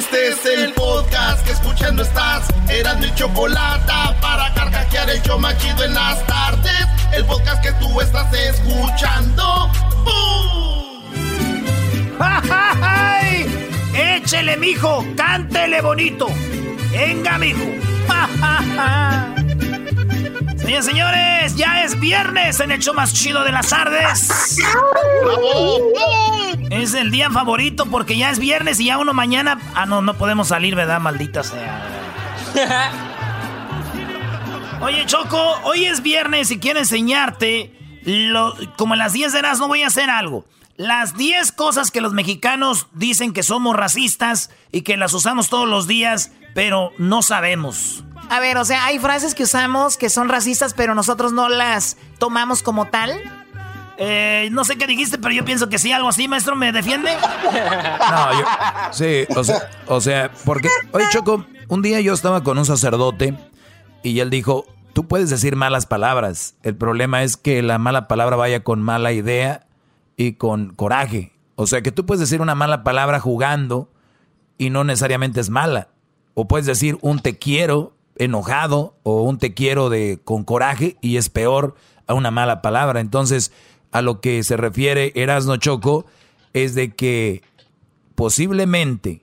Este 0.00 0.28
es 0.28 0.46
el 0.46 0.72
podcast 0.72 1.44
que 1.44 1.52
escuchando 1.52 2.02
estás. 2.02 2.48
Eran 2.70 3.00
mi 3.00 3.14
chocolate 3.14 3.92
para 4.22 4.50
carcajear 4.54 5.10
el 5.10 5.22
yo 5.22 5.38
machido 5.38 5.84
en 5.84 5.92
las 5.92 6.26
tardes. 6.26 6.86
El 7.12 7.26
podcast 7.26 7.62
que 7.62 7.70
tú 7.72 8.00
estás 8.00 8.32
escuchando. 8.32 9.70
¡Bum! 10.02 11.04
¡Ay! 12.18 13.46
¡Échele, 13.92 14.56
mijo! 14.56 15.04
¡Cántele 15.18 15.82
bonito! 15.82 16.28
¡Venga, 16.92 17.36
mijo! 17.36 17.66
¡Ja, 18.08 18.26
ja, 18.40 18.64
ja! 18.76 19.39
Señores, 20.70 20.86
señores, 20.86 21.56
ya 21.56 21.82
es 21.82 21.98
viernes 21.98 22.60
en 22.60 22.70
el 22.70 22.78
show 22.78 22.94
más 22.94 23.12
chido 23.12 23.42
de 23.42 23.50
las 23.50 23.70
tardes. 23.70 24.28
Es 26.70 26.94
el 26.94 27.10
día 27.10 27.28
favorito 27.28 27.86
porque 27.86 28.16
ya 28.16 28.30
es 28.30 28.38
viernes 28.38 28.78
y 28.78 28.84
ya 28.84 28.98
uno 28.98 29.12
mañana... 29.12 29.58
Ah, 29.74 29.84
no, 29.84 30.00
no 30.00 30.14
podemos 30.14 30.46
salir, 30.46 30.76
¿verdad? 30.76 31.00
Maldita 31.00 31.42
sea. 31.42 31.82
Oye, 34.80 35.04
Choco, 35.06 35.58
hoy 35.64 35.86
es 35.86 36.04
viernes 36.04 36.52
y 36.52 36.60
quiero 36.60 36.78
enseñarte... 36.78 37.76
Lo, 38.04 38.54
como 38.76 38.94
a 38.94 38.96
las 38.96 39.12
10 39.12 39.32
de 39.32 39.42
las 39.42 39.58
no 39.58 39.66
voy 39.66 39.82
a 39.82 39.88
hacer 39.88 40.08
algo. 40.08 40.44
Las 40.76 41.16
10 41.16 41.50
cosas 41.50 41.90
que 41.90 42.00
los 42.00 42.12
mexicanos 42.12 42.86
dicen 42.92 43.32
que 43.32 43.42
somos 43.42 43.74
racistas 43.74 44.50
y 44.70 44.82
que 44.82 44.96
las 44.96 45.14
usamos 45.14 45.48
todos 45.48 45.68
los 45.68 45.88
días, 45.88 46.30
pero 46.54 46.92
no 46.96 47.22
sabemos. 47.22 48.04
A 48.30 48.38
ver, 48.38 48.56
o 48.58 48.64
sea, 48.64 48.86
hay 48.86 49.00
frases 49.00 49.34
que 49.34 49.42
usamos 49.42 49.96
que 49.96 50.08
son 50.08 50.28
racistas, 50.28 50.72
pero 50.72 50.94
nosotros 50.94 51.32
no 51.32 51.48
las 51.48 51.96
tomamos 52.18 52.62
como 52.62 52.86
tal. 52.86 53.10
Eh, 53.98 54.48
no 54.52 54.64
sé 54.64 54.78
qué 54.78 54.86
dijiste, 54.86 55.18
pero 55.18 55.34
yo 55.34 55.44
pienso 55.44 55.68
que 55.68 55.78
sí, 55.78 55.90
algo 55.90 56.08
así, 56.08 56.28
maestro, 56.28 56.54
¿me 56.54 56.70
defiende? 56.70 57.10
No, 58.10 58.32
yo. 58.32 58.46
Sí, 58.92 59.26
o 59.36 59.42
sea, 59.42 59.68
o 59.86 60.00
sea, 60.00 60.30
porque. 60.44 60.68
Oye, 60.92 61.06
Choco, 61.10 61.44
un 61.68 61.82
día 61.82 62.00
yo 62.00 62.12
estaba 62.12 62.44
con 62.44 62.56
un 62.56 62.64
sacerdote 62.64 63.36
y 64.04 64.20
él 64.20 64.30
dijo: 64.30 64.64
Tú 64.92 65.08
puedes 65.08 65.28
decir 65.28 65.56
malas 65.56 65.86
palabras. 65.86 66.54
El 66.62 66.76
problema 66.76 67.24
es 67.24 67.36
que 67.36 67.62
la 67.62 67.78
mala 67.78 68.06
palabra 68.06 68.36
vaya 68.36 68.62
con 68.62 68.80
mala 68.80 69.12
idea 69.12 69.66
y 70.16 70.34
con 70.34 70.72
coraje. 70.74 71.32
O 71.56 71.66
sea, 71.66 71.82
que 71.82 71.90
tú 71.90 72.06
puedes 72.06 72.20
decir 72.20 72.40
una 72.40 72.54
mala 72.54 72.84
palabra 72.84 73.18
jugando 73.18 73.90
y 74.56 74.70
no 74.70 74.84
necesariamente 74.84 75.40
es 75.40 75.50
mala. 75.50 75.88
O 76.34 76.46
puedes 76.46 76.66
decir 76.66 76.96
un 77.02 77.18
te 77.18 77.36
quiero 77.36 77.96
enojado 78.20 78.94
o 79.02 79.22
un 79.22 79.38
te 79.38 79.54
quiero 79.54 79.88
de 79.88 80.20
con 80.22 80.44
coraje 80.44 80.96
y 81.00 81.16
es 81.16 81.30
peor 81.30 81.74
a 82.06 82.14
una 82.14 82.30
mala 82.30 82.62
palabra. 82.62 83.00
Entonces, 83.00 83.50
a 83.92 84.02
lo 84.02 84.20
que 84.20 84.44
se 84.44 84.56
refiere 84.56 85.12
Erasno 85.16 85.56
Choco 85.56 86.04
es 86.52 86.74
de 86.74 86.94
que 86.94 87.42
posiblemente 88.14 89.22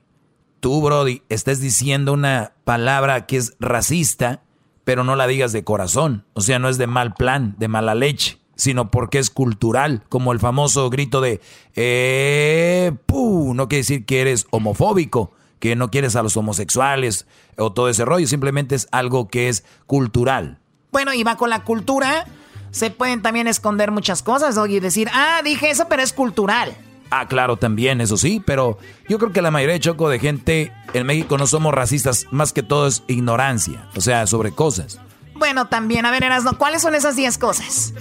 tú, 0.60 0.82
Brody, 0.82 1.22
estés 1.28 1.60
diciendo 1.60 2.12
una 2.12 2.52
palabra 2.64 3.26
que 3.26 3.36
es 3.36 3.54
racista, 3.60 4.42
pero 4.82 5.04
no 5.04 5.14
la 5.14 5.28
digas 5.28 5.52
de 5.52 5.62
corazón. 5.62 6.24
O 6.34 6.40
sea, 6.40 6.58
no 6.58 6.68
es 6.68 6.76
de 6.76 6.88
mal 6.88 7.14
plan, 7.14 7.54
de 7.58 7.68
mala 7.68 7.94
leche, 7.94 8.38
sino 8.56 8.90
porque 8.90 9.18
es 9.18 9.30
cultural, 9.30 10.02
como 10.08 10.32
el 10.32 10.40
famoso 10.40 10.90
grito 10.90 11.20
de 11.20 11.40
eh, 11.76 12.92
pu, 13.06 13.54
no 13.54 13.68
quiere 13.68 13.82
decir 13.82 14.04
que 14.04 14.20
eres 14.22 14.46
homofóbico, 14.50 15.32
que 15.58 15.76
no 15.76 15.90
quieres 15.90 16.16
a 16.16 16.22
los 16.22 16.36
homosexuales 16.36 17.26
o 17.56 17.72
todo 17.72 17.88
ese 17.88 18.04
rollo, 18.04 18.26
simplemente 18.26 18.74
es 18.74 18.88
algo 18.90 19.28
que 19.28 19.48
es 19.48 19.64
cultural. 19.86 20.58
Bueno, 20.92 21.12
y 21.12 21.22
va 21.22 21.36
con 21.36 21.50
la 21.50 21.64
cultura. 21.64 22.26
Se 22.70 22.90
pueden 22.90 23.22
también 23.22 23.46
esconder 23.46 23.90
muchas 23.90 24.22
cosas, 24.22 24.58
y 24.68 24.80
decir, 24.80 25.08
ah, 25.12 25.40
dije 25.42 25.70
eso, 25.70 25.86
pero 25.88 26.02
es 26.02 26.12
cultural. 26.12 26.76
Ah, 27.10 27.26
claro, 27.26 27.56
también, 27.56 28.00
eso 28.00 28.18
sí, 28.18 28.42
pero 28.44 28.78
yo 29.08 29.18
creo 29.18 29.32
que 29.32 29.40
la 29.40 29.50
mayoría 29.50 29.74
de 29.74 29.80
choco 29.80 30.10
de 30.10 30.18
gente 30.18 30.72
en 30.92 31.06
México 31.06 31.38
no 31.38 31.46
somos 31.46 31.72
racistas, 31.72 32.26
más 32.30 32.52
que 32.52 32.62
todo 32.62 32.86
es 32.86 33.02
ignorancia, 33.06 33.88
o 33.96 34.00
sea, 34.02 34.26
sobre 34.26 34.52
cosas. 34.52 35.00
Bueno, 35.34 35.68
también, 35.68 36.04
a 36.04 36.10
ver, 36.10 36.24
Erasno, 36.24 36.58
¿cuáles 36.58 36.82
son 36.82 36.94
esas 36.94 37.16
10 37.16 37.38
cosas? 37.38 37.94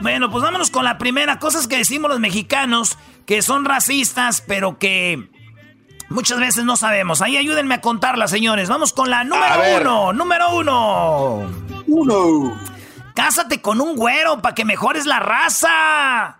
Bueno, 0.00 0.30
pues 0.30 0.42
vámonos 0.42 0.70
con 0.70 0.84
la 0.84 0.98
primera. 0.98 1.38
Cosas 1.38 1.68
que 1.68 1.76
decimos 1.76 2.10
los 2.10 2.20
mexicanos 2.20 2.98
que 3.26 3.42
son 3.42 3.64
racistas, 3.64 4.42
pero 4.46 4.78
que 4.78 5.30
muchas 6.10 6.38
veces 6.38 6.64
no 6.64 6.76
sabemos. 6.76 7.22
Ahí 7.22 7.38
ayúdenme 7.38 7.76
a 7.76 7.80
contarlas, 7.80 8.30
señores. 8.30 8.68
Vamos 8.68 8.92
con 8.92 9.08
la 9.08 9.24
número 9.24 9.54
uno. 9.80 10.12
Número 10.12 10.54
uno. 10.54 11.50
Uno. 11.86 12.60
Cásate 13.14 13.60
con 13.60 13.80
un 13.80 13.96
güero 13.96 14.40
para 14.40 14.54
que 14.54 14.64
mejores 14.64 15.06
la 15.06 15.18
raza. 15.20 16.38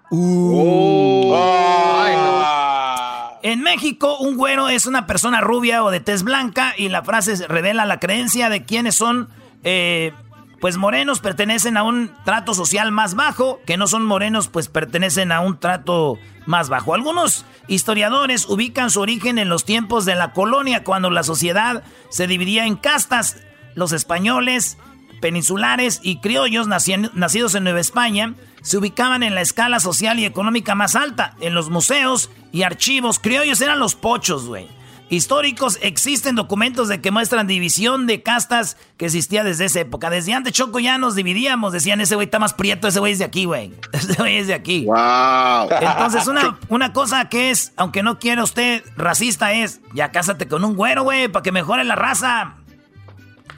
En 3.42 3.62
México, 3.62 4.18
un 4.18 4.36
güero 4.36 4.68
es 4.68 4.86
una 4.86 5.06
persona 5.06 5.40
rubia 5.40 5.82
o 5.82 5.90
de 5.90 6.00
tez 6.00 6.22
blanca 6.22 6.74
y 6.76 6.88
la 6.88 7.02
frase 7.02 7.46
revela 7.48 7.86
la 7.86 7.98
creencia 7.98 8.50
de 8.50 8.64
quienes 8.64 8.94
son, 8.94 9.30
eh, 9.64 10.12
pues 10.60 10.76
morenos 10.76 11.20
pertenecen 11.20 11.76
a 11.76 11.82
un 11.82 12.12
trato 12.24 12.54
social 12.54 12.92
más 12.92 13.14
bajo, 13.14 13.60
que 13.66 13.76
no 13.76 13.86
son 13.86 14.04
morenos 14.04 14.48
pues 14.48 14.68
pertenecen 14.68 15.32
a 15.32 15.40
un 15.40 15.58
trato 15.58 16.18
más 16.46 16.68
bajo. 16.68 16.94
Algunos 16.94 17.46
historiadores 17.74 18.46
ubican 18.48 18.90
su 18.90 19.00
origen 19.00 19.38
en 19.38 19.48
los 19.48 19.64
tiempos 19.64 20.04
de 20.04 20.16
la 20.16 20.32
colonia, 20.32 20.84
cuando 20.84 21.08
la 21.08 21.22
sociedad 21.22 21.82
se 22.10 22.26
dividía 22.26 22.66
en 22.66 22.76
castas, 22.76 23.38
los 23.74 23.92
españoles, 23.92 24.76
peninsulares 25.20 26.00
y 26.02 26.18
criollos 26.18 26.66
naci- 26.66 27.10
nacidos 27.14 27.54
en 27.54 27.64
Nueva 27.64 27.80
España 27.80 28.34
se 28.62 28.76
ubicaban 28.76 29.22
en 29.22 29.34
la 29.34 29.40
escala 29.40 29.80
social 29.80 30.18
y 30.18 30.24
económica 30.24 30.74
más 30.74 30.94
alta. 30.96 31.36
En 31.40 31.54
los 31.54 31.70
museos 31.70 32.30
y 32.52 32.62
archivos 32.62 33.18
criollos 33.18 33.60
eran 33.60 33.78
los 33.78 33.94
pochos, 33.94 34.46
güey. 34.46 34.68
Históricos 35.10 35.76
existen 35.82 36.36
documentos 36.36 36.86
de 36.86 37.00
que 37.00 37.10
muestran 37.10 37.48
división 37.48 38.06
de 38.06 38.22
castas 38.22 38.76
que 38.96 39.06
existía 39.06 39.42
desde 39.42 39.64
esa 39.64 39.80
época. 39.80 40.08
Desde 40.08 40.32
antes 40.32 40.52
Choco 40.52 40.78
ya 40.78 40.98
nos 40.98 41.16
dividíamos, 41.16 41.72
decían 41.72 42.00
ese 42.00 42.14
güey 42.14 42.26
está 42.26 42.38
más 42.38 42.54
prieto, 42.54 42.86
ese 42.86 43.00
güey 43.00 43.14
es 43.14 43.18
de 43.18 43.24
aquí, 43.24 43.44
güey. 43.44 43.74
Ese 43.92 44.14
güey 44.14 44.38
es 44.38 44.46
de 44.46 44.54
aquí. 44.54 44.84
Wow. 44.86 45.68
Entonces, 45.80 46.26
una, 46.26 46.58
una 46.68 46.92
cosa 46.92 47.28
que 47.28 47.50
es, 47.50 47.72
aunque 47.76 48.02
no 48.02 48.18
quiera 48.18 48.44
usted 48.44 48.84
racista, 48.96 49.52
es 49.52 49.80
ya 49.94 50.12
cásate 50.12 50.46
con 50.46 50.64
un 50.64 50.76
güero, 50.76 51.02
güey, 51.02 51.28
para 51.28 51.42
que 51.42 51.52
mejore 51.52 51.84
la 51.84 51.96
raza. 51.96 52.54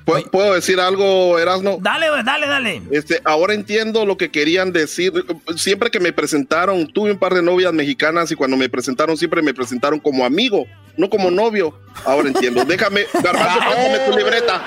¿Puedo, 0.04 0.24
puedo 0.30 0.54
decir 0.54 0.80
algo, 0.80 1.38
Erasno? 1.38 1.78
Dale, 1.80 2.08
dale, 2.24 2.46
dale. 2.46 2.82
Este, 2.90 3.20
ahora 3.24 3.54
entiendo 3.54 4.04
lo 4.04 4.16
que 4.16 4.30
querían 4.30 4.72
decir. 4.72 5.12
Siempre 5.56 5.90
que 5.90 6.00
me 6.00 6.12
presentaron, 6.12 6.86
tuve 6.88 7.12
un 7.12 7.18
par 7.18 7.34
de 7.34 7.42
novias 7.42 7.72
mexicanas 7.72 8.30
y 8.30 8.34
cuando 8.34 8.56
me 8.56 8.68
presentaron, 8.68 9.16
siempre 9.16 9.42
me 9.42 9.54
presentaron 9.54 10.00
como 10.00 10.24
amigo, 10.24 10.66
no 10.96 11.08
como 11.08 11.30
novio. 11.30 11.78
Ahora 12.04 12.28
entiendo. 12.28 12.64
Déjame, 12.66 13.04
Garbanzo, 13.22 13.58
pásame 13.58 13.98
tu 14.10 14.16
libreta. 14.16 14.62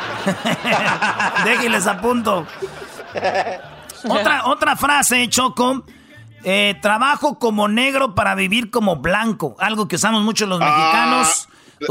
Déjenles 1.46 1.88
a 1.88 2.00
punto. 2.00 2.48
Otra, 4.08 4.46
otra 4.46 4.76
frase, 4.76 5.28
Choco. 5.30 5.86
Eh, 6.44 6.76
trabajo 6.80 7.40
como 7.40 7.68
negro 7.68 8.14
para 8.14 8.36
vivir 8.36 8.70
como 8.70 8.98
blanco. 8.98 9.56
Algo 9.60 9.88
que 9.88 9.96
usamos 9.96 10.22
mucho 10.22 10.46
los 10.46 10.60
mexicanos. 10.60 11.50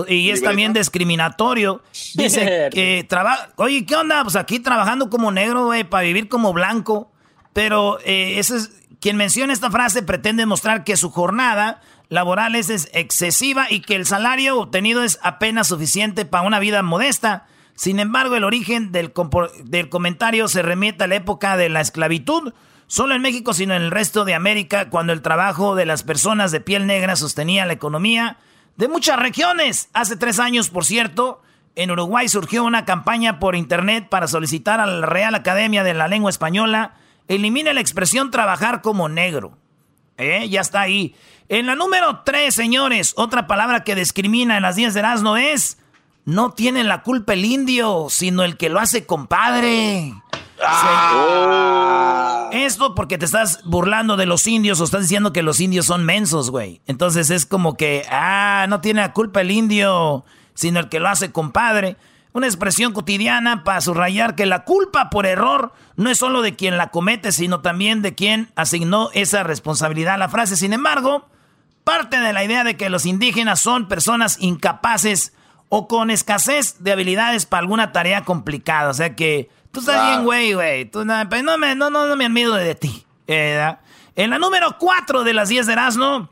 Y 0.09 0.31
es 0.31 0.43
también 0.43 0.73
discriminatorio. 0.73 1.83
Dice 2.15 2.71
que 2.73 3.05
trabaja. 3.09 3.51
Oye, 3.57 3.85
¿qué 3.87 3.97
onda? 3.97 4.23
Pues 4.23 4.37
aquí 4.37 4.61
trabajando 4.61 5.11
como 5.11 5.31
negro, 5.31 5.67
güey, 5.67 5.85
para 5.85 6.05
vivir 6.05 6.29
como 6.29 6.53
blanco. 6.53 7.11
pero 7.53 7.99
eh, 8.05 8.39
eso 8.39 8.57
es, 8.57 8.71
quien 9.01 9.17
menciona 9.17 9.53
esta 9.53 9.71
frase 9.71 10.03
pretende 10.03 10.47
mostrar 10.47 10.83
que 10.83 10.97
su 10.97 11.11
jornada 11.11 11.81
laboral 12.09 12.55
es 12.55 12.89
excesiva 12.93 13.67
y 13.71 13.81
que 13.81 13.97
el 13.97 14.07
salario 14.07 14.59
obtenido 14.59 15.03
es 15.03 15.19
apenas 15.23 15.69
suficiente 15.69 16.25
para 16.25 16.47
una 16.47 16.59
vida 16.59 16.83
modesta. 16.83 17.47
Sin 17.75 17.99
embargo, 17.99 18.37
el 18.37 18.45
origen 18.45 18.93
del, 18.93 19.13
del 19.65 19.89
comentario 19.89 20.49
se 20.49 20.63
remite 20.63 21.05
a 21.05 21.07
la 21.07 21.17
época 21.17 21.57
de 21.57 21.69
la 21.69 21.81
esclavitud, 21.81 22.55
solo 22.87 23.15
en 23.15 23.23
México, 23.23 23.53
sino 23.53 23.75
en 23.75 23.83
el 23.83 23.91
resto 23.91 24.25
de 24.25 24.35
América, 24.35 24.91
cuando 24.91 25.13
el 25.13 25.23
trabajo 25.23 25.75
de 25.75 25.87
las 25.87 26.03
personas 26.03 26.53
de 26.53 26.61
piel 26.61 26.87
negra 26.87 27.17
sostenía 27.17 27.67
la 27.67 27.73
economía 27.73 28.39
de 28.77 28.89
muchas 28.89 29.19
regiones. 29.19 29.89
Hace 29.93 30.17
tres 30.17 30.39
años, 30.39 30.71
por 30.71 30.85
cierto, 30.85 31.43
en 31.77 31.91
Uruguay 31.91 32.29
surgió 32.29 32.65
una 32.65 32.85
campaña 32.85 33.39
por 33.39 33.57
internet 33.57 34.09
para 34.09 34.29
solicitar 34.29 34.81
a 34.81 34.87
la 34.87 35.07
Real 35.07 35.35
Academia 35.35 35.85
de 35.85 35.95
la 35.95 36.09
Lengua 36.09 36.31
Española 36.31 36.95
elimine 37.29 37.75
la 37.75 37.81
expresión 37.81 38.31
trabajar 38.31 38.83
como 38.83 39.09
negro. 39.09 39.57
¿Eh? 40.17 40.49
Ya 40.49 40.61
está 40.61 40.83
ahí. 40.83 41.15
En 41.49 41.67
la 41.67 41.75
número 41.75 42.23
tres, 42.25 42.55
señores, 42.55 43.15
otra 43.17 43.47
palabra 43.47 43.85
que 43.85 43.95
discrimina 43.95 44.57
en 44.57 44.63
las 44.63 44.77
10 44.77 44.95
de 44.95 45.01
Erasmo 45.01 45.37
es 45.37 45.79
no 46.25 46.53
tiene 46.53 46.85
la 46.85 47.03
culpa 47.03 47.35
el 47.35 47.45
indio, 47.45 48.07
sino 48.09 48.45
el 48.45 48.57
que 48.57 48.69
lo 48.69 48.81
hace 48.81 49.05
compadre. 49.05 50.15
Ah. 50.63 52.49
Esto 52.53 52.95
porque 52.95 53.19
te 53.19 53.25
estás 53.25 53.63
burlando 53.65 54.17
de 54.17 54.27
los 54.27 54.47
indios 54.47 54.81
o 54.81 54.85
estás 54.85 55.03
diciendo 55.03 55.33
que 55.33 55.43
los 55.43 55.61
indios 55.61 55.87
son 55.87 56.05
mensos, 56.05 56.51
güey. 56.51 56.81
Entonces 56.87 57.31
es 57.31 57.47
como 57.47 57.77
que, 57.77 58.07
ah, 58.11 58.67
no 58.69 58.81
tiene 58.81 59.01
la 59.01 59.13
culpa 59.13 59.41
el 59.41 59.51
indio, 59.51 60.25
sino 60.55 60.81
el 60.81 60.89
que 60.89 61.01
lo 61.01 61.09
hace 61.09 61.33
compadre. 61.33 61.97
Una 62.33 62.47
expresión 62.47 62.93
cotidiana 62.93 63.63
para 63.65 63.81
subrayar 63.81 64.35
que 64.35 64.47
la 64.47 64.65
culpa 64.65 65.11
por 65.11 65.27
error 65.27 65.73
no 65.97 66.11
es 66.11 66.19
solo 66.19 66.43
de 66.43 66.57
quien 66.57 66.77
la 66.77 66.91
comete, 66.91 67.31
sino 67.33 67.61
también 67.61 68.03
de 68.03 68.15
quien 68.15 68.51
asignó 68.57 69.11
esa 69.13 69.43
responsabilidad 69.45 70.15
a 70.15 70.19
la 70.19 70.29
frase. 70.29 70.57
Sin 70.57 70.73
embargo, 70.73 71.29
parte 71.85 72.19
de 72.19 72.33
la 72.33 72.45
idea 72.45 72.65
de 72.65 72.77
que 72.77 72.89
los 72.89 73.07
indígenas 73.07 73.61
son 73.61 73.87
personas 73.87 74.37
incapaces 74.41 75.33
o 75.69 75.87
con 75.87 76.11
escasez 76.11 76.83
de 76.83 76.93
habilidades 76.93 77.47
para 77.47 77.61
alguna 77.61 77.93
tarea 77.93 78.25
complicada. 78.25 78.91
O 78.91 78.95
sea 78.95 79.15
que 79.15 79.49
tú 79.75 79.81
estás 79.81 80.09
bien, 80.09 80.25
güey, 80.25 80.55
güey. 80.55 80.91
No, 80.95 81.05
no, 81.05 81.59
me, 81.59 81.75
no, 81.75 81.91
no, 81.91 82.17
me 82.17 82.25
admiro 82.25 82.55
de 82.55 82.75
ti. 82.75 83.05
en 83.27 84.31
la 84.31 84.39
número 84.39 84.77
4 84.79 85.25
de 85.25 85.35
las 85.35 85.51
10 85.51 85.67
de 85.67 85.73
Erasmo, 85.73 86.31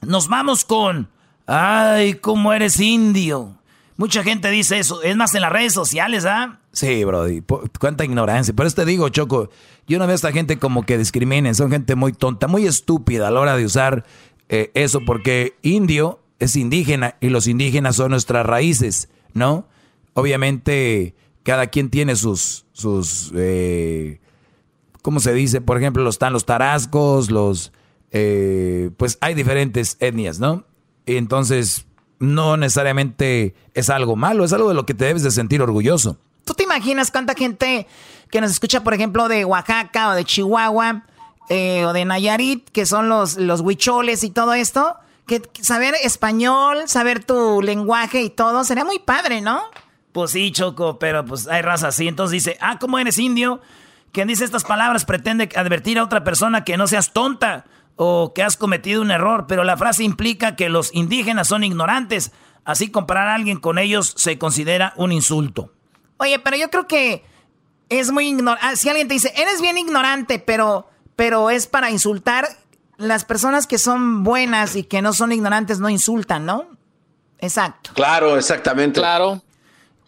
nos 0.00 0.28
vamos 0.28 0.64
con... 0.64 1.08
Ay, 1.46 2.14
cómo 2.14 2.52
eres 2.52 2.78
indio. 2.78 3.56
Mucha 3.96 4.22
gente 4.22 4.48
dice 4.50 4.78
eso. 4.78 5.02
Es 5.02 5.16
más 5.16 5.34
en 5.34 5.42
las 5.42 5.52
redes 5.52 5.72
sociales, 5.72 6.24
¿ah? 6.24 6.60
Sí, 6.72 7.04
Brody. 7.04 7.42
Cuánta 7.80 8.04
ignorancia. 8.04 8.54
Por 8.54 8.66
eso 8.66 8.76
te 8.76 8.84
digo, 8.84 9.08
Choco, 9.08 9.50
yo 9.88 9.98
no 9.98 10.06
veo 10.06 10.12
a 10.12 10.14
esta 10.14 10.30
gente 10.30 10.60
como 10.60 10.86
que 10.86 10.96
discriminen. 10.96 11.56
Son 11.56 11.70
gente 11.70 11.96
muy 11.96 12.12
tonta, 12.12 12.46
muy 12.46 12.66
estúpida 12.66 13.28
a 13.28 13.30
la 13.32 13.40
hora 13.40 13.56
de 13.56 13.64
usar 13.64 14.04
eh, 14.48 14.70
eso, 14.74 15.00
porque 15.04 15.56
indio 15.62 16.20
es 16.38 16.54
indígena 16.54 17.16
y 17.20 17.30
los 17.30 17.48
indígenas 17.48 17.96
son 17.96 18.12
nuestras 18.12 18.46
raíces, 18.46 19.08
¿no? 19.34 19.66
Obviamente 20.14 21.14
cada 21.42 21.68
quien 21.68 21.90
tiene 21.90 22.16
sus, 22.16 22.66
sus 22.72 23.32
eh, 23.34 24.20
¿cómo 25.02 25.20
se 25.20 25.32
dice? 25.32 25.60
Por 25.60 25.78
ejemplo, 25.78 26.08
están 26.08 26.32
los 26.32 26.46
tarascos, 26.46 27.30
los, 27.30 27.72
eh, 28.10 28.90
pues 28.96 29.18
hay 29.20 29.34
diferentes 29.34 29.96
etnias, 30.00 30.38
¿no? 30.38 30.64
Y 31.06 31.16
entonces 31.16 31.86
no 32.18 32.56
necesariamente 32.56 33.54
es 33.74 33.90
algo 33.90 34.16
malo, 34.16 34.44
es 34.44 34.52
algo 34.52 34.68
de 34.68 34.74
lo 34.74 34.86
que 34.86 34.94
te 34.94 35.06
debes 35.06 35.22
de 35.22 35.30
sentir 35.30 35.62
orgulloso. 35.62 36.18
¿Tú 36.44 36.54
te 36.54 36.64
imaginas 36.64 37.10
cuánta 37.10 37.34
gente 37.34 37.86
que 38.30 38.40
nos 38.40 38.50
escucha, 38.50 38.82
por 38.82 38.94
ejemplo, 38.94 39.28
de 39.28 39.44
Oaxaca 39.44 40.10
o 40.10 40.14
de 40.14 40.24
Chihuahua 40.24 41.04
eh, 41.48 41.84
o 41.86 41.92
de 41.92 42.04
Nayarit, 42.04 42.68
que 42.70 42.86
son 42.86 43.08
los, 43.08 43.36
los 43.36 43.60
huicholes 43.60 44.24
y 44.24 44.30
todo 44.30 44.54
esto? 44.54 44.96
que 45.30 45.42
saber 45.62 45.94
español, 46.02 46.88
saber 46.88 47.22
tu 47.22 47.62
lenguaje 47.62 48.20
y 48.20 48.30
todo, 48.30 48.64
sería 48.64 48.84
muy 48.84 48.98
padre, 48.98 49.40
¿no? 49.40 49.62
Pues 50.12 50.32
sí, 50.32 50.50
Choco, 50.50 50.98
pero 50.98 51.24
pues 51.24 51.46
hay 51.46 51.62
raza 51.62 51.88
así. 51.88 52.08
Entonces 52.08 52.32
dice, 52.32 52.58
ah, 52.60 52.78
¿cómo 52.78 52.98
eres 52.98 53.18
indio? 53.18 53.60
Quien 54.12 54.28
dice 54.28 54.44
estas 54.44 54.64
palabras 54.64 55.04
pretende 55.04 55.48
advertir 55.54 55.98
a 55.98 56.04
otra 56.04 56.24
persona 56.24 56.64
que 56.64 56.76
no 56.76 56.86
seas 56.86 57.12
tonta 57.12 57.64
o 57.96 58.32
que 58.34 58.42
has 58.42 58.56
cometido 58.56 59.02
un 59.02 59.10
error, 59.10 59.46
pero 59.46 59.62
la 59.62 59.76
frase 59.76 60.02
implica 60.02 60.56
que 60.56 60.68
los 60.68 60.92
indígenas 60.94 61.48
son 61.48 61.62
ignorantes. 61.64 62.32
Así 62.64 62.90
comparar 62.90 63.28
a 63.28 63.34
alguien 63.34 63.58
con 63.58 63.78
ellos 63.78 64.14
se 64.16 64.38
considera 64.38 64.92
un 64.96 65.12
insulto. 65.12 65.72
Oye, 66.16 66.38
pero 66.38 66.56
yo 66.56 66.70
creo 66.70 66.86
que 66.86 67.24
es 67.88 68.10
muy 68.10 68.28
ignorante. 68.28 68.66
Ah, 68.66 68.76
si 68.76 68.88
alguien 68.88 69.08
te 69.08 69.14
dice, 69.14 69.32
eres 69.36 69.60
bien 69.60 69.78
ignorante, 69.78 70.38
pero, 70.38 70.88
pero 71.16 71.50
es 71.50 71.66
para 71.66 71.90
insultar, 71.90 72.48
las 72.96 73.24
personas 73.24 73.66
que 73.66 73.78
son 73.78 74.24
buenas 74.24 74.76
y 74.76 74.84
que 74.84 75.00
no 75.02 75.12
son 75.12 75.32
ignorantes 75.32 75.78
no 75.78 75.88
insultan, 75.88 76.44
¿no? 76.44 76.66
Exacto. 77.38 77.92
Claro, 77.94 78.36
exactamente. 78.36 79.00
Claro. 79.00 79.42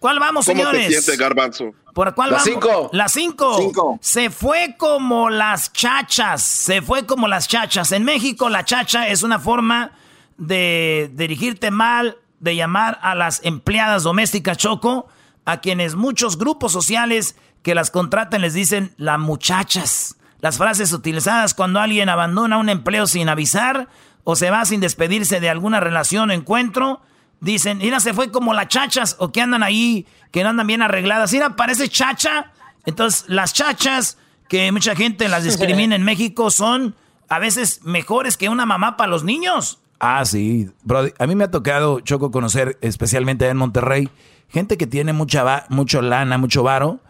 ¿Cuál 0.03 0.19
vamos, 0.19 0.47
¿Cómo 0.47 0.59
señores? 0.59 0.87
Te 0.87 0.93
sientes, 0.95 1.17
Garbanzo? 1.17 1.75
¿Por 1.95 2.13
cuál 2.17 2.33
la 2.33 2.39
vamos? 2.39 2.53
Cinco. 2.53 2.91
La 2.93 3.09
cinco. 3.09 3.57
cinco. 3.57 3.99
Se 4.03 4.31
fue 4.31 4.75
como 4.77 5.31
las 5.31 5.73
chachas. 5.73 6.43
Se 6.43 6.83
fue 6.83 7.07
como 7.07 7.29
las 7.29 7.47
chachas. 7.47 7.93
En 7.93 8.03
México, 8.03 8.49
la 8.49 8.65
chacha 8.65 9.07
es 9.07 9.23
una 9.23 9.39
forma 9.39 9.93
de 10.39 11.09
dirigirte 11.15 11.71
mal, 11.71 12.19
de 12.41 12.57
llamar 12.57 12.99
a 13.01 13.15
las 13.15 13.45
empleadas 13.45 14.03
domésticas 14.03 14.59
choco, 14.59 15.07
a 15.45 15.61
quienes 15.61 15.95
muchos 15.95 16.37
grupos 16.37 16.73
sociales 16.73 17.37
que 17.63 17.77
las 17.77 17.93
contratan 17.93 18.41
les 18.41 18.55
dicen 18.55 18.95
las 18.97 19.21
muchachas. 19.21 20.17
Las 20.41 20.59
frases 20.59 20.93
utilizadas 20.93 21.55
cuando 21.55 21.79
alguien 21.79 22.09
abandona 22.09 22.59
un 22.59 22.71
empleo 22.71 23.07
sin 23.07 23.29
avisar 23.29 23.87
o 24.25 24.35
se 24.35 24.51
va 24.51 24.65
sin 24.65 24.81
despedirse 24.81 25.39
de 25.39 25.49
alguna 25.49 25.79
relación 25.79 26.31
o 26.31 26.33
encuentro. 26.33 27.03
Dicen, 27.43 27.79
mira, 27.79 27.99
se 27.99 28.15
fue 28.15 28.31
como 28.31 28.55
las 28.55 28.69
chachas 28.69 29.17
o 29.19 29.33
que 29.33 29.41
andan 29.41 29.65
ahí, 29.65 30.07
que 30.31 30.45
no 30.45 30.51
andan 30.51 30.65
bien 30.65 30.81
arregladas. 30.81 31.33
Mira, 31.33 31.57
parece 31.57 31.89
chacha. 31.89 32.53
Entonces, 32.87 33.25
las 33.27 33.53
chachas, 33.53 34.17
que 34.49 34.71
mucha 34.71 34.95
gente 34.95 35.29
las 35.29 35.43
discrimina 35.43 35.97
en 35.97 36.03
México, 36.05 36.53
son 36.53 36.95
a 37.29 37.41
veces 37.41 37.81
mejores 37.83 38.37
que 38.37 38.49
una 38.49 38.65
mamá 38.65 38.97
para 38.97 39.11
los 39.11 39.25
niños. 39.25 39.81
Ah, 39.99 40.25
sí. 40.25 40.71
a 41.19 41.27
mí 41.27 41.35
me 41.35 41.43
ha 41.43 41.51
tocado, 41.51 41.99
Choco, 41.99 42.31
conocer, 42.31 42.79
especialmente 42.81 43.49
en 43.49 43.57
Monterrey, 43.57 44.09
gente 44.49 44.77
que 44.77 44.87
tiene 44.87 45.13
mucha 45.13 45.67
mucho 45.69 46.01
lana, 46.01 46.39
mucho 46.39 46.63
varo 46.63 47.01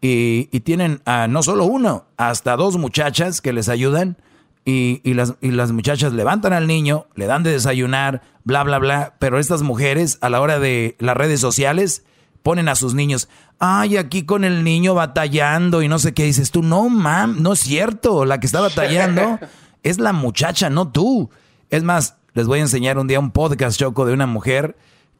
y, 0.00 0.44
tienen 0.60 1.02
a 1.04 1.26
no 1.26 1.42
solo 1.42 1.64
uno, 1.64 2.04
hasta 2.16 2.54
dos 2.54 2.76
muchachas 2.76 3.40
que 3.40 3.52
les 3.52 3.68
ayudan 3.68 4.16
y, 4.64 5.00
las, 5.14 5.34
y 5.40 5.50
las 5.50 5.72
muchachas 5.72 6.12
levantan 6.12 6.52
al 6.52 6.68
niño, 6.68 7.06
le 7.16 7.26
dan 7.26 7.42
de 7.42 7.50
desayunar, 7.50 8.22
bla, 8.44 8.62
bla, 8.62 8.78
bla, 8.78 9.14
pero 9.18 9.38
estas 9.38 9.62
mujeres 9.62 10.18
a 10.20 10.30
la 10.30 10.40
hora 10.40 10.58
de 10.58 10.96
las 10.98 11.16
redes 11.16 11.40
sociales 11.40 12.04
ponen 12.42 12.68
a 12.68 12.74
sus 12.74 12.94
niños, 12.94 13.28
ay, 13.58 13.96
aquí 13.96 14.24
con 14.24 14.44
el 14.44 14.64
niño 14.64 14.94
batallando 14.94 15.82
y 15.82 15.88
no 15.88 15.98
sé 15.98 16.14
qué 16.14 16.24
dices 16.24 16.50
tú, 16.50 16.62
no, 16.62 16.88
mam, 16.88 17.42
no 17.42 17.52
es 17.52 17.60
cierto, 17.60 18.24
la 18.24 18.40
que 18.40 18.46
está 18.46 18.60
batallando 18.60 19.38
es 19.82 19.98
la 19.98 20.12
muchacha, 20.12 20.70
no 20.70 20.88
tú. 20.88 21.30
Es 21.68 21.82
más, 21.82 22.16
les 22.32 22.46
voy 22.46 22.58
a 22.58 22.62
enseñar 22.62 22.98
un 22.98 23.06
día 23.06 23.20
un 23.20 23.30
podcast, 23.30 23.78
Choco, 23.78 24.06
de 24.06 24.14
una 24.14 24.26
mujer 24.26 24.76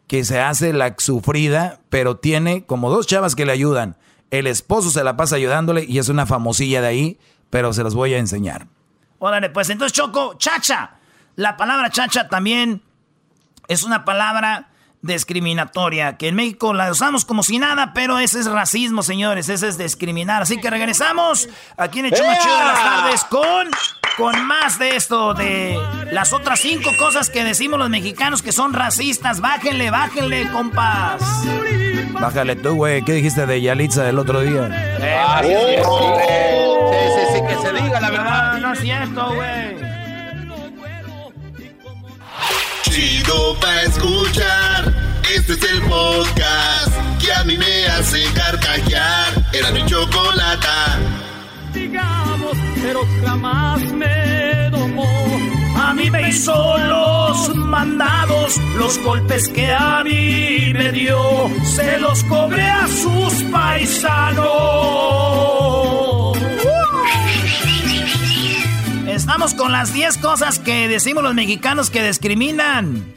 que 0.07 0.25
se 0.25 0.41
hace 0.41 0.73
la 0.73 0.95
sufrida, 0.99 1.81
pero 1.89 2.17
tiene 2.17 2.65
como 2.65 2.91
dos 2.91 3.07
chavas 3.07 3.37
que 3.37 3.47
le 3.47 3.53
ayudan. 3.53 3.97
El 4.31 4.47
esposo 4.47 4.91
se 4.91 5.05
la 5.05 5.17
pasa 5.17 5.37
ayudándole 5.37 5.85
y 5.85 5.99
es 5.99 6.09
una 6.09 6.27
famosilla 6.27 6.81
de 6.81 6.89
ahí, 6.89 7.19
pero 7.51 7.73
se 7.73 7.83
los 7.83 7.95
voy 7.95 8.15
a 8.15 8.19
enseñar. 8.19 8.67
Órale, 9.19 9.51
pues 9.51 9.71
entonces 9.71 9.93
Choco, 9.93 10.35
chacha. 10.39 10.97
La 11.37 11.57
palabra 11.57 11.91
chacha 11.91 12.29
también 12.29 12.83
es 13.71 13.85
una 13.85 14.05
palabra 14.05 14.67
discriminatoria, 15.01 16.17
que 16.17 16.27
en 16.27 16.35
México 16.35 16.75
la 16.75 16.91
usamos 16.91 17.25
como 17.25 17.45
si 17.45 17.59
nada, 17.59 17.93
pero 17.95 18.19
ese 18.19 18.41
es 18.41 18.51
racismo, 18.51 19.05
señores, 19.05 19.49
ese 19.49 19.69
es 19.69 19.79
discriminar. 19.79 20.43
Así 20.43 20.61
que 20.61 20.69
regresamos 20.71 21.49
aquí 21.77 22.01
en 22.01 22.07
el 22.07 22.11
de 22.11 22.21
las 22.21 22.83
tardes 22.83 23.25
con, 23.25 23.69
con 24.17 24.45
más 24.45 24.81
de 24.81 24.97
esto, 24.97 25.35
de 25.35 25.79
las 26.11 26.33
otras 26.33 26.59
cinco 26.59 26.91
cosas 26.99 27.31
que 27.31 27.45
decimos 27.45 27.79
los 27.79 27.89
mexicanos 27.91 28.43
que 28.43 28.51
son 28.51 28.73
racistas. 28.73 29.41
Bájenle, 29.41 29.91
bájenle, 29.91 30.51
compas. 30.51 31.23
Bájale 32.21 32.57
tú, 32.57 32.75
güey. 32.75 33.03
¿Qué 33.05 33.13
dijiste 33.13 33.47
de 33.47 33.63
Yalitza 33.63 34.09
el 34.09 34.19
otro 34.19 34.41
día? 34.41 34.69
Eh, 35.01 35.83
sí, 36.93 36.97
sí, 37.15 37.37
sí, 37.37 37.41
que 37.47 37.63
se 37.63 37.73
diga 37.83 38.01
la 38.01 38.11
verdad. 38.11 38.53
No, 38.55 38.59
no 38.59 38.73
es 38.73 38.81
cierto, 38.81 39.33
güey. 39.33 39.90
Chido 42.83 43.57
pa' 43.61 43.83
escuchar. 43.83 44.95
Este 45.35 45.53
es 45.53 45.63
el 45.63 45.83
podcast 45.83 46.93
que 47.21 47.33
a 47.33 47.45
mí 47.45 47.57
me 47.57 47.87
hace 47.87 48.23
carcajear. 48.35 49.45
Era 49.53 49.71
mi 49.73 49.85
chocolata. 49.87 50.99
Digamos, 51.73 52.57
pero 52.83 53.01
jamás 53.25 53.81
me 53.93 54.71
domó 54.71 55.31
a 55.91 55.95
mí 55.95 56.11
me 56.11 56.29
hizo 56.29 56.79
los 56.79 57.55
mandados, 57.57 58.59
los 58.77 58.99
golpes 59.03 59.49
que 59.49 59.73
a 59.73 60.05
mí 60.05 60.73
me 60.73 60.93
dio, 60.93 61.51
se 61.65 61.99
los 61.99 62.23
cobré 62.25 62.63
a 62.63 62.87
sus 62.87 63.43
paisanos. 63.51 64.45
Vamos 69.31 69.55
con 69.55 69.71
las 69.71 69.93
10 69.95 70.19
cosas 70.19 70.59
que 70.59 70.89
decimos 70.89 71.23
los 71.23 71.35
mexicanos 71.35 71.89
que 71.89 72.03
discriminan. 72.03 73.15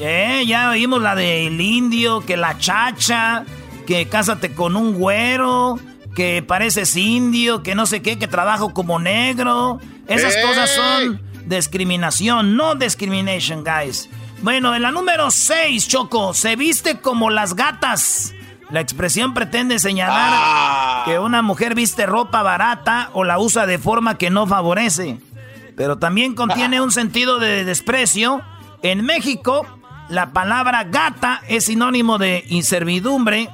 Eh, 0.00 0.44
ya 0.46 0.70
oímos 0.70 1.02
la 1.02 1.14
del 1.14 1.60
indio, 1.60 2.24
que 2.24 2.38
la 2.38 2.56
chacha, 2.56 3.44
que 3.86 4.08
cásate 4.08 4.54
con 4.54 4.76
un 4.76 4.94
güero, 4.94 5.78
que 6.16 6.42
pareces 6.42 6.96
indio, 6.96 7.62
que 7.62 7.74
no 7.74 7.84
sé 7.84 8.00
qué, 8.00 8.18
que 8.18 8.28
trabajo 8.28 8.72
como 8.72 8.98
negro. 8.98 9.78
Esas 10.08 10.34
cosas 10.38 10.70
son 10.70 11.20
discriminación, 11.44 12.56
no 12.56 12.74
discrimination, 12.74 13.62
guys. 13.62 14.08
Bueno, 14.40 14.74
en 14.74 14.80
la 14.80 14.90
número 14.90 15.30
6, 15.30 15.86
Choco, 15.86 16.32
se 16.32 16.56
viste 16.56 16.98
como 17.00 17.28
las 17.28 17.54
gatas. 17.56 18.32
La 18.70 18.80
expresión 18.80 19.34
pretende 19.34 19.78
señalar 19.78 20.30
Ah. 20.32 21.02
que 21.04 21.18
una 21.18 21.42
mujer 21.42 21.74
viste 21.74 22.06
ropa 22.06 22.42
barata 22.42 23.10
o 23.12 23.22
la 23.22 23.38
usa 23.38 23.66
de 23.66 23.78
forma 23.78 24.16
que 24.16 24.30
no 24.30 24.46
favorece. 24.46 25.18
Pero 25.76 25.98
también 25.98 26.34
contiene 26.34 26.80
un 26.80 26.90
sentido 26.92 27.38
de 27.38 27.64
desprecio. 27.64 28.42
En 28.82 29.04
México, 29.04 29.66
la 30.08 30.32
palabra 30.32 30.84
gata 30.84 31.42
es 31.48 31.64
sinónimo 31.64 32.18
de 32.18 32.44
inservidumbre. 32.48 33.48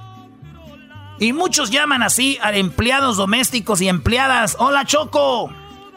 Y 1.21 1.33
muchos 1.33 1.71
llaman 1.71 2.03
así 2.03 2.39
a 2.43 2.53
empleados 2.55 3.17
domésticos 3.17 3.81
y 3.81 3.89
empleadas. 3.89 4.57
Hola, 4.59 4.85
Choco. 4.85 5.51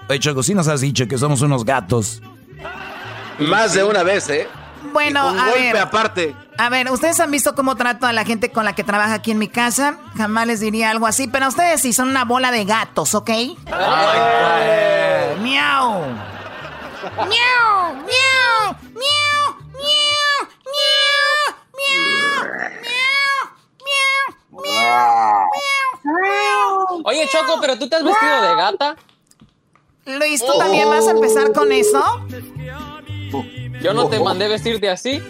Oye, 0.09 0.19
Choco, 0.19 0.41
sí 0.43 0.53
nos 0.53 0.67
has 0.67 0.81
dicho 0.81 1.07
que 1.07 1.17
somos 1.17 1.41
unos 1.41 1.63
gatos. 1.63 2.21
Más 3.39 3.73
de 3.73 3.83
una 3.83 4.03
vez, 4.03 4.29
¿eh? 4.29 4.47
Bueno, 4.93 5.31
Un 5.31 5.39
a 5.39 5.45
golpe 5.45 5.61
ver. 5.73 5.77
aparte. 5.77 6.35
A 6.61 6.69
ver, 6.69 6.91
¿ustedes 6.91 7.19
han 7.19 7.31
visto 7.31 7.55
cómo 7.55 7.75
trato 7.75 8.05
a 8.05 8.13
la 8.13 8.23
gente 8.23 8.51
con 8.51 8.65
la 8.65 8.75
que 8.75 8.83
trabaja 8.83 9.15
aquí 9.15 9.31
en 9.31 9.39
mi 9.39 9.47
casa? 9.47 9.97
Jamás 10.15 10.45
les 10.45 10.59
diría 10.59 10.91
algo 10.91 11.07
así, 11.07 11.27
pero 11.27 11.47
ustedes 11.47 11.81
sí 11.81 11.91
son 11.91 12.09
una 12.09 12.23
bola 12.23 12.51
de 12.51 12.65
gatos, 12.65 13.15
¿ok? 13.15 13.31
Miau. 15.39 15.41
¡Miau! 15.41 16.05
¡Miau! 17.95 18.75
¡Miau! 18.93 19.55
¡Miau! 19.73 19.97
¡Miau! 21.49 22.05
¡Miau! 23.81 24.19
¡Miau! 26.03 27.01
Oye, 27.05 27.27
Choco, 27.31 27.59
pero 27.59 27.79
tú 27.79 27.89
te 27.89 27.95
has 27.95 28.03
vestido 28.03 28.39
de 28.39 28.55
gata. 28.55 28.95
Luis, 30.05 30.45
¿tú 30.45 30.55
también 30.59 30.87
vas 30.87 31.07
a 31.07 31.11
empezar 31.11 31.53
con 31.53 31.71
eso? 31.71 32.23
Yo 33.81 33.95
no 33.95 34.09
te 34.09 34.19
mandé 34.19 34.47
vestirte 34.47 34.87
así. 34.87 35.23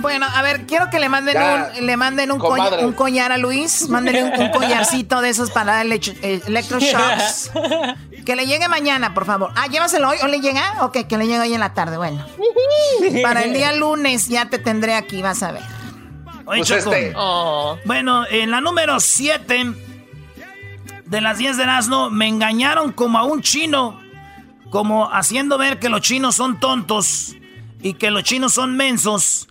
Bueno, 0.00 0.26
a 0.32 0.42
ver, 0.42 0.66
quiero 0.66 0.90
que 0.90 0.98
le 0.98 1.08
manden 1.08 1.34
Ya, 1.34 1.72
un, 1.78 1.86
le 1.86 1.96
manden 1.96 2.30
un, 2.32 2.38
comadre. 2.38 2.76
colla- 2.76 2.86
un 2.86 2.92
collar 2.92 3.32
a 3.32 3.38
Luis. 3.38 3.88
Mándenle 3.88 4.24
un, 4.24 4.40
un 4.40 4.50
collarcito 4.50 5.20
de 5.20 5.28
esos 5.30 5.50
para 5.50 5.74
darle 5.76 6.00
eh, 6.22 6.40
electroshocks. 6.46 7.50
Que 8.28 8.36
le 8.36 8.46
llegue 8.46 8.68
mañana, 8.68 9.14
por 9.14 9.24
favor. 9.24 9.52
Ah, 9.56 9.68
llévaselo 9.68 10.10
hoy. 10.10 10.18
¿O 10.22 10.26
le 10.28 10.40
llega? 10.40 10.84
Ok, 10.84 11.06
que 11.08 11.16
le 11.16 11.26
llegue 11.26 11.40
hoy 11.40 11.54
en 11.54 11.60
la 11.60 11.72
tarde. 11.72 11.96
Bueno. 11.96 12.26
Para 13.22 13.42
el 13.44 13.54
día 13.54 13.72
lunes 13.72 14.28
ya 14.28 14.50
te 14.50 14.58
tendré 14.58 14.94
aquí, 14.94 15.22
vas 15.22 15.42
a 15.42 15.52
ver. 15.52 15.62
Oye, 16.44 16.62
Pues 16.62 16.68
Choco. 16.68 16.92
este- 16.92 17.14
Bueno, 17.86 18.26
en 18.30 18.50
la 18.50 18.60
número 18.60 19.00
7 19.00 19.72
de 21.06 21.20
las 21.22 21.38
10 21.38 21.56
de 21.56 21.62
Erasmo 21.62 22.10
me 22.10 22.26
engañaron 22.28 22.92
como 22.92 23.16
a 23.18 23.24
un 23.24 23.40
chino, 23.40 23.98
como 24.70 25.10
haciendo 25.10 25.56
ver 25.56 25.78
que 25.78 25.88
los 25.88 26.02
chinos 26.02 26.36
son 26.36 26.60
tontos 26.60 27.34
y 27.80 27.94
que 27.94 28.10
los 28.10 28.24
chinos 28.24 28.52
son 28.52 28.76
mensos 28.76 29.48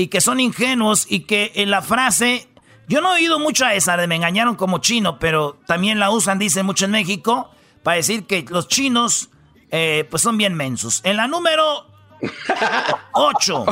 y 0.00 0.08
que 0.08 0.22
son 0.22 0.40
ingenuos 0.40 1.04
y 1.10 1.20
que 1.20 1.52
en 1.56 1.70
la 1.70 1.82
frase, 1.82 2.48
yo 2.88 3.02
no 3.02 3.12
he 3.12 3.16
oído 3.16 3.38
mucho 3.38 3.66
a 3.66 3.74
esa 3.74 3.98
de 3.98 4.06
me 4.06 4.16
engañaron 4.16 4.54
como 4.54 4.78
chino, 4.78 5.18
pero 5.18 5.58
también 5.66 5.98
la 5.98 6.10
usan, 6.10 6.38
dicen 6.38 6.64
mucho 6.64 6.86
en 6.86 6.92
México, 6.92 7.50
para 7.82 7.96
decir 7.96 8.26
que 8.26 8.46
los 8.48 8.66
chinos 8.66 9.28
eh, 9.70 10.06
pues 10.10 10.22
son 10.22 10.38
bien 10.38 10.54
mensos. 10.54 11.02
En 11.04 11.18
la 11.18 11.26
número 11.26 11.86
8. 13.12 13.66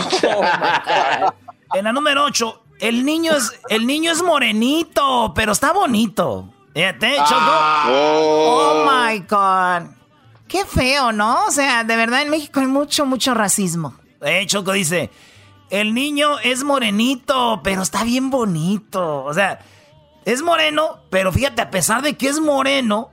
En 1.72 1.84
la 1.84 1.92
número 1.92 2.24
8, 2.24 2.62
el 2.80 3.06
niño 3.06 3.32
es 3.34 3.58
el 3.70 3.86
niño 3.86 4.12
es 4.12 4.22
morenito, 4.22 5.32
pero 5.34 5.52
está 5.52 5.72
bonito. 5.72 6.52
Fíjate, 6.74 7.16
Choco. 7.16 7.52
Oh 7.88 8.86
my 8.86 9.20
God. 9.20 9.94
Qué 10.46 10.66
feo, 10.66 11.10
¿no? 11.10 11.46
O 11.46 11.50
sea, 11.50 11.84
de 11.84 11.96
verdad 11.96 12.20
en 12.20 12.28
México 12.28 12.60
hay 12.60 12.66
mucho, 12.66 13.06
mucho 13.06 13.32
racismo. 13.32 13.94
Eh, 14.20 14.44
Choco 14.46 14.72
dice, 14.72 15.10
el 15.70 15.94
niño 15.94 16.38
es 16.40 16.64
morenito, 16.64 17.60
pero 17.62 17.82
está 17.82 18.04
bien 18.04 18.30
bonito. 18.30 19.24
O 19.24 19.34
sea, 19.34 19.60
es 20.24 20.42
moreno, 20.42 21.00
pero 21.10 21.32
fíjate, 21.32 21.62
a 21.62 21.70
pesar 21.70 22.02
de 22.02 22.16
que 22.16 22.28
es 22.28 22.40
moreno, 22.40 23.10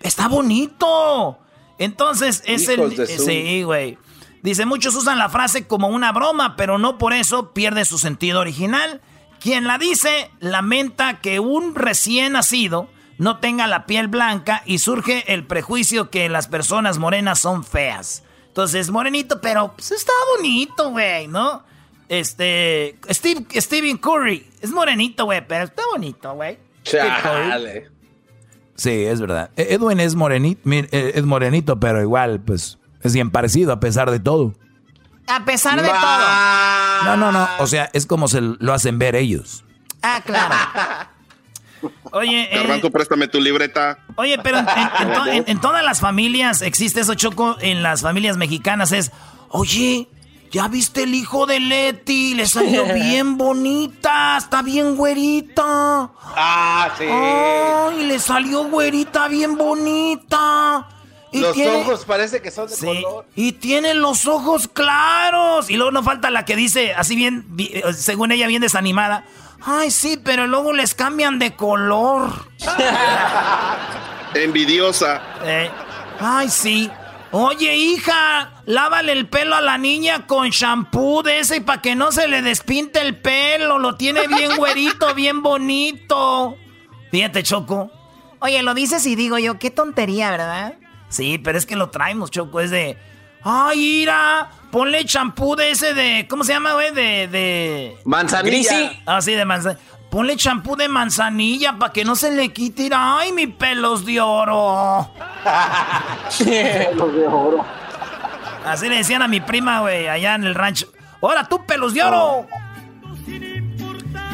está 0.00 0.28
bonito. 0.28 1.38
Entonces, 1.78 2.42
es 2.46 2.68
Hijos 2.68 2.98
el... 2.98 3.06
Sí, 3.06 3.62
güey. 3.62 3.98
Dice, 4.42 4.66
muchos 4.66 4.94
usan 4.96 5.18
la 5.18 5.28
frase 5.28 5.66
como 5.66 5.88
una 5.88 6.12
broma, 6.12 6.56
pero 6.56 6.78
no 6.78 6.98
por 6.98 7.12
eso 7.12 7.52
pierde 7.52 7.84
su 7.84 7.98
sentido 7.98 8.40
original. 8.40 9.00
Quien 9.40 9.66
la 9.66 9.78
dice 9.78 10.30
lamenta 10.40 11.20
que 11.20 11.38
un 11.38 11.74
recién 11.74 12.32
nacido 12.32 12.88
no 13.18 13.38
tenga 13.38 13.66
la 13.66 13.86
piel 13.86 14.08
blanca 14.08 14.62
y 14.66 14.78
surge 14.78 15.32
el 15.32 15.46
prejuicio 15.46 16.10
que 16.10 16.28
las 16.28 16.48
personas 16.48 16.98
morenas 16.98 17.38
son 17.38 17.62
feas. 17.62 18.24
Entonces, 18.52 18.90
morenito, 18.90 19.40
pero 19.40 19.72
pues, 19.74 19.92
está 19.92 20.12
bonito, 20.36 20.90
güey, 20.90 21.26
¿no? 21.26 21.62
Este, 22.10 22.98
Steve, 23.08 23.46
Stephen 23.58 23.96
Curry, 23.96 24.46
es 24.60 24.70
morenito, 24.70 25.24
güey, 25.24 25.42
pero 25.48 25.64
está 25.64 25.82
bonito, 25.90 26.34
güey. 26.34 26.58
Chale. 26.84 27.88
Sí, 28.74 28.90
es 29.06 29.22
verdad. 29.22 29.50
E- 29.56 29.72
Edwin 29.72 30.00
es 30.00 30.14
morenito, 30.14 30.60
es 30.70 31.24
morenito, 31.24 31.80
pero 31.80 32.02
igual, 32.02 32.40
pues, 32.40 32.78
es 33.00 33.14
bien 33.14 33.30
parecido 33.30 33.72
a 33.72 33.80
pesar 33.80 34.10
de 34.10 34.20
todo. 34.20 34.52
A 35.28 35.44
pesar 35.46 35.80
de 35.80 35.88
todo. 35.88 37.04
No, 37.04 37.16
no, 37.16 37.32
no. 37.32 37.48
O 37.58 37.66
sea, 37.66 37.88
es 37.94 38.04
como 38.04 38.28
se 38.28 38.42
lo 38.42 38.74
hacen 38.74 38.98
ver 38.98 39.16
ellos. 39.16 39.64
Ah, 40.02 40.20
claro. 40.22 40.54
Oye, 42.12 42.48
eh, 42.52 42.56
Garbanzo, 42.58 42.90
préstame 42.90 43.26
tu 43.28 43.40
libreta. 43.40 43.98
Oye, 44.16 44.38
pero 44.42 44.58
en, 44.58 44.66
en- 44.68 45.08
en 45.08 45.12
to- 45.14 45.26
en- 45.26 45.44
en 45.46 45.60
todas 45.62 45.82
las 45.84 46.00
familias 46.00 46.62
existe 46.62 47.00
eso, 47.00 47.14
Choco. 47.14 47.56
En 47.60 47.82
las 47.82 48.02
familias 48.02 48.36
mexicanas 48.36 48.92
es, 48.92 49.10
oye, 49.48 50.08
¿ya 50.50 50.68
viste 50.68 51.04
el 51.04 51.14
hijo 51.14 51.46
de 51.46 51.58
Leti? 51.60 52.34
Le 52.34 52.46
salió 52.46 52.84
bien 52.94 53.38
bonita, 53.38 54.36
está 54.36 54.60
bien 54.62 54.96
güerita. 54.96 56.10
Ah, 56.36 56.90
sí. 56.98 57.04
Ay, 57.10 58.04
le 58.06 58.18
salió 58.18 58.64
güerita 58.64 59.28
bien 59.28 59.56
bonita. 59.56 60.88
Y 61.34 61.40
Los 61.40 61.54
tiene- 61.54 61.76
ojos 61.76 62.04
parece 62.04 62.42
que 62.42 62.50
son 62.50 62.68
de 62.68 62.74
Sí, 62.76 62.84
color. 62.84 63.24
y 63.34 63.52
tiene 63.52 63.94
los 63.94 64.26
ojos 64.26 64.68
claros. 64.68 65.70
Y 65.70 65.76
luego 65.76 65.90
no 65.90 66.02
falta 66.02 66.28
la 66.28 66.44
que 66.44 66.56
dice, 66.56 66.92
así 66.92 67.16
bien, 67.16 67.44
bi- 67.48 67.70
eh, 67.72 67.94
según 67.94 68.32
ella, 68.32 68.46
bien 68.48 68.60
desanimada. 68.60 69.24
Ay, 69.64 69.90
sí, 69.90 70.18
pero 70.22 70.46
luego 70.46 70.72
les 70.72 70.94
cambian 70.94 71.38
de 71.38 71.54
color. 71.54 72.48
Envidiosa. 74.34 75.22
Eh, 75.44 75.70
Ay, 76.20 76.48
sí. 76.48 76.90
Oye, 77.34 77.74
hija, 77.76 78.62
lávale 78.66 79.12
el 79.12 79.26
pelo 79.26 79.56
a 79.56 79.60
la 79.62 79.78
niña 79.78 80.26
con 80.26 80.50
shampoo 80.50 81.22
de 81.22 81.40
ese 81.40 81.62
para 81.62 81.80
que 81.80 81.94
no 81.94 82.12
se 82.12 82.28
le 82.28 82.42
despinte 82.42 83.00
el 83.00 83.16
pelo. 83.16 83.78
Lo 83.78 83.96
tiene 83.96 84.28
bien 84.28 84.56
güerito, 84.56 85.14
bien 85.14 85.42
bonito. 85.42 86.56
Fíjate, 87.10 87.42
Choco. 87.42 87.90
Oye, 88.40 88.62
lo 88.62 88.74
dices 88.74 89.06
y 89.06 89.16
digo 89.16 89.38
yo, 89.38 89.58
qué 89.58 89.70
tontería, 89.70 90.30
¿verdad? 90.30 90.74
Sí, 91.08 91.38
pero 91.38 91.56
es 91.56 91.64
que 91.66 91.76
lo 91.76 91.90
traemos, 91.90 92.30
Choco. 92.30 92.60
Es 92.60 92.70
de. 92.70 92.98
Ay, 93.42 93.80
ira, 94.02 94.50
ponle 94.72 95.04
champú 95.04 95.54
de 95.54 95.70
ese 95.70 95.94
de. 95.94 96.26
¿Cómo 96.28 96.42
se 96.42 96.54
llama, 96.54 96.72
güey? 96.72 96.90
De. 96.92 97.28
de... 97.28 97.96
Manzanilla. 98.04 98.92
Ah, 99.06 99.20
sí, 99.20 99.32
de 99.34 99.44
manzanilla. 99.44 99.80
Ponle 100.10 100.36
champú 100.36 100.74
de 100.74 100.88
manzanilla 100.88 101.78
para 101.78 101.92
que 101.92 102.04
no 102.04 102.16
se 102.16 102.32
le 102.32 102.52
quite. 102.52 102.90
Ay, 102.92 103.30
mi 103.32 103.46
pelos 103.46 104.04
de 104.04 104.20
oro. 104.20 105.08
Así 108.66 108.88
le 108.88 108.96
decían 108.96 109.22
a 109.22 109.28
mi 109.28 109.40
prima, 109.40 109.80
güey, 109.80 110.08
allá 110.08 110.34
en 110.34 110.44
el 110.44 110.54
rancho. 110.54 110.86
¡Ahora 111.20 111.48
tú, 111.48 111.64
pelos 111.64 111.94
de 111.94 112.02
oro! 112.02 112.46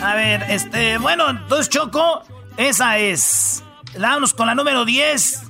A 0.03 0.15
ver, 0.15 0.45
este, 0.49 0.99
bueno, 0.99 1.29
entonces 1.31 1.69
Choco, 1.69 2.23
esa 2.57 2.99
es. 2.99 3.63
Vámonos 3.99 4.35
con 4.35 4.47
la 4.47 4.55
número 4.55 4.85
10. 4.85 5.43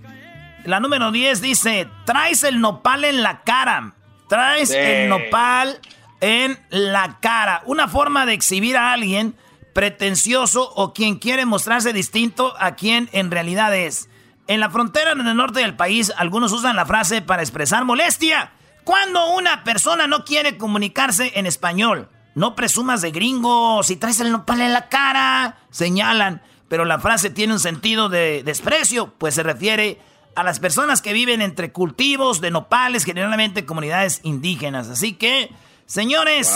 La 0.65 0.81
número 0.81 1.11
10 1.11 1.41
dice, 1.41 1.89
traes 2.05 2.43
el 2.45 2.61
nopal 2.61 3.05
en 3.05 3.23
la 3.23 3.43
cara. 3.43 3.95
Traes 4.29 4.69
Sí. 4.71 4.77
el 4.77 5.09
nopal 5.09 5.81
en 6.21 6.59
la 6.71 7.19
cara. 7.21 7.63
Una 7.67 7.89
forma 7.89 8.27
de 8.27 8.35
exhibir 8.35 8.77
a 8.77 8.93
alguien 8.93 9.35
pretencioso 9.73 10.71
o 10.75 10.93
quien 10.93 11.17
quiere 11.19 11.47
mostrarse 11.47 11.93
distinto 11.93 12.55
a 12.59 12.75
quien 12.75 13.09
en 13.13 13.31
realidad 13.31 13.75
es. 13.75 14.09
En 14.47 14.61
la 14.61 14.71
frontera 14.71 15.13
en 15.13 15.27
el 15.27 15.37
norte 15.37 15.61
del 15.61 15.77
país, 15.77 16.13
algunos 16.17 16.53
usan 16.53 16.75
la 16.77 16.87
frase 16.87 17.23
para 17.23 17.43
expresar 17.43 17.85
molestia. 17.85 18.53
Cuando 18.85 19.31
una 19.35 19.65
persona 19.65 20.07
no 20.07 20.25
quiere 20.25 20.57
comunicarse 20.57 21.33
en 21.39 21.47
español, 21.47 22.09
no 22.35 22.55
presumas 22.57 23.03
de 23.03 23.11
gringo, 23.11 23.83
si 23.83 23.97
traes 23.97 24.21
el 24.21 24.33
nopal 24.33 24.61
en 24.63 24.73
la 24.73 24.89
cara, 24.89 25.59
señalan. 25.71 26.43
Pero 26.69 26.85
la 26.85 26.99
frase 26.99 27.31
tiene 27.31 27.53
un 27.53 27.61
sentido 27.61 28.09
de 28.09 28.43
desprecio, 28.43 29.15
pues 29.19 29.35
se 29.35 29.43
refiere 29.43 30.01
a 30.39 30.45
las 30.45 30.61
personas 30.61 31.03
que 31.03 31.13
viven 31.13 31.43
entre 31.43 31.73
cultivos 31.73 32.41
de 32.41 32.53
nopales, 32.53 33.03
generalmente 33.03 33.67
comunidades 33.67 34.21
indígenas. 34.23 34.89
Así 34.89 35.15
que, 35.15 35.51
señores, 35.87 36.55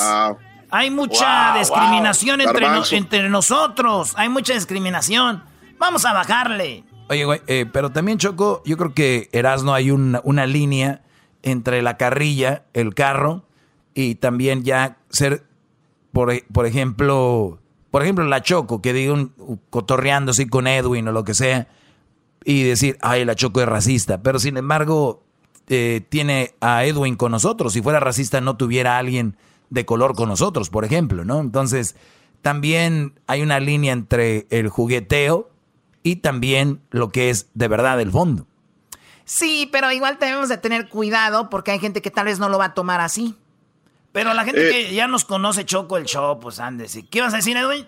hay 0.70 0.92
mucha 0.92 1.58
discriminación 1.58 2.40
entre, 2.42 2.64
entre 2.96 3.28
nosotros. 3.28 4.12
Hay 4.14 4.28
mucha 4.28 4.54
discriminación. 4.54 5.42
Vamos 5.80 6.04
a 6.04 6.12
bajarle. 6.12 6.84
Oye, 7.08 7.24
güey, 7.24 7.40
eh, 7.48 7.66
pero 7.72 7.90
también, 7.90 8.18
Choco, 8.18 8.62
yo 8.64 8.76
creo 8.76 8.94
que 8.94 9.28
Erasno 9.32 9.74
hay 9.74 9.90
una, 9.90 10.20
una 10.22 10.46
línea 10.46 11.02
entre 11.42 11.82
la 11.82 11.96
carrilla, 11.96 12.62
el 12.74 12.94
carro, 12.94 13.42
y 13.94 14.14
también 14.14 14.62
ya 14.62 14.98
ser, 15.08 15.42
por, 16.12 16.32
por 16.52 16.66
ejemplo, 16.66 17.58
por 17.90 18.04
ejemplo, 18.04 18.24
la 18.26 18.42
Choco, 18.42 18.80
que 18.80 18.92
diga 18.92 19.12
un 19.12 19.60
cotorreando 19.70 20.30
así 20.30 20.46
con 20.46 20.68
Edwin 20.68 21.08
o 21.08 21.12
lo 21.12 21.24
que 21.24 21.34
sea, 21.34 21.66
y 22.44 22.62
decir, 22.64 22.99
ay, 23.00 23.25
la 23.25 23.34
Choco 23.34 23.61
es 23.61 23.68
racista. 23.68 24.22
Pero 24.22 24.38
sin 24.38 24.56
embargo, 24.56 25.22
eh, 25.68 26.04
tiene 26.08 26.54
a 26.61 26.84
Edwin 26.84 27.16
con 27.16 27.32
nosotros. 27.32 27.72
Si 27.72 27.82
fuera 27.82 28.00
racista, 28.00 28.40
no 28.40 28.56
tuviera 28.56 28.96
a 28.96 28.99
alguien 28.99 29.37
de 29.70 29.87
color 29.87 30.14
con 30.14 30.28
nosotros, 30.28 30.68
por 30.70 30.84
ejemplo, 30.84 31.25
¿no? 31.25 31.40
Entonces, 31.40 31.96
también 32.42 33.18
hay 33.26 33.42
una 33.42 33.61
línea 33.61 33.92
entre 33.92 34.46
el 34.50 34.68
jugueteo 34.68 35.50
y 36.02 36.16
también 36.16 36.82
lo 36.90 37.11
que 37.11 37.30
es 37.30 37.49
de 37.54 37.68
verdad 37.68 38.00
el 38.00 38.11
fondo. 38.11 38.46
Sí, 39.25 39.68
pero 39.72 39.90
igual 39.92 40.18
debemos 40.20 40.49
de 40.49 40.58
tener 40.58 40.88
cuidado 40.88 41.49
porque 41.49 41.70
hay 41.70 41.78
gente 41.78 42.02
que 42.02 42.11
tal 42.11 42.26
vez 42.26 42.38
no 42.38 42.49
lo 42.49 42.58
va 42.58 42.66
a 42.66 42.75
tomar 42.75 43.00
así. 43.00 43.37
Pero 44.12 44.34
la 44.34 44.44
gente 44.44 44.68
eh. 44.68 44.70
que 44.70 44.94
ya 44.94 45.06
nos 45.06 45.25
conoce 45.25 45.64
Choco 45.64 45.96
el 45.96 46.04
show, 46.04 46.38
pues 46.38 46.58
andes. 46.58 46.99
¿Qué 47.11 47.20
vas 47.20 47.32
a 47.32 47.37
decir, 47.37 47.56
Edwin? 47.56 47.87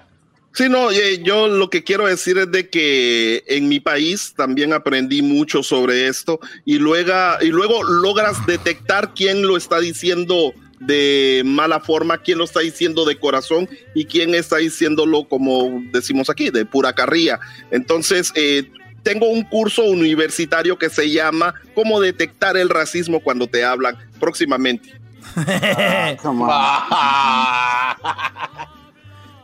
Sí, 0.54 0.68
no, 0.68 0.92
eh, 0.92 1.20
yo 1.20 1.48
lo 1.48 1.68
que 1.68 1.82
quiero 1.82 2.06
decir 2.06 2.38
es 2.38 2.52
de 2.52 2.70
que 2.70 3.42
en 3.48 3.68
mi 3.68 3.80
país 3.80 4.34
también 4.36 4.72
aprendí 4.72 5.20
mucho 5.20 5.64
sobre 5.64 6.06
esto 6.06 6.38
y 6.64 6.78
luego, 6.78 7.12
y 7.40 7.48
luego 7.48 7.82
logras 7.82 8.46
detectar 8.46 9.14
quién 9.14 9.44
lo 9.44 9.56
está 9.56 9.80
diciendo 9.80 10.52
de 10.78 11.42
mala 11.44 11.80
forma, 11.80 12.18
quién 12.18 12.38
lo 12.38 12.44
está 12.44 12.60
diciendo 12.60 13.04
de 13.04 13.18
corazón 13.18 13.68
y 13.96 14.04
quién 14.04 14.32
está 14.36 14.58
diciéndolo 14.58 15.24
como 15.24 15.82
decimos 15.90 16.30
aquí, 16.30 16.50
de 16.50 16.64
pura 16.64 16.92
carrilla. 16.92 17.40
Entonces, 17.72 18.30
eh, 18.36 18.70
tengo 19.02 19.26
un 19.26 19.42
curso 19.42 19.82
universitario 19.82 20.78
que 20.78 20.88
se 20.88 21.10
llama 21.10 21.54
Cómo 21.74 22.00
detectar 22.00 22.56
el 22.56 22.68
racismo 22.68 23.18
cuando 23.18 23.48
te 23.48 23.64
hablan 23.64 23.98
próximamente. 24.20 24.94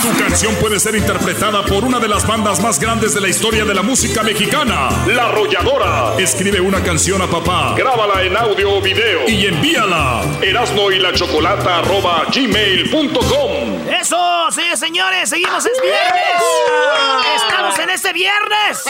Su 0.00 0.16
canción 0.16 0.54
puede 0.56 0.78
ser 0.78 0.94
interpretada 0.94 1.64
por 1.64 1.84
una 1.84 1.98
de 1.98 2.06
las 2.06 2.24
bandas 2.24 2.60
más 2.60 2.78
grandes 2.78 3.14
de 3.14 3.20
la 3.20 3.28
historia 3.28 3.64
de 3.64 3.74
la 3.74 3.82
música 3.82 4.22
mexicana, 4.22 4.90
La 5.08 5.26
Arrolladora. 5.26 6.14
Escribe 6.18 6.60
una 6.60 6.82
canción 6.82 7.20
a 7.20 7.26
papá, 7.26 7.74
grábala 7.76 8.22
en 8.22 8.36
audio 8.36 8.78
o 8.78 8.80
video 8.80 9.28
y 9.28 9.46
envíala. 9.46 10.22
Erasno 10.40 10.90
y 10.92 11.00
la 11.00 11.12
chocolata 11.12 11.78
arroba 11.78 12.26
gmail.com. 12.32 13.88
Eso, 13.88 14.50
sí, 14.52 14.62
señores, 14.76 15.28
seguimos 15.28 15.66
es 15.66 15.80
viernes. 15.80 17.42
Estamos 17.42 17.78
en 17.78 17.90
este 17.90 18.12
viernes. 18.12 18.84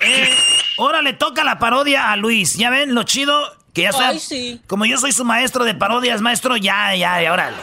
Eh, 0.00 0.36
ahora 0.84 1.02
le 1.02 1.12
toca 1.12 1.44
la 1.44 1.58
parodia 1.58 2.10
a 2.10 2.16
Luis. 2.16 2.56
Ya 2.56 2.70
ven 2.70 2.94
lo 2.94 3.02
chido 3.02 3.40
que 3.72 3.82
ya 3.82 3.90
está. 3.90 4.12
Como 4.66 4.84
yo 4.84 4.98
soy 4.98 5.12
su 5.12 5.24
maestro 5.24 5.64
de 5.64 5.74
parodias, 5.74 6.20
maestro, 6.20 6.56
ya, 6.56 6.94
ya, 6.94 7.20
ya, 7.22 7.32
órale. 7.32 7.56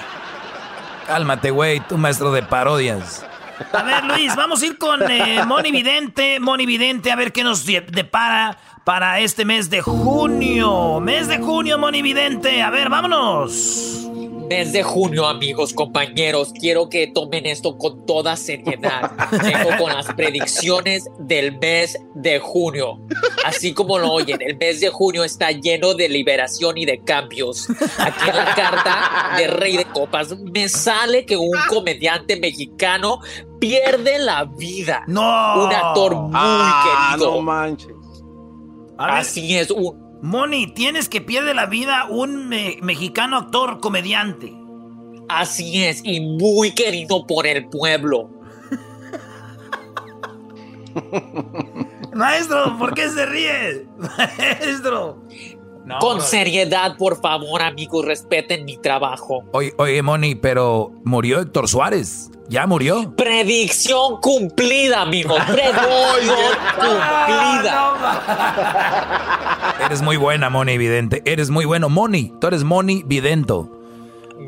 Cálmate, 1.08 1.52
güey, 1.52 1.80
tu 1.82 1.98
maestro 1.98 2.32
de 2.32 2.44
parodias. 2.44 3.26
A 3.74 3.84
ver, 3.84 4.04
Luis, 4.04 4.36
vamos 4.36 4.62
a 4.62 4.66
ir 4.66 4.78
con 4.78 5.02
eh, 5.10 5.44
Moni 5.46 5.72
Vidente. 5.72 6.40
Moni 6.40 6.66
Vidente, 6.66 7.12
a 7.12 7.16
ver 7.16 7.32
qué 7.32 7.44
nos 7.44 7.66
depara 7.66 8.58
para 8.84 9.20
este 9.20 9.46
mes 9.46 9.70
de 9.70 9.82
junio. 9.82 11.00
Mes 11.00 11.28
de 11.28 11.40
junio, 11.40 11.78
Moni 11.78 12.02
Vidente. 12.02 12.62
A 12.62 12.70
ver, 12.70 12.90
vámonos 12.90 14.07
mes 14.48 14.74
de 14.74 14.84
junio, 14.84 15.28
amigos, 15.28 15.74
compañeros. 15.74 16.54
Quiero 16.60 16.90
que 16.90 17.08
tomen 17.08 17.46
esto 17.46 17.78
con 17.78 18.06
toda 18.06 18.36
seriedad. 18.36 19.12
Vengo 19.32 19.78
con 19.78 19.94
las 19.94 20.08
predicciones 20.14 21.10
del 21.20 21.58
mes 21.60 21.98
de 22.16 22.40
junio. 22.40 23.00
Así 23.46 23.74
como 23.74 23.98
lo 24.00 24.12
oyen, 24.12 24.42
el 24.42 24.58
mes 24.58 24.80
de 24.80 24.90
junio 24.90 25.24
está 25.24 25.52
lleno 25.52 25.94
de 25.94 26.10
liberación 26.10 26.78
y 26.78 26.86
de 26.86 27.04
cambios. 27.04 27.70
Aquí 27.98 28.30
en 28.30 28.36
la 28.36 28.56
carta 28.56 29.36
de 29.38 29.48
Rey 29.48 29.78
de 29.78 29.86
Copas 29.86 30.38
me 30.38 30.70
sale 30.70 31.26
que 31.26 31.38
un 31.38 31.52
comediante 31.70 32.40
mexicano 32.40 33.20
pierde 33.60 34.20
la 34.20 34.46
vida. 34.46 35.04
No. 35.08 35.66
Un 35.66 35.74
actor 35.74 36.16
muy 36.16 36.32
ah, 36.34 37.12
querido. 37.12 37.36
No 37.36 37.42
manches. 37.42 37.94
Así 38.98 39.56
es, 39.58 39.70
un, 39.70 40.07
Moni, 40.22 40.68
tienes 40.68 41.10
que 41.10 41.22
pierde 41.22 41.54
la 41.54 41.66
vida 41.66 42.06
un 42.10 42.50
mexicano 42.50 43.38
actor 43.38 43.80
comediante. 43.80 44.54
Así 45.30 45.84
es, 45.84 46.02
y 46.04 46.20
muy 46.22 46.72
querido 46.72 47.28
por 47.28 47.46
el 47.46 47.68
pueblo. 47.68 48.30
Maestro, 52.14 52.78
¿por 52.78 52.94
qué 52.94 53.10
se 53.10 53.26
ríe? 53.26 53.88
Maestro. 53.98 55.24
Con 56.00 56.22
seriedad, 56.22 56.98
por 56.98 57.22
favor, 57.22 57.62
amigos, 57.62 58.06
respeten 58.06 58.66
mi 58.66 58.78
trabajo. 58.78 59.44
Oye, 59.52 59.74
oye, 59.78 60.02
Moni, 60.02 60.36
pero 60.36 60.92
murió 61.04 61.40
Héctor 61.40 61.68
Suárez. 61.68 62.30
¿Ya 62.50 62.66
murió? 62.66 63.14
Predicción 63.16 64.22
cumplida, 64.22 65.02
amigo. 65.02 65.36
Predicción 65.48 66.38
cumplida. 66.76 67.94
Eres 69.86 70.02
muy 70.02 70.16
buena, 70.18 70.50
Moni 70.50 70.78
Vidente. 70.78 71.22
Eres 71.26 71.50
muy 71.50 71.66
bueno. 71.66 71.90
Moni, 71.90 72.34
tú 72.40 72.48
eres 72.48 72.64
Moni 72.64 73.04
Vidento. 73.06 73.70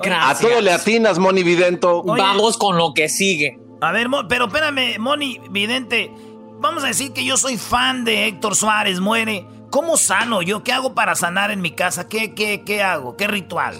Gracias. 0.01 0.45
A 0.45 0.47
todo 0.49 0.61
le 0.61 0.71
atinas, 0.71 1.19
Moni 1.19 1.43
Vidento. 1.43 2.03
Vamos 2.03 2.57
con 2.57 2.77
lo 2.77 2.93
que 2.93 3.09
sigue. 3.09 3.59
A 3.81 3.91
ver, 3.91 4.07
pero 4.29 4.45
espérame, 4.45 4.97
Moni 4.99 5.41
Vidente. 5.49 6.13
Vamos 6.59 6.83
a 6.83 6.87
decir 6.87 7.13
que 7.13 7.23
yo 7.23 7.37
soy 7.37 7.57
fan 7.57 8.03
de 8.05 8.27
Héctor 8.27 8.55
Suárez, 8.55 8.99
muere. 8.99 9.45
¿Cómo 9.69 9.97
sano 9.97 10.41
yo? 10.41 10.63
¿Qué 10.63 10.71
hago 10.71 10.95
para 10.95 11.15
sanar 11.15 11.51
en 11.51 11.61
mi 11.61 11.71
casa? 11.71 12.07
¿Qué, 12.07 12.33
qué, 12.33 12.63
qué 12.65 12.81
hago? 12.81 13.15
¿Qué 13.15 13.27
ritual? 13.27 13.75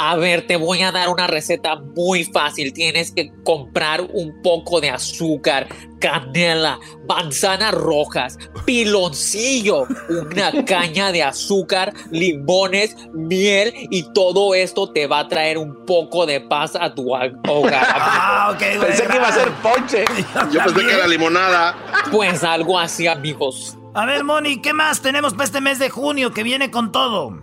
A 0.00 0.14
ver, 0.14 0.46
te 0.46 0.56
voy 0.56 0.82
a 0.82 0.92
dar 0.92 1.08
una 1.08 1.26
receta 1.26 1.74
muy 1.76 2.22
fácil. 2.22 2.72
Tienes 2.72 3.10
que 3.10 3.32
comprar 3.42 4.00
un 4.00 4.40
poco 4.42 4.80
de 4.80 4.90
azúcar, 4.90 5.66
canela, 5.98 6.78
manzanas 7.08 7.74
rojas, 7.74 8.38
piloncillo, 8.64 9.86
una 10.08 10.64
caña 10.64 11.10
de 11.10 11.24
azúcar, 11.24 11.92
limones, 12.12 12.94
miel 13.12 13.74
y 13.90 14.04
todo 14.12 14.54
esto 14.54 14.92
te 14.92 15.08
va 15.08 15.20
a 15.20 15.28
traer 15.28 15.58
un 15.58 15.84
poco 15.84 16.26
de 16.26 16.42
paz 16.42 16.76
a 16.76 16.94
tu 16.94 17.12
hogar. 17.12 17.32
Ah, 18.00 18.52
ok, 18.52 18.60
güey. 18.76 18.88
Pensé 18.88 19.06
que 19.06 19.16
iba 19.16 19.28
a 19.28 19.32
ser 19.32 19.50
ponche. 19.62 20.04
Yo 20.52 20.60
pensé 20.64 20.86
que 20.86 20.92
era 20.92 21.06
limonada. 21.06 21.76
Pues 22.10 22.44
algo 22.44 22.78
así, 22.78 23.06
amigos. 23.06 23.77
A 23.98 24.06
ver, 24.06 24.22
Moni, 24.22 24.62
¿qué 24.62 24.72
más 24.72 25.02
tenemos 25.02 25.32
para 25.32 25.42
este 25.42 25.60
mes 25.60 25.80
de 25.80 25.90
junio 25.90 26.32
que 26.32 26.44
viene 26.44 26.70
con 26.70 26.92
todo? 26.92 27.36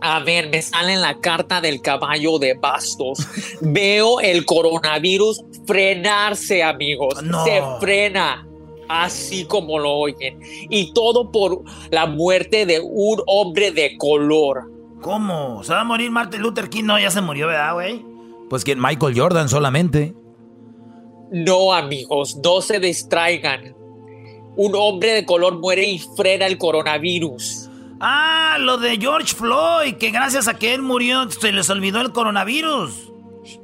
A 0.00 0.18
ver, 0.18 0.50
me 0.50 0.60
sale 0.60 0.94
en 0.94 1.00
la 1.00 1.20
carta 1.20 1.60
del 1.60 1.82
caballo 1.82 2.40
de 2.40 2.54
bastos. 2.54 3.24
Veo 3.60 4.18
el 4.18 4.44
coronavirus 4.44 5.44
frenarse, 5.64 6.64
amigos. 6.64 7.22
No. 7.22 7.44
Se 7.44 7.62
frena. 7.78 8.44
Así 8.88 9.44
como 9.44 9.78
lo 9.78 9.92
oyen. 9.92 10.40
Y 10.68 10.92
todo 10.94 11.30
por 11.30 11.62
la 11.92 12.06
muerte 12.06 12.66
de 12.66 12.80
un 12.80 13.22
hombre 13.28 13.70
de 13.70 13.96
color. 13.96 14.68
¿Cómo? 15.00 15.62
¿Se 15.62 15.74
va 15.74 15.82
a 15.82 15.84
morir 15.84 16.10
Martin 16.10 16.42
Luther 16.42 16.68
King? 16.70 16.86
No, 16.86 16.98
ya 16.98 17.12
se 17.12 17.20
murió, 17.20 17.46
¿verdad, 17.46 17.74
güey? 17.74 18.04
Pues 18.50 18.64
que 18.64 18.74
Michael 18.74 19.16
Jordan 19.16 19.48
solamente. 19.48 20.12
No, 21.30 21.72
amigos, 21.72 22.36
no 22.42 22.60
se 22.62 22.80
distraigan. 22.80 23.83
Un 24.56 24.72
hombre 24.74 25.12
de 25.12 25.24
color 25.26 25.58
muere 25.58 25.84
y 25.84 25.98
frena 25.98 26.46
el 26.46 26.58
coronavirus. 26.58 27.68
Ah, 28.00 28.56
lo 28.60 28.78
de 28.78 28.96
George 28.98 29.34
Floyd, 29.34 29.94
que 29.94 30.10
gracias 30.10 30.46
a 30.48 30.54
que 30.54 30.74
él 30.74 30.82
murió 30.82 31.28
se 31.30 31.52
les 31.52 31.70
olvidó 31.70 32.00
el 32.00 32.12
coronavirus. 32.12 33.12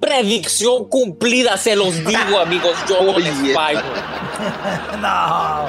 Predicción 0.00 0.88
cumplida, 0.88 1.56
se 1.56 1.76
los 1.76 1.94
digo, 2.04 2.38
amigos. 2.42 2.72
Yo 2.88 3.02
no 3.04 3.18
les 3.18 3.34
no. 5.00 5.66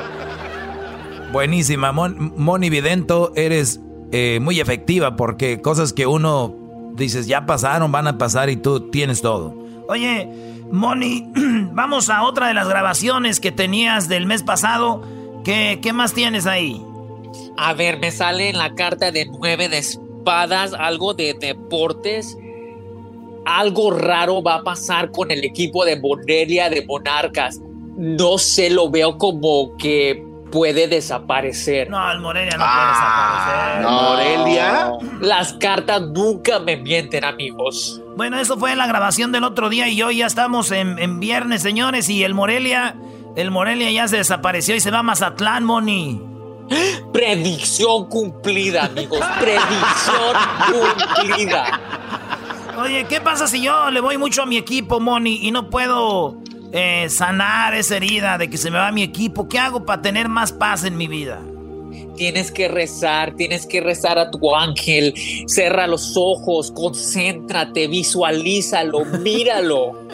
Buenísima, 1.32 1.92
Mon- 1.92 2.34
Moni 2.36 2.70
Vidento, 2.70 3.32
eres 3.36 3.80
eh, 4.12 4.40
muy 4.42 4.60
efectiva 4.60 5.16
porque 5.16 5.62
cosas 5.62 5.94
que 5.94 6.06
uno 6.06 6.54
dices 6.96 7.28
ya 7.28 7.46
pasaron, 7.46 7.92
van 7.92 8.08
a 8.08 8.18
pasar 8.18 8.50
y 8.50 8.58
tú 8.58 8.90
tienes 8.92 9.22
todo. 9.22 9.56
Oye, 9.88 10.28
Moni, 10.72 11.28
vamos 11.72 12.10
a 12.10 12.24
otra 12.24 12.48
de 12.48 12.54
las 12.54 12.68
grabaciones 12.68 13.40
que 13.40 13.52
tenías 13.52 14.08
del 14.08 14.26
mes 14.26 14.44
pasado. 14.44 15.02
¿Qué, 15.44 15.80
qué 15.82 15.94
más 15.94 16.14
tienes 16.14 16.46
ahí? 16.46 16.82
A 17.58 17.74
ver, 17.74 18.00
me 18.00 18.12
sale 18.12 18.50
en 18.50 18.58
la 18.58 18.74
carta 18.76 19.12
de 19.12 19.26
nueve 19.26 19.70
de 19.70 19.80
espadas, 19.80 20.74
algo 20.74 21.14
de 21.14 21.34
deportes. 21.34 22.38
Algo 23.46 23.92
raro 23.92 24.44
va 24.44 24.56
a 24.56 24.64
pasar 24.64 25.12
con 25.12 25.32
el 25.32 25.44
equipo 25.44 25.84
de 25.84 26.00
Morelia 26.00 26.70
de 26.70 26.86
Monarcas. 26.86 27.60
No 27.98 28.38
sé, 28.38 28.70
lo 28.70 28.90
veo 28.90 29.18
como 29.18 29.76
que 29.78 30.31
puede 30.52 30.88
desaparecer. 30.88 31.90
No, 31.90 32.12
el 32.12 32.20
Morelia 32.20 32.58
no 32.58 32.66
puede 32.66 32.88
desaparecer. 32.88 34.46
Morelia. 34.46 34.92
Las 35.22 35.54
cartas 35.54 36.02
nunca 36.02 36.60
me 36.60 36.78
mienten, 36.78 37.24
amigos. 37.24 38.02
Bueno, 38.16 38.40
eso 38.40 38.58
fue 38.58 38.76
la 38.76 38.88
grabación 38.88 39.32
del 39.32 39.44
otro 39.44 39.70
día 39.70 39.88
y 39.88 40.02
hoy 40.04 40.18
ya 40.18 40.28
estamos 40.28 40.72
en, 40.72 41.00
en 41.00 41.20
viernes, 41.20 41.62
señores, 41.62 42.10
y 42.10 42.24
el 42.24 42.34
Morelia, 42.34 42.96
el 43.36 43.52
Morelia 43.52 43.90
ya 43.92 44.08
se 44.08 44.18
desapareció 44.18 44.76
y 44.76 44.80
se 44.80 44.92
va 44.92 45.00
a 45.00 45.04
Mazatlán, 45.04 45.64
Moni. 45.64 46.22
Predicción 47.12 48.06
cumplida, 48.08 48.86
amigos. 48.86 49.20
Predicción 49.40 50.36
cumplida. 51.18 51.80
Oye, 52.78 53.06
¿qué 53.06 53.20
pasa 53.20 53.48
si 53.48 53.62
yo 53.62 53.92
le 53.92 54.00
voy 54.00 54.18
mucho 54.18 54.44
a 54.44 54.46
mi 54.46 54.58
equipo, 54.58 55.00
Moni, 55.00 55.40
y 55.42 55.52
no 55.52 55.70
puedo 55.70 56.38
eh, 56.72 57.10
sanar 57.10 57.74
esa 57.74 57.98
herida 57.98 58.38
de 58.38 58.50
que 58.50 58.58
se 58.58 58.72
me 58.72 58.78
va 58.78 58.92
mi 58.92 59.04
equipo? 59.04 59.48
¿Qué 59.48 59.60
hago 59.60 59.86
para 59.86 60.02
tener 60.02 60.30
más 60.30 60.52
paz 60.52 60.84
en 60.84 60.98
mi 60.98 61.08
vida? 61.08 61.42
Tienes 62.16 62.52
que 62.52 62.68
rezar, 62.68 63.34
tienes 63.36 63.66
que 63.66 63.82
rezar 63.82 64.20
a 64.20 64.32
tu 64.32 64.56
ángel. 64.56 65.14
Cerra 65.48 65.88
los 65.88 66.16
ojos, 66.16 66.72
concéntrate, 66.72 67.88
visualízalo, 67.88 69.06
míralo. 69.20 70.08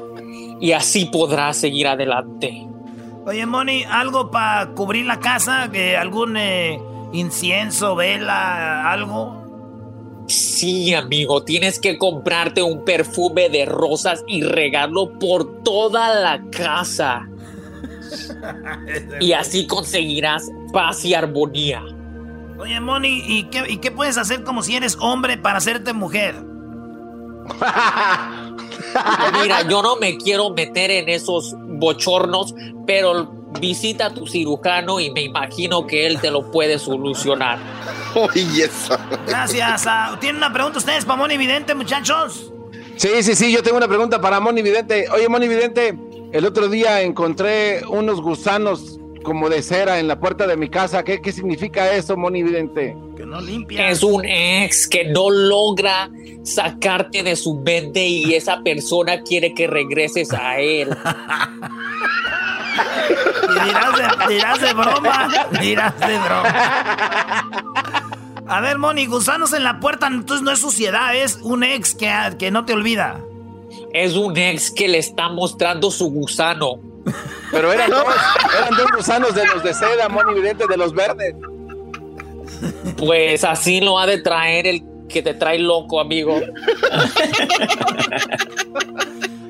Y 0.60 0.72
así 0.72 1.06
podrás 1.06 1.58
seguir 1.58 1.88
adelante. 1.88 2.68
Oye, 3.26 3.46
Moni, 3.46 3.84
¿algo 3.84 4.32
para 4.32 4.74
cubrir 4.74 5.06
la 5.06 5.20
casa? 5.20 5.70
¿Que 5.72 5.98
¿Algún 5.98 6.38
eh, 6.38 6.80
incienso, 7.12 7.96
vela, 7.96 8.90
algo? 8.90 9.47
Sí, 10.28 10.94
amigo, 10.94 11.44
tienes 11.44 11.80
que 11.80 11.98
comprarte 11.98 12.62
un 12.62 12.84
perfume 12.84 13.50
de 13.50 13.66
rosas 13.66 14.24
y 14.28 14.42
regarlo 14.42 15.18
por 15.18 15.64
toda 15.64 16.14
la 16.20 16.44
casa. 16.52 17.28
Y 19.20 19.34
así 19.34 19.68
conseguirás 19.68 20.50
paz 20.72 21.04
y 21.04 21.14
armonía. 21.14 21.84
Oye, 22.58 22.80
Moni, 22.80 23.22
¿y 23.28 23.44
qué, 23.50 23.66
¿y 23.68 23.78
qué 23.78 23.92
puedes 23.92 24.18
hacer 24.18 24.44
como 24.44 24.64
si 24.64 24.76
eres 24.76 24.98
hombre 25.00 25.38
para 25.38 25.58
hacerte 25.58 25.92
mujer? 25.94 26.36
Mira, 29.42 29.62
yo 29.70 29.82
no 29.82 29.98
me 29.98 30.18
quiero 30.18 30.52
meter 30.52 30.92
en 30.92 31.10
esos 31.10 31.56
bochornos, 31.68 32.56
pero 32.86 33.37
visita 33.60 34.08
a 34.08 34.14
tu 34.14 34.28
cirujano 34.28 35.00
y 35.00 35.12
me 35.12 35.22
imagino 35.22 35.88
que 35.88 36.06
él 36.06 36.20
te 36.20 36.32
lo 36.32 36.52
puede 36.52 36.80
solucionar. 36.80 37.60
Oye. 38.16 38.70
Gracias. 39.28 39.86
ah, 39.88 40.18
¿Tienen 40.20 40.38
una 40.38 40.52
pregunta 40.52 40.80
ustedes 40.80 41.06
para 41.06 41.18
Moni 41.18 41.38
Vidente, 41.38 41.74
muchachos? 41.76 42.52
Sí, 42.96 43.10
sí, 43.22 43.36
sí, 43.36 43.52
yo 43.52 43.62
tengo 43.62 43.78
una 43.78 43.88
pregunta 43.88 44.20
para 44.20 44.40
Moni 44.40 44.62
Vidente. 44.62 45.08
Oye, 45.14 45.30
Moni 45.30 45.48
Vidente, 45.48 45.98
el 46.32 46.46
otro 46.46 46.68
día 46.68 47.02
encontré 47.02 47.84
unos 47.88 48.22
gusanos 48.22 49.00
como 49.24 49.50
de 49.50 49.62
cera 49.62 50.00
en 50.00 50.08
la 50.08 50.20
puerta 50.20 50.48
de 50.48 50.58
mi 50.58 50.70
casa. 50.70 51.04
¿Qué, 51.04 51.22
qué 51.22 51.32
significa 51.32 51.94
eso, 51.94 52.18
Moni 52.18 52.44
Vidente? 52.44 52.96
Que 53.16 53.26
no 53.26 53.42
limpia. 53.42 53.90
Es 53.90 54.02
un 54.02 54.26
ex 54.26 54.88
que 54.88 55.06
no 55.06 55.30
logra 55.30 56.10
sacarte 56.44 57.24
de 57.24 57.36
su 57.36 57.56
mente 57.56 58.06
y 58.06 58.34
esa 58.34 58.62
persona 58.64 59.22
quiere 59.22 59.54
que 59.54 59.68
regreses 59.68 60.32
a 60.34 60.60
él. 60.60 60.90
Y 63.50 63.66
dirás 63.66 63.96
de, 63.96 64.34
dirás 64.34 64.62
de 64.62 64.74
broma. 64.74 65.30
Dirás 65.60 66.00
de 66.00 66.20
broma. 66.20 67.50
A 68.48 68.62
ver, 68.62 68.78
Moni, 68.78 69.06
gusanos 69.08 69.54
en 69.54 69.64
la 69.64 69.80
puerta, 69.80 70.08
entonces 70.08 70.44
no 70.44 70.52
es 70.52 70.60
suciedad, 70.60 71.16
es 71.16 71.38
un 71.42 71.64
ex 71.64 71.94
que, 71.96 72.12
que 72.40 72.50
no 72.50 72.66
te 72.66 72.74
olvida. 72.74 73.20
Es 73.94 74.16
un 74.16 74.38
ex 74.38 74.72
que 74.72 74.88
le 74.88 75.00
está 75.00 75.30
mostrando 75.30 75.92
su 75.92 76.10
gusano. 76.10 76.80
Pero 77.52 77.72
eran 77.72 77.90
dos, 77.90 78.06
eran 78.58 78.78
dos 78.78 78.92
gusanos 78.96 79.34
de 79.34 79.46
los 79.46 79.64
de 79.64 79.74
seda, 79.74 80.10
Moni 80.10 80.34
Vidente, 80.34 80.66
de 80.68 80.78
los 80.78 80.94
verdes. 80.94 81.36
Pues 82.98 83.44
así 83.44 83.82
lo 83.82 84.00
ha 84.00 84.06
de 84.06 84.20
traer 84.20 84.68
el 84.68 84.84
que 85.08 85.22
te 85.22 85.34
trae 85.34 85.60
loco, 85.60 86.00
amigo. 86.00 86.40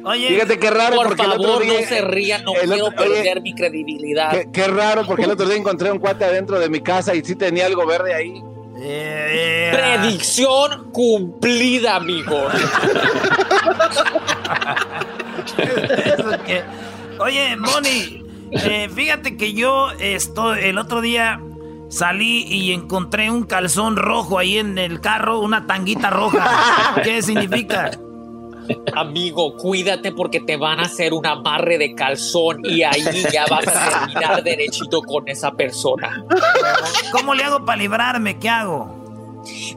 Oye, 0.07 0.27
Fíjate 0.29 0.57
qué 0.59 0.69
raro, 0.69 0.95
Por 0.95 1.07
porque 1.07 1.23
el 1.23 1.31
otro 1.31 1.43
favor, 1.43 1.63
día. 1.63 1.81
no 1.81 1.87
se 1.87 2.01
rían, 2.01 2.43
no 2.43 2.53
quiero 2.53 2.85
otro- 2.87 3.03
oye, 3.05 3.13
perder 3.15 3.41
mi 3.41 3.53
credibilidad. 3.53 4.31
Qué, 4.31 4.49
qué 4.53 4.67
raro, 4.67 5.05
porque 5.05 5.23
el 5.23 5.31
otro 5.33 5.45
día 5.47 5.57
encontré 5.57 5.91
un 5.91 5.99
cuate 5.99 6.23
adentro 6.25 6.59
de 6.59 6.69
mi 6.69 6.79
casa 6.81 7.13
y 7.15 7.23
sí 7.23 7.35
tenía 7.35 7.65
algo 7.65 7.85
verde 7.85 8.13
ahí. 8.13 8.41
eh, 8.79 9.69
Predicción 9.73 10.91
cumplida, 10.91 11.95
amigo. 11.95 12.47
Que- 16.45 16.63
Oye, 17.19 17.55
Moni, 17.57 18.23
eh, 18.51 18.89
fíjate 18.93 19.37
que 19.37 19.53
yo 19.53 19.89
esto, 19.99 20.53
el 20.53 20.77
otro 20.77 21.01
día 21.01 21.41
salí 21.89 22.43
y 22.43 22.73
encontré 22.73 23.31
un 23.31 23.43
calzón 23.43 23.95
rojo 23.97 24.37
ahí 24.37 24.57
en 24.59 24.77
el 24.77 25.01
carro, 25.01 25.39
una 25.39 25.65
tanguita 25.65 26.09
roja. 26.11 26.95
¿Qué 27.03 27.21
significa? 27.23 27.91
Amigo, 28.93 29.55
cuídate 29.55 30.11
porque 30.11 30.39
te 30.39 30.57
van 30.57 30.79
a 30.79 30.83
hacer 30.83 31.13
un 31.13 31.25
amarre 31.25 31.77
de 31.77 31.93
calzón 31.93 32.61
y 32.63 32.83
ahí 32.83 33.03
ya 33.31 33.45
vas 33.49 33.67
a 33.67 33.99
terminar 34.07 34.43
derechito 34.43 35.01
con 35.01 35.27
esa 35.27 35.51
persona. 35.51 36.25
¿Cómo 37.11 37.33
le 37.33 37.43
hago 37.43 37.65
para 37.65 37.77
librarme? 37.77 38.39
¿Qué 38.39 38.49
hago? 38.49 38.97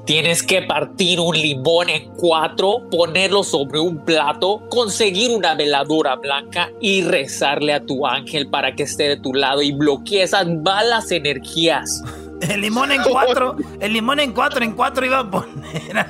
Tienes 0.04 0.42
que 0.42 0.62
partir 0.62 1.20
un 1.20 1.36
limón 1.36 1.88
en 1.88 2.10
cuatro, 2.16 2.88
ponerlo 2.90 3.44
sobre 3.44 3.78
un 3.78 4.04
plato, 4.04 4.62
conseguir 4.68 5.30
una 5.30 5.54
veladora 5.54 6.16
blanca 6.16 6.70
y 6.80 7.02
rezarle 7.02 7.72
a 7.72 7.84
tu 7.84 8.06
ángel 8.06 8.48
para 8.48 8.74
que 8.74 8.84
esté 8.84 9.04
de 9.08 9.16
tu 9.16 9.32
lado 9.34 9.62
y 9.62 9.72
bloquee 9.72 10.22
esas 10.22 10.46
malas 10.48 11.10
energías. 11.12 12.02
El 12.40 12.62
limón 12.62 12.90
en 12.90 13.02
cuatro, 13.02 13.56
el 13.80 13.92
limón 13.92 14.18
en 14.18 14.32
cuatro, 14.32 14.64
en 14.64 14.72
cuatro 14.72 15.04
iba 15.04 15.18
a 15.20 15.30
poner. 15.30 16.06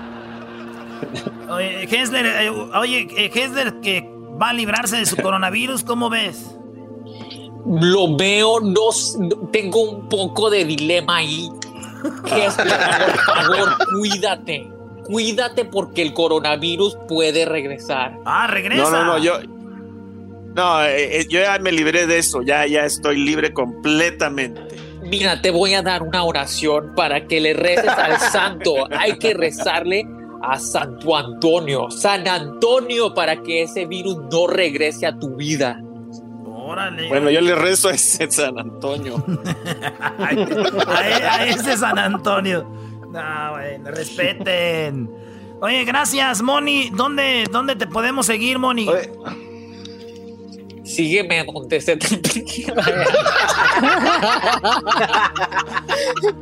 Oye, 1.48 1.84
Hessler, 1.84 2.26
eh, 2.26 2.50
oye, 2.50 3.08
eh, 3.16 3.30
Hessler 3.32 3.80
que 3.80 4.08
va 4.40 4.50
a 4.50 4.52
librarse 4.52 4.96
de 4.96 5.06
su 5.06 5.16
coronavirus, 5.22 5.84
¿cómo 5.84 6.10
ves? 6.10 6.56
Lo 7.66 8.16
veo, 8.16 8.60
no, 8.60 8.90
tengo 9.52 9.82
un 9.82 10.08
poco 10.08 10.50
de 10.50 10.64
dilema 10.64 11.18
ahí. 11.18 11.50
Hesper, 12.24 12.66
por 13.16 13.18
favor, 13.18 13.76
cuídate. 13.98 14.70
Cuídate 15.04 15.64
porque 15.64 16.02
el 16.02 16.14
coronavirus 16.14 16.96
puede 17.08 17.44
regresar. 17.44 18.16
Ah, 18.24 18.46
regresa. 18.46 18.82
No, 18.82 18.90
no, 18.90 19.04
no, 19.04 19.18
yo. 19.18 19.40
No, 20.54 20.84
eh, 20.84 21.20
eh, 21.20 21.26
yo 21.28 21.40
ya 21.40 21.58
me 21.58 21.72
libré 21.72 22.06
de 22.06 22.18
eso, 22.18 22.42
ya, 22.42 22.66
ya 22.66 22.84
estoy 22.84 23.16
libre 23.16 23.52
completamente. 23.52 24.60
Mira, 25.02 25.40
te 25.40 25.50
voy 25.50 25.74
a 25.74 25.82
dar 25.82 26.02
una 26.02 26.22
oración 26.22 26.92
para 26.94 27.26
que 27.26 27.40
le 27.40 27.54
reces 27.54 27.88
al 27.88 28.18
santo. 28.18 28.86
Hay 28.96 29.18
que 29.18 29.34
rezarle 29.34 30.06
a 30.42 30.58
Santo 30.58 31.16
Antonio, 31.16 31.90
San 31.90 32.26
Antonio, 32.26 33.14
para 33.14 33.42
que 33.42 33.62
ese 33.62 33.86
virus 33.86 34.18
no 34.30 34.46
regrese 34.46 35.06
a 35.06 35.18
tu 35.18 35.36
vida. 35.36 35.80
Órale. 36.46 37.08
Bueno, 37.08 37.30
yo 37.30 37.40
le 37.40 37.54
rezo 37.54 37.88
a 37.88 37.92
ese 37.92 38.30
San 38.30 38.58
Antonio. 38.58 39.24
a, 40.08 40.32
e- 41.08 41.24
a 41.24 41.46
ese 41.46 41.76
San 41.76 41.98
Antonio. 41.98 42.62
No, 43.10 43.50
bueno, 43.52 43.90
respeten. 43.90 45.10
Oye, 45.60 45.84
gracias, 45.84 46.42
Moni. 46.42 46.90
¿Dónde, 46.90 47.44
dónde 47.50 47.76
te 47.76 47.86
podemos 47.86 48.26
seguir, 48.26 48.58
Moni? 48.58 48.88
Sígueme 50.90 51.44
donde 51.44 51.80
se 51.80 51.96
te 51.96 52.18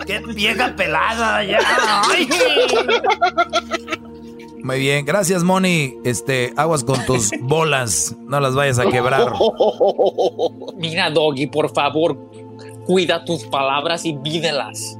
Qué 0.06 0.22
vieja 0.34 0.74
pelada 0.74 1.44
ya. 1.44 1.58
Ay. 2.08 2.28
Muy 4.64 4.80
bien, 4.80 5.04
gracias 5.04 5.44
Moni. 5.44 5.94
Este, 6.04 6.52
aguas 6.56 6.82
con 6.82 7.04
tus 7.04 7.30
bolas, 7.40 8.16
no 8.26 8.40
las 8.40 8.54
vayas 8.54 8.78
a 8.78 8.86
quebrar. 8.86 9.32
Mira, 10.76 11.10
Doggy, 11.10 11.46
por 11.46 11.72
favor, 11.72 12.18
cuida 12.86 13.24
tus 13.24 13.44
palabras 13.44 14.04
y 14.04 14.14
vídelas. 14.14 14.98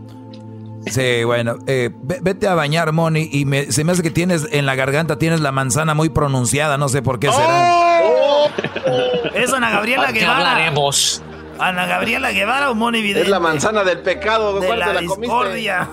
Sí, 0.91 1.25
bueno, 1.25 1.57
eh, 1.67 1.91
ve- 2.03 2.19
vete 2.23 2.47
a 2.49 2.55
bañar, 2.55 2.93
Moni, 2.93 3.29
y 3.33 3.45
me- 3.45 3.71
se 3.73 3.85
me 3.85 3.93
hace 3.93 4.03
que 4.03 4.11
tienes 4.11 4.47
en 4.53 4.67
la 4.67 4.75
garganta 4.75 5.19
tienes 5.19 5.41
la 5.41 5.53
manzana 5.53 5.95
muy 5.95 6.09
pronunciada, 6.09 6.79
no 6.79 6.89
sé 6.89 7.03
por 7.03 7.19
qué 7.21 7.31
será. 7.33 8.01
Es 9.35 9.53
Ana 9.53 9.71
Gabriela 9.71 10.09
¿A 10.09 10.13
qué 10.13 10.21
Guevara. 10.21 10.39
hablaremos? 10.53 11.23
Ana 11.59 11.87
Gabriela 11.87 12.31
Guevara 12.31 12.71
o 12.71 12.75
Moni 12.75 13.01
Vidente. 13.03 13.23
Es 13.23 13.29
la 13.29 13.41
manzana 13.41 13.83
del 13.85 13.99
pecado. 14.01 14.61
de 14.61 14.67
¿Cuál 14.67 14.79
la, 14.79 14.87
te 14.87 14.93
la 14.95 14.99
comiste? 15.01 15.21
discordia. 15.21 15.89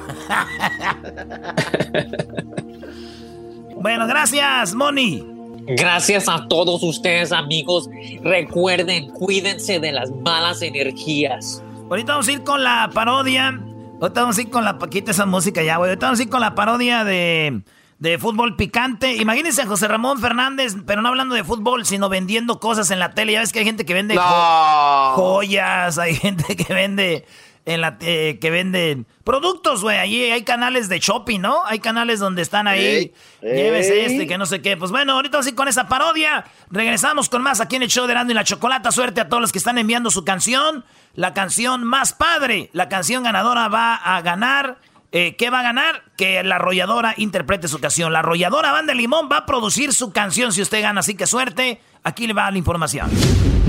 bueno, 3.76 4.08
gracias, 4.08 4.74
Moni. 4.74 5.26
Gracias 5.68 6.30
a 6.30 6.48
todos 6.48 6.84
ustedes, 6.84 7.32
amigos. 7.32 7.90
Recuerden, 8.24 9.10
cuídense 9.10 9.80
de 9.80 9.92
las 9.92 10.12
malas 10.12 10.62
energías. 10.62 11.64
Ahorita 11.90 12.14
vamos 12.14 12.28
a 12.28 12.32
ir 12.32 12.44
con 12.44 12.64
la 12.64 12.90
parodia. 12.94 13.60
Ahorita 14.06 14.22
vamos 14.22 14.38
a 14.38 14.42
ir 14.42 14.50
con 14.50 14.64
la. 14.66 14.78
Quita 14.90 15.12
esa 15.12 15.26
música 15.26 15.62
ya, 15.64 15.78
güey. 15.78 15.90
Ahorita 15.90 16.06
vamos 16.08 16.20
a 16.20 16.24
ir 16.24 16.30
con 16.30 16.42
la 16.42 16.56
parodia 16.56 17.04
de, 17.04 17.62
de 18.00 18.18
fútbol 18.20 18.56
picante. 18.56 19.14
Imagínense 19.16 19.62
a 19.64 19.66
José 19.68 19.88
Ramón 19.88 20.20
Fernández, 20.20 20.76
pero 20.86 21.02
no 21.02 21.10
hablando 21.10 21.34
de 21.36 21.44
fútbol, 21.44 21.86
sino 21.86 22.08
vendiendo 22.10 22.60
cosas 22.60 22.92
en 22.92 23.00
la 23.00 23.14
tele. 23.14 23.34
Ya 23.34 23.40
ves 23.40 23.52
que 23.52 23.60
hay 23.60 23.66
gente 23.66 23.86
que 23.86 23.94
vende 23.94 24.16
No. 24.16 24.22
jo- 24.22 25.14
joyas, 25.16 25.98
hay 25.98 26.16
gente 26.16 26.56
que 26.56 26.74
vende. 26.74 27.26
En 27.66 27.82
la, 27.82 27.98
eh, 28.02 28.38
que 28.40 28.52
venden 28.52 29.08
productos, 29.24 29.82
güey. 29.82 29.98
Allí 29.98 30.24
hay 30.26 30.44
canales 30.44 30.88
de 30.88 31.00
shopping, 31.00 31.40
¿no? 31.40 31.66
Hay 31.66 31.80
canales 31.80 32.20
donde 32.20 32.44
están 32.44 32.68
ahí. 32.68 32.86
Ey, 32.86 33.14
Llévese 33.42 34.02
ey. 34.02 34.06
este, 34.06 34.28
que 34.28 34.38
no 34.38 34.46
sé 34.46 34.62
qué. 34.62 34.78
Pues 34.78 34.92
bueno, 34.92 35.14
ahorita 35.14 35.40
ir 35.48 35.56
con 35.56 35.68
esa 35.68 35.88
parodia. 35.88 36.46
Regresamos 36.70 37.28
con 37.28 37.42
más 37.42 37.62
aquí 37.62 37.76
en 37.76 37.82
el 37.82 37.90
show 37.90 38.06
de 38.06 38.12
Erasmo 38.12 38.32
y 38.32 38.34
la 38.36 38.44
Chocolata. 38.44 38.92
Suerte 38.92 39.20
a 39.22 39.30
todos 39.30 39.42
los 39.42 39.52
que 39.52 39.58
están 39.58 39.80
enviando 39.80 40.12
su 40.12 40.24
canción. 40.24 40.86
La 41.16 41.34
canción 41.34 41.84
más 41.84 42.14
padre. 42.14 42.70
La 42.72 42.88
canción 42.88 43.24
ganadora 43.24 43.68
va 43.68 43.96
a 43.96 44.22
ganar. 44.22 44.78
Eh, 45.12 45.36
¿Qué 45.36 45.50
va 45.50 45.62
a 45.62 45.64
ganar? 45.64 46.04
Que 46.18 46.44
la 46.44 46.58
arrolladora 46.58 47.16
interprete 47.18 47.68
su 47.68 47.80
canción. 47.80 48.14
La 48.14 48.20
arrolladora 48.20 48.72
Banda 48.74 48.94
de 48.94 49.00
Limón 49.00 49.28
va 49.32 49.38
a 49.38 49.46
producir 49.46 49.92
su 49.94 50.12
canción 50.12 50.52
si 50.52 50.62
usted 50.62 50.82
gana. 50.84 51.00
Así 51.00 51.16
que 51.16 51.26
suerte. 51.26 51.82
Aquí 52.08 52.28
le 52.28 52.34
va 52.34 52.52
la 52.52 52.60
información. 52.60 53.10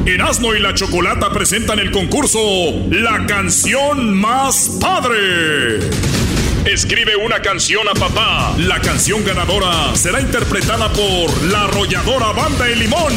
Erasmo 0.05 0.55
y 0.55 0.61
la 0.61 0.75
Chocolata 0.75 1.31
presentan 1.31 1.79
el 1.79 1.90
concurso 1.90 2.38
La 2.90 3.25
canción 3.25 4.14
más 4.14 4.77
padre. 4.79 5.81
Escribe 6.66 7.16
una 7.16 7.40
canción 7.40 7.88
a 7.88 7.94
papá. 7.94 8.55
La 8.59 8.79
canción 8.81 9.25
ganadora 9.25 9.96
será 9.96 10.20
interpretada 10.20 10.92
por 10.92 11.44
la 11.44 11.62
arrolladora 11.62 12.33
Banda 12.33 12.66
de 12.66 12.77
Limón. 12.77 13.14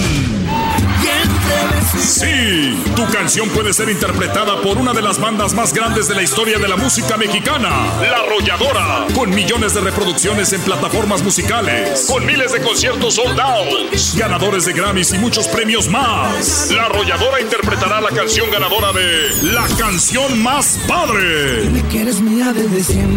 Sí, 1.98 2.78
tu 2.96 3.06
canción 3.12 3.50
puede 3.50 3.74
ser 3.74 3.90
interpretada 3.90 4.62
por 4.62 4.78
una 4.78 4.94
de 4.94 5.02
las 5.02 5.20
bandas 5.20 5.54
más 5.54 5.74
grandes 5.74 6.08
de 6.08 6.16
la 6.16 6.22
historia 6.22 6.58
de 6.58 6.68
la 6.68 6.76
música 6.76 7.18
mexicana, 7.18 7.70
La 8.02 8.18
Arrolladora, 8.26 9.08
con 9.14 9.30
millones 9.30 9.74
de 9.74 9.82
reproducciones 9.82 10.52
en 10.54 10.62
plataformas 10.62 11.24
musicales, 11.24 12.08
con 12.10 12.26
miles 12.26 12.52
de 12.52 12.62
conciertos 12.62 13.16
sold 13.16 13.40
out, 13.40 13.94
ganadores 14.16 14.66
de 14.66 14.74
Grammys 14.74 15.14
y 15.14 15.18
muchos 15.18 15.48
premios 15.48 15.88
más. 15.90 16.72
La 16.72 16.86
Arrolladora 16.86 17.42
interpretará 17.42 18.02
la 18.02 18.10
canción 18.10 18.50
ganadora 18.52 18.92
de 18.94 19.54
La 19.54 19.68
canción 19.78 20.42
más 20.42 20.80
padre. 20.88 21.64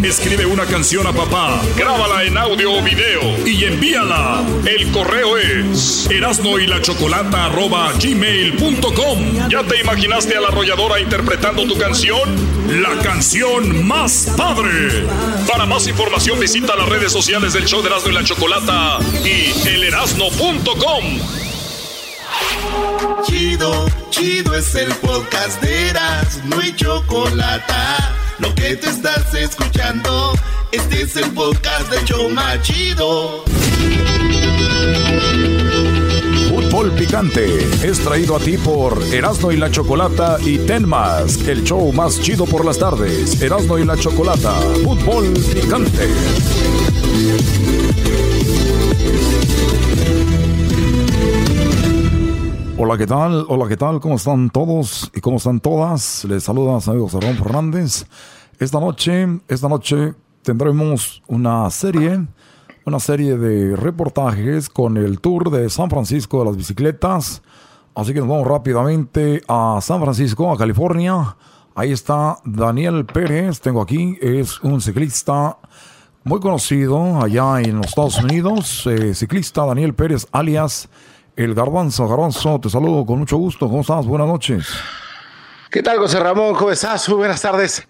Escribe 0.03 0.45
una 0.45 0.65
canción 0.65 1.07
a 1.07 1.13
papá, 1.13 1.61
grábala 1.75 2.23
en 2.23 2.37
audio 2.37 2.73
o 2.73 2.81
video 2.83 3.21
y 3.45 3.65
envíala. 3.65 4.43
El 4.65 4.91
correo 4.91 5.37
es 5.37 6.07
erasno 6.09 6.59
y 6.59 6.67
la 6.67 6.81
chocolata 6.81 7.45
arroba 7.45 7.72
gmail.com. 7.73 9.49
¿Ya 9.49 9.63
te 9.63 9.81
imaginaste 9.81 10.37
a 10.37 10.41
la 10.41 10.49
arrolladora 10.49 10.99
interpretando 10.99 11.65
tu 11.65 11.77
canción? 11.77 12.21
La 12.81 13.01
canción 13.01 13.85
más 13.85 14.31
padre. 14.37 15.07
Para 15.47 15.65
más 15.65 15.87
información 15.87 16.39
visita 16.39 16.75
las 16.75 16.87
redes 16.87 17.11
sociales 17.11 17.53
del 17.53 17.65
show 17.65 17.81
de 17.81 17.87
Erasno 17.87 18.11
y 18.11 18.13
la 18.13 18.23
Chocolata 18.23 18.99
y 19.25 19.67
elerasno.com. 19.67 21.19
Chido, 23.25 23.85
chido 24.09 24.55
es 24.55 24.75
el 24.75 24.93
podcast 24.95 25.61
de 25.61 25.89
Eras, 25.89 26.41
no 26.45 26.59
hay 26.59 26.75
chocolate. 26.75 27.73
Lo 28.39 28.53
que 28.53 28.75
te 28.75 28.89
estás 28.89 29.33
escuchando, 29.33 30.33
este 30.71 31.01
es 31.01 31.15
el 31.15 31.31
podcast 31.31 31.89
de 31.91 32.03
Choma 32.05 32.61
Chido. 32.61 33.43
Fútbol 36.83 36.99
Picante 36.99 37.45
es 37.87 37.99
traído 38.01 38.35
a 38.35 38.39
ti 38.39 38.57
por 38.57 39.01
Erasmo 39.13 39.53
y 39.53 39.55
la 39.55 39.71
Chocolata 39.71 40.35
y 40.41 40.57
Tenmas, 40.57 41.37
el 41.47 41.63
show 41.63 41.93
más 41.93 42.19
chido 42.19 42.45
por 42.45 42.65
las 42.65 42.77
tardes. 42.77 43.41
Erasmo 43.41 43.79
y 43.79 43.85
la 43.85 43.95
Chocolata, 43.95 44.51
Fútbol 44.83 45.31
Picante. 45.53 46.09
Hola, 52.77 52.97
¿qué 52.97 53.07
tal? 53.07 53.45
Hola, 53.47 53.69
¿qué 53.69 53.77
tal? 53.77 54.01
¿Cómo 54.01 54.15
están 54.15 54.49
todos 54.49 55.09
y 55.15 55.21
cómo 55.21 55.37
están 55.37 55.61
todas? 55.61 56.25
Les 56.25 56.43
saluda 56.43 56.81
su 56.81 56.91
amigo 56.91 57.07
Ramón 57.13 57.37
Fernández. 57.37 58.05
Esta 58.59 58.81
noche, 58.81 59.25
esta 59.47 59.69
noche 59.69 60.15
tendremos 60.41 61.23
una 61.27 61.69
serie, 61.69 62.27
una 62.85 62.99
serie 62.99 63.37
de 63.37 63.75
reportajes 63.75 64.69
con 64.69 64.97
el 64.97 65.19
tour 65.19 65.49
de 65.49 65.69
San 65.69 65.89
Francisco 65.89 66.39
de 66.39 66.45
las 66.45 66.57
bicicletas. 66.57 67.41
Así 67.95 68.13
que 68.13 68.19
nos 68.19 68.27
vamos 68.27 68.47
rápidamente 68.47 69.41
a 69.47 69.79
San 69.81 70.01
Francisco, 70.01 70.51
a 70.51 70.57
California. 70.57 71.35
Ahí 71.75 71.91
está 71.91 72.37
Daniel 72.43 73.05
Pérez, 73.05 73.61
tengo 73.61 73.81
aquí, 73.81 74.17
es 74.21 74.59
un 74.61 74.81
ciclista 74.81 75.57
muy 76.23 76.39
conocido 76.39 77.21
allá 77.21 77.61
en 77.61 77.77
los 77.77 77.87
Estados 77.87 78.21
Unidos, 78.21 78.85
eh, 78.87 79.13
ciclista 79.13 79.65
Daniel 79.65 79.93
Pérez, 79.93 80.27
alias 80.31 80.89
El 81.35 81.53
Garbanzo. 81.53 82.07
Garbanzo, 82.07 82.59
te 82.59 82.69
saludo 82.69 83.05
con 83.05 83.19
mucho 83.19 83.37
gusto, 83.37 83.67
¿cómo 83.67 83.81
estás? 83.81 84.05
Buenas 84.05 84.27
noches. 84.27 84.67
¿Qué 85.71 85.81
tal, 85.81 85.97
José 85.97 86.19
Ramón? 86.19 86.53
¿Cómo 86.53 86.69
estás? 86.69 87.07
Muy 87.09 87.17
buenas 87.19 87.41
tardes. 87.41 87.87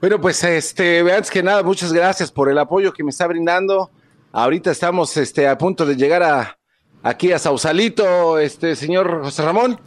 Bueno, 0.00 0.20
pues 0.20 0.42
este, 0.42 1.00
antes 1.00 1.30
que 1.30 1.42
nada, 1.42 1.62
muchas 1.62 1.92
gracias 1.92 2.32
por 2.32 2.48
el 2.48 2.58
apoyo 2.58 2.92
que 2.92 3.04
me 3.04 3.10
está 3.10 3.26
brindando. 3.26 3.90
Ahorita 4.32 4.70
estamos 4.70 5.16
este, 5.16 5.48
a 5.48 5.58
punto 5.58 5.84
de 5.84 5.96
llegar 5.96 6.22
a, 6.22 6.56
aquí 7.02 7.32
a 7.32 7.38
Sausalito, 7.38 8.38
este 8.38 8.76
señor 8.76 9.22
José 9.24 9.42
Ramón. 9.42 9.80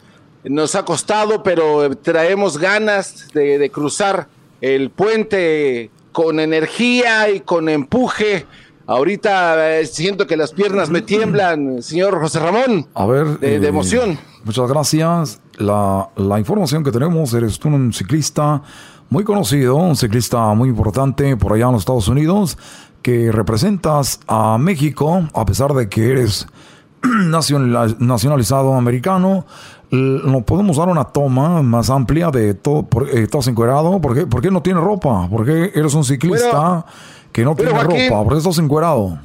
Nos 0.43 0.75
ha 0.75 0.83
costado, 0.83 1.43
pero 1.43 1.95
traemos 1.97 2.57
ganas 2.57 3.29
de, 3.33 3.57
de 3.57 3.69
cruzar 3.69 4.27
el 4.59 4.89
puente 4.89 5.91
con 6.11 6.41
energía 6.41 7.29
y 7.29 7.39
con 7.39 7.69
empuje. 7.69 8.45
Ahorita 8.85 9.79
eh, 9.79 9.85
siento 9.85 10.27
que 10.27 10.35
las 10.35 10.51
piernas 10.51 10.89
me 10.89 11.01
tiemblan, 11.01 11.81
señor 11.81 12.19
José 12.19 12.39
Ramón. 12.39 12.85
A 12.93 13.05
ver. 13.05 13.39
De, 13.39 13.59
de 13.59 13.65
eh, 13.65 13.69
emoción. 13.69 14.19
Muchas 14.43 14.67
gracias. 14.69 15.39
La, 15.57 16.09
la 16.17 16.39
información 16.39 16.83
que 16.83 16.91
tenemos, 16.91 17.33
eres 17.33 17.57
tú 17.57 17.69
un 17.69 17.93
ciclista 17.93 18.61
muy 19.09 19.23
conocido, 19.23 19.75
un 19.75 19.95
ciclista 19.95 20.53
muy 20.53 20.67
importante 20.67 21.37
por 21.37 21.53
allá 21.53 21.67
en 21.67 21.73
los 21.73 21.83
Estados 21.83 22.09
Unidos, 22.09 22.57
que 23.03 23.31
representas 23.31 24.19
a 24.27 24.57
México, 24.57 25.21
a 25.35 25.45
pesar 25.45 25.73
de 25.73 25.87
que 25.89 26.09
eres 26.11 26.47
nacional- 27.03 27.97
nacionalizado 27.99 28.73
americano. 28.73 29.45
¿No 29.91 30.41
podemos 30.41 30.77
dar 30.77 30.87
una 30.87 31.03
toma 31.03 31.61
más 31.61 31.91
amplia 31.91 32.31
de 32.31 32.55
todo? 32.55 32.81
Por, 32.81 33.09
eh, 33.09 33.21
¿Estás 33.23 33.45
encuerado? 33.47 34.01
¿Por 34.01 34.15
qué, 34.15 34.25
¿Por 34.25 34.41
qué 34.41 34.49
no 34.49 34.63
tienes 34.63 34.81
ropa? 34.83 35.27
¿Por 35.29 35.45
qué 35.45 35.71
eres 35.75 35.93
un 35.93 36.03
ciclista 36.03 36.83
que 37.31 37.43
no 37.45 37.53
tiene 37.55 37.73
Joaquín- 37.73 38.09
ropa? 38.09 38.23
¿Por 38.23 38.33
qué 38.33 38.39
estás 38.39 38.57
encuerado? 38.57 39.19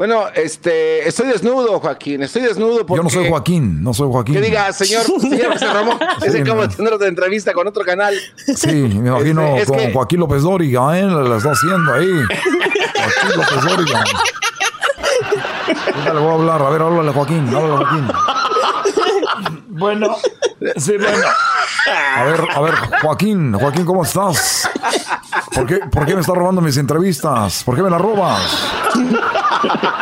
Bueno, 0.00 0.28
este, 0.34 1.06
estoy 1.06 1.26
desnudo, 1.26 1.78
Joaquín, 1.78 2.22
estoy 2.22 2.40
desnudo 2.40 2.86
porque... 2.86 2.96
Yo 3.00 3.02
no 3.02 3.10
soy 3.10 3.28
Joaquín, 3.28 3.82
no 3.84 3.92
soy 3.92 4.08
Joaquín. 4.10 4.34
Que 4.36 4.40
diga, 4.40 4.72
señor, 4.72 5.02
señor 5.20 5.52
José 5.52 5.66
Ramón, 5.70 5.98
es 6.24 6.32
Sí, 6.32 6.38
de 6.42 6.68
tener 6.68 6.92
otra 6.94 7.06
entrevista 7.06 7.52
con 7.52 7.68
otro 7.68 7.84
canal. 7.84 8.14
Sí, 8.56 8.68
me 8.72 9.10
imagino 9.10 9.42
Este, 9.42 9.60
es 9.60 9.68
con 9.68 9.76
que- 9.76 9.92
Joaquín 9.92 10.20
López 10.20 10.40
Dóriga, 10.40 10.98
¿eh? 10.98 11.02
La, 11.02 11.20
la 11.20 11.36
está 11.36 11.50
haciendo 11.50 11.92
ahí. 11.92 12.08
Joaquín 12.08 13.36
López 13.36 13.62
Dóriga. 13.76 14.04
Ahorita 15.68 16.14
le 16.14 16.20
voy 16.20 16.30
a 16.30 16.34
hablar. 16.34 16.62
A 16.62 16.70
ver, 16.70 16.80
háblale, 16.80 17.12
Joaquín. 17.12 17.46
Háblale, 17.54 17.76
Joaquín. 17.76 18.08
Bueno, 19.68 20.16
sí, 20.76 20.96
bueno. 20.96 21.26
A 22.16 22.24
ver, 22.24 22.40
a 22.54 22.60
ver, 22.62 22.74
Joaquín. 23.02 23.52
Joaquín, 23.52 23.84
¿cómo 23.84 24.02
estás? 24.04 24.66
¿Por 25.54 25.66
qué, 25.66 25.76
por 25.90 26.06
qué 26.06 26.14
me 26.14 26.22
estás 26.22 26.34
robando 26.36 26.62
mis 26.62 26.78
entrevistas? 26.78 27.62
¿Por 27.64 27.76
qué 27.76 27.82
me 27.82 27.90
las 27.90 28.00
robas? 28.00 28.69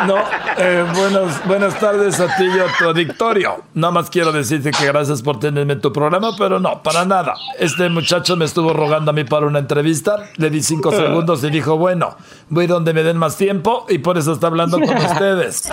No, 0.07 0.15
eh, 0.57 0.85
buenas, 0.95 1.47
buenas 1.47 1.79
tardes 1.79 2.19
a 2.19 2.35
ti 2.37 2.45
y 2.45 2.59
a 2.59 2.65
tu 2.77 2.85
auditorio. 2.85 3.63
Nada 3.73 3.91
más 3.91 4.09
quiero 4.09 4.31
decirte 4.31 4.71
que 4.71 4.85
gracias 4.85 5.21
por 5.21 5.39
tenerme 5.39 5.73
en 5.73 5.81
tu 5.81 5.91
programa, 5.91 6.31
pero 6.37 6.59
no, 6.59 6.81
para 6.83 7.05
nada. 7.05 7.33
Este 7.57 7.89
muchacho 7.89 8.35
me 8.37 8.45
estuvo 8.45 8.73
rogando 8.73 9.11
a 9.11 9.13
mí 9.13 9.23
para 9.23 9.47
una 9.47 9.59
entrevista, 9.59 10.17
le 10.37 10.49
di 10.49 10.61
cinco 10.61 10.91
segundos 10.91 11.43
y 11.43 11.49
dijo, 11.49 11.77
bueno, 11.77 12.15
voy 12.49 12.67
donde 12.67 12.93
me 12.93 13.03
den 13.03 13.17
más 13.17 13.37
tiempo 13.37 13.85
y 13.89 13.97
por 13.99 14.17
eso 14.17 14.33
está 14.33 14.47
hablando 14.47 14.79
con 14.79 14.95
ustedes. 14.97 15.69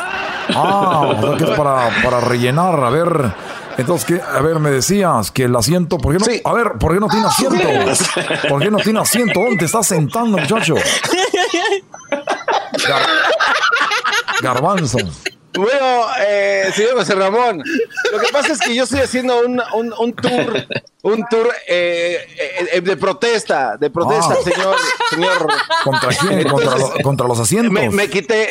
Ah, 0.55 1.03
o 1.07 1.21
sea 1.21 1.37
que 1.37 1.45
es 1.45 1.51
para, 1.51 1.89
para 2.03 2.21
rellenar. 2.21 2.83
A 2.83 2.91
ver, 2.91 3.33
entonces, 3.79 4.07
¿qué? 4.07 4.21
A 4.23 4.41
ver, 4.41 4.59
me 4.59 4.71
decías 4.71 5.31
que 5.31 5.45
el 5.45 5.55
asiento, 5.55 5.99
¿por 5.99 6.17
qué 6.17 6.19
no? 6.19 6.51
A 6.51 6.55
ver, 6.55 6.73
¿por 6.79 6.95
qué 6.95 7.01
no 7.01 7.09
tiene 7.09 7.27
asiento? 7.27 7.59
¿Por 8.49 8.63
qué 8.63 8.71
no 8.71 8.79
tiene 8.79 9.01
asiento? 9.01 9.41
¿Dónde 9.41 9.59
te 9.59 9.65
estás 9.67 9.87
sentando, 9.87 10.39
muchacho? 10.39 10.75
Garbanzo. 14.43 14.99
Bueno, 15.55 16.07
eh, 16.21 16.71
señor 16.75 16.97
José 16.99 17.15
Ramón, 17.15 17.63
lo 18.13 18.19
que 18.19 18.29
pasa 18.31 18.53
es 18.53 18.61
que 18.61 18.75
yo 18.75 18.85
estoy 18.85 19.01
haciendo 19.01 19.41
un, 19.41 19.59
un, 19.73 19.95
un 19.99 20.13
tour, 20.15 20.67
un 21.03 21.25
tour 21.31 21.51
eh, 21.67 22.69
eh, 22.73 22.81
de 22.83 22.97
protesta, 22.99 23.79
de 23.79 23.89
protesta, 23.89 24.35
Ah. 24.39 24.43
señor, 24.45 24.77
señor. 25.09 25.47
¿Contra 25.83 26.11
quién? 26.11 26.43
¿Contra, 26.47 26.73
Entonces, 26.73 26.97
lo- 26.99 27.03
contra 27.03 27.27
los 27.27 27.41
asientos? 27.41 27.73
Me, 27.73 27.89
me 27.89 28.11
quité. 28.11 28.51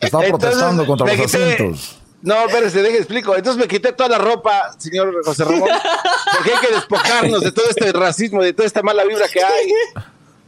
Está 0.00 0.18
protestando 0.20 0.86
contra 0.86 1.06
los 1.06 1.16
quité- 1.16 1.24
asientos. 1.52 1.98
No, 2.22 2.46
espérese, 2.46 2.82
deje 2.82 2.98
explico. 2.98 3.36
Entonces 3.36 3.60
me 3.60 3.68
quité 3.68 3.92
toda 3.92 4.08
la 4.08 4.18
ropa, 4.18 4.74
señor 4.78 5.24
José 5.24 5.44
Ramón, 5.44 5.68
porque 6.36 6.52
hay 6.52 6.66
que 6.66 6.74
despojarnos 6.74 7.40
de 7.40 7.52
todo 7.52 7.66
este 7.68 7.92
racismo, 7.92 8.42
de 8.42 8.52
toda 8.52 8.66
esta 8.66 8.82
mala 8.82 9.04
vibra 9.04 9.28
que 9.28 9.42
hay. 9.42 9.72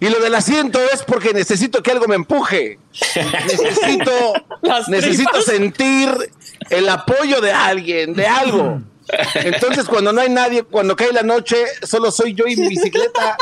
Y 0.00 0.08
lo 0.08 0.20
del 0.20 0.34
asiento 0.34 0.78
es 0.92 1.02
porque 1.02 1.32
necesito 1.32 1.82
que 1.82 1.90
algo 1.90 2.06
me 2.06 2.14
empuje. 2.14 2.78
Necesito, 3.46 4.32
necesito 4.88 5.40
sentir 5.42 6.10
el 6.70 6.88
apoyo 6.88 7.40
de 7.40 7.52
alguien, 7.52 8.14
de 8.14 8.26
algo. 8.26 8.80
Entonces, 9.34 9.86
cuando 9.86 10.12
no 10.12 10.20
hay 10.20 10.30
nadie, 10.30 10.62
cuando 10.62 10.96
cae 10.96 11.12
la 11.12 11.22
noche, 11.22 11.56
solo 11.82 12.10
soy 12.10 12.34
yo 12.34 12.46
y 12.46 12.56
mi 12.56 12.68
bicicleta. 12.68 13.36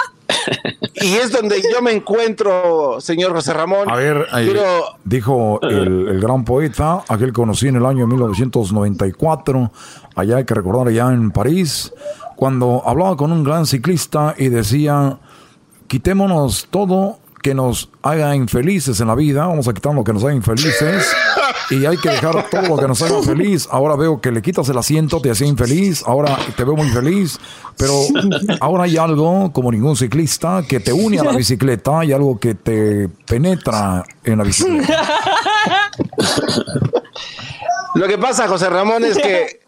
Y 0.95 1.15
es 1.15 1.33
donde 1.33 1.61
yo 1.73 1.83
me 1.83 1.93
encuentro, 1.93 3.01
señor 3.01 3.33
José 3.33 3.53
Ramón. 3.55 3.91
A 3.91 3.97
ver, 3.97 4.27
ahí, 4.31 4.47
Quiero- 4.47 4.97
dijo 5.05 5.61
el, 5.63 6.09
el 6.09 6.21
gran 6.21 6.45
poeta, 6.45 7.03
aquel 7.09 7.29
que 7.29 7.33
conocí 7.35 7.69
en 7.69 7.77
el 7.77 7.87
año 7.87 8.07
1994, 8.07 9.71
allá 10.17 10.37
hay 10.37 10.45
que 10.45 10.55
recordar, 10.55 10.89
allá 10.89 11.13
en 11.13 11.31
París, 11.31 11.93
cuando 12.37 12.83
hablaba 12.87 13.17
con 13.17 13.33
un 13.33 13.45
gran 13.45 13.67
ciclista 13.67 14.35
y 14.37 14.49
decía, 14.49 15.19
quitémonos 15.89 16.67
todo 16.71 17.19
que 17.43 17.55
nos 17.55 17.91
haga 18.03 18.35
infelices 18.37 19.01
en 19.01 19.09
la 19.09 19.17
vida, 19.17 19.47
vamos 19.47 19.67
a 19.67 19.75
quitar 19.75 19.93
lo 19.95 20.05
que 20.05 20.13
nos 20.13 20.23
haga 20.23 20.35
infelices. 20.35 21.13
Y 21.71 21.85
hay 21.87 21.97
que 21.97 22.11
dejar 22.11 22.49
todo 22.51 22.63
lo 22.63 22.77
que 22.77 22.87
nos 22.87 23.03
haga 23.03 23.23
feliz. 23.23 23.69
Ahora 23.71 23.97
veo 23.97 24.21
que 24.21 24.31
le 24.31 24.43
quitas 24.43 24.69
el 24.69 24.79
asiento, 24.79 25.21
te 25.21 25.31
hacía 25.31 25.47
infeliz, 25.47 26.05
ahora 26.07 26.39
te 26.57 26.65
veo 26.65 26.77
muy 26.77 26.89
feliz, 26.91 27.39
pero 27.77 27.95
ahora 28.61 28.85
hay 28.85 28.97
algo, 28.97 29.53
como 29.53 29.73
ningún 29.73 29.97
ciclista, 29.97 30.63
que 30.69 30.81
te 30.81 30.93
une 30.93 31.19
a 31.19 31.25
la 31.25 31.33
bicicleta, 31.33 32.01
hay 32.01 32.13
algo 32.13 32.39
que 32.39 32.55
te 32.55 33.09
penetra 33.27 34.05
en 34.23 34.39
la 34.39 34.45
bicicleta. 34.45 35.03
Lo 37.95 38.07
que 38.07 38.19
pasa, 38.19 38.47
José 38.49 38.69
Ramón, 38.71 39.05
es 39.05 39.19
que 39.19 39.61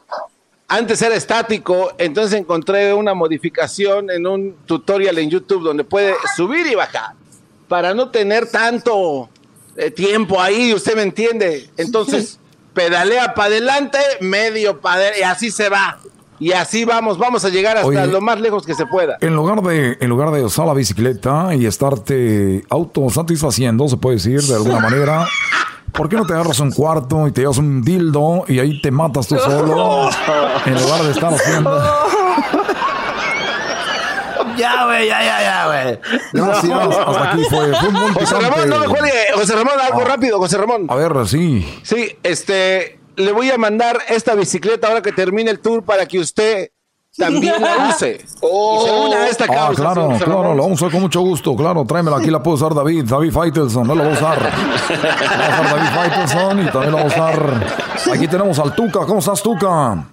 antes 0.68 1.02
era 1.02 1.14
estático, 1.14 1.92
entonces 1.98 2.38
encontré 2.38 2.94
una 2.94 3.14
modificación 3.14 4.10
en 4.10 4.26
un 4.26 4.56
tutorial 4.66 5.18
en 5.18 5.30
YouTube 5.30 5.62
donde 5.62 5.84
puede 5.84 6.14
subir 6.36 6.66
y 6.66 6.74
bajar 6.74 7.23
para 7.68 7.94
no 7.94 8.10
tener 8.10 8.50
tanto 8.50 9.28
eh, 9.76 9.90
tiempo 9.90 10.40
ahí, 10.40 10.72
usted 10.72 10.94
me 10.96 11.02
entiende. 11.02 11.68
Entonces, 11.76 12.38
pedalea 12.74 13.34
para 13.34 13.48
adelante, 13.48 13.98
medio 14.20 14.80
para 14.80 14.96
adelante, 14.96 15.20
y 15.20 15.22
así 15.22 15.50
se 15.50 15.68
va. 15.68 15.98
Y 16.38 16.52
así 16.52 16.84
vamos, 16.84 17.16
vamos 17.16 17.44
a 17.44 17.48
llegar 17.48 17.76
hasta 17.76 17.88
Oye. 17.88 18.06
lo 18.06 18.20
más 18.20 18.40
lejos 18.40 18.66
que 18.66 18.74
se 18.74 18.86
pueda. 18.86 19.16
En 19.20 19.34
lugar 19.34 19.62
de, 19.62 19.96
en 20.00 20.08
lugar 20.08 20.30
de 20.32 20.44
usar 20.44 20.66
la 20.66 20.74
bicicleta 20.74 21.54
y 21.54 21.66
estarte 21.66 22.64
autosatisfaciendo, 22.68 23.88
se 23.88 23.96
puede 23.96 24.16
decir 24.16 24.42
de 24.42 24.54
alguna 24.54 24.80
manera, 24.80 25.26
¿por 25.92 26.08
qué 26.08 26.16
no 26.16 26.26
te 26.26 26.32
agarras 26.32 26.58
un 26.60 26.72
cuarto 26.72 27.28
y 27.28 27.32
te 27.32 27.42
llevas 27.42 27.58
un 27.58 27.82
dildo 27.82 28.44
y 28.48 28.58
ahí 28.58 28.80
te 28.82 28.90
matas 28.90 29.28
tú 29.28 29.36
solo? 29.38 30.10
En 30.66 30.74
lugar 30.74 31.02
de 31.04 31.10
estar 31.10 31.34
haciendo. 31.34 31.80
Ya, 34.56 34.84
güey, 34.86 35.06
ya, 35.08 35.22
ya, 35.22 35.40
ya, 35.42 35.66
güey. 35.66 36.00
Gracias. 36.32 36.72
Hasta 37.06 37.32
aquí 37.32 37.42
fue. 37.50 37.74
Fue 37.74 37.88
un 37.88 38.14
José. 38.14 38.34
Ramón, 38.40 38.68
no 38.68 38.78
me 38.80 38.86
cuelgue. 38.86 39.12
José 39.34 39.54
Ramón, 39.54 39.74
algo 39.80 40.00
Ah. 40.02 40.04
rápido, 40.04 40.38
José 40.38 40.58
Ramón. 40.58 40.86
A 40.88 40.94
ver, 40.94 41.12
sí. 41.26 41.80
Sí, 41.82 42.16
este, 42.22 42.98
le 43.16 43.32
voy 43.32 43.50
a 43.50 43.58
mandar 43.58 43.98
esta 44.08 44.34
bicicleta 44.34 44.88
ahora 44.88 45.02
que 45.02 45.12
termine 45.12 45.50
el 45.50 45.60
tour 45.60 45.82
para 45.84 46.06
que 46.06 46.18
usted 46.18 46.68
también 47.16 47.54
la 47.60 47.88
use. 47.90 48.20
Y 48.24 48.26
se 48.28 48.90
una 48.92 49.16
a 49.18 49.28
esta 49.28 49.44
Ah, 49.44 49.54
causa. 49.54 49.82
claro, 49.82 50.06
José 50.10 50.24
claro, 50.24 50.42
Ramón. 50.42 50.56
lo 50.56 50.62
vamos 50.64 50.82
a 50.82 50.84
usar 50.84 50.92
con 50.92 51.00
mucho 51.02 51.20
gusto, 51.20 51.54
claro, 51.54 51.84
tráemela, 51.84 52.16
aquí 52.16 52.30
la 52.30 52.42
puede 52.42 52.56
usar 52.56 52.74
David, 52.74 53.04
David 53.04 53.32
Faitelson, 53.32 53.86
no 53.86 53.94
la 53.94 54.02
va 54.04 54.10
a 54.10 54.12
usar. 54.14 54.42
La 54.42 54.48
va 54.48 55.46
a 55.46 55.60
usar 55.60 55.76
David 55.76 55.90
Faitelson 55.94 56.58
y 56.66 56.70
también 56.70 56.92
la 56.92 56.98
va 56.98 57.02
a 57.02 57.06
usar. 57.06 57.64
Aquí 58.12 58.26
tenemos 58.28 58.58
al 58.58 58.74
Tuca, 58.74 59.00
¿cómo 59.06 59.20
estás, 59.20 59.42
Tuca? 59.42 60.04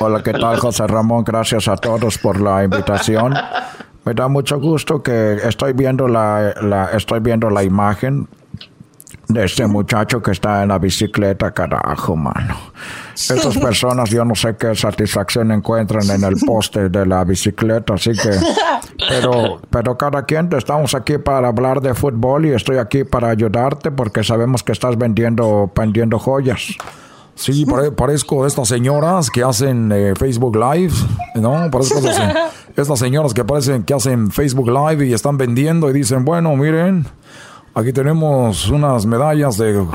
Hola, 0.00 0.22
¿qué 0.22 0.32
tal, 0.32 0.58
José 0.58 0.86
Ramón? 0.86 1.22
Gracias 1.24 1.66
a 1.68 1.76
todos 1.76 2.18
por 2.18 2.40
la 2.40 2.62
invitación. 2.64 3.34
Me 4.08 4.14
da 4.14 4.26
mucho 4.26 4.58
gusto 4.58 5.02
que 5.02 5.34
estoy 5.44 5.74
viendo 5.74 6.08
la, 6.08 6.54
la- 6.62 6.86
estoy 6.94 7.20
viendo 7.20 7.50
la 7.50 7.62
imagen 7.62 8.26
de 9.28 9.44
este 9.44 9.66
muchacho 9.66 10.22
que 10.22 10.30
está 10.30 10.62
en 10.62 10.70
la 10.70 10.78
bicicleta, 10.78 11.50
carajo, 11.50 12.16
mano. 12.16 12.56
Esas 13.12 13.58
personas, 13.58 14.08
yo 14.08 14.24
no 14.24 14.34
sé 14.34 14.56
qué 14.56 14.74
satisfacción 14.74 15.52
encuentran 15.52 16.08
en 16.08 16.24
el 16.24 16.36
poste 16.46 16.88
de 16.88 17.04
la 17.04 17.22
bicicleta, 17.24 17.92
así 17.94 18.12
que... 18.12 18.30
Pero, 19.10 19.60
pero 19.68 19.98
cada 19.98 20.22
quien, 20.24 20.48
estamos 20.56 20.94
aquí 20.94 21.18
para 21.18 21.48
hablar 21.48 21.82
de 21.82 21.92
fútbol 21.92 22.46
y 22.46 22.52
estoy 22.52 22.78
aquí 22.78 23.04
para 23.04 23.28
ayudarte 23.28 23.90
porque 23.90 24.24
sabemos 24.24 24.62
que 24.62 24.72
estás 24.72 24.96
vendiendo, 24.96 25.70
vendiendo 25.76 26.18
joyas. 26.18 26.62
Sí, 27.38 27.64
pare- 27.64 27.92
parezco 27.92 28.42
de 28.42 28.48
estas 28.48 28.66
señoras 28.68 29.30
que 29.30 29.44
hacen 29.44 29.92
eh, 29.92 30.14
Facebook 30.18 30.56
Live, 30.56 30.92
¿no? 31.36 31.70
Parezco 31.70 32.00
de 32.00 32.10
estas 32.76 32.98
señoras 32.98 33.32
que 33.32 33.44
parecen 33.44 33.84
que 33.84 33.94
hacen 33.94 34.30
Facebook 34.32 34.68
Live 34.68 35.06
y 35.06 35.12
están 35.12 35.38
vendiendo 35.38 35.88
y 35.88 35.92
dicen, 35.92 36.24
bueno, 36.24 36.56
miren, 36.56 37.06
aquí 37.74 37.92
tenemos 37.92 38.68
unas 38.70 39.06
medallas 39.06 39.56
de, 39.56 39.86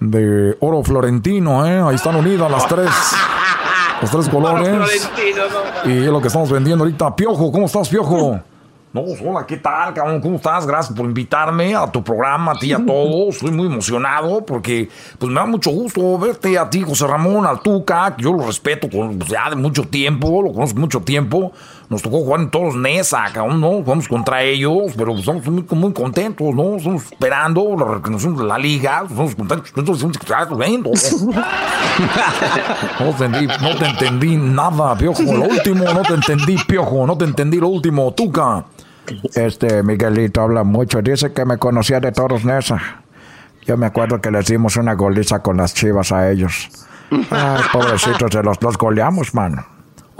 de 0.00 0.56
oro 0.60 0.82
florentino, 0.82 1.64
¿eh? 1.66 1.80
Ahí 1.82 1.94
están 1.94 2.16
unidas 2.16 2.50
las 2.50 2.66
tres, 2.66 2.90
los 4.02 4.10
tres 4.10 4.28
colores. 4.30 5.08
Y 5.84 5.98
es 5.98 6.06
lo 6.06 6.20
que 6.20 6.26
estamos 6.26 6.50
vendiendo 6.50 6.82
ahorita. 6.84 7.14
Piojo, 7.14 7.52
¿cómo 7.52 7.66
estás, 7.66 7.88
Piojo? 7.88 8.40
No, 8.92 9.02
hola, 9.02 9.46
¿qué 9.46 9.56
tal, 9.56 9.94
cabrón? 9.94 10.20
¿Cómo 10.20 10.34
estás? 10.34 10.66
Gracias 10.66 10.96
por 10.96 11.06
invitarme 11.06 11.76
a 11.76 11.86
tu 11.86 12.02
programa, 12.02 12.50
a 12.50 12.54
ti 12.56 12.70
y 12.70 12.72
a 12.72 12.78
todos. 12.84 13.36
Estoy 13.36 13.52
muy 13.52 13.66
emocionado 13.68 14.44
porque 14.44 14.88
pues 15.16 15.30
me 15.30 15.38
da 15.38 15.46
mucho 15.46 15.70
gusto 15.70 16.18
verte 16.18 16.58
a 16.58 16.68
ti, 16.68 16.82
José 16.82 17.06
Ramón, 17.06 17.46
al 17.46 17.60
Tuca, 17.60 18.16
que 18.16 18.24
yo 18.24 18.32
lo 18.32 18.44
respeto 18.44 18.90
con, 18.90 19.16
pues, 19.16 19.30
ya 19.30 19.48
de 19.48 19.54
mucho 19.54 19.84
tiempo, 19.84 20.42
lo 20.42 20.52
conozco 20.52 20.80
mucho 20.80 21.02
tiempo. 21.02 21.52
Nos 21.88 22.02
tocó 22.02 22.18
jugar 22.18 22.40
en 22.40 22.50
todos 22.50 22.74
NESA, 22.74 23.26
cabrón, 23.32 23.60
¿no? 23.60 23.70
Jugamos 23.82 24.08
contra 24.08 24.42
ellos, 24.42 24.92
pero 24.96 25.12
pues, 25.12 25.20
estamos 25.20 25.46
muy, 25.46 25.64
muy 25.70 25.92
contentos, 25.92 26.52
¿no? 26.52 26.76
Estamos 26.76 27.04
esperando 27.04 27.76
la 27.78 27.94
reconocimiento 27.94 28.42
de 28.42 28.48
la 28.48 28.58
liga, 28.58 29.04
estamos 29.08 29.36
contentos. 29.36 29.72
Entonces, 29.76 30.10
estamos 30.20 30.58
viendo. 30.58 30.90
No 33.00 33.14
te 33.16 33.24
entendí, 33.24 33.46
no 33.46 33.76
te 33.76 33.86
entendí 33.86 34.36
nada, 34.36 34.96
Piojo. 34.96 35.22
Lo 35.22 35.44
último, 35.44 35.84
no 35.84 36.02
te 36.02 36.14
entendí, 36.14 36.56
Piojo. 36.66 37.06
No 37.06 37.16
te 37.16 37.24
entendí 37.24 37.58
lo 37.58 37.68
último, 37.68 38.12
Tuca. 38.14 38.64
Este 39.34 39.82
Miguelito 39.82 40.40
habla 40.42 40.64
mucho. 40.64 41.02
Dice 41.02 41.32
que 41.32 41.44
me 41.44 41.58
conocía 41.58 42.00
de 42.00 42.12
todos 42.12 42.44
Nesa. 42.44 43.02
Yo 43.66 43.76
me 43.76 43.86
acuerdo 43.86 44.20
que 44.20 44.30
les 44.30 44.46
dimos 44.46 44.76
una 44.76 44.94
goliza 44.94 45.40
con 45.40 45.56
las 45.56 45.74
chivas 45.74 46.12
a 46.12 46.30
ellos. 46.30 46.68
Ay, 47.10 47.62
pobrecitos, 47.72 48.30
se 48.32 48.42
los, 48.42 48.62
los 48.62 48.78
goleamos, 48.78 49.34
mano. 49.34 49.64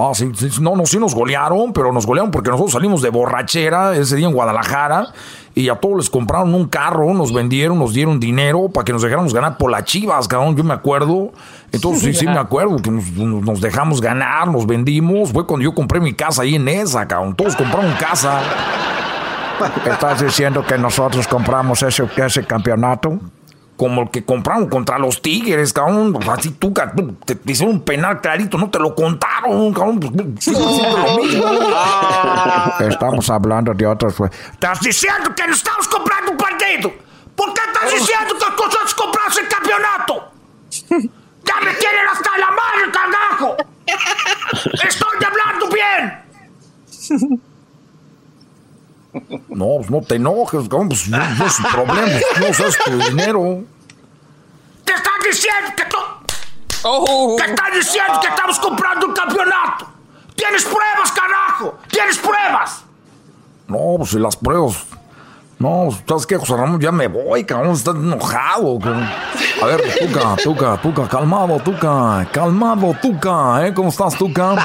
Ah, 0.03 0.12
sí, 0.14 0.30
sí, 0.34 0.49
no, 0.62 0.76
no, 0.76 0.86
sí 0.86 0.99
nos 0.99 1.14
golearon, 1.14 1.74
pero 1.74 1.93
nos 1.93 2.07
golearon 2.07 2.30
porque 2.30 2.49
nosotros 2.49 2.72
salimos 2.72 3.03
de 3.03 3.11
borrachera 3.11 3.95
ese 3.95 4.16
día 4.16 4.28
en 4.28 4.32
Guadalajara 4.32 5.09
y 5.55 5.68
a 5.68 5.74
todos 5.74 5.97
les 5.99 6.11
compraron 6.11 6.55
un 6.55 6.68
carro, 6.68 7.12
nos 7.12 7.34
vendieron, 7.34 7.78
nos 7.78 7.93
dieron 7.93 8.18
dinero 8.18 8.70
para 8.70 8.86
que 8.86 8.95
nos 8.95 9.03
dejáramos 9.03 9.34
ganar 9.34 9.59
por 9.59 9.70
las 9.70 9.84
chivas, 9.84 10.26
cabrón, 10.26 10.57
yo 10.57 10.64
me 10.64 10.72
acuerdo. 10.72 11.32
Entonces 11.72 12.02
sí, 12.02 12.14
sí 12.14 12.26
me 12.26 12.38
acuerdo 12.38 12.76
que 12.76 12.90
nos, 12.90 13.10
nos 13.12 13.60
dejamos 13.60 14.00
ganar, 14.00 14.48
nos 14.48 14.66
vendimos. 14.66 15.32
Fue 15.32 15.46
cuando 15.46 15.64
yo 15.64 15.74
compré 15.74 16.00
mi 16.00 16.12
casa 16.14 16.42
ahí 16.42 16.54
en 16.56 16.68
esa, 16.68 17.06
cabrón. 17.06 17.34
Todos 17.34 17.56
compraron 17.56 17.92
casa. 17.94 18.40
¿Estás 19.84 20.22
diciendo 20.22 20.64
que 20.64 20.78
nosotros 20.78 21.26
compramos 21.26 21.82
ese, 21.82 22.04
ese 22.16 22.44
campeonato? 22.44 23.18
como 23.80 24.02
el 24.02 24.10
que 24.10 24.22
compramos 24.22 24.68
contra 24.68 24.98
los 24.98 25.22
Tigres, 25.22 25.72
cabrón. 25.72 26.14
Así 26.28 26.50
tú, 26.50 26.70
tú, 26.70 27.12
te, 27.24 27.34
te 27.34 27.52
hicieron 27.52 27.76
un 27.76 27.80
penal 27.80 28.20
clarito, 28.20 28.58
no 28.58 28.68
te 28.68 28.78
lo 28.78 28.94
contaron, 28.94 29.72
cabrón. 29.72 29.98
Pues, 29.98 30.12
sigue 30.44 30.58
siendo 30.58 30.98
lo 30.98 31.16
mismo. 31.16 31.46
Estamos 32.80 33.30
hablando 33.30 33.72
de 33.72 33.86
otros. 33.86 34.12
pues. 34.18 34.32
Estás 34.52 34.80
diciendo 34.80 35.34
que 35.34 35.46
no 35.46 35.54
estamos 35.54 35.88
comprando 35.88 36.32
un 36.32 36.36
partido. 36.36 36.92
¿Por 37.34 37.54
qué 37.54 37.60
estás 37.72 37.90
diciendo 37.90 38.34
que 38.38 38.64
nosotros 38.64 38.94
compramos 38.94 39.38
el 39.38 39.48
campeonato? 39.48 41.10
Ya 41.45 41.61
me 41.61 41.72
tienen 41.74 42.07
hasta 42.11 42.38
la 42.38 42.51
madre, 42.51 42.93
carajo. 42.93 43.57
Estoy 44.86 45.24
hablando 45.26 45.68
bien. 45.68 46.20
No, 49.49 49.76
pues 49.78 49.91
no 49.91 50.01
te 50.03 50.16
enojes, 50.16 50.68
cabrón. 50.68 50.88
Pues 50.88 51.09
no, 51.09 51.18
no 51.18 51.47
es 51.47 51.53
su 51.53 51.62
problema, 51.62 52.20
no 52.38 52.47
es 52.47 52.78
tu 52.84 52.99
dinero. 52.99 53.64
Te 54.84 54.93
están 54.93 55.20
diciendo 55.24 55.72
que 55.76 55.84
tú... 55.84 57.36
Te 57.36 57.45
están 57.51 57.72
diciendo 57.74 58.20
que 58.20 58.28
estamos 58.28 58.59
comprando 58.59 59.07
un 59.07 59.12
campeonato. 59.12 59.86
Tienes 60.36 60.64
pruebas, 60.64 61.12
carajo. 61.12 61.78
Tienes 61.91 62.18
pruebas. 62.18 62.84
No, 63.68 63.97
pues 63.99 64.11
si 64.11 64.18
las 64.18 64.36
pruebas. 64.36 64.86
No, 65.61 65.90
¿sabes 66.08 66.26
qué, 66.26 66.38
José 66.38 66.56
Ramón? 66.56 66.80
Ya 66.80 66.90
me 66.90 67.06
voy, 67.06 67.44
cabrón. 67.44 67.72
Estás 67.72 67.94
enojado. 67.94 68.78
A 69.62 69.66
ver, 69.66 69.82
Tuca, 70.00 70.36
Tuca, 70.42 70.80
Tuca, 70.80 71.06
calmado, 71.06 71.58
Tuca, 71.58 72.26
calmado, 72.32 72.96
Tuca, 73.00 73.66
¿eh? 73.66 73.74
¿Cómo 73.74 73.90
estás, 73.90 74.16
Tuca? 74.16 74.56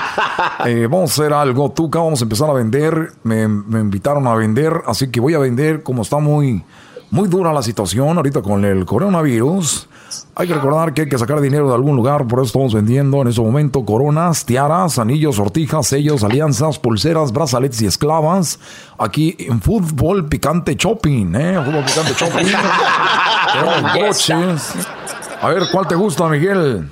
Eh, 0.65 0.87
vamos 0.89 1.11
a 1.11 1.21
hacer 1.21 1.33
algo, 1.33 1.69
Tuca. 1.69 1.99
Vamos 1.99 2.21
a 2.21 2.23
empezar 2.23 2.49
a 2.49 2.53
vender. 2.53 3.11
Me, 3.23 3.45
me 3.45 3.81
invitaron 3.81 4.25
a 4.25 4.35
vender, 4.35 4.83
así 4.87 5.11
que 5.11 5.19
voy 5.19 5.33
a 5.33 5.39
vender. 5.39 5.83
Como 5.83 6.01
está 6.01 6.19
muy, 6.19 6.63
muy 7.11 7.27
dura 7.27 7.51
la 7.51 7.61
situación 7.61 8.15
ahorita 8.15 8.41
con 8.41 8.63
el 8.63 8.85
coronavirus. 8.85 9.89
Hay 10.35 10.47
que 10.47 10.53
recordar 10.53 10.93
que 10.93 11.01
hay 11.01 11.09
que 11.09 11.17
sacar 11.17 11.41
dinero 11.41 11.67
de 11.67 11.75
algún 11.75 11.95
lugar, 11.95 12.27
por 12.27 12.39
eso 12.39 12.47
estamos 12.47 12.73
vendiendo 12.73 13.21
en 13.21 13.27
este 13.27 13.41
momento 13.41 13.85
coronas, 13.85 14.45
tiaras, 14.45 14.99
anillos, 14.99 15.35
sortijas, 15.35 15.87
sellos, 15.87 16.23
alianzas, 16.23 16.79
pulseras, 16.79 17.31
brazaletes 17.31 17.81
y 17.81 17.85
esclavas. 17.85 18.59
Aquí 18.97 19.35
en 19.39 19.61
Fútbol 19.61 20.27
Picante 20.27 20.75
Shopping, 20.75 21.35
¿eh? 21.35 21.61
Fútbol 21.63 21.83
Picante 21.83 22.13
Shopping. 22.13 22.45
Broches. 23.93 24.73
A 25.41 25.49
ver, 25.49 25.63
¿cuál 25.71 25.87
te 25.87 25.95
gusta, 25.95 26.27
Miguel? 26.27 26.89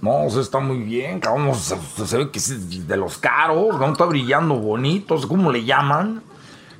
No, 0.00 0.28
se 0.28 0.40
está 0.40 0.58
muy 0.58 0.78
bien, 0.78 1.20
cabrón. 1.20 1.54
Se, 1.54 1.76
se 2.06 2.16
ve 2.18 2.30
que 2.30 2.38
es 2.38 2.86
de 2.86 2.96
los 2.96 3.18
caros, 3.18 3.68
cabrón, 3.70 3.92
está 3.92 4.04
brillando 4.04 4.56
bonito, 4.56 5.16
¿cómo 5.28 5.50
le 5.50 5.64
llaman? 5.64 6.22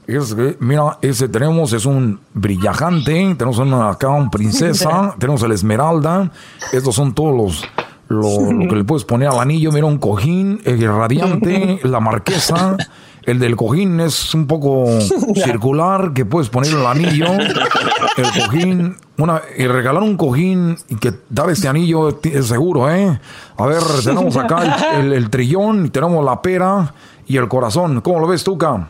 Es 0.07 0.37
mira, 0.61 0.99
ese 1.01 1.29
tenemos, 1.29 1.73
es 1.73 1.87
un 1.87 2.21
brillajante, 2.35 3.35
tenemos 3.39 3.59
una, 3.59 3.91
acá 3.91 4.11
un 4.11 4.31
princesa, 4.31 5.15
tenemos 5.19 5.43
el 5.43 5.53
esmeralda, 5.53 6.31
estos 6.73 6.95
son 6.95 7.15
todos 7.15 7.35
los, 7.35 7.65
lo, 8.09 8.53
lo 8.53 8.69
que 8.69 8.77
le 8.77 8.85
puedes 8.85 9.05
poner 9.05 9.29
al 9.29 9.39
anillo, 9.39 9.73
mira 9.73 9.87
un 9.87 9.97
cojín, 9.99 10.61
el 10.65 10.81
radiante, 10.87 11.81
la 11.85 12.01
marquesa, 12.01 12.77
el 13.23 13.39
del 13.39 13.57
cojín 13.57 13.99
es 14.01 14.35
un 14.35 14.47
poco 14.47 14.85
circular, 15.43 16.13
que 16.13 16.27
puedes 16.27 16.51
poner 16.51 16.75
el 16.75 16.85
anillo, 16.87 17.27
el 17.33 18.43
cojín, 18.45 18.97
una, 19.17 19.41
y 19.57 19.67
regalar 19.67 20.03
un 20.03 20.19
cojín 20.19 20.77
y 20.91 20.97
que 20.97 21.15
dar 21.31 21.49
este 21.49 21.67
anillo 21.67 22.21
es 22.23 22.47
seguro, 22.47 22.91
¿eh? 22.91 23.19
A 23.57 23.65
ver, 23.67 23.81
tenemos 24.05 24.37
acá 24.37 24.77
el, 24.99 25.07
el- 25.07 25.13
el 25.15 25.31
trillón, 25.31 25.89
tenemos 25.89 26.23
la 26.23 26.43
pera 26.43 26.93
y 27.27 27.39
el 27.39 27.49
corazón, 27.49 28.03
¿cómo 28.03 28.21
lo 28.21 28.27
ves, 28.27 28.45
Tuca? 28.45 28.87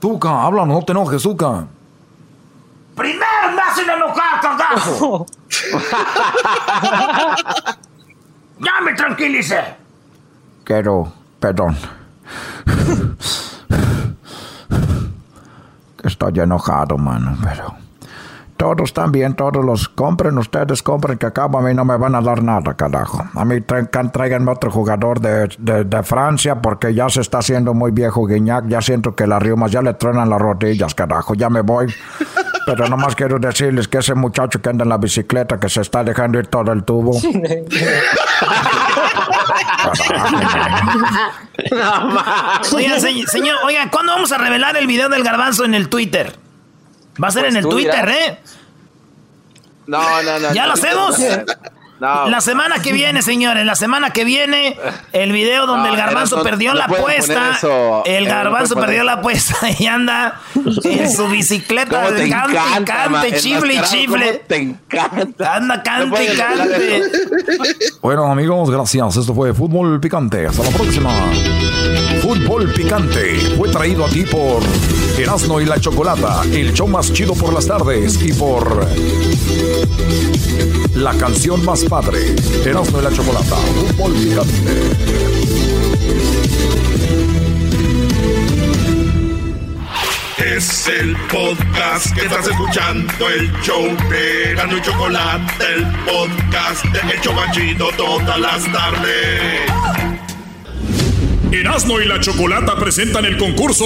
Tuca, 0.00 0.42
habla, 0.42 0.64
no 0.64 0.82
te 0.82 0.92
enojes, 0.92 1.22
Tuca. 1.22 1.66
Primero 2.96 3.52
me 3.54 3.60
hacen 3.60 3.90
enojar, 3.90 4.40
carajo. 4.40 5.26
ya 8.58 8.80
me 8.82 8.94
tranquilicé. 8.94 9.76
Quiero, 10.64 11.12
perdón. 11.38 11.76
Estoy 16.02 16.40
enojado, 16.40 16.96
mano, 16.96 17.36
pero... 17.42 17.89
Todos 18.60 18.92
también, 18.92 19.32
todos 19.34 19.64
los 19.64 19.88
compren, 19.88 20.36
ustedes 20.36 20.82
compren, 20.82 21.16
que 21.16 21.24
acabo 21.24 21.58
a 21.58 21.62
mí 21.62 21.72
no 21.72 21.82
me 21.86 21.96
van 21.96 22.14
a 22.14 22.20
dar 22.20 22.42
nada, 22.42 22.74
carajo. 22.74 23.24
A 23.34 23.44
mí 23.46 23.62
traigan, 23.62 24.12
tráiganme 24.12 24.52
otro 24.52 24.70
jugador 24.70 25.18
de, 25.18 25.48
de, 25.58 25.84
de 25.84 26.02
Francia 26.02 26.60
porque 26.60 26.92
ya 26.92 27.08
se 27.08 27.22
está 27.22 27.38
haciendo 27.38 27.72
muy 27.72 27.90
viejo 27.90 28.26
Guiñac, 28.26 28.66
ya 28.68 28.82
siento 28.82 29.14
que 29.16 29.26
las 29.26 29.42
riumas 29.42 29.70
ya 29.72 29.80
le 29.80 29.94
truenan 29.94 30.28
las 30.28 30.38
rodillas, 30.42 30.94
carajo, 30.94 31.32
ya 31.32 31.48
me 31.48 31.62
voy. 31.62 31.86
Pero 32.66 32.86
nomás 32.86 33.16
quiero 33.16 33.38
decirles 33.38 33.88
que 33.88 33.96
ese 33.96 34.14
muchacho 34.14 34.60
que 34.60 34.68
anda 34.68 34.82
en 34.82 34.90
la 34.90 34.98
bicicleta, 34.98 35.58
que 35.58 35.70
se 35.70 35.80
está 35.80 36.04
dejando 36.04 36.38
ir 36.38 36.48
todo 36.48 36.70
el 36.72 36.84
tubo. 36.84 37.18
Oiga, 42.74 43.00
se- 43.00 43.26
señor, 43.26 43.56
oiga, 43.64 43.88
¿cuándo 43.90 44.12
vamos 44.12 44.32
a 44.32 44.38
revelar 44.38 44.76
el 44.76 44.86
video 44.86 45.08
del 45.08 45.22
garbanzo 45.22 45.64
en 45.64 45.74
el 45.74 45.88
Twitter? 45.88 46.32
Va 47.22 47.28
a 47.28 47.30
ser 47.30 47.42
Pues 47.42 47.54
en 47.54 47.64
el 47.64 47.68
Twitter, 47.68 48.06
dirás. 48.06 48.28
¿eh? 48.28 48.38
No, 49.86 50.22
no, 50.22 50.38
no. 50.38 50.52
¿Ya 50.54 50.62
no, 50.62 50.68
lo 50.68 50.74
hacemos? 50.74 51.18
No. 51.18 51.26
La 52.00 52.40
semana 52.40 52.80
que 52.80 52.92
viene, 52.92 53.20
señores, 53.22 53.66
la 53.66 53.74
semana 53.74 54.10
que 54.10 54.24
viene, 54.24 54.76
el 55.12 55.32
video 55.32 55.66
donde 55.66 55.88
No, 55.90 55.94
el 55.94 56.00
garbanzo 56.00 56.36
no, 56.36 56.42
no, 56.44 56.48
perdió 56.50 56.72
no 56.72 56.78
la 56.78 56.84
apuesta. 56.86 57.58
El 58.06 58.24
Eh, 58.24 58.28
no 58.28 58.34
garbanzo 58.34 58.74
perdió 58.76 59.04
la 59.04 59.12
apuesta 59.14 59.56
y 59.78 59.86
anda 59.86 60.40
en 60.84 61.12
su 61.12 61.28
bicicleta, 61.28 62.04
¿Cómo 62.04 62.16
te 62.16 62.28
cante, 62.30 62.56
encanta, 62.56 62.84
cante, 62.94 63.30
ma- 63.30 63.36
chifle 63.36 63.74
y 63.74 63.80
chifle. 63.82 64.42
Te 64.46 64.56
encanta. 64.56 65.56
Anda, 65.56 65.82
cante 65.82 66.24
y 66.32 66.36
cante. 66.36 67.02
Bueno, 68.00 68.24
amigos, 68.32 68.70
gracias. 68.70 69.16
Esto 69.16 69.34
fue 69.34 69.52
Fútbol 69.52 70.00
Picante. 70.00 70.46
Hasta 70.46 70.62
la 70.64 70.70
próxima. 70.70 71.10
Fútbol 72.22 72.72
Picante 72.72 73.36
fue 73.58 73.68
traído 73.70 74.06
a 74.06 74.08
ti 74.08 74.22
por 74.22 74.62
Erasmo 75.18 75.60
y 75.60 75.64
la 75.66 75.80
Chocolata, 75.80 76.42
el 76.52 76.72
show 76.72 76.86
más 76.88 77.12
chido 77.12 77.34
por 77.34 77.52
las 77.52 77.66
tardes 77.66 78.22
y 78.22 78.32
por 78.32 78.86
la 80.94 81.12
canción 81.14 81.64
más 81.64 81.84
padre, 81.90 82.36
Erasmo 82.64 83.00
y 83.00 83.02
la 83.02 83.12
Chocolata. 83.12 83.56
Picante. 84.14 84.46
Es 90.56 90.86
el 90.86 91.16
podcast 91.26 92.14
que 92.14 92.26
estás 92.26 92.46
escuchando, 92.46 93.28
el 93.28 93.52
show 93.62 93.84
de 94.08 94.54
Gano 94.54 94.76
y 94.76 94.82
Chocolate, 94.82 95.64
el 95.74 95.86
podcast 96.04 96.84
de 96.84 97.12
El 97.12 97.20
Chobachito 97.22 97.90
todas 97.96 98.38
las 98.38 98.72
tardes. 98.72 99.60
Erasmo 101.50 102.00
y 102.00 102.06
la 102.06 102.20
Chocolata 102.20 102.76
presentan 102.76 103.24
el 103.24 103.36
concurso 103.36 103.84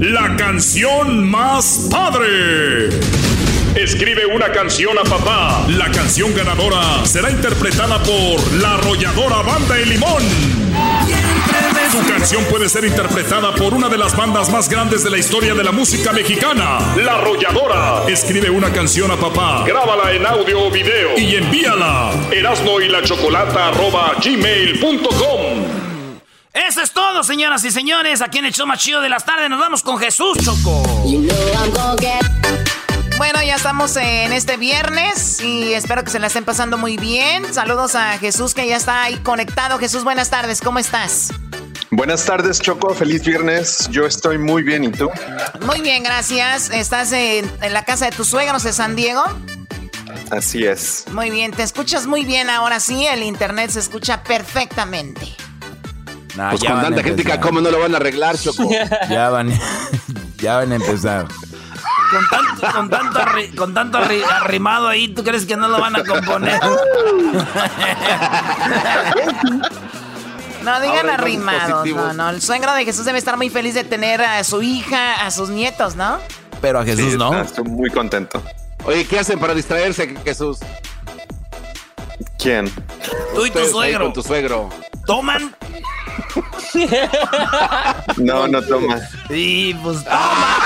La 0.00 0.34
canción 0.36 1.30
más 1.30 1.86
padre. 1.88 2.90
Escribe 3.76 4.24
una 4.24 4.52
canción 4.52 4.96
a 4.98 5.02
papá. 5.02 5.66
La 5.68 5.90
canción 5.90 6.32
ganadora 6.32 7.04
será 7.04 7.28
interpretada 7.28 8.00
por 8.04 8.52
la 8.60 8.74
arrolladora 8.74 9.42
Banda 9.42 9.76
El 9.76 9.88
Limón. 9.88 10.22
Su 11.90 12.06
canción 12.06 12.44
puede 12.44 12.68
ser 12.68 12.84
interpretada 12.84 13.52
por 13.52 13.74
una 13.74 13.88
de 13.88 13.98
las 13.98 14.16
bandas 14.16 14.48
más 14.50 14.68
grandes 14.68 15.02
de 15.02 15.10
la 15.10 15.18
historia 15.18 15.54
de 15.54 15.64
la 15.64 15.72
música 15.72 16.12
mexicana, 16.12 16.78
La 16.96 17.14
Arrolladora. 17.14 18.04
Escribe 18.08 18.48
una 18.48 18.72
canción 18.72 19.10
a 19.10 19.16
papá, 19.16 19.64
grábala 19.66 20.12
en 20.12 20.24
audio 20.24 20.66
o 20.66 20.70
video 20.70 21.18
y 21.18 21.34
envíala. 21.34 22.12
Erasmo 22.30 22.80
y 22.80 22.88
la 22.88 23.02
Chocolata 23.02 23.68
arroba 23.68 24.12
gmail.com. 24.24 25.64
Eso 26.52 26.80
es 26.80 26.92
todo, 26.92 27.24
señoras 27.24 27.64
y 27.64 27.72
señores. 27.72 28.22
Aquí 28.22 28.38
en 28.38 28.46
el 28.46 28.52
show 28.52 28.66
más 28.66 28.78
chido 28.78 29.00
de 29.00 29.08
las 29.08 29.24
tardes 29.24 29.50
nos 29.50 29.58
vamos 29.58 29.82
con 29.82 29.98
Jesús, 29.98 30.38
Choco. 30.44 30.82
Bueno, 33.16 33.40
ya 33.42 33.54
estamos 33.54 33.96
en 33.96 34.32
este 34.32 34.56
viernes 34.56 35.40
y 35.40 35.72
espero 35.72 36.02
que 36.02 36.10
se 36.10 36.18
la 36.18 36.26
estén 36.26 36.44
pasando 36.44 36.76
muy 36.76 36.96
bien. 36.96 37.52
Saludos 37.54 37.94
a 37.94 38.18
Jesús 38.18 38.54
que 38.54 38.66
ya 38.66 38.76
está 38.76 39.04
ahí 39.04 39.16
conectado. 39.18 39.78
Jesús, 39.78 40.02
buenas 40.04 40.30
tardes, 40.30 40.60
¿cómo 40.60 40.78
estás? 40.80 41.28
Buenas 41.90 42.24
tardes, 42.24 42.60
Choco. 42.60 42.92
Feliz 42.92 43.24
viernes. 43.24 43.88
Yo 43.90 44.04
estoy 44.04 44.36
muy 44.38 44.64
bien. 44.64 44.82
¿Y 44.84 44.88
tú? 44.90 45.08
Muy 45.64 45.80
bien, 45.80 46.02
gracias. 46.02 46.70
¿Estás 46.70 47.12
en, 47.12 47.48
en 47.62 47.72
la 47.72 47.84
casa 47.84 48.06
de 48.06 48.10
tus 48.12 48.26
suegros 48.26 48.64
de 48.64 48.72
San 48.72 48.96
Diego? 48.96 49.22
Así 50.30 50.64
es. 50.66 51.04
Muy 51.12 51.30
bien, 51.30 51.52
te 51.52 51.62
escuchas 51.62 52.06
muy 52.06 52.24
bien 52.24 52.50
ahora 52.50 52.80
sí. 52.80 53.06
El 53.06 53.22
internet 53.22 53.70
se 53.70 53.78
escucha 53.78 54.24
perfectamente. 54.24 55.36
Nah, 56.34 56.50
Pues 56.50 56.64
con 56.64 56.80
tanta 56.82 57.00
gente, 57.02 57.22
empezar. 57.22 57.38
¿cómo 57.40 57.60
no 57.60 57.70
lo 57.70 57.78
van 57.78 57.94
a 57.94 57.98
arreglar, 57.98 58.36
Choco? 58.36 58.68
Ya 59.08 59.28
van, 59.30 59.52
ya 60.38 60.56
van 60.56 60.72
a 60.72 60.74
empezar. 60.74 61.26
Con 62.14 62.28
tanto, 62.28 62.66
con 62.72 62.90
tanto, 62.90 63.18
arri- 63.18 63.54
con 63.54 63.74
tanto 63.74 63.98
arri- 63.98 64.22
arrimado 64.24 64.88
ahí, 64.88 65.08
¿tú 65.08 65.24
crees 65.24 65.44
que 65.46 65.56
no 65.56 65.68
lo 65.68 65.80
van 65.80 65.96
a 65.96 66.04
componer? 66.04 66.60
No 70.62 70.80
digan 70.80 70.96
Ahora 70.98 71.14
arrimados, 71.14 71.86
no, 71.88 72.12
no. 72.14 72.30
El 72.30 72.40
suegro 72.40 72.72
de 72.74 72.84
Jesús 72.84 73.04
debe 73.04 73.18
estar 73.18 73.36
muy 73.36 73.50
feliz 73.50 73.74
de 73.74 73.84
tener 73.84 74.22
a 74.22 74.42
su 74.44 74.62
hija, 74.62 75.26
a 75.26 75.30
sus 75.30 75.50
nietos, 75.50 75.94
¿no? 75.96 76.18
Pero 76.62 76.78
a 76.80 76.84
Jesús 76.84 77.12
Sí, 77.12 77.18
no. 77.18 77.38
Estoy 77.40 77.64
muy 77.64 77.90
contento. 77.90 78.42
Oye, 78.84 79.06
¿qué 79.06 79.18
hacen 79.18 79.38
para 79.38 79.52
distraerse, 79.54 80.14
Jesús? 80.24 80.58
¿Quién? 82.38 82.70
Tú 83.34 83.44
y 83.46 83.50
tu 83.50 83.64
suegro. 83.66 84.04
Con 84.06 84.12
tu 84.14 84.22
suegro. 84.22 84.68
¿Toman? 85.06 85.54
No, 88.16 88.48
no 88.48 88.60
toma. 88.62 88.98
Sí, 89.28 89.76
pues 89.82 90.02
toma. 90.04 90.56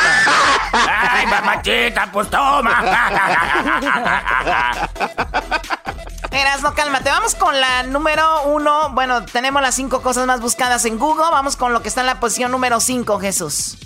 Ay, 0.73 1.27
mamachita, 1.27 2.11
pues 2.13 2.29
toma. 2.31 2.83
Eras, 6.31 6.63
no, 6.63 6.75
cálmate. 6.75 7.11
Vamos 7.11 7.35
con 7.35 7.59
la 7.61 7.83
número 7.85 8.43
uno. 8.45 8.91
Bueno, 8.91 9.25
tenemos 9.25 9.63
las 9.63 9.75
cinco 9.75 10.03
cosas 10.03 10.27
más 10.27 10.41
buscadas 10.41 10.85
en 10.85 10.99
Google. 10.99 11.31
Vamos 11.31 11.57
con 11.57 11.73
lo 11.73 11.83
que 11.83 11.89
está 11.89 12.03
en 12.03 12.07
la 12.07 12.21
posición 12.21 12.53
número 12.53 12.81
cinco, 12.81 13.19
Jesús. 13.19 13.77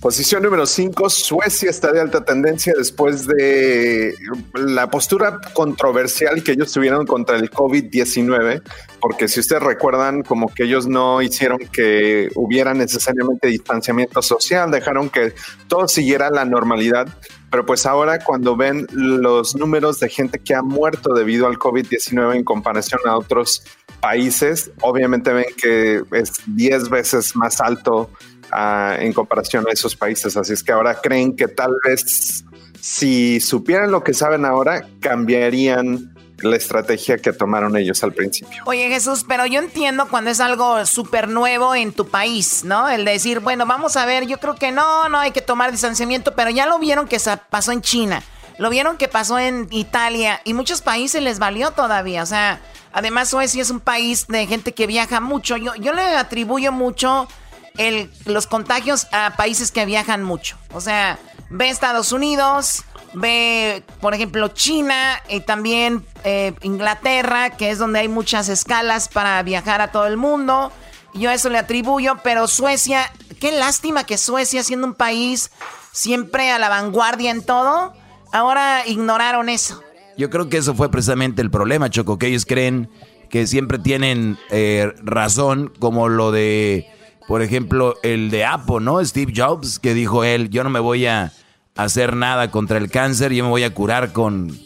Posición 0.00 0.42
número 0.42 0.64
5, 0.64 1.10
Suecia 1.10 1.68
está 1.68 1.92
de 1.92 2.00
alta 2.00 2.24
tendencia 2.24 2.72
después 2.74 3.26
de 3.26 4.14
la 4.54 4.88
postura 4.88 5.38
controversial 5.52 6.42
que 6.42 6.52
ellos 6.52 6.72
tuvieron 6.72 7.06
contra 7.06 7.36
el 7.36 7.50
COVID-19, 7.50 8.62
porque 8.98 9.28
si 9.28 9.40
ustedes 9.40 9.62
recuerdan, 9.62 10.22
como 10.22 10.48
que 10.48 10.64
ellos 10.64 10.86
no 10.86 11.20
hicieron 11.20 11.58
que 11.70 12.30
hubiera 12.34 12.72
necesariamente 12.72 13.48
distanciamiento 13.48 14.22
social, 14.22 14.70
dejaron 14.70 15.10
que 15.10 15.34
todo 15.68 15.86
siguiera 15.86 16.30
la 16.30 16.46
normalidad, 16.46 17.06
pero 17.50 17.66
pues 17.66 17.84
ahora 17.84 18.24
cuando 18.24 18.56
ven 18.56 18.86
los 18.92 19.54
números 19.54 20.00
de 20.00 20.08
gente 20.08 20.38
que 20.38 20.54
ha 20.54 20.62
muerto 20.62 21.12
debido 21.12 21.46
al 21.46 21.58
COVID-19 21.58 22.36
en 22.36 22.44
comparación 22.44 23.00
a 23.04 23.18
otros 23.18 23.64
países, 24.00 24.70
obviamente 24.80 25.30
ven 25.30 25.44
que 25.60 26.02
es 26.12 26.32
10 26.46 26.88
veces 26.88 27.36
más 27.36 27.60
alto 27.60 28.08
en 28.52 29.12
comparación 29.12 29.66
a 29.68 29.72
esos 29.72 29.96
países. 29.96 30.36
Así 30.36 30.52
es 30.52 30.62
que 30.62 30.72
ahora 30.72 31.00
creen 31.00 31.36
que 31.36 31.48
tal 31.48 31.72
vez 31.84 32.44
si 32.80 33.40
supieran 33.40 33.90
lo 33.90 34.02
que 34.02 34.14
saben 34.14 34.44
ahora, 34.44 34.86
cambiarían 35.00 36.14
la 36.42 36.56
estrategia 36.56 37.18
que 37.18 37.32
tomaron 37.32 37.76
ellos 37.76 38.02
al 38.02 38.12
principio. 38.12 38.62
Oye, 38.64 38.88
Jesús, 38.88 39.24
pero 39.28 39.44
yo 39.44 39.60
entiendo 39.60 40.08
cuando 40.08 40.30
es 40.30 40.40
algo 40.40 40.86
súper 40.86 41.28
nuevo 41.28 41.74
en 41.74 41.92
tu 41.92 42.08
país, 42.08 42.64
¿no? 42.64 42.88
El 42.88 43.04
decir, 43.04 43.40
bueno, 43.40 43.66
vamos 43.66 43.96
a 43.96 44.06
ver, 44.06 44.26
yo 44.26 44.38
creo 44.38 44.54
que 44.54 44.72
no, 44.72 45.08
no 45.10 45.18
hay 45.18 45.32
que 45.32 45.42
tomar 45.42 45.70
distanciamiento, 45.70 46.34
pero 46.34 46.50
ya 46.50 46.66
lo 46.66 46.78
vieron 46.78 47.06
que 47.06 47.18
pasó 47.50 47.72
en 47.72 47.82
China, 47.82 48.22
lo 48.58 48.70
vieron 48.70 48.96
que 48.96 49.08
pasó 49.08 49.38
en 49.38 49.68
Italia 49.70 50.40
y 50.44 50.54
muchos 50.54 50.80
países 50.80 51.22
les 51.22 51.38
valió 51.38 51.72
todavía. 51.72 52.22
O 52.22 52.26
sea, 52.26 52.60
además 52.92 53.28
Suecia 53.28 53.60
es 53.60 53.70
un 53.70 53.80
país 53.80 54.26
de 54.26 54.46
gente 54.46 54.72
que 54.72 54.86
viaja 54.86 55.20
mucho. 55.20 55.58
Yo, 55.58 55.74
yo 55.74 55.92
le 55.92 56.02
atribuyo 56.16 56.72
mucho 56.72 57.28
el, 57.76 58.10
los 58.24 58.46
contagios 58.46 59.06
a 59.12 59.34
países 59.36 59.70
que 59.70 59.84
viajan 59.84 60.22
mucho. 60.22 60.56
O 60.72 60.80
sea, 60.80 61.18
ve 61.50 61.68
Estados 61.68 62.12
Unidos, 62.12 62.84
ve, 63.14 63.82
por 64.00 64.14
ejemplo, 64.14 64.48
China 64.48 65.20
y 65.28 65.40
también 65.40 66.04
eh, 66.24 66.54
Inglaterra, 66.62 67.50
que 67.50 67.70
es 67.70 67.78
donde 67.78 68.00
hay 68.00 68.08
muchas 68.08 68.48
escalas 68.48 69.08
para 69.08 69.42
viajar 69.42 69.80
a 69.80 69.92
todo 69.92 70.06
el 70.06 70.16
mundo. 70.16 70.72
Yo 71.14 71.30
eso 71.30 71.50
le 71.50 71.58
atribuyo, 71.58 72.18
pero 72.22 72.46
Suecia, 72.46 73.12
qué 73.40 73.52
lástima 73.52 74.04
que 74.04 74.16
Suecia, 74.16 74.62
siendo 74.62 74.86
un 74.86 74.94
país 74.94 75.50
siempre 75.92 76.52
a 76.52 76.58
la 76.58 76.68
vanguardia 76.68 77.30
en 77.32 77.42
todo, 77.42 77.92
ahora 78.32 78.86
ignoraron 78.86 79.48
eso. 79.48 79.82
Yo 80.16 80.30
creo 80.30 80.48
que 80.48 80.58
eso 80.58 80.74
fue 80.74 80.90
precisamente 80.90 81.42
el 81.42 81.50
problema, 81.50 81.90
Choco, 81.90 82.18
que 82.18 82.28
ellos 82.28 82.46
creen 82.46 82.90
que 83.28 83.46
siempre 83.46 83.78
tienen 83.78 84.38
eh, 84.50 84.92
razón, 85.02 85.72
como 85.78 86.08
lo 86.08 86.30
de, 86.30 86.88
por 87.30 87.42
ejemplo, 87.42 87.94
el 88.02 88.28
de 88.28 88.44
Apple, 88.44 88.80
¿no? 88.80 89.04
Steve 89.04 89.32
Jobs, 89.36 89.78
que 89.78 89.94
dijo 89.94 90.24
él, 90.24 90.50
yo 90.50 90.64
no 90.64 90.70
me 90.70 90.80
voy 90.80 91.06
a 91.06 91.30
hacer 91.76 92.16
nada 92.16 92.50
contra 92.50 92.76
el 92.76 92.90
cáncer, 92.90 93.32
yo 93.32 93.44
me 93.44 93.50
voy 93.50 93.62
a 93.62 93.72
curar 93.72 94.12
con 94.12 94.58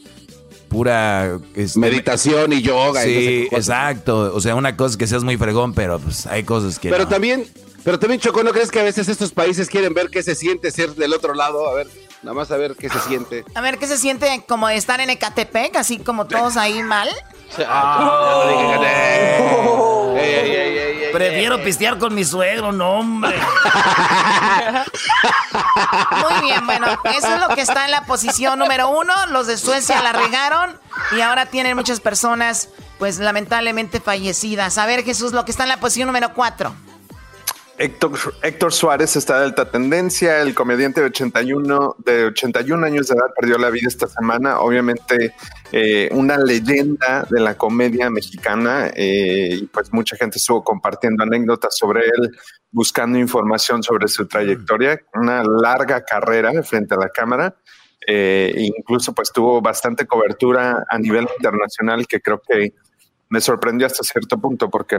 pura... 0.70 1.40
este, 1.54 1.78
Meditación 1.78 2.54
y 2.54 2.62
yoga. 2.62 3.02
Sí, 3.02 3.48
exacto. 3.52 4.32
O 4.34 4.40
sea, 4.40 4.54
una 4.54 4.78
cosa 4.78 4.92
es 4.92 4.96
que 4.96 5.06
seas 5.06 5.24
muy 5.24 5.36
fregón, 5.36 5.74
pero 5.74 5.98
pues 5.98 6.24
hay 6.26 6.44
cosas 6.44 6.78
que... 6.78 6.88
Pero 6.88 7.04
no. 7.04 7.10
también, 7.10 7.46
pero 7.84 7.98
también, 7.98 8.18
Choco, 8.18 8.42
¿no 8.42 8.52
crees 8.52 8.70
que 8.70 8.80
a 8.80 8.84
veces 8.84 9.10
estos 9.10 9.32
países 9.32 9.68
quieren 9.68 9.92
ver 9.92 10.08
qué 10.08 10.22
se 10.22 10.34
siente 10.34 10.70
ser 10.70 10.94
del 10.94 11.12
otro 11.12 11.34
lado? 11.34 11.68
A 11.68 11.74
ver, 11.74 11.86
nada 12.22 12.32
más 12.32 12.50
a 12.50 12.56
ver 12.56 12.76
qué 12.76 12.88
se 12.88 12.98
siente. 13.00 13.44
A 13.54 13.60
ver, 13.60 13.76
¿qué 13.76 13.86
se 13.86 13.98
siente 13.98 14.42
como 14.48 14.70
estar 14.70 15.00
en 15.00 15.10
Ecatepec, 15.10 15.76
así 15.76 15.98
como 15.98 16.26
todos 16.26 16.56
ahí 16.56 16.82
mal? 16.82 17.10
Prefiero 21.14 21.62
pistear 21.62 21.98
con 21.98 22.12
mi 22.14 22.24
suegro, 22.24 22.72
no, 22.72 22.98
hombre. 22.98 23.38
Muy 26.22 26.42
bien, 26.42 26.66
bueno, 26.66 26.86
eso 27.16 27.34
es 27.34 27.40
lo 27.40 27.54
que 27.54 27.60
está 27.60 27.84
en 27.84 27.92
la 27.92 28.04
posición 28.04 28.58
número 28.58 28.88
uno. 28.88 29.14
Los 29.28 29.46
de 29.46 29.56
Suecia 29.56 30.02
la 30.02 30.12
regaron 30.12 30.76
y 31.16 31.20
ahora 31.20 31.46
tienen 31.46 31.76
muchas 31.76 32.00
personas, 32.00 32.68
pues 32.98 33.18
lamentablemente 33.18 34.00
fallecidas. 34.00 34.76
A 34.76 34.86
ver, 34.86 35.04
Jesús, 35.04 35.32
lo 35.32 35.44
que 35.44 35.52
está 35.52 35.62
en 35.62 35.68
la 35.68 35.78
posición 35.78 36.08
número 36.08 36.34
cuatro. 36.34 36.74
Héctor, 37.76 38.12
Héctor 38.42 38.72
Suárez 38.72 39.16
está 39.16 39.38
de 39.38 39.46
alta 39.46 39.68
tendencia. 39.68 40.40
El 40.40 40.54
comediante 40.54 41.00
de 41.00 41.06
81, 41.06 41.96
de 41.98 42.26
81 42.26 42.86
años 42.86 43.08
de 43.08 43.16
edad 43.16 43.26
perdió 43.36 43.58
la 43.58 43.70
vida 43.70 43.88
esta 43.88 44.06
semana. 44.06 44.60
Obviamente, 44.60 45.34
eh, 45.72 46.08
una 46.12 46.38
leyenda 46.38 47.26
de 47.28 47.40
la 47.40 47.56
comedia 47.56 48.10
mexicana. 48.10 48.92
eh, 48.94 49.58
y 49.62 49.66
pues 49.66 49.92
mucha 49.92 50.16
gente 50.16 50.38
estuvo 50.38 50.62
compartiendo 50.62 51.24
anécdotas 51.24 51.76
sobre 51.76 52.02
él, 52.02 52.30
buscando 52.70 53.18
información 53.18 53.82
sobre 53.82 54.06
su 54.06 54.26
trayectoria. 54.26 55.00
Una 55.14 55.42
larga 55.42 56.04
carrera 56.04 56.62
frente 56.62 56.94
a 56.94 56.98
la 56.98 57.08
cámara. 57.08 57.56
eh, 58.06 58.52
incluso 58.56 59.14
pues 59.14 59.32
tuvo 59.32 59.62
bastante 59.62 60.06
cobertura 60.06 60.84
a 60.90 60.98
nivel 60.98 61.26
internacional 61.38 62.06
que 62.06 62.20
creo 62.20 62.40
que 62.46 62.74
me 63.30 63.40
sorprendió 63.40 63.86
hasta 63.86 64.04
cierto 64.04 64.38
punto 64.38 64.68
porque 64.70 64.98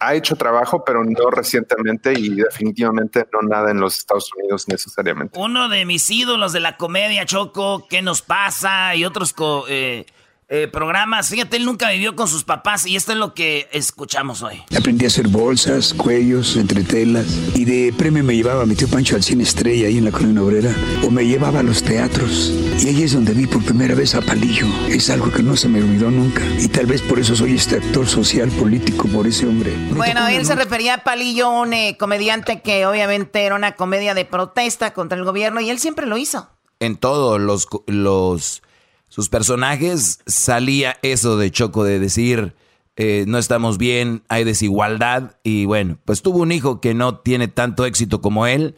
ha 0.00 0.14
hecho 0.14 0.36
trabajo, 0.36 0.84
pero 0.84 1.04
no 1.04 1.30
recientemente 1.30 2.12
y 2.12 2.30
definitivamente 2.30 3.26
no 3.32 3.40
nada 3.48 3.70
en 3.70 3.80
los 3.80 3.96
Estados 3.98 4.30
Unidos 4.36 4.68
necesariamente. 4.68 5.38
Uno 5.38 5.68
de 5.68 5.84
mis 5.86 6.10
ídolos 6.10 6.52
de 6.52 6.60
la 6.60 6.76
comedia, 6.76 7.24
Choco, 7.26 7.86
¿qué 7.88 8.02
nos 8.02 8.22
pasa? 8.22 8.94
Y 8.94 9.04
otros 9.04 9.32
co- 9.32 9.64
eh, 9.68 10.06
eh, 10.48 10.68
programas. 10.68 11.28
Fíjate, 11.28 11.56
él 11.56 11.64
nunca 11.64 11.90
vivió 11.90 12.14
con 12.14 12.28
sus 12.28 12.44
papás 12.44 12.86
y 12.86 12.96
esto 12.96 13.12
es 13.12 13.18
lo 13.18 13.34
que 13.34 13.68
escuchamos 13.72 14.42
hoy. 14.42 14.62
Aprendí 14.76 15.04
a 15.04 15.08
hacer 15.08 15.28
bolsas, 15.28 15.94
cuellos, 15.94 16.56
entretelas. 16.56 17.26
Y 17.54 17.64
de 17.64 17.92
premio 17.96 18.22
me 18.22 18.36
llevaba 18.36 18.62
a 18.62 18.66
mi 18.66 18.74
tío 18.74 18.88
Pancho 18.88 19.16
al 19.16 19.22
cine 19.22 19.42
estrella 19.42 19.88
ahí 19.88 19.98
en 19.98 20.04
la 20.04 20.10
colonia 20.10 20.42
obrera. 20.42 20.74
O 21.04 21.10
me 21.10 21.26
llevaba 21.26 21.60
a 21.60 21.62
los 21.62 21.82
teatros. 21.82 22.52
Y 22.80 22.88
ahí 22.88 23.02
es 23.02 23.14
donde 23.14 23.32
vi 23.32 23.46
por 23.46 23.64
primera 23.64 23.94
vez 23.94 24.14
a 24.14 24.20
Palillo. 24.20 24.66
Es 24.88 25.10
algo 25.10 25.30
que 25.30 25.42
no 25.42 25.56
se 25.56 25.68
me 25.68 25.82
olvidó 25.82 26.10
nunca. 26.10 26.42
Y 26.58 26.68
tal 26.68 26.86
vez 26.86 27.02
por 27.02 27.18
eso 27.18 27.34
soy 27.34 27.54
este 27.54 27.76
actor 27.76 28.06
social 28.06 28.50
político, 28.50 29.08
por 29.08 29.26
ese 29.26 29.46
hombre. 29.46 29.74
Bueno, 29.92 30.26
él 30.28 30.44
se 30.44 30.54
refería 30.54 30.94
a 30.94 30.98
Palillo, 31.04 31.50
un 31.50 31.72
eh, 31.72 31.96
comediante 31.98 32.60
que 32.60 32.86
obviamente 32.86 33.44
era 33.44 33.54
una 33.54 33.76
comedia 33.76 34.14
de 34.14 34.24
protesta 34.24 34.92
contra 34.92 35.18
el 35.18 35.24
gobierno 35.24 35.60
y 35.60 35.70
él 35.70 35.78
siempre 35.78 36.06
lo 36.06 36.16
hizo. 36.16 36.48
en 36.80 36.96
todos 36.96 37.40
los, 37.40 37.66
los 37.86 38.62
sus 39.08 39.28
personajes 39.28 40.20
salía 40.26 40.98
eso 41.02 41.36
de 41.36 41.50
Choco 41.50 41.84
de 41.84 41.98
decir 41.98 42.54
eh, 42.96 43.24
no 43.26 43.38
estamos 43.38 43.76
bien, 43.76 44.22
hay 44.28 44.44
desigualdad 44.44 45.36
y 45.42 45.64
bueno, 45.64 45.98
pues 46.04 46.22
tuvo 46.22 46.38
un 46.38 46.52
hijo 46.52 46.80
que 46.80 46.94
no 46.94 47.18
tiene 47.18 47.48
tanto 47.48 47.86
éxito 47.86 48.20
como 48.20 48.46
él 48.46 48.76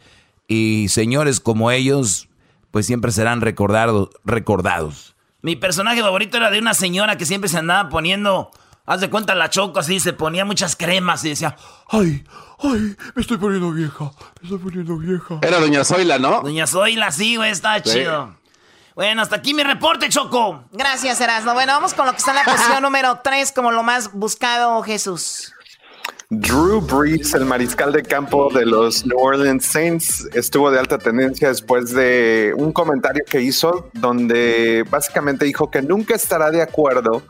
y 0.48 0.86
señores 0.88 1.38
como 1.40 1.70
ellos 1.70 2.28
pues 2.70 2.86
siempre 2.86 3.12
serán 3.12 3.40
recordados, 3.40 4.10
recordados. 4.24 5.14
Mi 5.42 5.54
personaje 5.56 6.00
favorito 6.02 6.36
era 6.38 6.50
de 6.50 6.58
una 6.58 6.74
señora 6.74 7.16
que 7.18 7.24
siempre 7.26 7.48
se 7.48 7.58
andaba 7.58 7.88
poniendo, 7.88 8.50
haz 8.86 9.00
de 9.00 9.10
cuenta 9.10 9.34
la 9.34 9.50
choco 9.50 9.78
así, 9.78 10.00
se 10.00 10.12
ponía 10.12 10.44
muchas 10.44 10.76
cremas 10.76 11.24
y 11.24 11.30
decía, 11.30 11.56
Ay, 11.88 12.24
ay, 12.58 12.96
me 13.14 13.20
estoy 13.22 13.36
poniendo 13.36 13.70
vieja, 13.70 14.12
me 14.40 14.44
estoy 14.48 14.58
poniendo 14.58 14.96
vieja. 14.98 15.38
Era 15.42 15.60
Doña 15.60 15.84
Zoila, 15.84 16.18
¿no? 16.18 16.40
Doña 16.42 16.66
Zoila, 16.66 17.12
sí, 17.12 17.36
güey, 17.36 17.50
está 17.50 17.82
Sí. 17.82 17.90
chido. 17.90 18.34
Bueno, 18.96 19.20
hasta 19.20 19.36
aquí 19.36 19.52
mi 19.52 19.62
reporte, 19.62 20.08
Choco. 20.08 20.64
Gracias, 20.72 21.20
Erasmo. 21.20 21.52
Bueno, 21.52 21.74
vamos 21.74 21.92
con 21.92 22.06
lo 22.06 22.12
que 22.12 22.16
está 22.16 22.30
en 22.30 22.36
la 22.36 22.44
posición 22.44 22.82
número 22.82 23.20
3 23.22 23.52
como 23.52 23.70
lo 23.70 23.82
más 23.82 24.10
buscado, 24.14 24.82
Jesús. 24.82 25.52
Drew 26.30 26.80
Brees, 26.80 27.34
el 27.34 27.44
mariscal 27.44 27.92
de 27.92 28.02
campo 28.02 28.50
de 28.50 28.64
los 28.64 29.04
New 29.04 29.18
Orleans 29.18 29.66
Saints, 29.66 30.26
estuvo 30.32 30.70
de 30.70 30.78
alta 30.78 30.96
tendencia 30.96 31.48
después 31.48 31.92
de 31.92 32.54
un 32.56 32.72
comentario 32.72 33.22
que 33.28 33.42
hizo 33.42 33.90
donde 33.92 34.82
básicamente 34.88 35.44
dijo 35.44 35.70
que 35.70 35.82
nunca 35.82 36.14
estará 36.14 36.50
de 36.50 36.62
acuerdo 36.62 37.22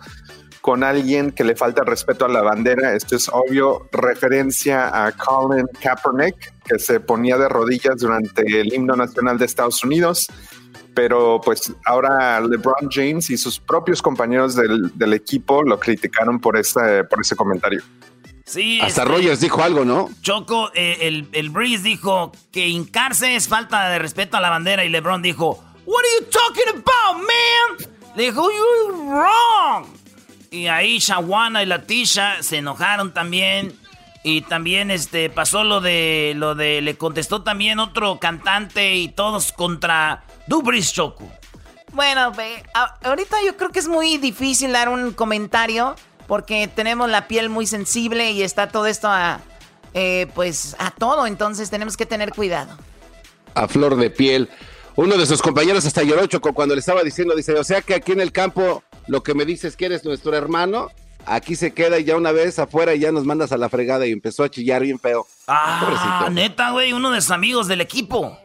con 0.61 0.85
alguien 0.85 1.33
que 1.33 1.43
le 1.43 1.57
falta 1.57 1.83
respeto 1.83 2.27
a 2.27 2.29
la 2.29 2.43
bandera. 2.43 2.95
Esto 2.95 3.17
es 3.17 3.29
obvio 3.29 3.89
referencia 3.91 5.05
a 5.05 5.11
Colin 5.11 5.67
Kaepernick, 5.81 6.55
que 6.65 6.79
se 6.79 7.01
ponía 7.01 7.37
de 7.39 7.49
rodillas 7.49 7.97
durante 7.99 8.43
el 8.43 8.73
himno 8.73 8.95
nacional 8.95 9.37
de 9.37 9.47
Estados 9.47 9.83
Unidos. 9.83 10.29
Pero 10.97 11.43
pues 11.45 11.73
ahora 11.85 12.41
LeBron 12.41 12.89
James 12.91 13.29
y 13.29 13.37
sus 13.37 13.61
propios 13.61 14.01
compañeros 14.01 14.57
del, 14.57 14.91
del 14.97 15.13
equipo 15.13 15.63
lo 15.63 15.79
criticaron 15.79 16.41
por 16.41 16.57
ese, 16.57 17.05
por 17.05 17.21
ese 17.21 17.37
comentario. 17.37 17.83
Sí. 18.47 18.81
Hasta 18.81 19.03
este, 19.03 19.15
Rogers 19.15 19.41
dijo 19.41 19.63
algo, 19.63 19.85
¿no? 19.85 20.09
Choco, 20.23 20.71
eh, 20.75 20.99
el, 21.03 21.29
el 21.33 21.51
Breeze 21.51 21.83
dijo 21.83 22.33
que 22.51 22.67
hincarse 22.67 23.37
es 23.37 23.47
falta 23.47 23.91
de 23.91 23.99
respeto 23.99 24.39
a 24.39 24.41
la 24.41 24.49
bandera 24.49 24.87
y 24.87 24.89
LeBron 24.89 25.21
dijo, 25.21 25.63
What 25.85 26.01
are 26.01 26.09
you 26.19 26.27
talking 26.31 26.69
about, 26.71 27.23
man? 27.23 27.93
Le 28.17 28.23
dijo, 28.23 28.49
You're 28.51 29.05
wrong. 29.05 29.87
Y 30.51 30.69
ahí 30.69 30.99
Shawana 30.99 31.63
y 31.63 31.67
Latisha 31.67 32.43
se 32.43 32.57
enojaron 32.57 33.13
también. 33.13 33.79
Y 34.29 34.41
también 34.41 34.91
este 34.91 35.31
pasó 35.31 35.63
lo 35.63 35.81
de 35.81 36.33
lo 36.35 36.57
de 36.57 36.81
le 36.81 36.99
contestó 36.99 37.45
también 37.45 37.79
otro 37.79 38.19
cantante 38.19 38.97
y 38.97 39.07
todos 39.07 39.53
contra 39.53 40.25
Dubris 40.49 40.93
Choco. 40.93 41.31
Bueno, 41.93 42.33
ahorita 43.05 43.37
yo 43.47 43.57
creo 43.57 43.71
que 43.71 43.79
es 43.79 43.87
muy 43.87 44.19
difícil 44.19 44.73
dar 44.73 44.89
un 44.89 45.13
comentario 45.13 45.95
porque 46.27 46.67
tenemos 46.67 47.09
la 47.09 47.29
piel 47.29 47.51
muy 47.51 47.69
sensible 47.69 48.33
y 48.33 48.43
está 48.43 48.67
todo 48.67 48.89
esto 48.89 49.07
a, 49.07 49.43
eh, 49.95 50.27
pues 50.35 50.75
a 50.81 50.91
todo, 50.91 51.29
entonces 51.29 51.71
tenemos 51.71 51.97
que 51.97 52.05
tener 52.05 52.33
cuidado. 52.33 52.77
A 53.55 53.69
flor 53.69 53.95
de 53.95 54.11
piel. 54.11 54.51
Uno 54.97 55.17
de 55.17 55.27
sus 55.27 55.41
compañeros 55.41 55.87
hasta 55.87 56.03
lloró 56.03 56.27
Choco 56.27 56.53
cuando 56.53 56.75
le 56.75 56.81
estaba 56.81 57.05
diciendo, 57.05 57.37
dice, 57.37 57.53
o 57.53 57.63
sea 57.63 57.81
que 57.81 57.95
aquí 57.95 58.11
en 58.11 58.21
el 58.21 58.33
campo 58.33 58.83
lo 59.07 59.23
que 59.23 59.35
me 59.35 59.45
dices 59.45 59.77
que 59.77 59.87
eres 59.87 60.05
nuestro 60.05 60.35
hermano, 60.35 60.91
aquí 61.27 61.57
se 61.57 61.73
queda 61.73 61.99
y 61.99 62.05
ya 62.05 62.17
una 62.17 62.33
vez 62.33 62.59
afuera 62.59 62.95
y 62.95 63.01
ya 63.01 63.13
nos 63.13 63.25
mandas 63.25 63.53
a 63.53 63.57
la 63.59 63.69
fregada 63.69 64.07
y 64.07 64.13
empezó 64.13 64.45
a 64.45 64.49
chillar 64.51 64.83
bien 64.83 64.99
feo. 64.99 65.27
Ah, 65.47 65.79
Pobrecito. 65.81 66.31
neta, 66.31 66.71
güey, 66.71 66.93
uno 66.93 67.11
de 67.11 67.21
sus 67.21 67.31
amigos 67.33 67.69
del 67.69 67.81
equipo. 67.81 68.39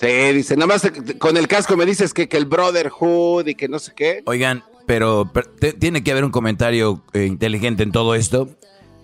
Sí, 0.00 0.06
dice, 0.06 0.56
nada 0.56 0.66
más 0.66 0.82
con 1.18 1.36
el 1.38 1.48
casco 1.48 1.76
me 1.76 1.86
dices 1.86 2.12
que, 2.12 2.28
que 2.28 2.36
el 2.36 2.44
Brotherhood 2.44 3.46
y 3.46 3.54
que 3.54 3.68
no 3.68 3.78
sé 3.78 3.92
qué. 3.96 4.22
Oigan, 4.26 4.62
pero, 4.86 5.30
pero 5.32 5.48
te- 5.58 5.72
tiene 5.72 6.04
que 6.04 6.10
haber 6.12 6.24
un 6.24 6.30
comentario 6.30 7.02
eh, 7.14 7.24
inteligente 7.24 7.82
en 7.82 7.92
todo 7.92 8.14
esto. 8.14 8.48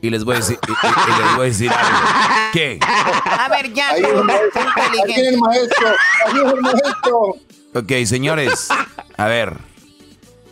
Y 0.03 0.11
les 0.11 0.25
voy 0.25 0.35
a 0.35 0.39
decir, 0.41 0.59
y- 0.67 0.71
y- 0.71 0.75
y 0.75 1.23
les 1.23 1.35
voy 1.37 1.41
a 1.45 1.49
decir 1.49 1.71
algo. 1.71 1.99
¿Qué? 2.53 2.79
A 2.83 3.49
ver, 3.49 3.73
ya, 3.73 3.91
Ahí 3.91 4.03
tú, 4.03 4.09
el 4.09 4.25
maestro, 4.25 4.61
ahí 4.61 4.67
inteligente. 4.99 5.07
viene 5.15 5.29
el 5.29 5.39
maestro, 5.41 5.89
ahí 6.27 6.33
viene 6.35 6.51
el 6.51 6.61
maestro. 6.61 7.19
Ok, 7.75 7.93
señores, 8.07 8.69
a 9.17 9.27
ver, 9.27 9.57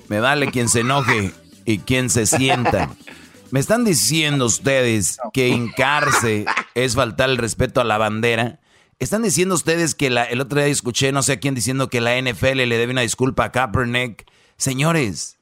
me 0.09 0.21
vale 0.21 0.51
quien 0.51 0.69
se 0.69 0.81
enoje 0.81 1.33
y 1.65 1.79
quien 1.79 2.11
se 2.11 2.27
sienta. 2.27 2.91
Me 3.51 3.59
están 3.59 3.85
diciendo 3.85 4.47
ustedes 4.47 5.19
que 5.33 5.49
hincarse 5.49 6.45
es 6.75 6.95
faltar 6.95 7.31
el 7.31 7.37
respeto 7.37 7.81
a 7.81 7.85
la 7.85 7.99
bandera. 7.99 8.61
Están 9.01 9.23
diciendo 9.23 9.55
ustedes 9.57 9.95
que 9.95 10.09
la- 10.11 10.25
el 10.25 10.41
otro 10.41 10.61
día 10.61 10.69
escuché 10.69 11.11
no 11.11 11.23
sé 11.23 11.33
a 11.33 11.41
quién 11.41 11.55
diciendo 11.55 11.89
que 11.89 12.01
la 12.01 12.17
NFL 12.17 12.67
le 12.67 12.79
debe 12.79 12.93
una 12.93 13.01
disculpa 13.01 13.45
a 13.47 13.53
Kaepernick. 13.53 14.25
Señores, 14.57 15.39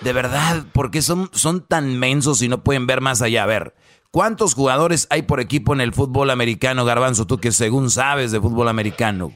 de 0.00 0.12
verdad, 0.12 0.64
¿por 0.72 0.90
qué 0.90 1.00
son, 1.02 1.30
son 1.32 1.64
tan 1.64 1.96
mensos 1.98 2.42
y 2.42 2.48
no 2.48 2.64
pueden 2.64 2.86
ver 2.88 3.00
más 3.00 3.22
allá? 3.22 3.44
A 3.44 3.46
ver, 3.46 3.74
¿cuántos 4.10 4.54
jugadores 4.54 5.06
hay 5.10 5.22
por 5.22 5.38
equipo 5.38 5.74
en 5.74 5.80
el 5.80 5.92
fútbol 5.94 6.30
americano, 6.30 6.84
Garbanzo? 6.84 7.26
Tú 7.26 7.38
que 7.38 7.52
según 7.52 7.90
sabes 7.90 8.32
de 8.32 8.40
fútbol 8.40 8.68
americano. 8.68 9.32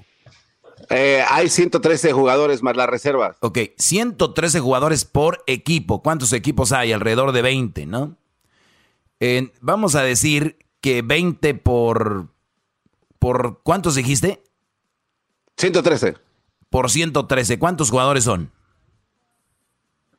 Eh, 0.91 1.23
hay 1.29 1.49
113 1.49 2.13
jugadores 2.13 2.63
más 2.63 2.77
las 2.77 2.89
reservas. 2.89 3.37
Ok, 3.41 3.59
113 3.77 4.61
jugadores 4.61 5.05
por 5.05 5.43
equipo. 5.47 6.03
¿Cuántos 6.03 6.33
equipos 6.33 6.73
hay? 6.73 6.93
Alrededor 6.93 7.33
de 7.33 7.43
20, 7.43 7.87
¿no? 7.87 8.17
Eh, 9.21 9.53
vamos 9.61 9.95
a 9.95 10.03
decir 10.03 10.59
que 10.81 11.03
20 11.03 11.55
por... 11.55 12.29
¿Por 13.19 13.61
cuántos 13.63 13.97
dijiste? 13.97 14.43
113. 15.57 16.17
Por 16.71 16.91
113. 16.91 17.59
¿Cuántos 17.59 17.91
jugadores 17.91 18.25
son? 18.25 18.51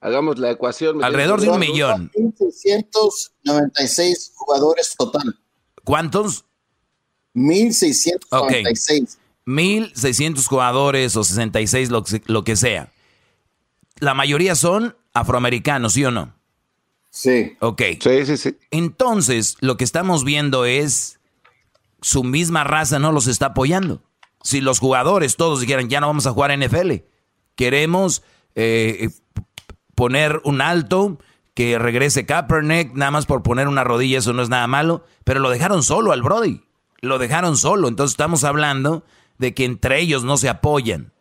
Hagamos 0.02 0.38
la 0.38 0.52
ecuación. 0.52 0.98
¿me 0.98 1.06
Alrededor 1.06 1.42
de 1.42 1.50
un 1.50 1.60
millón. 1.60 2.12
1696 2.16 4.34
jugadores 4.36 4.96
total. 4.98 5.40
¿Cuántos? 5.84 6.46
1696. 7.34 9.18
1600 9.50 10.48
jugadores 10.48 11.16
o 11.16 11.24
66, 11.24 11.90
lo, 11.90 12.04
que- 12.04 12.22
lo 12.28 12.44
que 12.44 12.56
sea. 12.56 12.92
La 14.00 14.14
mayoría 14.14 14.56
son 14.56 14.96
afroamericanos, 15.14 15.94
¿sí 15.94 16.06
o 16.06 16.12
no? 16.12 16.34
Sí. 17.10 17.58
Ok. 17.60 17.82
Sí, 18.02 18.26
sí, 18.26 18.38
sí. 18.38 18.58
Entonces, 18.72 19.58
lo 19.60 19.76
que 19.78 19.84
estamos 19.84 20.24
viendo 20.24 20.66
es 20.66 21.20
su 22.02 22.24
misma 22.24 22.64
raza 22.64 23.00
no 23.00 23.12
los 23.12 23.28
está 23.28 23.48
apoyando. 23.48 24.02
Si 24.44 24.62
los 24.62 24.80
jugadores 24.80 25.36
todos 25.36 25.60
dijeran, 25.60 25.90
ya 25.90 26.00
no 26.00 26.08
vamos 26.08 26.28
a 26.28 26.32
jugar 26.32 26.52
NFL, 26.58 27.04
queremos 27.56 28.24
eh, 28.56 29.10
poner 29.96 30.40
un 30.46 30.62
alto, 30.62 31.18
que 31.56 31.78
regrese 31.78 32.26
Kaepernick, 32.26 32.94
nada 32.94 33.12
más 33.12 33.26
por 33.26 33.44
poner 33.44 33.68
una 33.68 33.84
rodilla, 33.84 34.20
eso 34.20 34.32
no 34.32 34.42
es 34.42 34.48
nada 34.48 34.66
malo, 34.68 35.04
pero 35.26 35.42
lo 35.42 35.50
dejaron 35.50 35.84
solo 35.84 36.14
al 36.14 36.22
Brody, 36.22 36.62
lo 37.02 37.18
dejaron 37.18 37.58
solo, 37.58 37.90
entonces 37.90 38.14
estamos 38.14 38.46
hablando 38.46 39.04
de 39.40 39.56
que 39.56 39.66
entre 39.66 40.00
ellos 40.00 40.24
no 40.24 40.38
se 40.38 40.50
apoyan. 40.50 41.12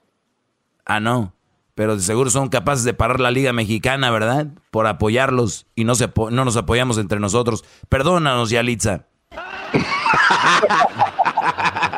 Ah, 0.84 1.00
no, 1.00 1.32
pero 1.74 1.96
de 1.96 2.02
seguro 2.02 2.28
son 2.28 2.50
capaces 2.50 2.84
de 2.84 2.92
parar 2.92 3.20
la 3.20 3.30
Liga 3.30 3.52
Mexicana, 3.52 4.10
¿verdad? 4.10 4.48
Por 4.70 4.86
apoyarlos 4.86 5.66
y 5.74 5.84
no, 5.84 5.94
se 5.94 6.12
no 6.16 6.44
nos 6.44 6.56
apoyamos 6.56 6.98
entre 6.98 7.20
nosotros. 7.20 7.64
Perdónanos, 7.88 8.50
Yalitza. 8.50 9.06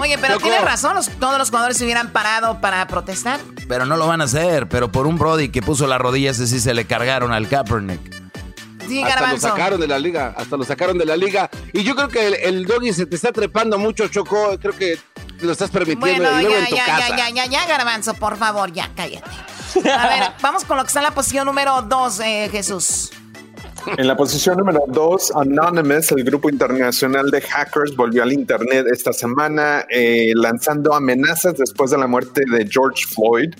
Oye, 0.00 0.18
pero 0.18 0.38
tienes 0.38 0.62
razón, 0.62 0.96
todos 1.18 1.38
los 1.38 1.50
jugadores 1.50 1.76
se 1.76 1.84
hubieran 1.84 2.12
parado 2.12 2.60
para 2.60 2.86
protestar. 2.86 3.40
Pero 3.68 3.86
no 3.86 3.96
lo 3.96 4.06
van 4.06 4.20
a 4.20 4.24
hacer. 4.24 4.68
Pero 4.68 4.92
por 4.92 5.06
un 5.06 5.18
Brody 5.18 5.48
que 5.48 5.62
puso 5.62 5.86
la 5.86 5.98
rodilla, 5.98 6.30
ese 6.30 6.46
sí 6.46 6.60
se 6.60 6.74
le 6.74 6.86
cargaron 6.86 7.32
al 7.32 7.48
Kaepernick. 7.48 8.23
Sí, 8.88 9.02
hasta 9.02 9.32
lo 9.32 9.38
sacaron 9.38 9.80
de 9.80 9.86
la 9.86 9.98
liga, 9.98 10.34
hasta 10.36 10.56
lo 10.56 10.64
sacaron 10.64 10.98
de 10.98 11.04
la 11.06 11.16
liga. 11.16 11.50
Y 11.72 11.82
yo 11.82 11.94
creo 11.94 12.08
que 12.08 12.26
el, 12.26 12.34
el 12.34 12.64
doggy 12.66 12.92
se 12.92 13.06
te 13.06 13.16
está 13.16 13.32
trepando 13.32 13.78
mucho, 13.78 14.08
Choco. 14.08 14.58
Creo 14.60 14.76
que 14.76 14.98
lo 15.40 15.52
estás 15.52 15.70
permitiendo 15.70 16.00
Bueno, 16.00 16.40
y 16.40 16.44
luego 16.44 16.58
ya, 16.58 16.64
en 16.64 16.70
tu 16.70 16.76
ya, 16.76 16.86
casa. 16.86 17.08
ya, 17.10 17.16
ya, 17.16 17.30
ya, 17.30 17.46
ya, 17.46 17.66
Garbanzo, 17.66 18.14
por 18.14 18.36
favor, 18.36 18.72
ya, 18.72 18.90
cállate. 18.94 19.30
A 19.90 20.08
ver, 20.08 20.32
vamos 20.42 20.64
con 20.64 20.76
lo 20.76 20.82
que 20.84 20.88
está 20.88 21.00
en 21.00 21.04
la 21.04 21.14
posición 21.14 21.46
número 21.46 21.82
dos, 21.82 22.20
eh, 22.20 22.48
Jesús. 22.50 23.10
En 23.98 24.06
la 24.06 24.16
posición 24.16 24.56
número 24.56 24.84
2, 24.88 25.32
Anonymous, 25.36 26.10
el 26.12 26.24
grupo 26.24 26.48
internacional 26.48 27.30
de 27.30 27.42
hackers, 27.42 27.94
volvió 27.94 28.22
al 28.22 28.32
Internet 28.32 28.86
esta 28.90 29.12
semana 29.12 29.84
eh, 29.90 30.32
lanzando 30.34 30.94
amenazas 30.94 31.58
después 31.58 31.90
de 31.90 31.98
la 31.98 32.06
muerte 32.06 32.44
de 32.50 32.66
George 32.66 33.04
Floyd 33.06 33.54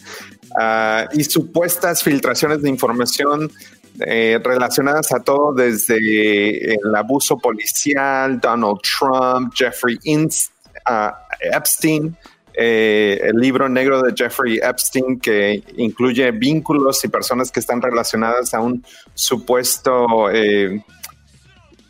ah, 0.59 1.07
y 1.13 1.25
supuestas 1.25 2.03
filtraciones 2.03 2.63
de 2.63 2.71
información 2.71 3.53
eh, 4.01 4.41
relacionadas 4.43 5.13
a 5.13 5.21
todo 5.21 5.53
desde 5.55 6.75
el 6.75 6.95
abuso 6.97 7.39
policial, 7.39 8.41
Donald 8.41 8.79
Trump, 8.83 9.53
Jeffrey 9.57 9.99
Inst- 10.05 10.51
ah, 10.87 11.17
Epstein, 11.41 12.17
eh, 12.57 13.21
el 13.23 13.37
libro 13.37 13.69
negro 13.69 14.01
de 14.03 14.13
Jeffrey 14.17 14.61
Epstein 14.63 15.19
que 15.19 15.63
incluye 15.77 16.31
vínculos 16.31 17.05
y 17.05 17.09
personas 17.09 17.51
que 17.51 17.61
están 17.61 17.83
relacionadas 17.83 18.55
a 18.55 18.61
un 18.61 18.85
supuesto 19.15 20.31
eh, 20.31 20.81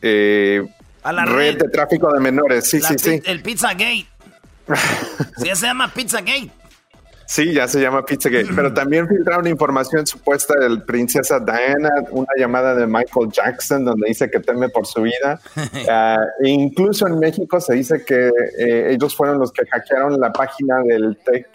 eh, 0.02 0.66
A 1.02 1.12
la 1.12 1.24
red 1.26 1.34
red. 1.55 1.59
de 1.59 1.68
tráfico 1.68 2.12
de 2.12 2.20
menores. 2.20 2.68
Sí, 2.68 2.80
La 2.80 2.88
sí, 2.88 2.94
sí. 2.98 3.22
El 3.24 3.42
Pizzagate. 3.42 4.07
Sí, 5.36 5.48
se 5.55 5.66
llama 5.66 5.92
Pizzagate. 5.92 6.50
Sí, 7.27 7.53
ya 7.55 7.66
se 7.68 7.81
llama 7.81 8.05
Pizzagate. 8.05 8.49
Pero 8.55 8.72
también 8.75 9.09
filtraron 9.09 9.47
información 9.47 10.07
supuesta 10.07 10.55
del 10.59 10.83
princesa 10.83 11.41
Diana, 11.41 11.91
una 12.11 12.29
llamada 12.37 12.75
de 12.75 12.87
Michael 12.87 13.31
Jackson 13.33 13.85
donde 13.85 14.09
dice 14.09 14.31
que 14.31 14.41
teme 14.41 14.68
por 14.68 14.87
su 14.87 15.03
vida. 15.03 15.41
Ah, 15.91 16.18
e 16.43 16.49
incluso 16.49 17.07
en 17.07 17.18
México 17.18 17.61
se 17.61 17.75
dice 17.75 18.05
que 18.05 18.29
eh, 18.59 18.91
ellos 18.93 19.14
fueron 19.14 19.39
los 19.39 19.53
que 19.53 19.66
hackearon 19.66 20.18
la 20.20 20.33
página 20.33 20.77
del 20.83 21.18
TEC, 21.25 21.47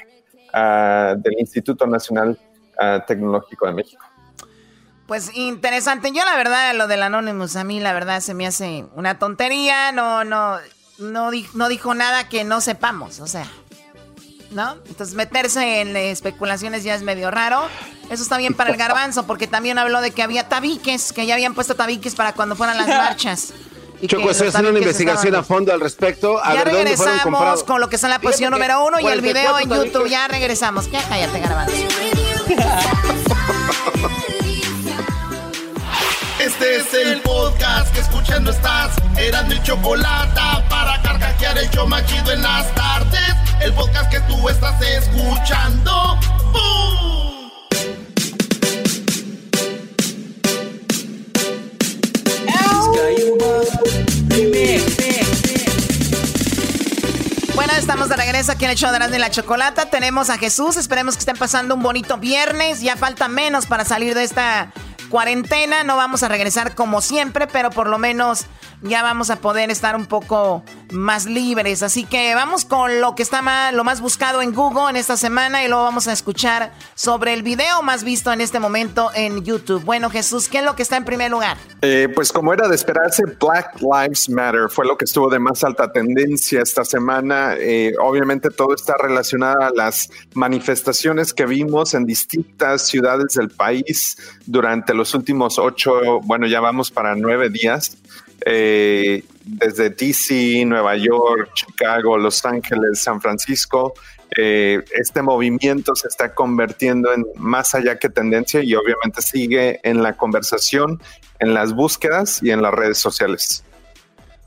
ah, 0.53 1.15
del 1.17 1.39
Instituto 1.39 1.87
Nacional 1.87 2.37
ah, 2.79 3.03
Tecnológico 3.07 3.65
de 3.67 3.73
México. 3.73 4.03
Pues 5.07 5.35
interesante. 5.35 6.11
Yo 6.13 6.23
la 6.25 6.35
verdad, 6.35 6.75
lo 6.75 6.87
del 6.87 7.01
Anonymous, 7.01 7.55
a 7.55 7.63
mí 7.63 7.79
la 7.79 7.93
verdad 7.93 8.19
se 8.19 8.33
me 8.35 8.45
hace 8.45 8.85
una 8.95 9.17
tontería. 9.17 9.91
No, 9.91 10.23
no, 10.23 10.57
no, 10.99 11.31
di- 11.31 11.47
no 11.55 11.67
dijo 11.69 11.95
nada 11.95 12.29
que 12.29 12.43
no 12.43 12.61
sepamos. 12.61 13.19
O 13.19 13.25
sea, 13.27 13.45
¿no? 14.51 14.77
Entonces 14.87 15.15
meterse 15.15 15.81
en 15.81 15.95
especulaciones 15.95 16.83
ya 16.83 16.95
es 16.95 17.03
medio 17.03 17.29
raro. 17.31 17.61
Eso 18.09 18.23
está 18.23 18.37
bien 18.37 18.53
para 18.55 18.71
el 18.71 18.77
garbanzo, 18.77 19.25
porque 19.27 19.47
también 19.47 19.77
habló 19.77 20.01
de 20.01 20.11
que 20.11 20.23
había 20.23 20.49
tabiques, 20.49 21.13
que 21.13 21.25
ya 21.25 21.35
habían 21.35 21.53
puesto 21.53 21.75
tabiques 21.75 22.15
para 22.15 22.33
cuando 22.33 22.55
fueran 22.55 22.77
las 22.77 22.87
marchas. 23.07 23.53
Y 24.01 24.07
Choco, 24.07 24.31
estoy 24.31 24.47
haciendo 24.47 24.69
una 24.69 24.79
investigación 24.79 25.35
a 25.35 25.43
fondo 25.43 25.73
al 25.73 25.81
respecto. 25.81 26.39
A 26.43 26.53
Ya 26.53 26.63
ver, 26.63 26.73
¿dónde 26.73 26.95
fueron 26.95 27.15
regresamos 27.17 27.63
con 27.65 27.81
lo 27.81 27.89
que 27.89 27.97
son 27.97 28.09
la 28.09 28.19
posición 28.19 28.51
número 28.51 28.85
uno 28.85 28.97
y 28.99 29.05
el 29.07 29.19
video 29.21 29.59
en 29.59 29.67
44 29.67 29.85
YouTube. 29.85 30.03
tabiques- 30.07 30.11
Ya 30.11 30.27
regresamos. 30.29 30.89
Ya 30.89 31.03
cállate, 31.07 31.39
garbanzo. 31.41 31.75
Este 36.39 36.77
es 36.77 36.93
el 36.93 37.19
podcast 37.19 37.93
que 37.93 37.99
escuchando 37.99 38.51
estás. 38.51 38.95
Eran 39.17 39.49
mi 39.49 39.61
chocolate 39.61 40.39
para 40.69 41.01
carcajear 41.01 41.57
el 41.57 41.69
show 41.69 41.85
más 41.85 42.05
chido 42.05 42.31
en 42.31 42.41
las 42.41 42.73
tardes. 42.75 43.35
El 43.59 43.73
podcast 43.73 44.09
que 44.09 44.21
tú 44.21 44.47
estás 44.47 44.81
escuchando. 44.81 46.17
¡Bum! 46.53 47.51
Bueno, 57.53 57.73
estamos 57.73 58.07
de 58.07 58.15
regreso 58.15 58.53
aquí 58.53 58.63
en 58.63 58.71
el 58.71 58.77
show 58.77 58.93
de 58.93 59.09
de 59.09 59.19
la 59.19 59.29
Chocolata. 59.29 59.89
Tenemos 59.89 60.29
a 60.29 60.37
Jesús. 60.37 60.77
Esperemos 60.77 61.15
que 61.15 61.19
estén 61.19 61.35
pasando 61.35 61.75
un 61.75 61.83
bonito 61.83 62.17
viernes. 62.17 62.79
Ya 62.79 62.95
falta 62.95 63.27
menos 63.27 63.65
para 63.65 63.83
salir 63.83 64.15
de 64.15 64.23
esta 64.23 64.71
cuarentena. 65.09 65.83
No 65.83 65.97
vamos 65.97 66.23
a 66.23 66.27
regresar 66.27 66.75
como 66.75 67.01
siempre, 67.01 67.47
pero 67.47 67.69
por 67.69 67.87
lo 67.87 67.97
menos 67.97 68.45
ya 68.81 69.03
vamos 69.03 69.29
a 69.29 69.37
poder 69.37 69.69
estar 69.69 69.95
un 69.95 70.05
poco 70.05 70.63
más 70.91 71.25
libres. 71.25 71.83
Así 71.83 72.05
que 72.05 72.33
vamos 72.35 72.65
con 72.65 73.01
lo 73.01 73.15
que 73.15 73.23
está 73.23 73.41
más, 73.41 73.73
lo 73.73 73.83
más 73.83 74.01
buscado 74.01 74.41
en 74.41 74.53
Google 74.53 74.89
en 74.89 74.95
esta 74.95 75.17
semana 75.17 75.63
y 75.63 75.67
luego 75.67 75.83
vamos 75.83 76.07
a 76.07 76.13
escuchar 76.13 76.71
sobre 76.95 77.33
el 77.33 77.43
video 77.43 77.81
más 77.83 78.03
visto 78.03 78.31
en 78.31 78.41
este 78.41 78.59
momento 78.59 79.09
en 79.13 79.43
YouTube. 79.43 79.83
Bueno, 79.83 80.09
Jesús, 80.09 80.47
¿qué 80.47 80.59
es 80.59 80.65
lo 80.65 80.75
que 80.75 80.83
está 80.83 80.97
en 80.97 81.05
primer 81.05 81.31
lugar? 81.31 81.57
Eh, 81.81 82.07
pues 82.13 82.31
como 82.31 82.53
era 82.53 82.67
de 82.67 82.75
esperarse, 82.75 83.23
Black 83.39 83.79
Lives 83.81 84.29
Matter 84.29 84.69
fue 84.69 84.85
lo 84.85 84.97
que 84.97 85.05
estuvo 85.05 85.29
de 85.29 85.39
más 85.39 85.63
alta 85.63 85.91
tendencia 85.91 86.61
esta 86.61 86.85
semana. 86.85 87.55
Eh, 87.57 87.93
obviamente 87.99 88.49
todo 88.49 88.73
está 88.73 88.95
relacionado 88.97 89.61
a 89.61 89.71
las 89.75 90.09
manifestaciones 90.33 91.33
que 91.33 91.45
vimos 91.45 91.93
en 91.93 92.05
distintas 92.05 92.87
ciudades 92.87 93.33
del 93.35 93.49
país 93.49 94.17
durante 94.45 94.93
los 94.93 95.13
últimos 95.13 95.59
ocho, 95.59 96.19
bueno, 96.23 96.47
ya 96.47 96.59
vamos 96.59 96.91
para 96.91 97.15
nueve 97.15 97.49
días. 97.49 97.97
Eh, 98.45 99.23
desde 99.43 99.89
DC, 99.89 100.63
Nueva 100.65 100.95
York, 100.95 101.51
Chicago, 101.53 102.17
Los 102.17 102.45
Ángeles, 102.45 103.01
San 103.01 103.19
Francisco, 103.19 103.93
eh, 104.37 104.83
este 104.91 105.21
movimiento 105.21 105.95
se 105.95 106.07
está 106.07 106.33
convirtiendo 106.35 107.11
en 107.13 107.25
más 107.35 107.73
allá 107.73 107.97
que 107.97 108.09
tendencia 108.09 108.61
y 108.61 108.75
obviamente 108.75 109.21
sigue 109.21 109.79
en 109.83 110.03
la 110.03 110.15
conversación, 110.15 111.01
en 111.39 111.53
las 111.53 111.73
búsquedas 111.73 112.41
y 112.43 112.51
en 112.51 112.61
las 112.61 112.73
redes 112.73 112.99
sociales. 112.99 113.63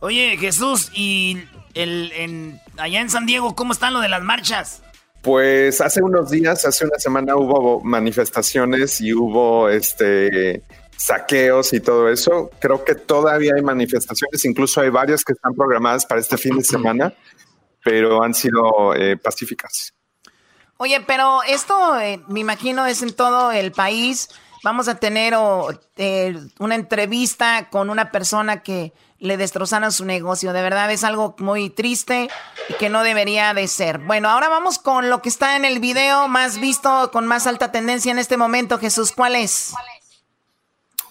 Oye, 0.01 0.37
Jesús, 0.39 0.91
y 0.95 1.43
el, 1.75 2.13
en, 2.13 2.61
allá 2.77 3.01
en 3.01 3.11
San 3.11 3.27
Diego, 3.27 3.55
¿cómo 3.55 3.73
están 3.73 3.93
lo 3.93 4.01
de 4.01 4.09
las 4.09 4.23
marchas? 4.23 4.83
Pues 5.21 5.81
hace 5.81 6.03
unos 6.03 6.31
días, 6.31 6.65
hace 6.65 6.85
una 6.85 6.99
semana 6.99 7.37
hubo 7.37 7.81
manifestaciones 7.81 9.01
y 9.01 9.13
hubo 9.13 9.69
este 9.69 10.63
saqueos 11.03 11.73
y 11.73 11.81
todo 11.81 12.09
eso. 12.09 12.51
Creo 12.61 12.85
que 12.85 12.95
todavía 12.95 13.53
hay 13.57 13.63
manifestaciones, 13.63 14.45
incluso 14.45 14.81
hay 14.81 14.91
varias 14.91 15.25
que 15.25 15.33
están 15.33 15.55
programadas 15.55 16.07
para 16.07 16.21
este 16.21 16.39
fin 16.39 16.57
de 16.57 16.65
semana, 16.65 17.13
pero 17.85 18.23
han 18.23 18.35
sido 18.35 18.95
eh, 18.95 19.17
pacíficas. 19.17 19.93
Oye, 20.77 21.01
pero 21.01 21.43
esto 21.43 21.99
eh, 22.01 22.21
me 22.29 22.41
imagino 22.41 22.87
es 22.87 23.03
en 23.03 23.15
todo 23.15 23.53
el 23.53 23.73
país. 23.73 24.29
Vamos 24.65 24.87
a 24.87 24.95
tener 24.97 25.35
o, 25.35 25.71
eh, 25.97 26.37
una 26.61 26.77
entrevista 26.77 27.69
con 27.69 27.91
una 27.91 28.13
persona 28.13 28.63
que 28.63 28.93
le 29.19 29.37
destrozaron 29.37 29.91
su 29.91 30.05
negocio. 30.05 30.53
De 30.53 30.63
verdad 30.63 30.91
es 30.93 31.03
algo 31.03 31.35
muy 31.39 31.71
triste 31.71 32.29
y 32.69 32.75
que 32.75 32.89
no 32.89 33.03
debería 33.03 33.55
de 33.55 33.67
ser. 33.67 33.99
Bueno, 33.99 34.29
ahora 34.29 34.49
vamos 34.49 34.79
con 34.79 35.11
lo 35.11 35.21
que 35.21 35.29
está 35.29 35.57
en 35.57 35.65
el 35.65 35.81
video 35.81 36.29
más 36.29 36.59
visto, 36.61 37.11
con 37.13 37.27
más 37.27 37.47
alta 37.49 37.73
tendencia 37.73 38.13
en 38.13 38.19
este 38.19 38.37
momento. 38.37 38.79
Jesús, 38.79 39.13
¿cuál 39.13 39.35
es? 39.37 39.73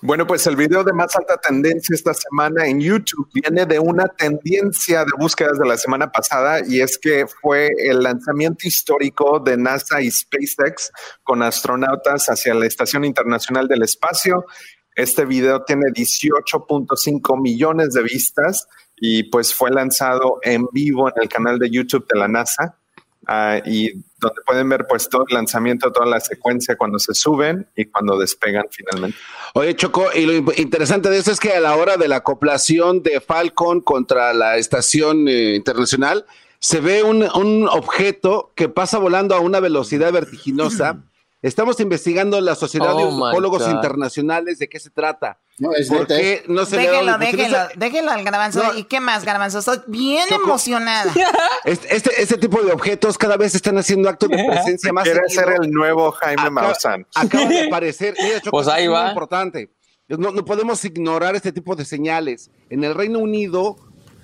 Bueno, 0.04 0.26
pues 0.26 0.48
el 0.48 0.56
video 0.56 0.84
de 0.84 0.94
más 0.94 1.16
alta 1.16 1.38
tendencia 1.38 1.94
esta 1.94 2.16
semana 2.16 2.66
en 2.66 2.82
YouTube 2.82 3.30
viene 3.36 3.68
de 3.68 3.78
una 3.78 4.08
tendencia 4.08 5.06
de 5.06 5.12
búsquedas 5.16 5.60
de 5.60 5.68
la 5.68 5.78
semana 5.78 6.12
pasada 6.12 6.62
y 6.68 6.82
es 6.82 6.98
que 6.98 7.28
fue 7.28 7.70
el 7.78 8.02
lanzamiento 8.02 8.68
histórico 8.68 9.40
de 9.40 9.58
NASA 9.58 10.02
y 10.02 10.10
SpaceX 10.10 10.92
con 11.22 11.44
astronautas 11.44 12.30
hacia 12.30 12.56
la 12.56 12.66
Estación 12.66 13.06
Internacional 13.06 13.68
del 13.68 13.84
Espacio. 13.84 14.48
Este 14.96 15.24
video 15.24 15.64
tiene 15.66 15.92
18.5 15.94 17.40
millones 17.40 17.94
de 17.94 18.02
vistas 18.02 18.68
y 18.96 19.30
pues 19.30 19.54
fue 19.54 19.70
lanzado 19.70 20.40
en 20.42 20.66
vivo 20.72 21.10
en 21.10 21.22
el 21.22 21.30
canal 21.30 21.60
de 21.60 21.70
YouTube 21.70 22.08
de 22.12 22.20
la 22.20 22.28
NASA. 22.28 22.81
Ah, 23.28 23.60
y 23.66 23.92
donde 24.20 24.42
pueden 24.46 24.70
ver 24.70 24.86
pues 24.88 25.10
todo 25.10 25.26
el 25.28 25.36
lanzamiento, 25.36 25.92
toda 25.92 26.06
la 26.06 26.20
secuencia 26.20 26.76
cuando 26.76 27.00
se 27.00 27.14
suben 27.14 27.68
y 27.76 27.86
cuando 27.86 28.18
despegan 28.18 28.66
finalmente. 28.70 29.18
Oye, 29.54 29.76
Choco, 29.76 30.08
y 30.14 30.26
lo 30.26 30.54
interesante 30.58 31.10
de 31.10 31.18
eso 31.18 31.32
es 31.32 31.40
que 31.40 31.52
a 31.52 31.60
la 31.60 31.76
hora 31.76 31.98
de 31.98 32.08
la 32.08 32.18
acoplación 32.18 33.04
de 33.04 33.20
Falcon 33.20 33.82
contra 33.82 34.34
la 34.34 34.58
estación 34.58 35.28
eh, 35.28 35.56
internacional, 35.56 36.26
se 36.60 36.80
ve 36.80 37.04
un, 37.04 37.24
un 37.36 37.68
objeto 37.68 38.52
que 38.56 38.70
pasa 38.70 39.00
volando 39.00 39.36
a 39.36 39.40
una 39.40 39.60
velocidad 39.60 40.12
vertiginosa. 40.14 41.02
Estamos 41.42 41.80
investigando 41.80 42.40
la 42.40 42.54
Sociedad 42.54 42.96
de 42.96 43.04
Oh, 43.04 43.30
Ufólogos. 43.30 43.68
Internacionales 43.68 44.60
de 44.60 44.70
qué 44.70 44.80
se 44.80 44.92
trata. 44.92 45.40
No, 45.60 45.74
es 45.74 45.90
¿Por 45.90 46.08
qué 46.08 46.34
¿eh? 46.34 46.44
no 46.48 46.66
se 46.66 46.76
Déjelo, 46.78 47.18
déjelo, 47.20 47.58
déjelo 47.76 48.12
al 48.12 48.24
garbanzo. 48.24 48.64
No. 48.64 48.74
¿Y 48.76 48.86
qué 48.86 49.00
más, 49.00 49.24
garbanzo? 49.24 49.60
Estoy 49.60 49.80
bien 49.88 50.28
Choco. 50.30 50.44
emocionada. 50.44 51.14
Este, 51.66 51.96
este, 51.96 52.22
este 52.22 52.38
tipo 52.38 52.60
de 52.64 52.72
objetos 52.72 53.16
cada 53.20 53.38
vez 53.38 53.54
están 53.54 53.78
haciendo 53.78 54.10
actos 54.10 54.30
de 54.30 54.44
presencia 54.44 54.92
más 54.92 55.04
Quiere 55.04 55.22
ser 55.30 55.50
el 55.62 55.70
nuevo 55.70 56.12
Jaime 56.14 56.50
Maussan. 56.50 57.06
Acaba 57.14 57.46
de 57.46 57.62
aparecer. 57.68 58.16
Mira, 58.20 58.40
Choco, 58.42 58.58
Pues 58.58 58.68
ahí 58.68 58.86
es 58.86 58.90
muy 58.90 58.98
va. 58.98 59.10
importante. 59.10 59.70
No, 60.08 60.32
no 60.32 60.44
podemos 60.44 60.84
ignorar 60.84 61.36
este 61.36 61.52
tipo 61.52 61.76
de 61.76 61.86
señales. 61.86 62.50
En 62.72 62.84
el 62.84 62.96
Reino 62.96 63.20
Unido, 63.20 63.76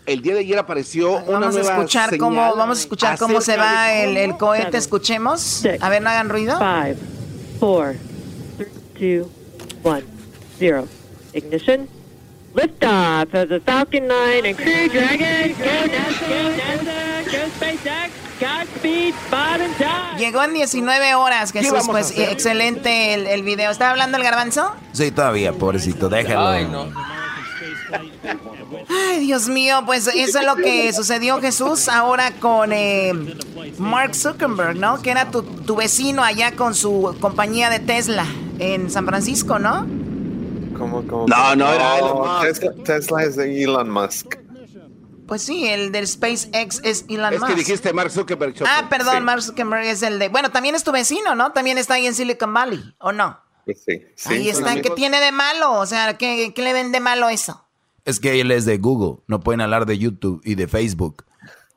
el 0.07 0.21
día 0.23 0.33
de 0.33 0.39
ayer 0.39 0.57
apareció 0.57 1.17
una 1.17 1.39
Vamos 1.39 1.55
a 1.55 1.59
nueva 1.59 1.75
escuchar 1.75 2.09
señal 2.09 2.19
cómo, 2.19 2.55
vamos 2.55 2.77
a 2.79 2.81
escuchar 2.81 3.17
cómo 3.19 3.39
se 3.41 3.55
va 3.57 3.93
el, 3.93 4.17
el 4.17 4.35
cohete. 4.37 4.77
Escuchemos. 4.77 5.63
A 5.79 5.89
ver, 5.89 6.01
no 6.01 6.09
hagan 6.09 6.29
ruido. 6.29 6.57
Five, 6.57 6.97
four, 7.59 7.95
three, 8.57 9.19
two, 9.19 9.29
one, 9.83 10.03
zero. 10.57 10.87
Ignition. 11.37 11.87
Liftoff 12.55 13.33
of 13.35 13.49
the 13.49 13.59
Falcon 13.59 14.07
9 14.07 14.45
and 14.45 14.57
Crew 14.57 14.89
Dragon. 14.89 15.53
Go 15.53 15.65
NASA, 15.65 16.27
go 16.27 16.41
NASA, 16.57 17.31
go 17.31 17.49
SpaceX. 17.59 18.09
Godspeed, 18.39 19.13
bottom 19.31 19.71
time. 19.77 20.17
Llegó 20.19 20.43
en 20.43 20.53
19 20.53 21.15
horas, 21.15 21.51
Jesús. 21.51 21.87
Pues 21.87 22.17
excelente 22.17 23.13
el, 23.13 23.27
el 23.27 23.43
video. 23.43 23.71
¿Estaba 23.71 23.91
hablando 23.91 24.17
el 24.17 24.23
garbanzo? 24.23 24.75
Sí, 24.93 25.11
todavía, 25.11 25.53
pobrecito, 25.53 26.09
déjalo. 26.09 26.47
Ay, 26.47 26.65
no. 26.65 26.91
Ay, 28.89 29.19
Dios 29.19 29.47
mío, 29.49 29.83
pues 29.85 30.07
eso 30.07 30.39
es 30.39 30.45
lo 30.45 30.55
que 30.55 30.91
sucedió, 30.93 31.39
Jesús, 31.41 31.87
ahora 31.89 32.31
con 32.39 32.71
eh, 32.73 33.13
Mark 33.77 34.15
Zuckerberg, 34.15 34.77
¿no? 34.77 35.01
Que 35.01 35.11
era 35.11 35.31
tu, 35.31 35.43
tu 35.43 35.75
vecino 35.75 36.23
allá 36.23 36.51
con 36.53 36.75
su 36.75 37.15
compañía 37.19 37.69
de 37.69 37.79
Tesla 37.79 38.25
en 38.59 38.89
San 38.89 39.05
Francisco, 39.05 39.59
¿no? 39.59 39.87
¿Cómo, 40.77 41.03
cómo, 41.07 41.27
No, 41.27 41.35
cómo? 41.35 41.55
no, 41.55 41.73
era 41.73 41.97
Elon 41.99 42.17
Musk. 42.19 42.41
Tesla, 42.43 42.73
Tesla 42.83 43.23
es 43.23 43.35
de 43.35 43.63
Elon 43.63 43.89
Musk. 43.89 44.35
Pues 45.27 45.41
sí, 45.41 45.67
el 45.67 45.91
del 45.91 46.07
SpaceX 46.07 46.79
es 46.83 47.05
Elon 47.09 47.33
Es 47.33 47.39
Musk. 47.41 47.51
que 47.51 47.59
dijiste 47.59 47.91
Mark 47.93 48.11
Zuckerberg. 48.11 48.53
Ah, 48.65 48.87
perdón, 48.89 49.15
Sí. 49.17 49.21
Mark 49.23 49.41
Zuckerberg 49.41 49.85
es 49.85 50.01
el 50.03 50.19
de... 50.19 50.29
Bueno, 50.29 50.51
también 50.51 50.73
es 50.75 50.83
tu 50.85 50.91
vecino, 50.93 51.35
¿no? 51.35 51.51
También 51.51 51.77
está 51.77 51.95
ahí 51.95 52.07
en 52.07 52.13
Silicon 52.15 52.53
Valley, 52.53 52.81
¿o 52.99 53.11
no? 53.11 53.37
Pues 53.65 53.83
sí, 53.85 54.01
sí, 54.15 54.33
ahí 54.33 54.49
está, 54.49 54.81
¿qué 54.81 54.89
tiene 54.91 55.19
de 55.19 55.33
malo? 55.33 55.73
O 55.73 55.85
sea, 55.85 56.17
¿qué, 56.17 56.53
qué 56.55 56.61
le 56.61 56.71
ven 56.71 56.93
de 56.93 57.01
malo 57.01 57.27
eso? 57.27 57.65
Es 58.05 58.21
que 58.21 58.39
él 58.39 58.51
es 58.51 58.63
de 58.63 58.77
Google, 58.77 59.21
no 59.27 59.41
pueden 59.41 59.59
hablar 59.59 59.85
de 59.85 59.97
YouTube 59.97 60.39
y 60.45 60.55
de 60.55 60.69
Facebook 60.69 61.25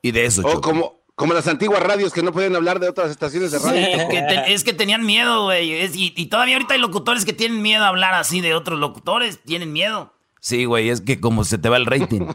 y 0.01 0.12
de 0.12 0.26
eso. 0.26 0.42
O 0.46 0.61
como, 0.61 0.99
como 1.21 1.35
las 1.35 1.47
antiguas 1.47 1.83
radios 1.83 2.12
que 2.14 2.23
no 2.23 2.33
pueden 2.33 2.57
hablar 2.57 2.81
de 2.81 2.89
otras 2.89 3.11
estaciones 3.11 3.53
de 3.53 3.59
radio. 3.59 3.79
Es 3.79 4.05
que, 4.09 4.23
te- 4.23 4.53
es 4.55 4.64
que 4.64 4.73
tenían 4.73 5.05
miedo, 5.05 5.45
güey. 5.45 5.85
Y 5.95 6.27
todavía 6.27 6.57
ahorita 6.57 6.73
hay 6.75 6.81
locutores 6.81 7.25
que 7.27 7.35
tienen 7.35 7.61
miedo 7.61 7.85
a 7.85 7.89
hablar 7.89 8.14
así 8.14 8.41
de 8.41 8.55
otros 8.55 8.79
locutores. 8.81 9.39
Tienen 9.43 9.73
miedo. 9.73 10.14
Sí, 10.41 10.64
güey, 10.64 10.89
es 10.89 11.03
que 11.03 11.21
como 11.21 11.45
se 11.45 11.59
te 11.59 11.68
va 11.68 11.77
el 11.77 11.85
rating. 11.85 12.27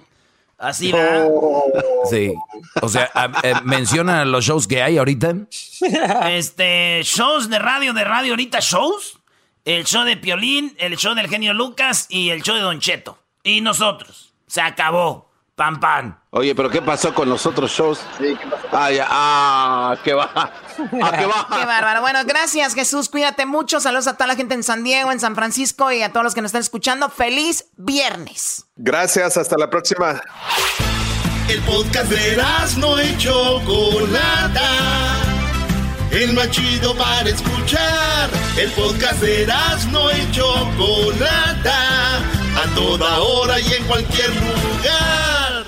Así 0.60 0.92
va. 0.92 1.26
Sí. 2.10 2.32
O 2.84 2.88
sea, 2.88 3.10
a- 3.16 3.32
eh, 3.42 3.56
menciona 3.64 4.24
los 4.26 4.46
shows 4.46 4.68
que 4.68 4.84
hay 4.84 5.00
ahorita. 5.00 5.34
Este, 6.30 7.02
shows 7.04 7.50
de 7.50 7.58
radio, 7.60 7.94
de 7.94 8.04
radio 8.04 8.34
ahorita, 8.34 8.60
shows. 8.62 9.18
El 9.66 9.84
show 9.86 10.04
de 10.04 10.16
Piolín, 10.16 10.76
el 10.78 10.96
show 10.96 11.16
del 11.16 11.28
genio 11.28 11.54
Lucas 11.56 12.06
y 12.10 12.30
el 12.30 12.44
show 12.44 12.54
de 12.56 12.62
Don 12.62 12.80
Cheto. 12.80 13.18
Y 13.44 13.62
nosotros. 13.62 14.32
Se 14.46 14.62
acabó. 14.62 15.25
Pan, 15.56 15.80
pan. 15.80 16.20
Oye, 16.32 16.54
pero 16.54 16.70
¿qué 16.70 16.82
pasó 16.82 17.14
con 17.14 17.30
los 17.30 17.46
otros 17.46 17.72
shows? 17.72 18.00
Sí, 18.18 18.36
¿qué 18.36 18.46
pasó? 18.46 18.68
Ah, 18.74 18.92
ya. 18.92 19.08
Ah, 19.10 19.96
qué 20.04 20.14
va. 20.14 20.30
Ah, 20.36 20.52
qué 21.18 21.26
va. 21.26 21.48
Qué 21.50 21.66
bárbaro. 21.66 22.02
Bueno, 22.02 22.20
gracias, 22.26 22.74
Jesús. 22.76 23.08
Cuídate 23.08 23.46
mucho. 23.46 23.80
Saludos 23.80 24.08
a 24.08 24.16
toda 24.16 24.28
la 24.28 24.36
gente 24.36 24.54
en 24.54 24.64
San 24.64 24.84
Diego, 24.84 25.14
en 25.14 25.22
San 25.22 25.34
Francisco 25.34 25.94
y 25.94 26.02
a 26.02 26.12
todos 26.12 26.26
los 26.26 26.36
que 26.36 26.42
nos 26.42 26.50
están 26.50 26.60
escuchando. 26.60 27.08
Feliz 27.10 27.68
viernes. 27.78 28.66
Gracias, 28.76 29.38
hasta 29.38 29.56
la 29.58 29.70
próxima. 29.70 30.22
El 31.48 31.62
podcast 31.62 32.12
de 32.12 32.38
no 32.78 33.02
y 33.02 33.18
Chocolata. 33.18 34.70
El 36.12 36.34
más 36.34 36.52
chido 36.52 36.94
para 36.98 37.30
escuchar. 37.30 38.30
El 38.58 38.72
podcast 38.72 39.22
de 39.22 39.48
no 39.90 40.12
y 40.12 40.32
Chocolata. 40.32 42.18
A 42.18 42.76
toda 42.76 43.20
hora 43.22 43.58
y 43.62 43.72
en 43.72 43.86
cualquier 43.86 44.30
lugar. 44.36 45.45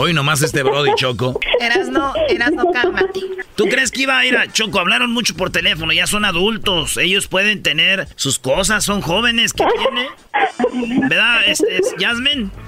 Hoy 0.00 0.12
nomás 0.12 0.40
este 0.42 0.62
Brody 0.62 0.92
Choco. 0.94 1.40
Eras 1.60 1.88
no, 1.88 2.14
eras 2.28 2.52
no, 2.52 2.70
cálmate. 2.70 3.18
¿Tú 3.56 3.64
crees 3.64 3.90
que 3.90 4.02
iba 4.02 4.16
a 4.16 4.24
ir 4.24 4.36
a 4.36 4.46
Choco? 4.46 4.78
Hablaron 4.78 5.12
mucho 5.12 5.34
por 5.34 5.50
teléfono, 5.50 5.92
ya 5.92 6.06
son 6.06 6.24
adultos. 6.24 6.96
Ellos 6.98 7.26
pueden 7.26 7.64
tener 7.64 8.06
sus 8.14 8.38
cosas, 8.38 8.84
son 8.84 9.00
jóvenes. 9.00 9.52
¿Qué 9.52 9.64
tiene? 9.76 11.08
¿Verdad, 11.08 11.40
este, 11.48 11.78
es 11.78 11.96
Jasmine? 11.98 12.48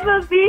Eso 0.00 0.26
sí. 0.28 0.40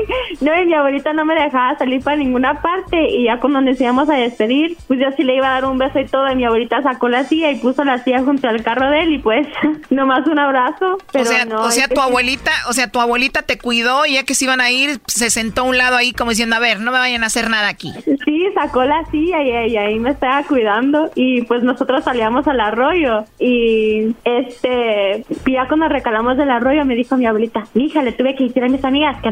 No, 0.42 0.62
y 0.62 0.66
mi 0.66 0.74
abuelita 0.74 1.14
no 1.14 1.26
me 1.26 1.36
dejaba 1.36 1.78
salir 1.78 2.04
para 2.04 2.18
ninguna 2.18 2.62
parte. 2.62 3.10
Y 3.10 3.26
ya 3.26 3.40
cuando 3.40 3.62
nos 3.62 3.80
íbamos 3.80 4.10
a 4.10 4.16
despedir, 4.16 4.78
pues 4.88 5.00
yo 5.00 5.08
sí 5.16 5.24
le 5.24 5.36
iba 5.36 5.48
a 5.48 5.54
dar 5.62 5.66
un 5.66 5.78
beso 5.78 6.00
y 6.00 6.06
todo. 6.06 6.32
Y 6.32 6.36
mi 6.36 6.46
abuelita 6.46 6.82
sacó 6.82 7.10
la 7.10 7.24
silla 7.24 7.52
y 7.52 7.60
puso 7.60 7.84
la 7.84 8.04
silla 8.04 8.24
junto 8.24 8.48
al 8.48 8.64
carro 8.64 8.90
de 8.90 9.04
él. 9.04 9.14
Y 9.14 9.20
pues, 9.20 9.48
nomás 9.90 10.28
un 10.28 10.40
abrazo. 10.40 10.98
Pero 11.12 11.26
o 11.26 11.28
sea, 11.28 11.46
no, 11.46 11.62
o 11.62 11.72
sea 11.72 11.88
tu 11.88 12.02
abuelita, 12.02 12.52
o 12.70 12.74
sea, 12.74 12.92
tu 12.92 13.00
abuelita 13.00 13.42
te 13.42 13.58
cuidó 13.58 14.06
y 14.06 14.14
ya 14.14 14.24
que 14.24 14.36
se 14.36 14.46
iban 14.46 14.62
a 14.62 14.72
ir, 14.72 15.00
se 15.08 15.30
sentó 15.30 15.62
a 15.62 15.66
un 15.66 15.78
lado 15.78 15.96
ahí 15.96 16.14
como 16.14 16.32
diciendo, 16.32 16.56
a 16.56 16.60
ver, 16.60 16.80
no 16.80 16.92
me 16.92 17.00
vayan 17.00 17.24
a 17.24 17.28
hacer 17.28 17.50
nada 17.50 17.70
aquí. 17.70 17.94
Sí, 18.26 18.46
sacó 18.54 18.84
la 18.84 19.04
silla 19.12 19.42
y, 19.42 19.72
y 19.72 19.78
ahí 19.78 20.00
me 20.00 20.12
estaba 20.12 20.44
cuidando 20.44 21.10
y 21.16 21.42
pues 21.44 21.64
nosotros 21.64 22.04
salíamos 22.04 22.48
al 22.48 22.60
arroyo 22.60 23.26
y 23.40 24.16
este, 24.24 25.26
ya 25.46 25.68
cuando 25.68 25.88
recalamos 25.88 26.38
del 26.38 26.52
arroyo 26.52 26.86
me 26.86 26.96
dijo 26.96 27.18
mi 27.18 27.26
abuelita, 27.26 27.66
hija, 27.76 28.02
le 28.02 28.12
tuve 28.12 28.36
que 28.36 28.46
decir 28.46 28.64
a 28.64 28.70
mis 28.70 28.84
amigas 28.84 29.22
que 29.22 29.32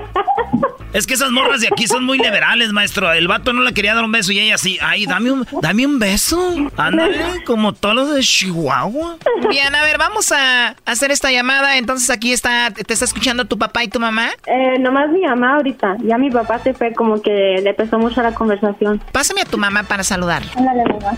Es 0.93 1.07
que 1.07 1.13
esas 1.13 1.31
morras 1.31 1.61
de 1.61 1.67
aquí 1.71 1.87
son 1.87 2.03
muy 2.03 2.17
liberales, 2.17 2.73
maestro. 2.73 3.11
El 3.13 3.27
vato 3.27 3.53
no 3.53 3.61
le 3.61 3.73
quería 3.73 3.95
dar 3.95 4.03
un 4.03 4.11
beso 4.11 4.33
y 4.33 4.39
ella 4.39 4.57
sí. 4.57 4.77
Ay, 4.81 5.05
dame 5.05 5.31
un, 5.31 5.47
dame 5.61 5.85
un 5.85 5.99
beso. 5.99 6.55
Ándale, 6.75 7.43
como 7.45 7.73
todos 7.73 7.95
los 7.95 8.13
de 8.13 8.21
Chihuahua. 8.21 9.15
Bien, 9.49 9.73
a 9.73 9.83
ver, 9.83 9.97
vamos 9.97 10.31
a 10.33 10.75
hacer 10.85 11.11
esta 11.11 11.31
llamada. 11.31 11.77
Entonces 11.77 12.09
aquí 12.09 12.33
está, 12.33 12.71
¿te 12.71 12.91
está 12.91 13.05
escuchando 13.05 13.45
tu 13.45 13.57
papá 13.57 13.83
y 13.83 13.87
tu 13.87 13.99
mamá? 13.99 14.31
Eh, 14.45 14.79
nomás 14.79 15.09
mi 15.09 15.21
mamá 15.21 15.55
ahorita. 15.55 15.95
Ya 16.03 16.17
mi 16.17 16.29
papá 16.29 16.59
se 16.59 16.73
fue 16.73 16.93
como 16.93 17.21
que 17.21 17.61
le 17.63 17.73
pesó 17.73 17.97
mucho 17.97 18.21
la 18.21 18.33
conversación. 18.33 19.01
Pásame 19.13 19.41
a 19.41 19.45
tu 19.45 19.57
mamá 19.57 19.83
para 19.83 20.03
saludar. 20.03 20.43
Hola, 20.57 20.73
mamá. 20.73 21.17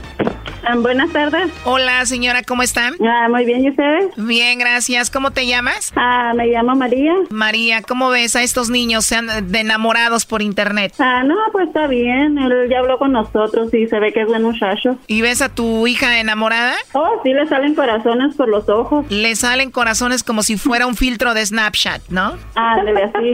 Ah, 0.65 0.75
buenas 0.77 1.11
tardes. 1.11 1.51
Hola, 1.65 2.05
señora, 2.05 2.41
¿cómo 2.43 2.63
están? 2.63 2.95
Ah, 3.05 3.27
muy 3.29 3.43
bien, 3.45 3.63
¿y 3.65 3.69
ustedes? 3.69 4.11
Bien, 4.15 4.57
gracias. 4.57 5.09
¿Cómo 5.09 5.31
te 5.31 5.45
llamas? 5.45 5.91
Ah, 5.95 6.31
me 6.35 6.47
llamo 6.47 6.75
María. 6.75 7.13
María, 7.29 7.81
¿cómo 7.81 8.09
ves 8.09 8.35
a 8.35 8.43
estos 8.43 8.69
niños 8.69 9.05
sean 9.05 9.27
de 9.51 9.59
enamorados 9.59 10.25
por 10.25 10.41
internet? 10.41 10.93
Ah, 10.99 11.23
no, 11.23 11.35
pues 11.51 11.67
está 11.67 11.87
bien. 11.87 12.37
Él 12.37 12.69
ya 12.69 12.79
habló 12.79 12.97
con 12.97 13.11
nosotros 13.11 13.73
y 13.73 13.87
se 13.87 13.99
ve 13.99 14.13
que 14.13 14.21
es 14.21 14.27
buen 14.27 14.43
muchacho. 14.43 14.97
¿Y 15.07 15.21
ves 15.21 15.41
a 15.41 15.49
tu 15.49 15.85
hija 15.87 16.19
enamorada? 16.19 16.75
Oh, 16.93 17.19
sí, 17.23 17.33
le 17.33 17.45
salen 17.47 17.75
corazones 17.75 18.35
por 18.35 18.47
los 18.47 18.69
ojos. 18.69 19.05
Le 19.09 19.35
salen 19.35 19.69
corazones 19.71 20.23
como 20.23 20.43
si 20.43 20.57
fuera 20.57 20.87
un 20.87 20.95
filtro 20.95 21.33
de 21.33 21.45
Snapchat, 21.45 22.03
¿no? 22.09 22.37
Ah, 22.55 22.77
debe 22.85 23.03
así. 23.03 23.31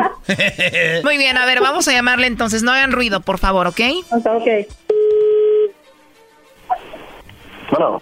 Muy 1.04 1.18
bien, 1.18 1.38
a 1.38 1.46
ver, 1.46 1.62
vamos 1.62 1.88
a 1.88 1.92
llamarle 1.92 2.28
entonces. 2.28 2.64
No 2.64 2.72
hagan 2.72 2.92
ruido, 2.92 3.22
por 3.22 3.38
favor, 3.38 3.68
¿ok? 3.68 3.82
Ok. 4.12 4.48
Bueno. 7.72 8.02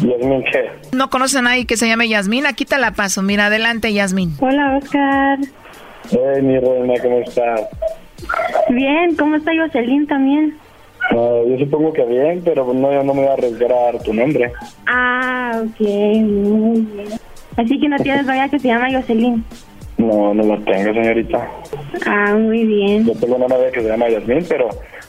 Yasmin, 0.00 0.44
¿qué? 0.44 0.70
¿No 0.96 1.10
conoces 1.10 1.36
a 1.36 1.42
nadie 1.42 1.66
que 1.66 1.76
se 1.76 1.86
llame 1.88 2.08
Yasmín? 2.08 2.46
Aquí 2.46 2.64
te 2.64 2.78
la 2.78 2.92
paso. 2.92 3.22
Mira, 3.22 3.46
adelante, 3.46 3.92
Yasmín. 3.92 4.32
Hola, 4.40 4.76
Oscar. 4.76 5.38
Hey, 6.10 6.42
mi 6.42 6.58
reina, 6.58 6.94
¿cómo 7.02 7.18
estás? 7.18 7.62
Bien, 8.70 9.14
¿cómo 9.16 9.36
está 9.36 9.52
Jocelyn 9.56 10.06
también? 10.06 10.56
No, 11.12 11.46
yo 11.46 11.58
supongo 11.58 11.92
que 11.92 12.04
bien, 12.04 12.42
pero 12.44 12.72
no, 12.72 12.92
yo 12.92 13.02
no 13.02 13.14
me 13.14 13.20
voy 13.20 13.30
a 13.30 13.34
arriesgar 13.34 13.72
a 13.72 13.82
dar 13.92 14.02
tu 14.02 14.12
nombre. 14.12 14.52
Ah, 14.86 15.62
ok, 15.62 15.80
muy 15.80 16.80
bien. 16.80 17.08
Así 17.56 17.80
que 17.80 17.88
no 17.88 17.96
tienes 17.98 18.26
novia 18.26 18.48
que 18.48 18.58
se 18.58 18.68
llama 18.68 18.88
Jocelyn. 18.92 19.44
No, 19.98 20.34
no 20.34 20.42
la 20.42 20.58
tengo, 20.64 20.92
señorita. 20.92 21.48
Ah, 22.06 22.34
muy 22.34 22.64
bien. 22.66 23.06
Yo 23.06 23.14
tengo 23.14 23.36
una 23.36 23.46
novia 23.46 23.70
que 23.70 23.80
se 23.80 23.88
llama 23.88 24.08
Yasmin, 24.08 24.44
pero, 24.48 24.68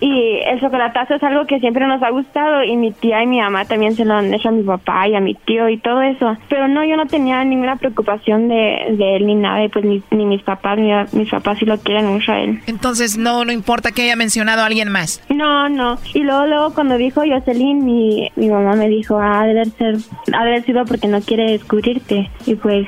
Y 0.00 0.40
el 0.44 0.60
chocolatazo 0.60 1.14
es 1.14 1.22
algo 1.22 1.46
que 1.46 1.58
siempre 1.58 1.86
nos 1.86 2.02
ha 2.02 2.10
gustado 2.10 2.62
y 2.62 2.76
mi 2.76 2.92
tía 2.92 3.22
y 3.22 3.26
mi 3.26 3.40
mamá 3.40 3.64
también 3.64 3.96
se 3.96 4.04
lo 4.04 4.14
han 4.14 4.32
hecho 4.32 4.48
a 4.48 4.52
mi 4.52 4.62
papá 4.62 5.08
y 5.08 5.14
a 5.14 5.20
mi 5.20 5.34
tío 5.34 5.68
y 5.68 5.78
todo 5.78 6.02
eso. 6.02 6.36
Pero 6.48 6.68
no, 6.68 6.84
yo 6.84 6.96
no 6.96 7.06
tenía 7.06 7.42
ninguna 7.44 7.76
preocupación 7.76 8.48
de, 8.48 8.94
de 8.96 9.16
él 9.16 9.26
ni 9.26 9.34
nada 9.34 9.64
y 9.64 9.68
pues 9.68 9.84
ni, 9.84 10.02
ni 10.10 10.24
mis 10.24 10.42
papás, 10.42 10.78
ni 10.78 10.92
mis 11.18 11.30
papás 11.30 11.58
sí 11.58 11.64
lo 11.64 11.78
quieren 11.78 12.06
mucho 12.06 12.32
a 12.32 12.40
él. 12.40 12.60
Entonces, 12.66 13.18
no, 13.18 13.44
no 13.44 13.52
importa 13.52 13.90
que 13.90 14.02
haya 14.02 14.16
mencionado 14.16 14.62
a 14.62 14.66
alguien 14.66 14.90
más. 14.90 15.22
No, 15.28 15.68
no. 15.68 15.98
Y 16.14 16.20
luego, 16.20 16.46
luego 16.46 16.74
cuando 16.74 16.96
dijo 16.96 17.22
Jocelyn, 17.26 17.84
mi, 17.84 18.30
mi 18.36 18.48
mamá 18.48 18.74
me 18.74 18.88
dijo, 18.88 19.18
ah, 19.20 19.46
debe 19.46 19.64
ser, 19.66 19.96
ha 20.32 20.44
de 20.44 20.50
haber 20.50 20.64
sido 20.64 20.84
porque 20.84 21.08
no 21.08 21.20
quiere 21.20 21.52
descubrirte. 21.52 22.30
Y 22.46 22.54
pues, 22.54 22.86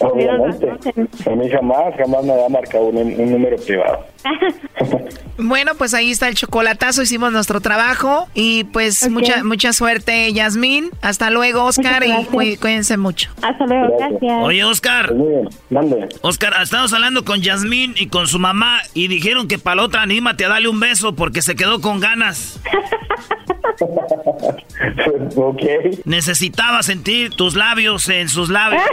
Obviamente. 0.00 0.70
A 1.30 1.34
mí 1.34 1.48
jamás, 1.50 1.94
jamás 1.96 2.24
me 2.24 2.32
ha 2.32 2.48
marcado 2.48 2.86
un, 2.86 2.96
un 2.96 3.30
número 3.30 3.56
privado. 3.56 4.04
Bueno, 5.38 5.72
pues 5.76 5.94
ahí 5.94 6.10
está 6.10 6.28
el 6.28 6.34
chocolatazo, 6.34 7.02
hicimos 7.02 7.32
nuestro 7.32 7.60
trabajo 7.60 8.28
y 8.34 8.64
pues 8.64 9.08
mucha 9.10 9.44
mucha 9.44 9.72
suerte, 9.72 10.32
Yasmín. 10.32 10.90
Hasta 11.02 11.30
luego, 11.30 11.64
Oscar, 11.64 12.02
y 12.04 12.10
cuí- 12.26 12.56
cuídense 12.56 12.96
mucho. 12.96 13.30
Hasta 13.42 13.66
luego, 13.66 13.96
gracias. 13.98 14.42
Oye, 14.42 14.64
Oscar. 14.64 15.14
Mande. 15.70 16.08
Oscar, 16.22 16.54
estamos 16.62 16.92
hablando 16.92 17.24
con 17.24 17.42
Yasmín 17.42 17.94
y 17.96 18.08
con 18.08 18.26
su 18.26 18.38
mamá 18.38 18.80
y 18.94 19.08
dijeron 19.08 19.46
que 19.46 19.58
para 19.58 19.76
la 19.76 19.82
otra 19.84 20.02
anímate 20.02 20.44
a 20.44 20.48
darle 20.48 20.68
un 20.68 20.80
beso 20.80 21.14
porque 21.14 21.42
se 21.42 21.54
quedó 21.54 21.80
con 21.80 22.00
ganas. 22.00 22.60
ok. 25.36 25.62
Necesitaba 26.04 26.82
sentir 26.82 27.34
tus 27.34 27.54
labios 27.56 28.08
en 28.08 28.28
sus 28.28 28.48
labios. 28.48 28.82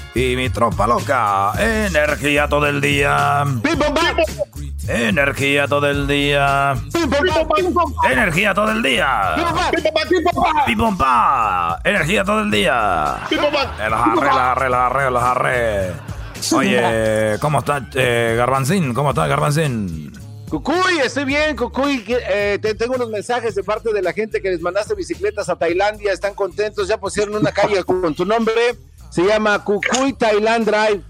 Y 0.13 0.35
mi 0.35 0.49
tropa 0.49 0.87
loca. 0.87 1.53
Energía 1.57 2.47
todo 2.49 2.67
el 2.67 2.81
día. 2.81 3.45
Energía 4.87 5.67
todo 5.67 5.87
el 5.89 6.05
día. 6.07 6.73
Energía 8.09 8.53
todo 8.53 8.71
el 8.71 8.81
día. 8.83 9.35
Energía 11.83 12.23
todo 12.25 12.41
el 12.41 12.51
día. 12.51 13.17
El 13.31 13.39
jarre, 13.93 14.27
el 14.27 14.33
jarre, 14.33 14.65
el 14.67 14.73
jarre, 14.73 15.07
el 15.07 15.17
jarre. 15.17 15.93
Oye, 16.55 17.37
¿cómo 17.39 17.59
está 17.59 17.87
eh? 17.93 18.43
¿Cómo 18.93 19.09
está 19.11 19.27
Garbancín? 19.27 20.11
Cucuy, 20.49 20.97
estoy 21.05 21.23
bien, 21.23 21.55
Cucuy. 21.55 22.03
eh, 22.09 22.59
te- 22.61 22.75
tengo 22.75 22.95
unos 22.95 23.09
mensajes 23.09 23.55
de 23.55 23.63
parte 23.63 23.93
de 23.93 24.01
la 24.01 24.11
gente 24.11 24.41
que 24.41 24.49
les 24.49 24.59
mandaste 24.59 24.95
bicicletas 24.95 25.47
a 25.47 25.55
Tailandia. 25.55 26.11
Están 26.11 26.33
contentos, 26.33 26.89
ya 26.89 26.97
pusieron 26.97 27.35
una 27.35 27.53
calle 27.53 27.81
con 27.85 28.13
tu 28.13 28.25
nombre. 28.25 28.75
Se 29.11 29.23
llama 29.23 29.63
Cucuy 29.63 30.13
Thailand 30.13 30.65
Drive. 30.65 31.01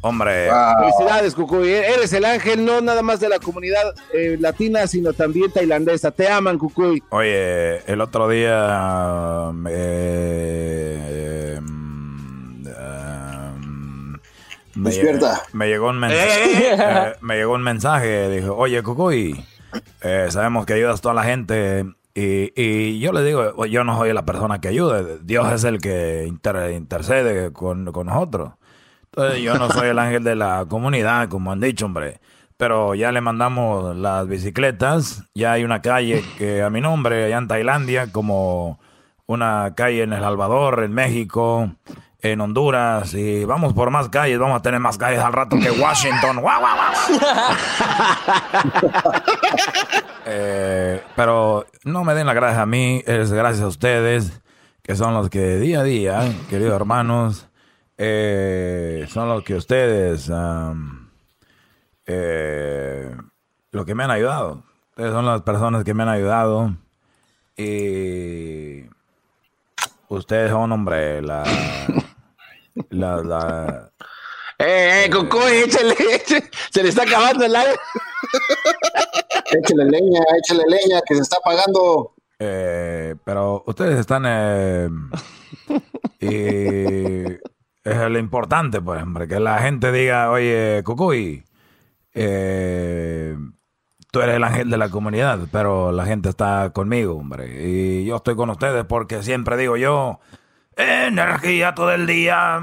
Hombre. 0.00 0.48
Felicidades, 0.80 1.34
Cucuy. 1.34 1.70
Eres 1.70 2.12
el 2.12 2.24
ángel 2.24 2.64
no 2.64 2.80
nada 2.80 3.02
más 3.02 3.20
de 3.20 3.28
la 3.28 3.38
comunidad 3.38 3.94
eh, 4.12 4.36
latina, 4.40 4.86
sino 4.86 5.12
también 5.12 5.52
tailandesa. 5.52 6.10
Te 6.10 6.28
aman, 6.28 6.58
Cucuy. 6.58 7.02
Oye, 7.10 7.84
el 7.90 8.00
otro 8.00 8.28
día. 8.28 9.52
eh, 9.68 11.58
mm, 11.60 12.66
um, 12.66 14.12
me 14.74 14.90
Despierta. 14.90 15.42
Me 15.52 15.68
llegó 15.68 15.90
un 15.90 16.00
mensaje. 16.00 16.74
eh, 17.10 17.16
me 17.20 17.36
llegó 17.36 17.52
un 17.54 17.62
mensaje. 17.62 18.30
Dijo, 18.30 18.56
oye, 18.56 18.82
Cucuy, 18.82 19.44
eh, 20.00 20.26
sabemos 20.30 20.64
que 20.66 20.72
ayudas 20.72 20.98
a 20.98 21.02
toda 21.02 21.14
la 21.14 21.24
gente. 21.24 21.84
Y, 22.14 22.52
y 22.60 22.98
yo 23.00 23.12
le 23.12 23.24
digo, 23.24 23.64
yo 23.66 23.84
no 23.84 23.96
soy 23.96 24.12
la 24.12 24.24
persona 24.26 24.60
que 24.60 24.68
ayuda. 24.68 25.02
Dios 25.22 25.50
es 25.52 25.64
el 25.64 25.78
que 25.80 26.26
inter- 26.26 26.72
intercede 26.72 27.52
con, 27.52 27.86
con 27.92 28.06
nosotros. 28.08 28.52
Entonces, 29.04 29.42
yo 29.42 29.54
no 29.58 29.70
soy 29.70 29.88
el 29.88 29.98
ángel 29.98 30.24
de 30.24 30.36
la 30.36 30.66
comunidad, 30.68 31.28
como 31.28 31.52
han 31.52 31.60
dicho, 31.60 31.86
hombre. 31.86 32.20
Pero 32.56 32.94
ya 32.94 33.12
le 33.12 33.20
mandamos 33.20 33.96
las 33.96 34.26
bicicletas. 34.28 35.24
Ya 35.34 35.52
hay 35.52 35.64
una 35.64 35.82
calle 35.82 36.22
que 36.38 36.62
a 36.62 36.70
mi 36.70 36.80
nombre, 36.80 37.24
allá 37.24 37.38
en 37.38 37.48
Tailandia, 37.48 38.12
como 38.12 38.78
una 39.26 39.72
calle 39.74 40.02
en 40.02 40.12
El 40.12 40.20
Salvador, 40.20 40.82
en 40.84 40.92
México, 40.92 41.72
en 42.22 42.40
Honduras. 42.40 43.12
Y 43.14 43.44
vamos 43.44 43.74
por 43.74 43.90
más 43.90 44.08
calles. 44.08 44.38
Vamos 44.38 44.60
a 44.60 44.62
tener 44.62 44.80
más 44.80 44.96
calles 44.96 45.20
al 45.20 45.32
rato 45.32 45.56
que 45.58 45.70
Washington. 45.70 46.40
¡Guau, 46.40 46.60
guau, 46.60 46.76
guau! 46.76 46.92
Eh, 50.24 51.02
pero 51.16 51.66
no 51.82 52.04
me 52.04 52.14
den 52.14 52.26
las 52.26 52.36
gracias 52.36 52.60
a 52.60 52.66
mí, 52.66 53.02
es 53.06 53.32
gracias 53.32 53.64
a 53.64 53.66
ustedes, 53.66 54.40
que 54.82 54.94
son 54.94 55.14
los 55.14 55.28
que 55.28 55.56
día 55.56 55.80
a 55.80 55.82
día, 55.82 56.22
queridos 56.48 56.74
hermanos, 56.74 57.48
eh, 57.98 59.04
son 59.08 59.28
los 59.28 59.42
que 59.42 59.56
ustedes, 59.56 60.30
eh, 62.06 63.16
lo 63.72 63.84
que 63.84 63.94
me 63.96 64.04
han 64.04 64.12
ayudado. 64.12 64.62
Ustedes 64.90 65.12
son 65.12 65.26
las 65.26 65.42
personas 65.42 65.82
que 65.82 65.92
me 65.92 66.04
han 66.04 66.10
ayudado. 66.10 66.76
Y 67.56 68.84
ustedes 70.08 70.50
son, 70.50 70.70
hombre, 70.70 71.20
la... 71.20 71.42
la, 72.90 73.16
la 73.22 73.90
Eh, 74.58 75.04
eh, 75.06 75.10
Cucuy, 75.10 75.52
échale, 75.64 75.94
échale. 76.14 76.50
Se 76.70 76.82
le 76.82 76.88
está 76.90 77.02
acabando 77.02 77.44
el 77.44 77.54
aire. 77.56 77.74
Échale 79.52 79.84
leña, 79.84 80.20
échale 80.38 80.62
leña, 80.68 81.00
que 81.06 81.14
se 81.14 81.22
está 81.22 81.36
pagando. 81.44 82.14
Eh, 82.38 83.14
pero 83.24 83.62
ustedes 83.66 83.98
están... 83.98 84.24
eh, 84.26 84.88
y 86.20 87.26
es 87.84 87.96
lo 88.10 88.18
importante, 88.18 88.80
pues, 88.80 89.02
hombre, 89.02 89.28
que 89.28 89.40
la 89.40 89.58
gente 89.58 89.92
diga, 89.92 90.30
oye, 90.30 90.82
Cucuy, 90.84 91.44
eh, 92.14 93.36
tú 94.10 94.20
eres 94.20 94.36
el 94.36 94.44
ángel 94.44 94.70
de 94.70 94.78
la 94.78 94.88
comunidad, 94.88 95.40
pero 95.50 95.92
la 95.92 96.06
gente 96.06 96.28
está 96.28 96.70
conmigo, 96.72 97.16
hombre. 97.16 97.66
Y 97.68 98.04
yo 98.04 98.16
estoy 98.16 98.36
con 98.36 98.50
ustedes 98.50 98.84
porque 98.84 99.22
siempre 99.22 99.56
digo 99.56 99.76
yo, 99.76 100.20
energía 100.76 101.74
todo 101.74 101.92
el 101.92 102.06
día. 102.06 102.60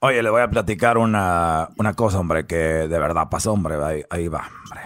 Oye, 0.00 0.22
le 0.22 0.30
voy 0.30 0.42
a 0.42 0.48
platicar 0.48 0.98
una, 0.98 1.68
una 1.76 1.94
cosa, 1.94 2.18
hombre, 2.18 2.46
que 2.46 2.56
de 2.56 2.98
verdad 2.98 3.28
pasó, 3.28 3.52
hombre. 3.52 3.76
Ahí, 3.82 4.04
ahí 4.10 4.28
va, 4.28 4.48
hombre. 4.64 4.82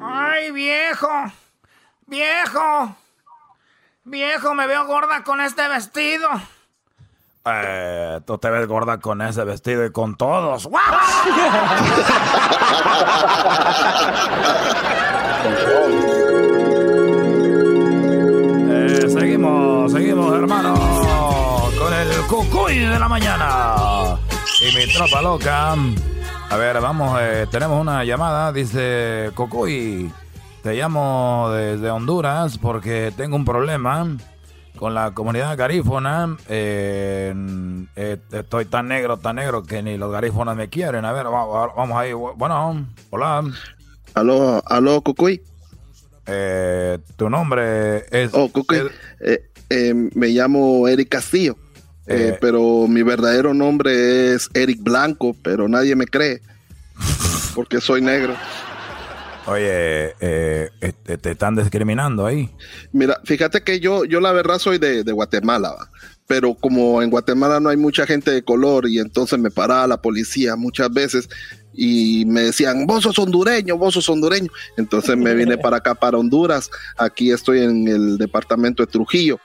Ay, 0.00 0.50
viejo. 0.52 1.08
Viejo. 2.06 2.96
Viejo, 4.04 4.54
me 4.54 4.66
veo 4.66 4.86
gorda 4.86 5.22
con 5.22 5.40
este 5.40 5.68
vestido. 5.68 6.28
Eh, 7.44 8.20
tú 8.24 8.38
te 8.38 8.50
ves 8.50 8.68
gorda 8.68 8.98
con 8.98 9.20
ese 9.20 9.42
vestido 9.44 9.84
y 9.84 9.90
con 9.90 10.16
todos. 10.16 10.66
¡Wow! 10.66 10.78
eh, 18.70 19.06
seguimos, 19.08 19.90
seguimos, 19.90 20.34
hermano, 20.34 20.74
con 21.78 21.92
el 21.92 22.08
cucuy 22.28 22.78
de 22.78 22.98
la 22.98 23.08
mañana. 23.08 23.74
Y 24.60 24.76
mi 24.76 24.86
tropa 24.92 25.20
loca. 25.20 25.74
A 26.48 26.56
ver, 26.56 26.80
vamos, 26.80 27.18
eh, 27.20 27.48
tenemos 27.50 27.80
una 27.80 28.04
llamada. 28.04 28.52
Dice, 28.52 29.32
cucuy, 29.34 30.12
te 30.62 30.74
llamo 30.74 31.50
desde 31.52 31.90
Honduras 31.90 32.56
porque 32.58 33.12
tengo 33.16 33.34
un 33.34 33.44
problema 33.44 34.06
con 34.82 34.94
la 34.94 35.12
comunidad 35.12 35.56
garífona. 35.56 36.36
Eh, 36.48 37.32
eh, 37.94 38.16
estoy 38.32 38.64
tan 38.64 38.88
negro, 38.88 39.16
tan 39.16 39.36
negro 39.36 39.62
que 39.62 39.80
ni 39.80 39.96
los 39.96 40.10
garífonas 40.10 40.56
me 40.56 40.68
quieren. 40.70 41.04
A 41.04 41.12
ver, 41.12 41.26
va- 41.26 41.68
vamos 41.72 41.96
ahí. 41.96 42.12
Bueno, 42.12 42.84
hola. 43.10 43.44
Aló, 44.14 44.60
aló, 44.66 45.00
Cucuy. 45.00 45.40
Eh, 46.26 46.98
tu 47.14 47.30
nombre 47.30 48.06
es... 48.10 48.30
Oh, 48.34 48.48
Cucuy. 48.50 48.82
Eh, 49.20 49.48
eh, 49.70 49.94
me 50.16 50.30
llamo 50.30 50.88
Eric 50.88 51.10
Castillo. 51.10 51.56
Pero 52.04 52.88
mi 52.88 53.04
verdadero 53.04 53.54
nombre 53.54 54.34
es 54.34 54.50
Eric 54.52 54.82
Blanco, 54.82 55.36
pero 55.44 55.68
nadie 55.68 55.94
me 55.94 56.06
cree. 56.06 56.42
Porque 57.54 57.80
soy 57.80 58.02
negro. 58.02 58.34
Oye, 59.46 60.14
eh, 60.20 60.70
este, 60.80 61.18
te 61.18 61.32
están 61.32 61.56
discriminando 61.56 62.26
ahí. 62.26 62.50
Mira, 62.92 63.20
fíjate 63.24 63.62
que 63.62 63.80
yo, 63.80 64.04
yo 64.04 64.20
la 64.20 64.32
verdad 64.32 64.58
soy 64.58 64.78
de, 64.78 65.02
Guatemala, 65.02 65.70
¿va? 65.70 65.90
pero 66.26 66.54
como 66.54 67.02
en 67.02 67.10
Guatemala 67.10 67.60
no 67.60 67.68
hay 67.68 67.76
mucha 67.76 68.06
gente 68.06 68.30
de 68.30 68.42
color 68.42 68.88
y 68.88 68.98
entonces 68.98 69.38
me 69.38 69.50
paraba 69.50 69.86
la 69.86 70.00
policía 70.00 70.56
muchas 70.56 70.90
veces 70.92 71.28
y 71.74 72.24
me 72.26 72.42
decían, 72.42 72.86
vos 72.86 73.02
sos 73.02 73.18
hondureño, 73.18 73.76
vos 73.76 73.94
sos 73.94 74.08
hondureño. 74.08 74.50
Entonces 74.76 75.16
me 75.16 75.34
vine 75.34 75.58
para 75.58 75.78
acá, 75.78 75.94
para 75.94 76.18
Honduras. 76.18 76.70
Aquí 76.96 77.30
estoy 77.30 77.62
en 77.62 77.88
el 77.88 78.18
departamento 78.18 78.82
de 78.82 78.92
Trujillo. 78.92 79.40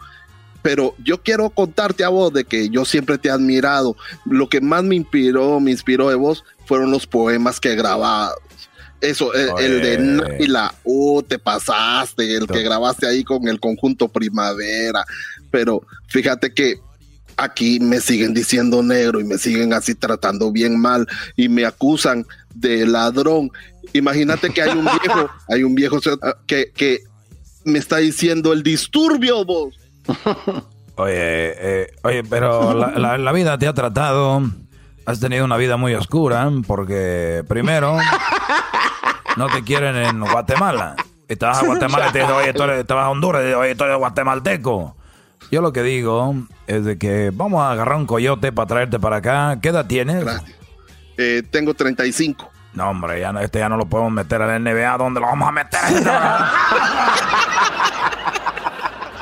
Pero 0.62 0.96
yo 1.04 1.22
quiero 1.22 1.50
contarte 1.50 2.04
a 2.04 2.10
vos 2.10 2.34
de 2.34 2.44
que 2.44 2.70
yo 2.70 2.84
siempre 2.84 3.18
te 3.18 3.30
he 3.30 3.32
admirado. 3.32 3.96
Lo 4.26 4.50
que 4.50 4.60
más 4.60 4.84
me 4.84 4.96
inspiró, 4.96 5.60
me 5.60 5.72
inspiró 5.72 6.10
de 6.10 6.16
vos, 6.16 6.44
fueron 6.66 6.92
los 6.92 7.08
poemas 7.08 7.60
que 7.60 7.76
grababas. 7.76 8.34
Eso, 9.02 9.34
el, 9.34 9.50
el 9.60 9.82
de 9.82 9.98
Naila, 10.00 10.74
uh, 10.84 11.22
te 11.24 11.38
pasaste, 11.40 12.36
el 12.36 12.48
que 12.48 12.64
grabaste 12.64 13.06
ahí 13.08 13.24
con 13.24 13.48
el 13.48 13.60
conjunto 13.60 14.08
Primavera. 14.08 15.04
Pero 15.52 15.82
fíjate 16.08 16.54
que 16.54 16.80
aquí 17.38 17.80
me 17.80 18.00
siguen 18.02 18.34
diciendo 18.34 18.82
negro 18.82 19.20
y 19.20 19.24
me 19.24 19.38
siguen 19.38 19.72
así 19.74 19.94
tratando 19.94 20.52
bien 20.52 20.80
mal 20.80 21.06
y 21.36 21.48
me 21.50 21.66
acusan 21.66 22.26
de 22.56 22.88
ladrón. 22.88 23.52
Imagínate 23.94 24.50
que 24.50 24.64
hay 24.64 24.76
un 24.78 24.86
viejo, 24.86 25.30
hay 25.50 25.64
un 25.64 25.76
viejo 25.76 26.00
que, 26.48 26.72
que 26.76 27.02
me 27.64 27.78
está 27.80 27.98
diciendo 27.98 28.52
el 28.54 28.64
disturbio, 28.64 29.46
vos. 29.46 29.76
Oye, 30.96 31.14
eh, 31.14 31.88
oye, 32.04 32.24
pero 32.24 32.74
la, 32.74 32.98
la- 32.98 33.18
la 33.20 33.32
vida 33.32 33.58
te 33.60 33.68
ha 33.68 33.74
tratado. 33.74 34.42
Has 35.08 35.20
tenido 35.22 35.46
una 35.46 35.56
vida 35.58 35.78
muy 35.78 35.94
oscura 35.96 36.50
porque 36.68 37.44
primero 37.48 37.98
no 39.38 39.48
te 39.48 39.64
quieren 39.64 39.96
en 39.96 40.20
Guatemala. 40.20 40.96
Y 41.30 41.36
te 41.38 41.46
vas 41.46 41.64
a 41.64 41.66
Guatemala 41.66 42.08
y 42.10 42.12
te 42.12 42.20
dicen, 42.20 42.36
oye, 42.36 42.54
tú 42.54 42.64
eres- 42.64 42.86
te 42.86 42.94
vas 42.94 43.06
a 43.06 43.10
Honduras 43.10 43.42
y 43.42 43.46
dices, 43.46 43.58
oye, 43.60 43.76
tú 43.76 43.84
eres 43.86 43.98
guatemalteco. 43.98 44.96
Yo 45.50 45.62
lo 45.62 45.72
que 45.72 45.82
digo 45.82 46.36
es 46.68 46.84
de 46.84 46.98
que 46.98 47.32
vamos 47.34 47.62
a 47.64 47.72
agarrar 47.72 47.96
un 47.98 48.06
coyote 48.06 48.52
para 48.52 48.68
traerte 48.68 49.00
para 49.00 49.18
acá. 49.18 49.60
¿Qué 49.62 49.70
edad 49.70 49.86
tienes? 49.88 50.26
Eh, 51.18 51.42
tengo 51.50 51.74
35. 51.74 52.50
No, 52.74 52.90
hombre, 52.90 53.20
ya 53.22 53.32
no, 53.32 53.40
este 53.40 53.60
ya 53.60 53.70
no 53.70 53.78
lo 53.78 53.86
podemos 53.88 54.12
meter 54.12 54.42
a 54.42 54.48
la 54.48 54.60
NBA. 54.60 54.98
¿Dónde 54.98 55.20
lo 55.22 55.28
vamos 55.28 55.48
a 55.48 55.52
meter? 55.52 55.80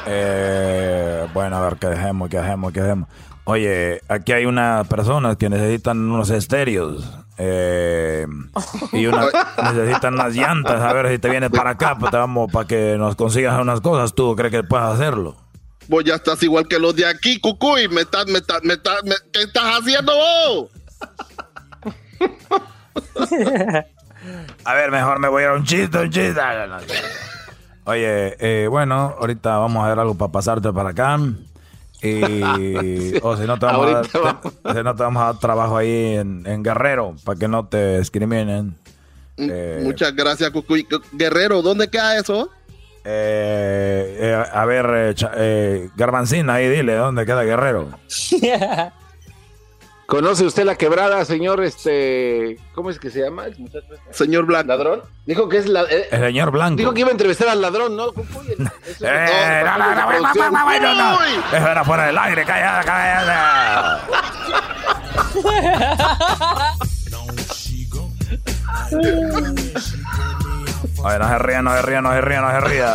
Eh, 0.08 1.28
bueno, 1.34 1.56
a 1.58 1.62
ver, 1.62 1.78
¿qué 1.78 1.88
dejemos? 1.88 2.30
¿Qué 2.30 2.38
dejemos? 2.38 2.72
¿Qué 2.72 2.80
dejemos? 2.82 3.10
Oye, 3.46 4.02
aquí 4.08 4.32
hay 4.34 4.46
unas 4.46 4.88
personas 4.88 5.38
que 5.38 5.50
necesitan 5.50 5.98
unos 6.00 6.30
estéreos. 6.30 7.04
eh, 7.38 8.26
y 8.94 9.08
una- 9.08 9.28
necesitan 9.74 10.14
unas 10.14 10.34
llantas. 10.34 10.82
A 10.82 10.94
ver 10.94 11.10
si 11.12 11.20
te 11.20 11.30
vienes 11.30 11.50
para 11.50 11.72
acá, 11.72 11.98
pues 12.00 12.10
te 12.10 12.16
vamos 12.18 12.50
para 12.50 12.66
que 12.66 12.96
nos 12.98 13.18
consigas 13.18 13.60
unas 13.60 13.82
cosas. 13.82 14.14
¿Tú 14.16 14.34
crees 14.38 14.54
que 14.54 14.64
puedes 14.64 14.86
hacerlo? 14.86 15.36
Vos 15.90 16.04
ya 16.06 16.16
estás 16.16 16.42
igual 16.44 16.66
que 16.68 16.80
los 16.80 16.96
de 16.96 17.06
aquí, 17.06 17.40
Cucuy. 17.42 17.90
Me 17.90 18.02
estás, 18.02 18.26
me 18.28 18.40
estás, 18.40 18.64
me 18.64 18.74
estás, 18.76 19.04
me- 19.04 19.16
¿Qué 19.34 19.42
estás 19.44 19.80
haciendo 19.80 20.14
vos? 20.16 20.70
A 24.66 24.74
ver, 24.74 24.90
mejor 24.92 25.20
me 25.20 25.28
voy 25.28 25.44
a 25.44 25.54
un 25.54 25.64
chiste, 25.66 25.98
un 26.00 26.10
chiste. 26.10 26.42
Oye, 27.84 28.36
eh, 28.40 28.68
bueno, 28.68 29.16
ahorita 29.20 29.58
vamos 29.58 29.86
a 29.86 29.90
ver 29.90 30.00
algo 30.00 30.16
para 30.16 30.32
pasarte 30.32 30.72
para 30.74 30.90
acá. 30.90 31.20
Y, 32.02 33.16
o 33.22 33.36
si 33.38 33.46
no, 33.48 33.58
te 33.58 33.66
vamos, 33.66 33.88
a 33.88 33.92
dar, 34.02 34.10
Ahorita 34.14 34.42
te- 34.42 34.74
si 34.78 34.84
no, 34.84 34.96
te 34.96 35.04
vamos 35.04 35.24
a 35.24 35.26
dar 35.28 35.40
trabajo 35.40 35.78
ahí 35.78 36.16
en, 36.16 36.46
en 36.46 36.64
Guerrero 36.64 37.16
para 37.24 37.38
que 37.40 37.48
no 37.48 37.68
te 37.68 38.00
discriminen. 38.00 38.76
Eh, 39.38 39.82
Muchas 39.84 40.16
gracias, 40.16 40.50
Cucuy. 40.52 40.88
Guerrero, 41.14 41.62
¿dónde 41.62 41.90
queda 41.90 42.18
eso? 42.18 42.50
eh, 43.04 44.18
eh, 44.20 44.44
a 44.52 44.66
ver, 44.66 44.86
eh, 44.94 45.16
eh, 45.38 45.90
Garbancina, 45.96 46.56
ahí 46.56 46.68
dile, 46.70 46.96
¿dónde 46.96 47.26
queda 47.26 47.44
Guerrero? 47.44 47.90
¿Conoce 50.08 50.46
usted 50.46 50.66
la 50.66 50.76
quebrada, 50.76 51.26
señor 51.26 51.64
este, 51.64 52.60
¿cómo 52.74 52.92
es 52.92 53.00
que 53.00 53.10
se 53.10 53.22
llama? 53.22 53.48
Este? 53.48 53.66
Señor 54.12 54.46
Blanco. 54.46 54.68
¿Ladrón? 54.68 55.02
Dijo 55.26 55.50
que 55.50 55.58
es 55.58 55.68
la, 55.68 55.82
eh, 55.84 56.08
El 56.12 56.20
señor 56.22 56.52
Blanco. 56.52 56.78
Dijo 56.78 56.94
que 56.94 57.00
iba 57.00 57.10
a 57.10 57.14
entrevistar 57.14 57.48
al 57.50 57.60
ladrón, 57.62 57.96
¿no? 57.96 58.10
Eso 58.10 59.06
era 61.52 61.84
fuera 61.84 62.06
del 62.06 62.18
aire, 62.18 62.46
calla, 62.46 62.84
calla. 62.86 64.02
Oye, 71.06 71.20
no 71.20 71.28
se 71.30 71.40
ría, 71.40 71.62
no 71.62 71.72
se 71.76 71.82
ría, 71.82 72.02
no 72.02 72.12
se 72.12 72.22
ría, 72.22 72.42
no 72.42 72.52
se 72.52 72.62
ría. 72.62 72.92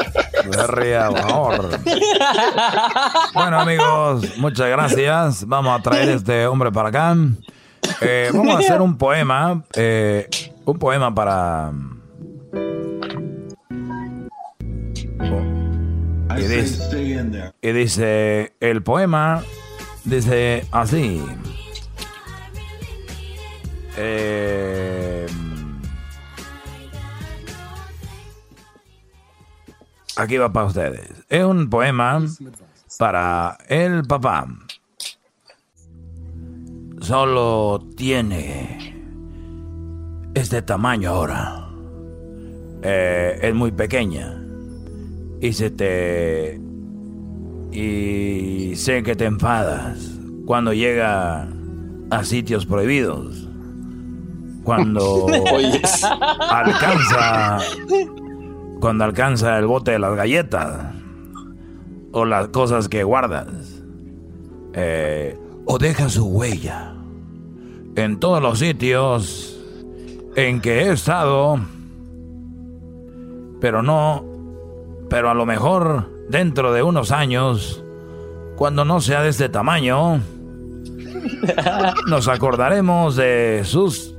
No 0.46 0.52
se 0.52 0.66
ría, 0.66 1.08
por 1.08 1.20
favor. 1.20 1.70
Bueno, 3.34 3.60
amigos, 3.60 4.38
muchas 4.38 4.68
gracias. 4.68 5.46
Vamos 5.46 5.78
a 5.78 5.82
traer 5.82 6.08
este 6.10 6.46
hombre 6.46 6.70
para 6.72 6.88
acá. 6.88 7.16
Eh, 8.00 8.30
vamos 8.32 8.56
a 8.56 8.58
hacer 8.58 8.80
un 8.80 8.96
poema. 8.96 9.62
eh, 9.74 10.28
un 10.64 10.78
poema 10.78 11.14
para. 11.14 11.72
Y 16.38 16.42
dice, 16.42 17.52
y 17.60 17.72
dice, 17.72 18.54
el 18.60 18.82
poema 18.82 19.42
dice 20.04 20.64
así. 20.70 21.22
Eh, 23.96 25.09
aquí 30.20 30.36
va 30.36 30.52
para 30.52 30.66
ustedes. 30.66 31.10
Es 31.28 31.44
un 31.44 31.68
poema 31.70 32.22
para 32.98 33.58
el 33.68 34.04
papá. 34.04 34.46
Solo 37.00 37.82
tiene 37.96 38.94
este 40.34 40.62
tamaño 40.62 41.10
ahora. 41.10 41.68
Eh, 42.82 43.38
es 43.42 43.54
muy 43.54 43.72
pequeña. 43.72 44.36
Y 45.40 45.52
se 45.52 45.70
te... 45.70 46.60
Y 47.72 48.74
sé 48.76 49.02
que 49.02 49.14
te 49.14 49.26
enfadas 49.26 50.18
cuando 50.44 50.72
llega 50.72 51.48
a 52.10 52.24
sitios 52.24 52.66
prohibidos. 52.66 53.48
Cuando 54.64 55.26
alcanza... 56.50 57.58
Cuando 58.80 59.04
alcanza 59.04 59.58
el 59.58 59.66
bote 59.66 59.92
de 59.92 59.98
las 59.98 60.16
galletas. 60.16 60.94
O 62.12 62.24
las 62.24 62.48
cosas 62.48 62.88
que 62.88 63.04
guardas. 63.04 63.46
Eh, 64.72 65.38
o 65.66 65.78
deja 65.78 66.08
su 66.08 66.26
huella. 66.26 66.94
En 67.96 68.18
todos 68.18 68.42
los 68.42 68.58
sitios 68.58 69.60
en 70.34 70.60
que 70.60 70.82
he 70.82 70.92
estado. 70.92 71.60
Pero 73.60 73.82
no 73.82 74.30
pero 75.10 75.28
a 75.28 75.34
lo 75.34 75.44
mejor 75.44 76.08
dentro 76.28 76.72
de 76.72 76.84
unos 76.84 77.10
años, 77.10 77.84
cuando 78.56 78.84
no 78.84 79.00
sea 79.00 79.22
de 79.22 79.30
este 79.30 79.48
tamaño, 79.48 80.20
nos 82.06 82.28
acordaremos 82.28 83.16
de 83.16 83.62
sus 83.64 84.14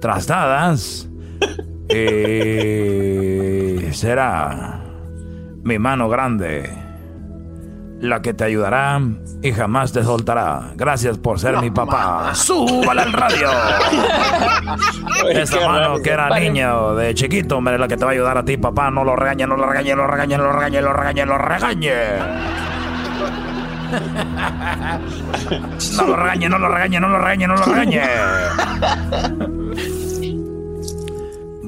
trastadas 0.00 1.08
y 1.88 3.59
será 3.92 4.80
mi 5.62 5.78
mano 5.78 6.08
grande 6.08 6.90
la 8.00 8.22
que 8.22 8.32
te 8.32 8.44
ayudará 8.44 8.98
y 9.42 9.52
jamás 9.52 9.92
te 9.92 10.02
soltará. 10.02 10.70
Gracias 10.74 11.18
por 11.18 11.38
ser 11.38 11.60
mi 11.60 11.70
papá. 11.70 12.34
¡Súbale 12.34 13.02
al 13.02 13.12
radio! 13.12 13.48
Esa 15.30 15.68
mano 15.68 15.96
que 16.02 16.10
era 16.10 16.30
niño 16.38 16.94
de 16.94 17.14
chiquito, 17.14 17.58
hombre, 17.58 17.78
la 17.78 17.88
que 17.88 17.96
te 17.96 18.04
va 18.04 18.10
a 18.10 18.14
ayudar 18.14 18.38
a 18.38 18.44
ti, 18.44 18.56
papá. 18.56 18.90
No 18.90 19.04
lo 19.04 19.16
regañe, 19.16 19.46
no 19.46 19.56
lo 19.56 19.66
regañe, 19.66 19.94
lo 19.94 20.06
regañe, 20.06 20.38
lo 20.38 20.52
regañe, 20.52 20.82
lo 20.82 20.92
regañe, 20.92 21.26
lo 21.26 21.38
regañe. 21.38 21.92
No 25.96 26.06
lo 26.06 26.16
regañe, 26.16 26.48
no 26.48 26.58
lo 26.58 26.68
regañe, 26.68 27.00
no 27.00 27.08
lo 27.08 27.18
regañe, 27.18 27.46
no 27.48 27.56
lo 27.56 27.64
regañe. 27.64 28.00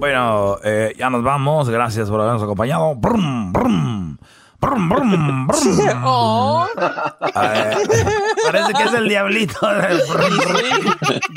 Bueno, 0.03 0.59
eh, 0.65 0.97
ya 0.99 1.11
nos 1.11 1.23
vamos. 1.23 1.71
Gracias 1.71 2.11
por 2.11 2.21
habernos 2.21 2.43
acompañado. 2.43 2.97
Brum, 2.97 3.53
brum. 3.53 4.17
Brum, 4.61 4.89
brum, 4.89 5.47
brum. 5.47 5.49
Eh, 7.35 7.75
parece 8.45 8.73
que 8.75 8.83
es 8.83 8.95
el 8.95 9.09
diablito. 9.09 9.61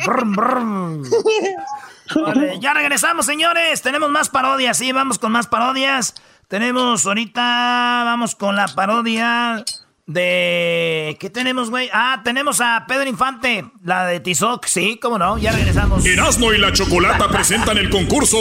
Brum, 0.07 0.31
brum. 0.31 1.03
Vale, 2.15 2.59
ya 2.59 2.73
regresamos, 2.73 3.27
señores. 3.27 3.83
Tenemos 3.83 4.09
más 4.09 4.29
parodias, 4.29 4.77
sí, 4.77 4.91
vamos 4.91 5.19
con 5.19 5.31
más 5.31 5.45
parodias. 5.45 6.15
Tenemos 6.47 7.05
ahorita, 7.05 8.01
vamos 8.03 8.35
con 8.35 8.55
la 8.55 8.67
parodia 8.67 9.63
de... 10.07 11.17
¿Qué 11.19 11.29
tenemos, 11.29 11.69
güey? 11.69 11.89
Ah, 11.93 12.21
tenemos 12.23 12.61
a 12.61 12.85
Pedro 12.87 13.09
Infante, 13.09 13.65
la 13.83 14.05
de 14.05 14.19
Tizoc, 14.19 14.65
sí, 14.65 14.99
cómo 15.01 15.17
no, 15.17 15.37
ya 15.37 15.51
regresamos. 15.51 16.05
Erasmo 16.05 16.53
y 16.53 16.57
la 16.57 16.71
Chocolata 16.71 17.27
presentan 17.29 17.77
el 17.77 17.89
concurso 17.89 18.37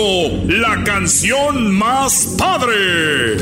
La 0.47 0.83
canción 0.85 1.75
más 1.75 2.35
padre. 2.39 3.37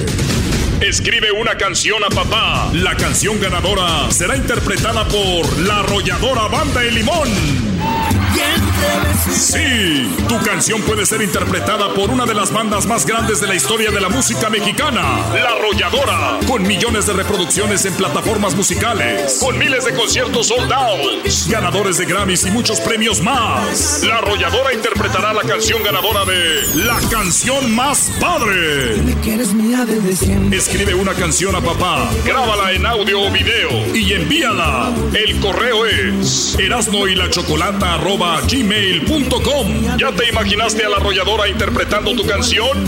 Escribe 0.81 1.31
una 1.31 1.57
canción 1.57 2.03
a 2.03 2.09
papá. 2.09 2.69
La 2.73 2.97
canción 2.97 3.41
ganadora 3.41 4.11
será 4.11 4.37
interpretada 4.37 5.07
por 5.07 5.59
la 5.61 5.79
arrolladora 5.79 6.49
Banda 6.49 6.81
de 6.81 6.91
Limón. 6.91 7.72
Sí, 9.31 10.09
tu 10.29 10.39
canción 10.43 10.81
puede 10.83 11.07
ser 11.07 11.23
interpretada 11.23 11.95
por 11.95 12.11
una 12.11 12.27
de 12.27 12.35
las 12.35 12.53
bandas 12.53 12.87
más 12.87 13.07
grandes 13.07 13.41
de 13.41 13.47
la 13.47 13.55
historia 13.55 13.91
de 13.91 14.01
la 14.01 14.09
música 14.09 14.51
mexicana, 14.51 15.03
La 15.35 15.51
Arrolladora, 15.57 16.39
con 16.47 16.63
millones 16.63 17.07
de 17.07 17.13
reproducciones 17.13 17.85
en 17.85 17.95
plataformas 17.95 18.55
musicales, 18.55 19.39
con 19.41 19.59
miles 19.59 19.85
de 19.85 19.95
conciertos 19.95 20.49
sold 20.49 20.73
out, 20.73 21.27
ganadores 21.49 21.99
de 21.99 22.07
Grammys 22.07 22.45
y 22.47 22.51
muchos 22.51 22.81
premios 22.81 23.23
más. 23.23 24.03
La 24.05 24.19
Arrolladora 24.19 24.75
interpretará 24.75 25.33
la 25.33 25.43
canción 25.43 25.83
ganadora 25.83 26.25
de 26.25 26.85
La 26.85 26.99
canción 27.11 27.75
más 27.75 28.11
padre. 28.21 28.97
Escribe 30.53 30.95
una 30.95 31.15
canción 31.15 31.55
a 31.55 31.61
papá, 31.61 32.11
grábala 32.25 32.73
en 32.73 32.87
audio 32.87 33.23
o 33.23 33.31
video 33.31 33.95
y 33.95 34.13
envíala. 34.13 34.93
El 35.15 35.41
correo 35.41 35.87
es 35.87 36.57
erasno 36.59 37.07
y 37.07 37.15
la 37.15 37.31
chocolata 37.31 37.95
arroba 37.95 38.22
gmail.com. 38.23 39.99
¿Ya 39.99 40.13
te 40.13 40.29
imaginaste 40.29 40.85
a 40.85 40.89
la 40.89 40.97
arrolladora 40.97 41.49
interpretando 41.49 42.15
tu 42.15 42.25
canción? 42.27 42.79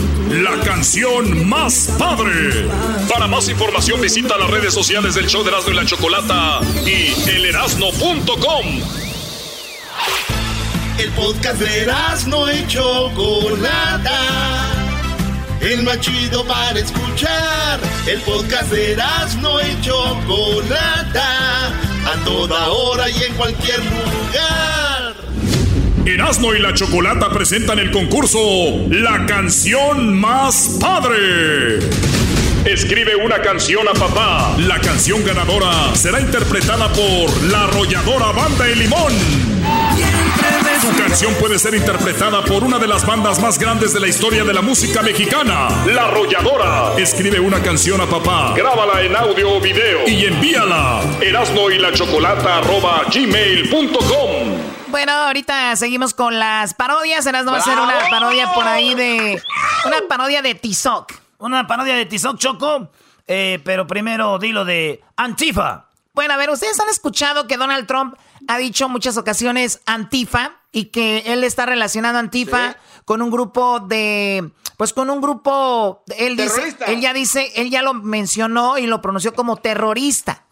La 0.43 0.59
canción 0.63 1.47
más 1.47 1.89
padre. 1.99 2.67
Para 3.09 3.27
más 3.27 3.49
información 3.49 4.01
visita 4.01 4.37
las 4.37 4.49
redes 4.49 4.73
sociales 4.73 5.15
del 5.15 5.27
show 5.27 5.43
de 5.43 5.49
Erasno 5.49 5.71
y 5.71 5.75
la 5.75 5.85
Chocolata 5.85 6.59
y 6.85 7.29
elerasno.com. 7.29 8.65
El 10.97 11.11
podcast 11.11 11.59
de 11.59 11.81
Erasmo 11.81 12.49
y 12.49 12.65
Chocolata. 12.67 14.19
El 15.61 15.83
más 15.83 15.99
chido 15.99 16.45
para 16.45 16.79
escuchar. 16.79 17.79
El 18.07 18.21
podcast 18.21 18.71
de 18.71 18.93
Erasmo 18.93 19.59
y 19.61 19.81
Chocolata. 19.81 21.67
A 21.67 22.23
toda 22.23 22.69
hora 22.69 23.09
y 23.09 23.23
en 23.23 23.33
cualquier 23.33 23.79
lugar. 23.79 24.84
Erasmo 26.05 26.53
y 26.53 26.59
la 26.59 26.71
Chocolata 26.71 27.29
presentan 27.31 27.79
el 27.79 27.89
concurso 27.89 28.39
La 28.89 29.25
canción 29.25 30.15
más 30.15 30.77
padre. 30.79 31.79
Escribe 32.63 33.15
una 33.15 33.41
canción 33.41 33.87
a 33.87 33.93
papá. 33.93 34.55
La 34.59 34.79
canción 34.79 35.23
ganadora 35.23 35.95
será 35.95 36.19
interpretada 36.19 36.89
por 36.93 37.43
la 37.45 37.63
arrolladora 37.63 38.31
Banda 38.33 38.65
de 38.65 38.75
Limón. 38.75 39.13
Tu 40.81 40.95
canción 41.01 41.33
puede 41.39 41.57
ser 41.57 41.73
interpretada 41.73 42.43
por 42.43 42.63
una 42.63 42.77
de 42.77 42.87
las 42.87 43.03
bandas 43.03 43.41
más 43.41 43.57
grandes 43.57 43.91
de 43.91 43.99
la 43.99 44.07
historia 44.07 44.43
de 44.43 44.53
la 44.53 44.61
música 44.61 45.01
mexicana, 45.01 45.69
La 45.87 46.05
Arrolladora. 46.05 46.93
Escribe 46.97 47.39
una 47.39 47.63
canción 47.63 47.99
a 48.01 48.05
papá, 48.05 48.53
grábala 48.55 49.01
en 49.01 49.15
audio 49.15 49.55
o 49.55 49.59
video 49.59 50.07
y 50.07 50.25
envíala. 50.25 51.01
Erasmo 51.19 51.71
y 51.71 51.79
la 51.79 51.91
Chocolata 51.91 52.57
arroba 52.57 53.05
gmail.com. 53.11 54.34
Bueno, 54.87 55.11
ahorita 55.11 55.75
seguimos 55.75 56.13
con 56.13 56.37
las 56.37 56.73
parodias. 56.73 57.25
Ahora 57.25 57.43
va 57.43 57.57
a 57.57 57.61
ser 57.61 57.77
una 57.79 58.09
parodia 58.09 58.53
por 58.53 58.67
ahí 58.67 58.93
de. 58.95 59.41
Una 59.85 60.07
parodia 60.07 60.41
de 60.41 60.55
Tizoc. 60.55 61.13
Una 61.37 61.67
parodia 61.67 61.95
de 61.95 62.05
Tizoc 62.05 62.37
Choco. 62.37 62.89
Eh, 63.27 63.59
pero 63.63 63.87
primero 63.87 64.37
dilo 64.37 64.65
de 64.65 65.03
Antifa. 65.15 65.87
Bueno, 66.13 66.33
a 66.33 66.37
ver, 66.37 66.49
ustedes 66.49 66.79
han 66.79 66.89
escuchado 66.89 67.47
que 67.47 67.57
Donald 67.57 67.87
Trump 67.87 68.15
ha 68.47 68.57
dicho 68.57 68.87
muchas 68.87 69.17
ocasiones 69.17 69.81
Antifa 69.85 70.53
y 70.71 70.85
que 70.85 71.23
él 71.25 71.43
está 71.43 71.65
relacionando 71.65 72.19
Antifa 72.19 72.77
con 73.03 73.21
un 73.21 73.31
grupo 73.31 73.79
de, 73.79 74.51
pues 74.77 74.93
con 74.93 75.09
un 75.09 75.21
grupo, 75.21 76.03
él 76.17 76.37
dice, 76.37 76.55
Terrorista. 76.55 76.85
él 76.85 77.01
ya 77.01 77.13
dice, 77.13 77.51
él 77.55 77.69
ya 77.69 77.81
lo 77.81 77.93
mencionó 77.93 78.77
y 78.77 78.85
lo 78.87 79.01
pronunció 79.01 79.33
como 79.33 79.57
terrorista. 79.57 80.45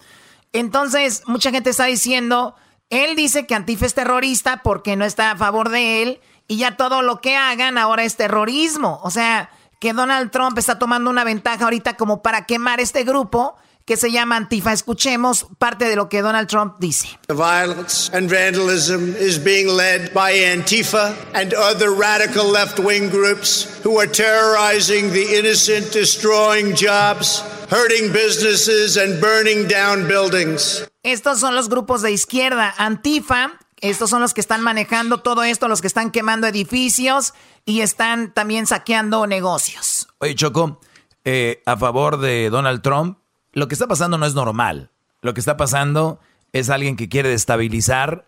Entonces, 0.51 1.23
mucha 1.27 1.51
gente 1.51 1.69
está 1.69 1.85
diciendo, 1.85 2.55
él 2.93 3.15
dice 3.15 3.45
que 3.45 3.55
Antifa 3.55 3.85
es 3.85 3.93
terrorista 3.93 4.61
porque 4.63 4.95
no 4.95 5.05
está 5.05 5.31
a 5.31 5.37
favor 5.37 5.69
de 5.69 6.03
él 6.03 6.21
y 6.47 6.57
ya 6.57 6.77
todo 6.77 7.01
lo 7.01 7.21
que 7.21 7.35
hagan 7.35 7.77
ahora 7.77 8.03
es 8.03 8.15
terrorismo. 8.15 8.99
O 9.03 9.11
sea, 9.11 9.49
que 9.79 9.93
Donald 9.93 10.31
Trump 10.31 10.57
está 10.57 10.79
tomando 10.79 11.09
una 11.09 11.23
ventaja 11.23 11.65
ahorita 11.65 11.95
como 11.97 12.21
para 12.21 12.45
quemar 12.45 12.79
este 12.79 13.03
grupo 13.03 13.57
que 13.85 13.97
se 13.97 14.11
llama 14.11 14.37
Antifa. 14.37 14.71
Escuchemos 14.71 15.47
parte 15.57 15.85
de 15.85 15.95
lo 15.95 16.07
que 16.07 16.21
Donald 16.21 16.47
Trump 16.47 16.75
dice. 16.79 17.07
The 17.27 17.33
violence 17.33 18.09
and 18.15 18.29
vandalism 18.29 19.15
is 19.19 19.37
being 19.37 19.67
led 19.67 20.13
by 20.13 20.33
Antifa 20.33 21.15
and 21.33 21.53
other 21.53 21.91
radical 21.91 22.45
left 22.45 22.79
wing 22.79 23.09
groups 23.09 23.67
who 23.83 23.99
are 23.99 24.07
terrorizing 24.07 25.11
the 25.11 25.37
innocent, 25.37 25.91
destroying 25.91 26.75
jobs, 26.75 27.41
hurting 27.69 28.13
businesses, 28.13 28.97
and 28.97 29.19
burning 29.19 29.67
down 29.67 30.07
buildings. 30.07 30.87
Estos 31.03 31.39
son 31.39 31.55
los 31.55 31.69
grupos 31.69 32.01
de 32.01 32.11
izquierda, 32.11 32.73
Antifa. 32.77 33.59
Estos 33.81 34.09
son 34.09 34.21
los 34.21 34.33
que 34.33 34.39
están 34.39 34.61
manejando 34.61 35.19
todo 35.19 35.43
esto, 35.43 35.67
los 35.67 35.81
que 35.81 35.87
están 35.87 36.11
quemando 36.11 36.47
edificios 36.47 37.33
y 37.65 37.81
están 37.81 38.33
también 38.33 38.65
saqueando 38.65 39.27
negocios. 39.27 40.07
Oye, 40.19 40.35
Choco, 40.35 40.79
eh, 41.25 41.61
a 41.65 41.75
favor 41.75 42.17
de 42.19 42.49
Donald 42.49 42.81
Trump, 42.81 43.17
lo 43.51 43.67
que 43.67 43.75
está 43.75 43.87
pasando 43.87 44.17
no 44.17 44.25
es 44.25 44.33
normal. 44.35 44.91
Lo 45.21 45.33
que 45.33 45.41
está 45.41 45.57
pasando 45.57 46.19
es 46.53 46.69
alguien 46.69 46.95
que 46.95 47.09
quiere 47.09 47.27
destabilizar, 47.27 48.25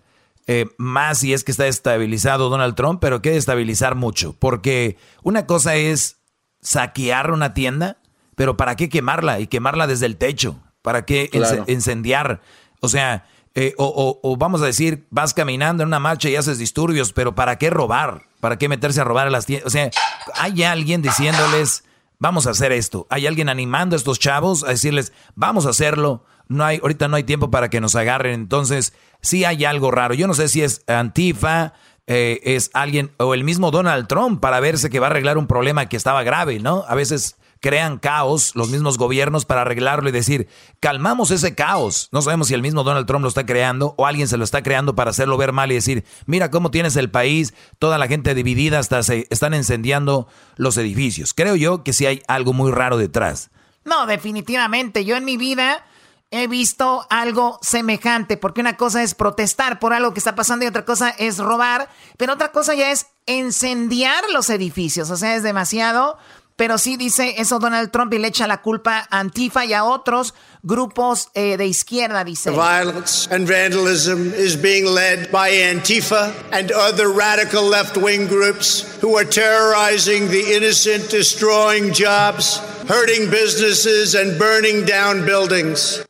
eh, 0.48 0.66
más 0.78 1.20
si 1.20 1.34
es 1.34 1.46
que 1.46 1.52
está 1.52 1.64
destabilizado 1.64 2.50
Donald 2.50 2.76
Trump, 2.76 3.00
pero 3.00 3.22
quiere 3.22 3.36
destabilizar 3.36 3.96
mucho. 3.96 4.34
Porque 4.38 4.98
una 5.24 5.46
cosa 5.46 5.76
es 5.76 6.18
saquear 6.62 7.32
una 7.32 7.54
tienda, 7.54 7.98
pero 8.36 8.58
¿para 8.58 8.76
qué 8.76 8.90
quemarla? 8.90 9.40
Y 9.40 9.48
quemarla 9.48 9.88
desde 9.88 10.06
el 10.06 10.18
techo. 10.18 10.60
¿Para 10.82 11.06
qué 11.06 11.30
Claro. 11.32 11.64
incendiar? 11.68 12.42
O 12.86 12.90
sea, 12.90 13.26
eh, 13.58 13.74
o, 13.78 14.36
vamos 14.38 14.62
a 14.62 14.66
decir, 14.66 15.08
vas 15.10 15.34
caminando 15.34 15.84
en 15.84 15.88
una 15.88 16.00
marcha 16.00 16.30
y 16.30 16.36
haces 16.36 16.58
disturbios, 16.58 17.14
pero 17.14 17.36
¿para 17.36 17.58
qué 17.58 17.70
robar? 17.70 18.24
¿Para 18.42 18.58
qué 18.58 18.68
meterse 18.68 19.00
a 19.00 19.06
robar 19.06 19.28
a 19.28 19.30
las 19.30 19.46
tiendas? 19.46 19.68
O 19.68 19.70
sea, 19.70 19.90
hay 20.36 20.64
alguien 20.64 21.02
diciéndoles, 21.02 21.86
vamos 22.20 22.48
a 22.48 22.52
hacer 22.52 22.74
esto. 22.74 23.08
Hay 23.10 23.28
alguien 23.28 23.48
animando 23.48 23.96
a 23.96 23.98
estos 23.98 24.20
chavos 24.20 24.64
a 24.64 24.70
decirles, 24.70 25.14
vamos 25.36 25.66
a 25.66 25.70
hacerlo. 25.70 26.26
No 26.48 26.66
hay, 26.66 26.80
ahorita 26.82 27.08
no 27.08 27.16
hay 27.16 27.24
tiempo 27.24 27.50
para 27.50 27.70
que 27.70 27.80
nos 27.80 27.96
agarren. 27.96 28.34
Entonces, 28.34 28.94
sí 29.22 29.46
hay 29.46 29.64
algo 29.64 29.90
raro. 29.90 30.14
Yo 30.14 30.28
no 30.28 30.34
sé 30.34 30.50
si 30.50 30.62
es 30.62 30.84
Antifa, 30.88 31.74
eh, 32.08 32.42
es 32.44 32.70
alguien, 32.74 33.12
o 33.18 33.34
el 33.34 33.46
mismo 33.46 33.72
Donald 33.72 34.08
Trump 34.08 34.42
para 34.42 34.60
verse 34.60 34.90
que 34.90 35.00
va 35.00 35.08
a 35.08 35.10
arreglar 35.12 35.38
un 35.38 35.48
problema 35.48 35.88
que 35.88 35.98
estaba 35.98 36.24
grave, 36.24 36.60
¿no? 36.60 36.84
A 36.88 36.94
veces 36.94 37.38
crean 37.66 37.98
caos 37.98 38.52
los 38.54 38.70
mismos 38.70 39.00
gobiernos 39.00 39.44
para 39.44 39.62
arreglarlo 39.62 40.08
y 40.08 40.12
decir, 40.12 40.48
calmamos 40.80 41.32
ese 41.32 41.56
caos. 41.56 42.10
No 42.12 42.22
sabemos 42.22 42.50
si 42.50 42.54
el 42.54 42.62
mismo 42.62 42.84
Donald 42.84 43.08
Trump 43.08 43.24
lo 43.24 43.28
está 43.28 43.44
creando 43.48 43.96
o 43.98 44.06
alguien 44.06 44.28
se 44.28 44.38
lo 44.38 44.44
está 44.44 44.62
creando 44.62 44.96
para 44.96 45.10
hacerlo 45.10 45.36
ver 45.36 45.52
mal 45.52 45.72
y 45.72 45.74
decir, 45.74 46.06
mira 46.28 46.52
cómo 46.52 46.70
tienes 46.70 46.96
el 46.96 47.10
país, 47.10 47.56
toda 47.80 47.98
la 47.98 48.08
gente 48.08 48.36
dividida, 48.36 48.78
hasta 48.78 49.02
se 49.02 49.26
están 49.32 49.56
incendiando 49.56 50.28
los 50.58 50.78
edificios. 50.78 51.34
Creo 51.34 51.56
yo 51.56 51.84
que 51.84 51.92
sí 51.92 52.06
hay 52.06 52.22
algo 52.28 52.54
muy 52.54 52.72
raro 52.72 52.98
detrás. 52.98 53.50
No, 53.84 54.06
definitivamente. 54.06 55.04
Yo 55.04 55.16
en 55.16 55.26
mi 55.26 55.36
vida 55.36 55.84
he 56.30 56.46
visto 56.46 57.08
algo 57.10 57.58
semejante, 57.64 58.38
porque 58.38 58.62
una 58.62 58.78
cosa 58.78 59.02
es 59.02 59.16
protestar 59.16 59.80
por 59.80 59.92
algo 59.92 60.14
que 60.14 60.20
está 60.20 60.36
pasando 60.36 60.66
y 60.66 60.68
otra 60.68 60.86
cosa 60.86 61.10
es 61.10 61.40
robar, 61.40 61.90
pero 62.18 62.34
otra 62.34 62.52
cosa 62.52 62.76
ya 62.76 62.92
es 62.92 63.08
incendiar 63.26 64.24
los 64.32 64.52
edificios. 64.52 65.10
O 65.10 65.18
sea, 65.18 65.36
es 65.36 65.42
demasiado. 65.42 66.20
Pero 66.56 66.78
sí 66.78 66.96
dice 66.96 67.36
eso 67.38 67.60
Donald 67.60 67.92
Trump 67.92 68.14
y 68.14 68.18
le 68.18 68.30
echa 68.30 68.48
la 68.48 68.62
culpa 68.62 69.08
a 69.10 69.20
Antifa 69.20 69.66
y 69.66 69.74
a 69.74 69.84
otros 69.84 70.34
grupos 70.64 71.30
eh, 71.34 71.58
de 71.58 71.68
izquierda, 71.68 72.24
dice. 72.24 72.52
Violence 72.52 73.28
and 73.30 73.48
vandalism 73.48 74.34
is 74.34 74.56
being 74.56 74.86
led 74.86 75.30
by 75.32 75.52
Antifa 75.52 76.34
and 76.52 76.72
other 76.72 77.10
radical 77.10 77.64
left 77.64 77.98
wing 77.98 78.28
groups 78.28 78.98
who 79.02 79.18
are 79.18 79.26
terrorizing 79.26 80.30
the 80.30 80.56
innocent, 80.56 81.10
destroying 81.10 81.92
jobs, 81.94 82.60
hurting 82.88 83.30
businesses, 83.30 84.16
and 84.16 84.40
burning 84.40 84.86
down 84.86 85.26
buildings. 85.26 86.04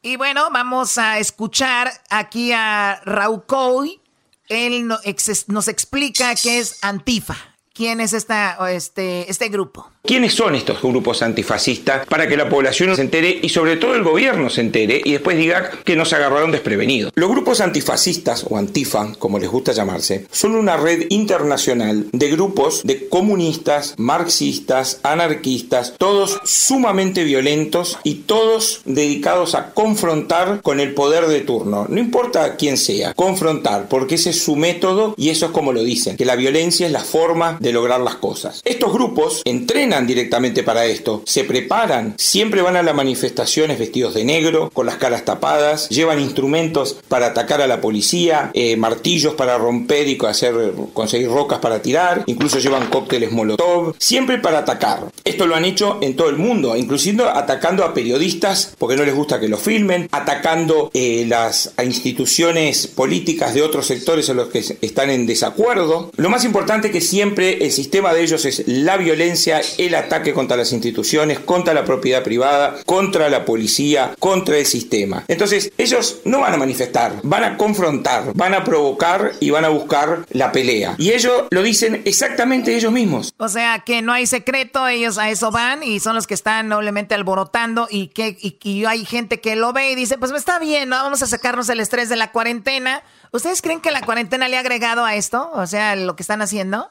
Y 0.00 0.16
bueno, 0.16 0.48
vamos 0.50 0.96
a 0.96 1.18
escuchar 1.18 1.92
aquí 2.08 2.52
a 2.52 3.00
Raúl 3.04 3.44
Coy. 3.46 4.00
Él 4.48 4.88
nos 4.88 5.68
explica 5.68 6.34
qué 6.34 6.60
es 6.60 6.78
Antifa. 6.82 7.36
¿Quién 7.78 8.00
es 8.00 8.12
esta, 8.12 8.58
este, 8.72 9.30
este 9.30 9.50
grupo? 9.50 9.88
¿Quiénes 10.02 10.32
son 10.32 10.54
estos 10.54 10.80
grupos 10.80 11.22
antifascistas 11.22 12.06
para 12.06 12.26
que 12.26 12.36
la 12.36 12.48
población 12.48 12.96
se 12.96 13.02
entere 13.02 13.40
y 13.42 13.50
sobre 13.50 13.76
todo 13.76 13.94
el 13.94 14.02
gobierno 14.02 14.48
se 14.48 14.62
entere 14.62 15.02
y 15.04 15.12
después 15.12 15.36
diga 15.36 15.70
que 15.84 15.96
nos 15.96 16.12
agarraron 16.12 16.50
desprevenidos? 16.50 17.12
Los 17.14 17.28
grupos 17.28 17.60
antifascistas 17.60 18.46
o 18.48 18.56
antifa, 18.56 19.12
como 19.18 19.38
les 19.38 19.50
gusta 19.50 19.72
llamarse, 19.72 20.26
son 20.32 20.54
una 20.54 20.78
red 20.78 21.04
internacional 21.10 22.06
de 22.10 22.30
grupos 22.30 22.82
de 22.84 23.08
comunistas, 23.08 23.94
marxistas, 23.98 24.98
anarquistas, 25.02 25.94
todos 25.98 26.40
sumamente 26.42 27.22
violentos 27.22 27.98
y 28.02 28.14
todos 28.14 28.80
dedicados 28.86 29.54
a 29.54 29.74
confrontar 29.74 30.62
con 30.62 30.80
el 30.80 30.94
poder 30.94 31.26
de 31.26 31.42
turno. 31.42 31.86
No 31.88 32.00
importa 32.00 32.56
quién 32.56 32.78
sea, 32.78 33.12
confrontar, 33.12 33.88
porque 33.88 34.14
ese 34.14 34.30
es 34.30 34.42
su 34.42 34.56
método 34.56 35.14
y 35.18 35.28
eso 35.28 35.46
es 35.46 35.52
como 35.52 35.74
lo 35.74 35.84
dicen, 35.84 36.16
que 36.16 36.24
la 36.24 36.36
violencia 36.36 36.86
es 36.86 36.92
la 36.92 37.04
forma 37.04 37.58
de 37.60 37.67
lograr 37.72 38.00
las 38.00 38.16
cosas. 38.16 38.62
Estos 38.64 38.92
grupos 38.92 39.42
entrenan 39.44 40.06
directamente 40.06 40.62
para 40.62 40.86
esto, 40.86 41.22
se 41.26 41.44
preparan, 41.44 42.14
siempre 42.18 42.62
van 42.62 42.76
a 42.76 42.82
las 42.82 42.94
manifestaciones 42.94 43.78
vestidos 43.78 44.14
de 44.14 44.24
negro, 44.24 44.70
con 44.72 44.86
las 44.86 44.96
caras 44.96 45.24
tapadas, 45.24 45.88
llevan 45.88 46.20
instrumentos 46.20 46.96
para 47.08 47.26
atacar 47.26 47.60
a 47.60 47.66
la 47.66 47.80
policía, 47.80 48.50
eh, 48.54 48.76
martillos 48.76 49.34
para 49.34 49.58
romper 49.58 50.08
y 50.08 50.18
hacer, 50.26 50.54
conseguir 50.92 51.28
rocas 51.28 51.58
para 51.58 51.82
tirar, 51.82 52.24
incluso 52.26 52.58
llevan 52.58 52.88
cócteles 52.88 53.32
molotov, 53.32 53.94
siempre 53.98 54.38
para 54.38 54.58
atacar. 54.58 55.10
Esto 55.24 55.46
lo 55.46 55.54
han 55.54 55.64
hecho 55.64 55.98
en 56.00 56.16
todo 56.16 56.28
el 56.28 56.36
mundo, 56.36 56.76
inclusive 56.76 57.08
atacando 57.24 57.84
a 57.84 57.94
periodistas 57.94 58.74
porque 58.78 58.96
no 58.96 59.04
les 59.04 59.14
gusta 59.14 59.40
que 59.40 59.48
lo 59.48 59.56
filmen, 59.56 60.08
atacando 60.12 60.90
eh, 60.94 61.24
las 61.26 61.72
instituciones 61.82 62.86
políticas 62.86 63.54
de 63.54 63.62
otros 63.62 63.86
sectores 63.86 64.28
en 64.28 64.36
los 64.36 64.48
que 64.48 64.64
están 64.80 65.10
en 65.10 65.26
desacuerdo. 65.26 66.10
Lo 66.16 66.30
más 66.30 66.44
importante 66.44 66.88
es 66.88 66.92
que 66.92 67.00
siempre 67.00 67.57
el 67.60 67.72
sistema 67.72 68.12
de 68.12 68.22
ellos 68.22 68.44
es 68.44 68.66
la 68.66 68.96
violencia, 68.96 69.60
el 69.78 69.94
ataque 69.94 70.32
contra 70.32 70.56
las 70.56 70.72
instituciones, 70.72 71.38
contra 71.38 71.74
la 71.74 71.84
propiedad 71.84 72.22
privada, 72.22 72.76
contra 72.86 73.28
la 73.28 73.44
policía, 73.44 74.14
contra 74.18 74.56
el 74.58 74.66
sistema. 74.66 75.24
Entonces, 75.28 75.72
ellos 75.78 76.20
no 76.24 76.40
van 76.40 76.54
a 76.54 76.56
manifestar, 76.56 77.20
van 77.22 77.44
a 77.44 77.56
confrontar, 77.56 78.32
van 78.34 78.54
a 78.54 78.64
provocar 78.64 79.32
y 79.40 79.50
van 79.50 79.64
a 79.64 79.68
buscar 79.68 80.26
la 80.30 80.52
pelea. 80.52 80.94
Y 80.98 81.10
ellos 81.10 81.44
lo 81.50 81.62
dicen 81.62 82.02
exactamente 82.04 82.76
ellos 82.76 82.92
mismos. 82.92 83.34
O 83.38 83.48
sea, 83.48 83.80
que 83.80 84.02
no 84.02 84.12
hay 84.12 84.26
secreto, 84.26 84.86
ellos 84.86 85.18
a 85.18 85.30
eso 85.30 85.50
van 85.50 85.82
y 85.82 86.00
son 86.00 86.14
los 86.14 86.26
que 86.26 86.34
están 86.34 86.68
noblemente 86.68 87.14
alborotando 87.14 87.88
y 87.90 88.08
que 88.08 88.36
y, 88.40 88.84
hay 88.84 89.04
gente 89.04 89.40
que 89.40 89.56
lo 89.56 89.72
ve 89.72 89.90
y 89.90 89.94
dice, 89.94 90.18
pues 90.18 90.32
está 90.32 90.58
bien, 90.58 90.88
¿no? 90.88 90.96
vamos 90.96 91.22
a 91.22 91.26
sacarnos 91.26 91.68
el 91.68 91.80
estrés 91.80 92.08
de 92.08 92.16
la 92.16 92.32
cuarentena. 92.32 93.02
¿Ustedes 93.32 93.62
creen 93.62 93.80
que 93.80 93.90
la 93.90 94.02
cuarentena 94.02 94.48
le 94.48 94.56
ha 94.56 94.60
agregado 94.60 95.04
a 95.04 95.14
esto? 95.14 95.50
O 95.52 95.66
sea, 95.66 95.96
lo 95.96 96.16
que 96.16 96.22
están 96.22 96.42
haciendo. 96.42 96.90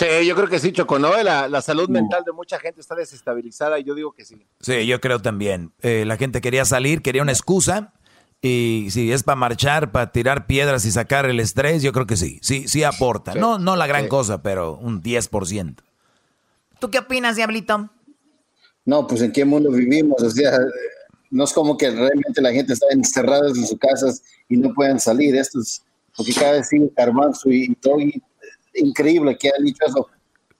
Sí, 0.00 0.26
yo 0.26 0.34
creo 0.34 0.48
que 0.48 0.58
sí, 0.58 0.72
Choco, 0.72 0.98
¿no? 0.98 1.22
La, 1.22 1.46
la 1.48 1.60
salud 1.60 1.88
mental 1.90 2.22
de 2.24 2.32
mucha 2.32 2.58
gente 2.58 2.80
está 2.80 2.94
desestabilizada 2.94 3.78
y 3.78 3.84
yo 3.84 3.94
digo 3.94 4.12
que 4.12 4.24
sí. 4.24 4.46
Sí, 4.60 4.86
yo 4.86 5.00
creo 5.00 5.20
también. 5.20 5.72
Eh, 5.82 6.04
la 6.06 6.16
gente 6.16 6.40
quería 6.40 6.64
salir, 6.64 7.02
quería 7.02 7.22
una 7.22 7.32
excusa. 7.32 7.92
Y 8.42 8.86
si 8.90 9.12
es 9.12 9.22
para 9.22 9.36
marchar, 9.36 9.92
para 9.92 10.12
tirar 10.12 10.46
piedras 10.46 10.86
y 10.86 10.90
sacar 10.90 11.26
el 11.26 11.38
estrés, 11.40 11.82
yo 11.82 11.92
creo 11.92 12.06
que 12.06 12.16
sí. 12.16 12.38
Sí, 12.40 12.66
sí 12.66 12.82
aporta. 12.84 13.34
Sí. 13.34 13.38
No, 13.38 13.58
no 13.58 13.76
la 13.76 13.86
gran 13.86 14.04
Sí. 14.04 14.08
cosa, 14.08 14.42
pero 14.42 14.76
un 14.78 15.02
10%. 15.02 15.82
¿Tú 16.78 16.90
qué 16.90 17.00
opinas, 17.00 17.36
Diablito? 17.36 17.90
No, 18.86 19.06
pues 19.06 19.20
en 19.20 19.32
qué 19.32 19.44
mundo 19.44 19.70
vivimos, 19.70 20.22
o 20.22 20.30
sea, 20.30 20.52
no 21.30 21.44
es 21.44 21.52
como 21.52 21.76
que 21.76 21.90
realmente 21.90 22.40
la 22.40 22.50
gente 22.52 22.72
está 22.72 22.86
encerrada 22.92 23.48
en 23.48 23.54
sus 23.54 23.78
casas 23.78 24.22
y 24.48 24.56
no 24.56 24.72
pueden 24.72 24.98
salir. 24.98 25.36
Esto 25.36 25.60
es 25.60 25.82
porque 26.16 26.32
cada 26.32 26.52
vez 26.52 26.68
sigue 26.68 26.90
Carmanzo 26.96 27.50
y, 27.50 27.64
y 27.64 27.74
todo, 27.74 28.00
y- 28.00 28.22
increíble 28.80 29.36
que 29.38 29.48
han 29.56 29.64
dicho 29.64 29.84
eso. 29.86 30.08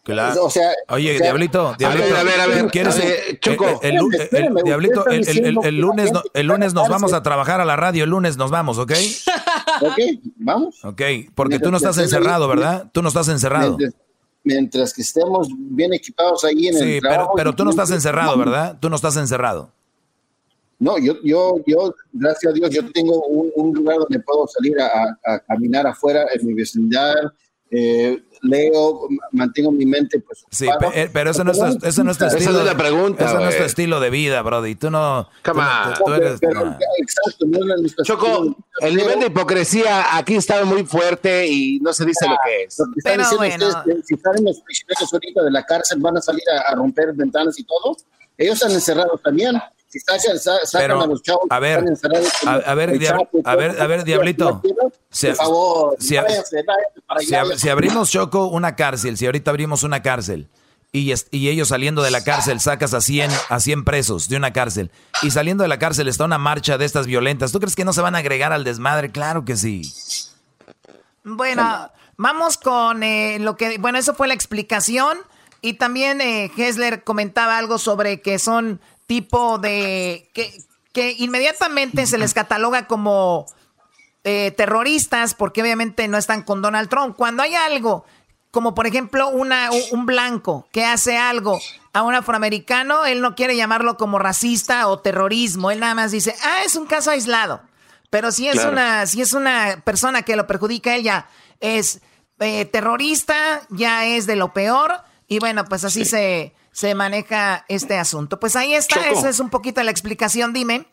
Claro. 0.02 0.46
O 0.46 0.50
sea, 0.50 0.70
Oye, 0.88 1.14
o 1.14 1.18
sea- 1.18 1.26
Diablito, 1.26 1.74
Diablito. 1.78 2.16
A 2.16 2.22
ver, 2.22 2.40
a 2.40 2.46
ver, 2.46 2.66
¿quieres- 2.70 2.96
a 2.96 3.04
ver, 3.04 3.38
Choco. 3.38 3.80
el, 3.82 3.96
el- 3.96 3.96
el- 4.14 4.20
Espérame, 4.20 4.62
Diablito, 4.64 5.04
el, 5.08 5.76
lunes, 5.76 6.10
no- 6.12 6.22
el 6.32 6.46
lunes 6.46 6.72
nos 6.74 6.88
vamos 6.88 7.12
a 7.12 7.22
trabajar 7.22 7.60
a 7.60 7.64
la 7.66 7.76
radio, 7.76 8.04
el 8.04 8.10
lunes 8.10 8.36
nos 8.38 8.50
vamos, 8.50 8.78
¿ok? 8.78 8.92
Ok, 9.82 9.98
vamos. 10.36 10.82
Ok, 10.84 11.02
porque 11.34 11.58
tú 11.58 11.70
no 11.70 11.76
estás 11.76 11.98
encerrado, 11.98 12.48
¿verdad? 12.48 12.88
Tú 12.92 13.02
no 13.02 13.08
estás 13.08 13.28
encerrado. 13.28 13.76
Mientras, 13.76 14.00
mientras 14.42 14.94
que 14.94 15.02
estemos 15.02 15.48
bien 15.54 15.92
equipados 15.92 16.44
ahí 16.44 16.68
en 16.68 16.74
Sí, 16.78 16.94
el 16.94 17.00
trabajo. 17.02 17.32
pero 17.36 17.54
tú 17.54 17.64
no 17.64 17.70
estás 17.70 17.90
encerrado. 17.90 18.36
¿verdad? 18.38 18.78
Tú 18.80 18.88
no 18.88 18.96
estás 18.96 19.16
encerrado. 19.18 19.70
No, 20.78 20.98
yo, 20.98 21.14
yo, 21.22 21.56
yo, 21.66 21.94
gracias 22.10 22.50
a 22.52 22.54
Dios, 22.54 22.70
yo 22.70 22.90
tengo 22.90 23.22
un, 23.26 23.52
un 23.54 23.74
lugar 23.74 23.98
donde 23.98 24.18
puedo 24.20 24.46
salir 24.46 24.80
a, 24.80 24.86
a- 24.86 25.34
a 25.34 25.38
caminar 25.40 25.86
afuera 25.86 26.24
en 26.32 26.46
mi 26.46 26.54
vecindad, 26.54 27.14
eh, 27.70 28.22
leo, 28.42 29.06
mantengo 29.32 29.70
mi 29.70 29.84
mente 29.84 30.18
pues 30.20 30.44
Sí, 30.50 30.66
pe- 30.80 31.02
eh, 31.02 31.10
pero 31.12 31.30
eso 31.30 31.44
no 31.44 31.52
es, 31.52 31.58
tu- 31.58 31.86
eso 31.86 32.02
no 32.04 32.10
es 32.10 32.18
tu 32.18 32.24
Esa 32.24 32.38
estilo. 32.38 32.52
no 32.54 32.60
es 32.60 32.66
la 32.66 32.76
pregunta, 32.76 33.24
Eso 33.26 33.38
no 33.38 33.48
es 33.48 33.56
tu 33.58 33.62
estilo 33.64 34.00
de 34.00 34.10
vida, 34.10 34.40
Brody. 34.42 34.74
Tú 34.76 34.90
no. 34.90 35.28
tú 35.42 35.52
no- 35.54 35.60
on. 35.60 35.94
tú- 35.94 36.04
tú 36.06 36.12
eres- 36.14 36.40
Pero- 36.40 36.64
no. 36.64 36.78
Exacto, 36.98 37.46
no 37.46 37.74
es 37.74 37.94
Choco, 38.02 38.26
estilo. 38.26 38.56
el 38.80 38.96
nivel 38.96 39.20
de 39.20 39.26
hipocresía 39.26 40.16
aquí 40.16 40.36
está 40.36 40.64
muy 40.64 40.84
fuerte 40.84 41.46
y 41.46 41.78
no 41.80 41.92
se 41.92 42.04
dice 42.06 42.26
lo 42.28 42.36
que 42.44 42.64
es. 42.64 42.78
Lo 42.78 42.86
que 42.86 42.92
están 42.98 43.16
Pero 43.18 43.36
bueno. 43.36 43.68
ustedes, 43.68 44.06
si 44.06 44.16
salen 44.16 44.44
los 44.44 44.60
prisioneros 44.62 45.12
ahorita 45.12 45.42
de 45.42 45.50
la 45.50 45.62
cárcel, 45.64 45.98
van 46.00 46.16
a 46.16 46.20
salir 46.22 46.42
a, 46.56 46.72
a 46.72 46.74
romper 46.76 47.12
ventanas 47.12 47.58
y 47.58 47.64
todo. 47.64 47.96
Ellos 48.38 48.54
están 48.54 48.72
encerrados 48.72 49.20
también. 49.22 49.60
Si 49.90 49.98
sacan, 49.98 50.38
sa- 50.38 50.64
sacan 50.64 50.80
Pero, 50.88 51.02
a 51.02 51.06
los 51.08 51.20
chavos 51.22 51.46
a 51.50 51.56
que 51.56 51.60
ver, 51.60 51.78
están 51.78 51.88
encerrados, 52.14 52.32
a, 52.46 52.70
a 52.70 52.74
ver, 52.74 52.98
Chapo 53.00 53.28
a 53.44 53.56
ver, 53.56 53.80
a 53.82 53.86
ver, 53.88 54.04
Diablito. 54.04 54.62
Si- 55.10 55.26
por 55.26 55.36
favor, 55.36 55.96
si- 55.98 56.14
váyanse, 56.16 56.62
váyanse 56.62 57.00
para 57.06 57.20
Si, 57.20 57.34
allá. 57.34 57.42
ab- 57.44 57.56
si 57.56 57.68
abrimos 57.68 58.10
Choco 58.10 58.46
una 58.46 58.76
cárcel, 58.76 59.16
si 59.16 59.26
ahorita 59.26 59.50
abrimos 59.50 59.82
una 59.82 60.00
cárcel 60.00 60.48
y, 60.92 61.10
es- 61.10 61.26
y 61.32 61.48
ellos 61.48 61.68
saliendo 61.68 62.02
de 62.02 62.12
la 62.12 62.22
cárcel 62.22 62.60
sacas 62.60 62.94
a 62.94 63.00
100, 63.00 63.32
a 63.48 63.58
100 63.58 63.84
presos 63.84 64.28
de 64.28 64.36
una 64.36 64.52
cárcel 64.52 64.92
y 65.22 65.32
saliendo 65.32 65.62
de 65.62 65.68
la 65.68 65.80
cárcel 65.80 66.06
está 66.06 66.24
una 66.24 66.38
marcha 66.38 66.78
de 66.78 66.84
estas 66.84 67.06
violentas, 67.08 67.50
¿tú 67.50 67.58
crees 67.58 67.74
que 67.74 67.84
no 67.84 67.92
se 67.92 68.00
van 68.00 68.14
a 68.14 68.18
agregar 68.18 68.52
al 68.52 68.62
desmadre? 68.62 69.10
Claro 69.10 69.44
que 69.44 69.56
sí. 69.56 69.82
Bueno, 71.24 71.90
vamos 72.16 72.56
con 72.58 73.02
eh, 73.02 73.38
lo 73.40 73.56
que, 73.56 73.78
bueno, 73.78 73.98
eso 73.98 74.14
fue 74.14 74.28
la 74.28 74.34
explicación. 74.34 75.18
Y 75.62 75.74
también 75.74 76.22
eh, 76.22 76.50
Hessler 76.56 77.04
comentaba 77.04 77.58
algo 77.58 77.76
sobre 77.76 78.22
que 78.22 78.38
son 78.38 78.80
tipo 79.10 79.58
de, 79.58 80.30
que, 80.32 80.56
que 80.92 81.16
inmediatamente 81.18 82.06
se 82.06 82.16
les 82.16 82.32
cataloga 82.32 82.86
como 82.86 83.44
eh, 84.22 84.52
terroristas 84.52 85.34
porque 85.34 85.62
obviamente 85.62 86.06
no 86.06 86.16
están 86.16 86.44
con 86.44 86.62
Donald 86.62 86.88
Trump. 86.88 87.16
Cuando 87.16 87.42
hay 87.42 87.56
algo, 87.56 88.04
como 88.52 88.72
por 88.72 88.86
ejemplo 88.86 89.26
una, 89.26 89.70
un, 89.90 90.06
blanco 90.06 90.68
que 90.70 90.84
hace 90.84 91.18
algo 91.18 91.58
a 91.92 92.02
un 92.02 92.14
afroamericano, 92.14 93.04
él 93.04 93.20
no 93.20 93.34
quiere 93.34 93.56
llamarlo 93.56 93.96
como 93.96 94.20
racista 94.20 94.86
o 94.86 95.00
terrorismo. 95.00 95.72
Él 95.72 95.80
nada 95.80 95.96
más 95.96 96.12
dice, 96.12 96.36
ah, 96.44 96.62
es 96.64 96.76
un 96.76 96.86
caso 96.86 97.10
aislado. 97.10 97.62
Pero 98.10 98.30
si 98.30 98.46
es 98.46 98.54
Claro. 98.54 98.70
una, 98.70 99.06
si 99.06 99.22
es 99.22 99.32
una 99.32 99.82
persona 99.84 100.22
que 100.22 100.36
lo 100.36 100.46
perjudica, 100.46 100.94
ella 100.94 101.26
es 101.58 102.00
eh, 102.38 102.64
terrorista, 102.64 103.62
ya 103.70 104.06
es 104.06 104.26
de 104.26 104.36
lo 104.36 104.52
peor. 104.52 104.94
Y 105.26 105.40
bueno, 105.40 105.64
pues 105.64 105.82
así 105.82 106.04
se, 106.04 106.54
se 106.80 106.94
maneja 106.94 107.66
este 107.68 107.98
asunto. 107.98 108.40
Pues 108.40 108.56
ahí 108.56 108.72
está, 108.72 108.94
Choco. 108.94 109.18
esa 109.18 109.28
es 109.28 109.38
un 109.38 109.50
poquito 109.50 109.82
la 109.82 109.90
explicación, 109.90 110.54
dime. 110.54 110.86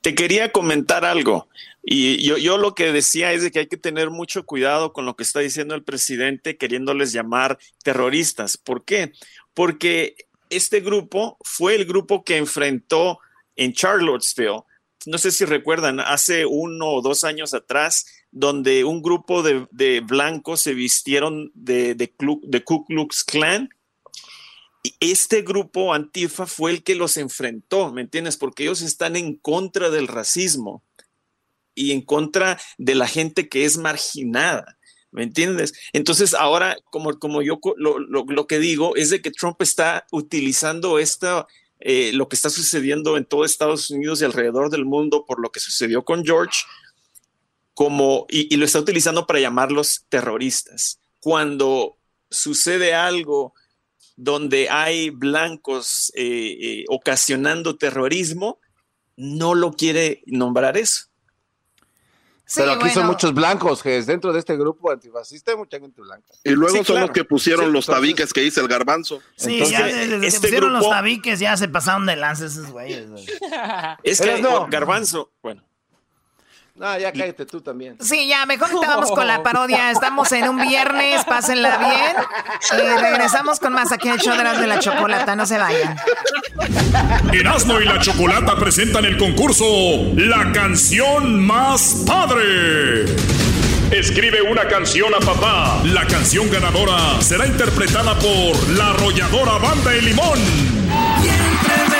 Te 0.00 0.12
quería 0.16 0.50
comentar 0.50 1.04
algo. 1.04 1.46
Y 1.84 2.20
yo, 2.24 2.36
yo 2.36 2.58
lo 2.58 2.74
que 2.74 2.90
decía 2.90 3.32
es 3.32 3.44
de 3.44 3.52
que 3.52 3.60
hay 3.60 3.68
que 3.68 3.76
tener 3.76 4.10
mucho 4.10 4.44
cuidado 4.44 4.92
con 4.92 5.06
lo 5.06 5.14
que 5.14 5.22
está 5.22 5.38
diciendo 5.38 5.76
el 5.76 5.84
presidente 5.84 6.56
queriéndoles 6.56 7.12
llamar 7.12 7.60
terroristas. 7.84 8.56
¿Por 8.56 8.84
qué? 8.84 9.12
Porque 9.54 10.16
este 10.50 10.80
grupo 10.80 11.38
fue 11.44 11.76
el 11.76 11.84
grupo 11.84 12.24
que 12.24 12.36
enfrentó 12.36 13.20
en 13.54 13.72
Charlottesville. 13.72 14.64
No 15.06 15.18
sé 15.18 15.30
si 15.30 15.44
recuerdan, 15.44 16.00
hace 16.00 16.44
uno 16.44 16.88
o 16.88 17.02
dos 17.02 17.22
años 17.22 17.54
atrás, 17.54 18.06
donde 18.32 18.82
un 18.82 19.00
grupo 19.00 19.44
de, 19.44 19.68
de 19.70 20.00
blancos 20.00 20.62
se 20.62 20.74
vistieron 20.74 21.52
de, 21.54 21.94
de, 21.94 22.12
de 22.42 22.64
Ku 22.64 22.84
Klux 22.84 23.22
Klan 23.22 23.70
este 25.00 25.42
grupo 25.42 25.94
Antifa 25.94 26.46
fue 26.46 26.70
el 26.70 26.82
que 26.82 26.94
los 26.94 27.16
enfrentó, 27.16 27.92
¿me 27.92 28.02
entiendes? 28.02 28.36
Porque 28.36 28.64
ellos 28.64 28.82
están 28.82 29.16
en 29.16 29.36
contra 29.36 29.90
del 29.90 30.08
racismo 30.08 30.82
y 31.74 31.92
en 31.92 32.02
contra 32.02 32.60
de 32.78 32.94
la 32.94 33.08
gente 33.08 33.48
que 33.48 33.64
es 33.64 33.78
marginada. 33.78 34.78
¿Me 35.10 35.22
entiendes? 35.22 35.72
Entonces 35.92 36.34
ahora, 36.34 36.76
como, 36.90 37.16
como 37.20 37.40
yo 37.40 37.60
lo, 37.76 38.00
lo- 38.00 38.46
que 38.48 38.58
digo 38.58 38.96
es 38.96 39.10
de 39.10 39.22
que 39.22 39.30
Trump 39.30 39.62
está 39.62 40.06
utilizando 40.10 40.98
esta, 40.98 41.46
eh, 41.78 42.10
lo 42.12 42.28
que 42.28 42.34
está 42.34 42.50
sucediendo 42.50 43.16
en 43.16 43.24
todo 43.24 43.44
Estados 43.44 43.90
Unidos 43.90 44.20
y 44.20 44.24
alrededor 44.24 44.70
del 44.70 44.84
mundo 44.84 45.24
por 45.24 45.40
lo 45.40 45.50
que 45.52 45.60
sucedió 45.60 46.04
con 46.04 46.24
George, 46.24 46.62
como, 47.74 48.26
y 48.28 48.56
lo 48.56 48.64
está 48.64 48.80
utilizando 48.80 49.24
para 49.24 49.38
llamarlos 49.38 50.04
terroristas. 50.08 50.98
Cuando 51.20 51.96
sucede 52.28 52.94
algo 52.94 53.54
donde 54.16 54.68
hay 54.70 55.10
blancos 55.10 56.12
eh, 56.14 56.56
eh, 56.60 56.84
ocasionando 56.88 57.76
terrorismo, 57.76 58.60
no 59.16 59.54
lo 59.54 59.72
quiere 59.72 60.22
nombrar 60.26 60.76
eso. 60.76 61.06
Pero 62.54 62.72
aquí 62.72 62.90
son 62.90 63.06
muchos 63.06 63.32
blancos, 63.32 63.82
que 63.82 63.96
es 63.96 64.06
dentro 64.06 64.30
de 64.32 64.38
este 64.38 64.54
grupo 64.56 64.90
antifascista 64.90 65.52
hay 65.52 65.56
mucha 65.56 65.80
gente 65.80 66.00
blanca. 66.02 66.28
Y 66.44 66.50
luego 66.50 66.72
Sí, 66.72 66.76
son 66.84 66.84
claro. 66.96 67.06
los 67.06 67.10
que 67.14 67.24
pusieron 67.24 67.66
Sí, 67.66 67.72
los 67.72 67.84
entonces- 67.86 68.02
tabiques 68.02 68.32
que 68.34 68.40
dice 68.42 68.60
el 68.60 68.68
garbanzo. 68.68 69.22
Sí, 69.34 69.54
Entonces, 69.54 69.78
ya 69.78 69.86
desde 69.86 70.20
que 70.20 70.26
este 70.26 70.40
pusieron 70.40 70.72
los 70.74 70.88
tabiques 70.88 71.40
ya 71.40 71.56
se 71.56 71.68
pasaron 71.68 72.04
de 72.06 72.16
lanza 72.16 72.44
esos 72.46 72.70
güeyes. 72.70 73.08
güey. 73.10 73.24
Es 74.02 74.20
que 74.20 74.40
no. 74.42 74.66
Garbanzo, 74.68 75.32
bueno. 75.42 75.64
No, 76.76 76.98
ya 76.98 77.12
cállate 77.12 77.46
tú 77.46 77.60
también. 77.60 77.96
Sí, 78.00 78.26
ya, 78.26 78.46
mejor 78.46 78.68
te 78.68 78.86
vamos 78.86 79.08
con 79.12 79.28
la 79.28 79.44
parodia. 79.44 79.90
Estamos 79.92 80.32
en 80.32 80.48
un 80.48 80.56
viernes, 80.56 81.24
pásenla 81.24 81.78
bien. 81.78 82.16
Y 82.82 83.00
regresamos 83.00 83.60
con 83.60 83.72
más 83.72 83.92
aquí 83.92 84.08
en 84.08 84.14
el 84.14 84.20
show 84.20 84.36
de 84.36 84.42
las 84.42 84.58
de 84.58 84.66
la 84.66 84.80
chocolata. 84.80 85.36
No 85.36 85.46
se 85.46 85.56
vayan. 85.56 85.96
Erasmo 87.32 87.78
y 87.78 87.84
la 87.84 88.00
Chocolata 88.00 88.56
presentan 88.56 89.04
el 89.04 89.16
concurso 89.16 89.64
La 90.16 90.50
canción 90.52 91.44
más 91.46 92.02
padre. 92.08 93.04
Escribe 93.92 94.42
una 94.42 94.66
canción 94.66 95.14
a 95.14 95.20
papá. 95.20 95.80
La 95.84 96.04
canción 96.08 96.50
ganadora 96.50 97.20
será 97.20 97.46
interpretada 97.46 98.18
por 98.18 98.68
la 98.70 98.90
arrolladora 98.90 99.58
Banda 99.58 99.94
El 99.94 100.06
Limón. 100.06 100.73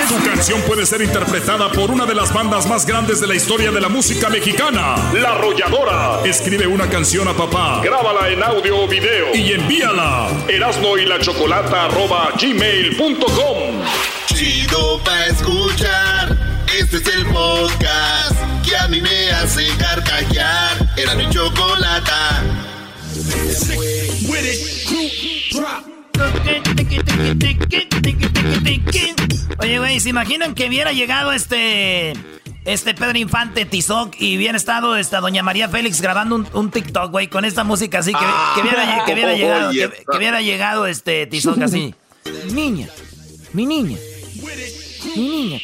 Tu 0.07 0.23
canción 0.23 0.61
puede 0.61 0.85
ser 0.85 1.01
interpretada 1.01 1.71
por 1.71 1.91
una 1.91 2.05
de 2.05 2.13
las 2.15 2.31
bandas 2.33 2.67
más 2.67 2.85
grandes 2.85 3.19
de 3.19 3.27
la 3.27 3.35
historia 3.35 3.71
de 3.71 3.81
la 3.81 3.89
música 3.89 4.29
mexicana, 4.29 4.95
La 5.13 5.31
Arrolladora. 5.31 6.21
Escribe 6.23 6.67
una 6.67 6.87
canción 6.89 7.27
a 7.27 7.33
papá, 7.33 7.81
grábala 7.83 8.29
en 8.29 8.43
audio 8.43 8.83
o 8.83 8.87
video 8.87 9.33
y 9.33 9.53
envíala. 9.53 10.29
Erasmo 10.47 10.97
y 10.97 11.05
la 11.05 11.19
Chocolata 11.19 11.85
arroba 11.85 12.29
gmail.com. 12.39 13.81
Chido 14.27 15.01
pa' 15.03 15.25
escuchar. 15.25 16.37
Este 16.77 16.97
es 16.97 17.07
el 17.07 17.25
podcast 17.27 18.35
que 18.67 18.75
a 18.75 18.87
mí 18.87 19.01
me 19.01 19.31
hace 19.31 19.67
carcajear. 19.77 20.93
Era 20.97 21.15
mi 21.15 21.29
chocolata. 21.29 22.43
Oye, 29.59 29.79
güey, 29.79 29.99
¿se 29.99 30.09
imaginan 30.09 30.53
que 30.53 30.67
hubiera 30.67 30.91
llegado 30.91 31.31
este 31.31 32.13
este 32.65 32.93
Pedro 32.93 33.17
Infante 33.17 33.65
Tizoc 33.65 34.15
y 34.19 34.37
hubiera 34.37 34.57
estado 34.57 34.95
esta 34.97 35.21
doña 35.21 35.43
María 35.43 35.69
Félix 35.69 36.01
grabando 36.01 36.35
un, 36.35 36.47
un 36.53 36.71
TikTok, 36.71 37.11
güey, 37.11 37.27
con 37.27 37.45
esta 37.45 37.63
música 37.63 37.99
así 37.99 38.11
que, 38.11 38.19
que 38.55 38.61
hubiera, 38.61 39.05
que 39.05 39.13
hubiera 39.13 39.33
llegado, 39.33 39.71
que, 39.71 39.89
que 39.89 40.17
hubiera 40.17 40.41
llegado 40.41 40.87
este 40.87 41.27
Tizoc 41.27 41.61
así. 41.61 41.93
Niña, 42.53 42.87
mi 43.53 43.65
niña, 43.65 43.97
mi 45.15 45.21
niña, 45.27 45.59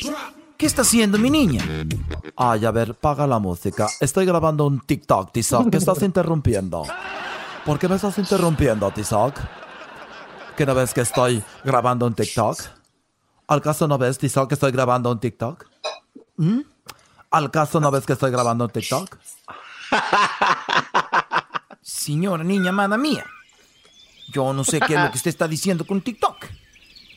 ¿qué 0.58 0.66
está 0.66 0.84
haciendo 0.84 1.18
mi 1.18 1.30
niña? 1.30 1.64
Ay, 2.36 2.66
a 2.66 2.72
ver, 2.72 2.94
paga 2.94 3.26
la 3.26 3.40
música. 3.40 3.88
Estoy 4.00 4.26
grabando 4.26 4.68
un 4.68 4.80
TikTok, 4.80 5.32
Tizoc. 5.32 5.70
¿Qué 5.70 5.78
estás 5.78 6.02
interrumpiendo? 6.04 6.86
¿Por 7.66 7.80
qué 7.80 7.88
me 7.88 7.96
estás 7.96 8.18
interrumpiendo, 8.20 8.90
Tizoc? 8.92 9.40
¿Que 10.62 10.68
no 10.68 10.76
ves 10.76 10.94
que 10.94 11.02
estoy 11.02 11.44
grabando 11.64 12.06
un 12.06 12.14
TikTok? 12.14 12.56
¿Al 13.48 13.64
caso 13.64 13.88
no 13.88 13.98
ves, 13.98 14.20
Tizoc, 14.20 14.48
que 14.48 14.54
estoy 14.54 14.72
grabando 14.72 15.12
un 15.12 15.20
TikTok? 15.20 15.66
¿Mm? 16.38 16.60
¿Al 17.32 17.50
caso 17.50 17.80
no 17.80 17.90
ves 17.90 18.06
que 18.06 18.14
estoy 18.14 18.30
grabando 18.30 18.66
un 18.66 18.70
TikTok? 18.70 19.18
Señora 21.82 22.44
niña 22.44 22.70
amada 22.70 22.96
mía, 22.96 23.26
yo 24.32 24.54
no 24.54 24.64
sé 24.64 24.80
qué 24.82 24.94
es 24.94 25.02
lo 25.02 25.10
que 25.10 25.18
usted 25.18 25.30
está 25.30 25.48
diciendo 25.48 25.84
con 25.84 26.00
TikTok. 26.00 26.46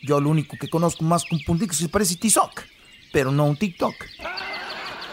Yo 0.03 0.19
lo 0.23 0.31
único 0.31 0.57
que 0.59 0.71
conozco 0.71 1.05
más 1.05 1.31
un 1.31 1.39
puntito 1.45 1.75
se 1.75 1.91
parece 1.91 2.17
TikTok, 2.17 2.63
pero 3.13 3.31
no 3.31 3.45
un 3.45 3.59
TikTok. 3.59 3.95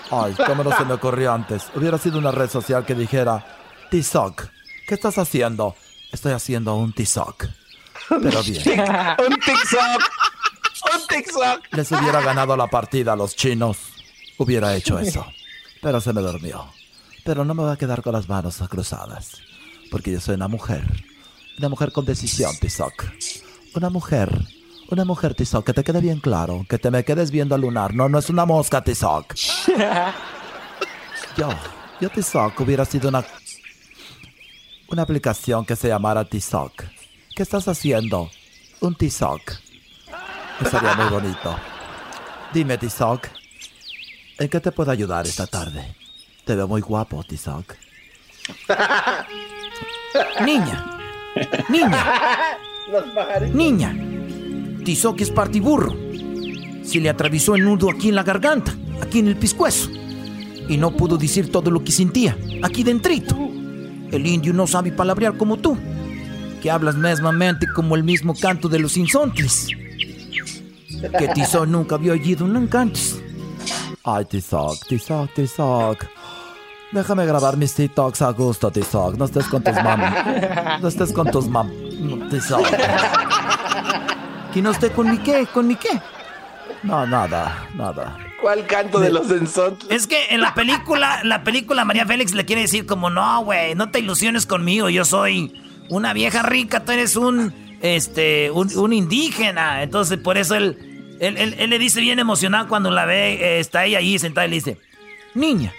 Ay, 0.10 0.36
cómo 0.48 0.64
no 0.64 0.72
se 0.72 0.86
me 0.86 0.94
ocurrió 0.94 1.34
antes. 1.34 1.64
Hubiera 1.76 1.98
sido 1.98 2.18
una 2.18 2.32
red 2.32 2.50
social 2.50 2.86
que 2.86 2.96
dijera, 2.96 3.46
TikTok, 3.90 4.44
¿qué 4.88 4.94
estás 4.94 5.18
haciendo? 5.18 5.76
Estoy 6.14 6.32
haciendo 6.32 6.78
un 6.78 6.94
TikTok. 6.94 7.61
Pero 8.22 8.44
bien. 8.44 8.62
un 9.20 9.40
TikTok. 9.40 10.02
Un 10.94 11.08
TikTok. 11.08 11.62
Les 11.72 11.92
hubiera 11.92 12.22
ganado 12.22 12.58
la 12.58 12.68
partida 12.68 13.14
a 13.14 13.16
los 13.16 13.36
chinos. 13.36 13.78
Hubiera 14.38 14.76
hecho 14.76 15.00
eso. 15.00 15.26
Pero 15.82 16.02
se 16.02 16.14
me 16.14 16.22
durmió. 16.22 16.66
Pero 17.24 17.46
no 17.46 17.54
me 17.54 17.64
voy 17.64 17.72
a 17.72 17.78
quedar 17.78 18.02
con 18.02 18.14
las 18.14 18.28
manos 18.28 18.58
cruzadas. 18.70 19.38
Porque 19.90 20.12
yo 20.12 20.20
soy 20.20 20.36
una 20.36 20.48
mujer. 20.48 20.84
Una 21.60 21.70
mujer 21.70 21.92
con 21.92 22.06
decisión, 22.06 22.56
Tizoc. 22.60 23.06
Una 23.76 23.90
mujer. 23.90 24.30
Una 24.90 25.06
mujer, 25.06 25.36
Tizoc, 25.36 25.66
que 25.66 25.74
te 25.74 25.84
quede 25.84 26.02
bien 26.02 26.20
claro. 26.20 26.66
Que 26.68 26.78
te 26.78 26.92
me 26.92 27.06
quedes 27.06 27.32
viendo 27.32 27.56
al 27.56 27.62
lunar. 27.62 27.94
No, 27.94 28.10
no 28.10 28.20
es 28.20 28.30
una 28.30 28.46
mosca, 28.46 28.84
Tizoc. 28.84 29.36
Yo, 31.38 31.48
yo 32.02 32.10
Tizoc 32.10 32.60
hubiera 32.60 32.84
sido 32.84 33.08
una... 33.08 33.24
Una 34.90 35.04
aplicación 35.04 35.66
que 35.66 35.78
se 35.78 35.88
llamara 35.88 36.26
Tizoc. 36.26 36.84
¿Qué 37.36 37.44
estás 37.44 37.68
haciendo? 37.68 38.30
Un 38.82 38.96
Tizoc. 38.96 39.42
Sería 40.70 40.96
muy 40.96 41.10
bonito. 41.10 41.58
Dime, 42.54 42.78
Tizoc. 42.78 43.28
¿En 44.38 44.50
qué 44.50 44.60
te 44.60 44.72
puedo 44.72 44.92
ayudar 44.92 45.26
esta 45.26 45.48
tarde? 45.48 45.96
Te 46.46 46.56
veo 46.56 46.68
muy 46.68 46.82
guapo, 46.82 47.24
Tizoc. 47.24 47.76
Niña. 50.44 51.00
Niña. 51.70 52.06
Niña. 53.54 53.96
Tizoc 54.84 55.22
es 55.22 55.32
partiburro. 55.32 55.96
Se 56.84 57.00
le 57.00 57.10
atravesó 57.10 57.56
el 57.56 57.64
nudo 57.64 57.90
aquí 57.90 58.10
en 58.10 58.16
la 58.16 58.24
garganta, 58.24 58.76
aquí 59.02 59.20
en 59.20 59.28
el 59.28 59.38
pescuezo. 59.38 59.90
Y 60.68 60.78
no 60.78 60.92
pudo 60.92 61.18
decir 61.18 61.52
todo 61.52 61.72
lo 61.72 61.84
que 61.84 61.92
sentía, 61.92 62.38
aquí 62.64 62.84
dentrito. 62.84 63.38
El 64.12 64.26
indio 64.26 64.52
no 64.52 64.68
sabe 64.68 64.92
palabrear 64.92 65.38
como 65.38 65.58
tú, 65.58 65.78
que 66.62 66.72
hablas 66.72 66.96
mesmamente 66.96 67.68
como 67.68 67.96
el 67.96 68.04
mismo 68.04 68.34
canto 68.36 68.70
de 68.70 68.80
los 68.80 68.96
insontles. 68.96 69.68
Que 71.18 71.28
Tizoc 71.30 71.68
nunca 71.68 71.96
había 71.96 72.14
oído 72.14 72.46
nunca 72.48 72.82
antes. 72.82 73.20
Ay, 74.04 74.26
Tizoc, 74.26 74.88
Tizoc, 74.88 75.34
Tizoc. 75.34 76.06
Déjame 76.92 77.26
grabar 77.26 77.58
mis 77.58 77.74
TikToks 77.74 78.22
a 78.22 78.32
gusto, 78.32 78.72
Tizoc. 78.72 79.16
No 79.16 79.26
estés 79.26 79.48
con 79.48 79.64
tus 79.64 79.74
mam. 79.76 80.02
No 80.82 80.88
estés 80.88 81.12
con 81.12 81.32
tus 81.32 81.48
mam. 81.48 81.70
Tizoc. 82.30 82.66
¿Que 84.54 84.62
no 84.62 84.72
esté 84.72 84.92
con 84.92 85.10
mi 85.10 85.18
qué? 85.18 85.48
¿Con 85.52 85.68
mi 85.68 85.76
qué? 85.76 86.00
No, 86.84 87.06
nada, 87.08 87.68
nada. 87.76 88.18
¿Cuál 88.42 88.66
canto 88.66 89.00
de 89.00 89.12
los 89.12 89.30
ensontes? 89.30 89.90
Es 89.90 90.08
que 90.08 90.28
en 90.32 90.42
la 90.42 90.54
película, 90.54 91.22
la 91.24 91.44
película 91.44 91.86
María 91.86 92.06
Félix 92.06 92.34
le 92.34 92.44
quiere 92.44 92.64
decir 92.64 92.86
como, 92.86 93.10
no, 93.10 93.44
güey, 93.44 93.76
no 93.76 93.92
te 93.92 94.00
ilusiones 94.00 94.46
conmigo, 94.48 94.90
yo 94.90 95.06
soy 95.06 95.61
una 95.92 96.14
vieja 96.14 96.42
rica, 96.42 96.84
tú 96.84 96.92
eres 96.94 97.16
un, 97.16 97.54
este, 97.82 98.50
un, 98.52 98.76
un 98.78 98.94
indígena. 98.94 99.84
Entonces, 99.84 100.18
por 100.18 100.38
eso 100.38 100.56
él, 100.56 101.16
él, 101.20 101.38
él- 101.38 101.56
él 101.60 101.70
le 101.70 101.78
dice 101.80 102.02
bien 102.02 102.18
emocionado 102.20 102.68
cuando 102.68 102.90
la 102.92 103.06
ve, 103.06 103.34
eh, 103.34 103.60
está 103.60 103.86
ella 103.86 104.00
ahí 104.00 104.18
sentada 104.18 104.48
y 104.48 104.50
le 104.50 104.56
dice, 104.56 104.78
Niña, 105.36 105.74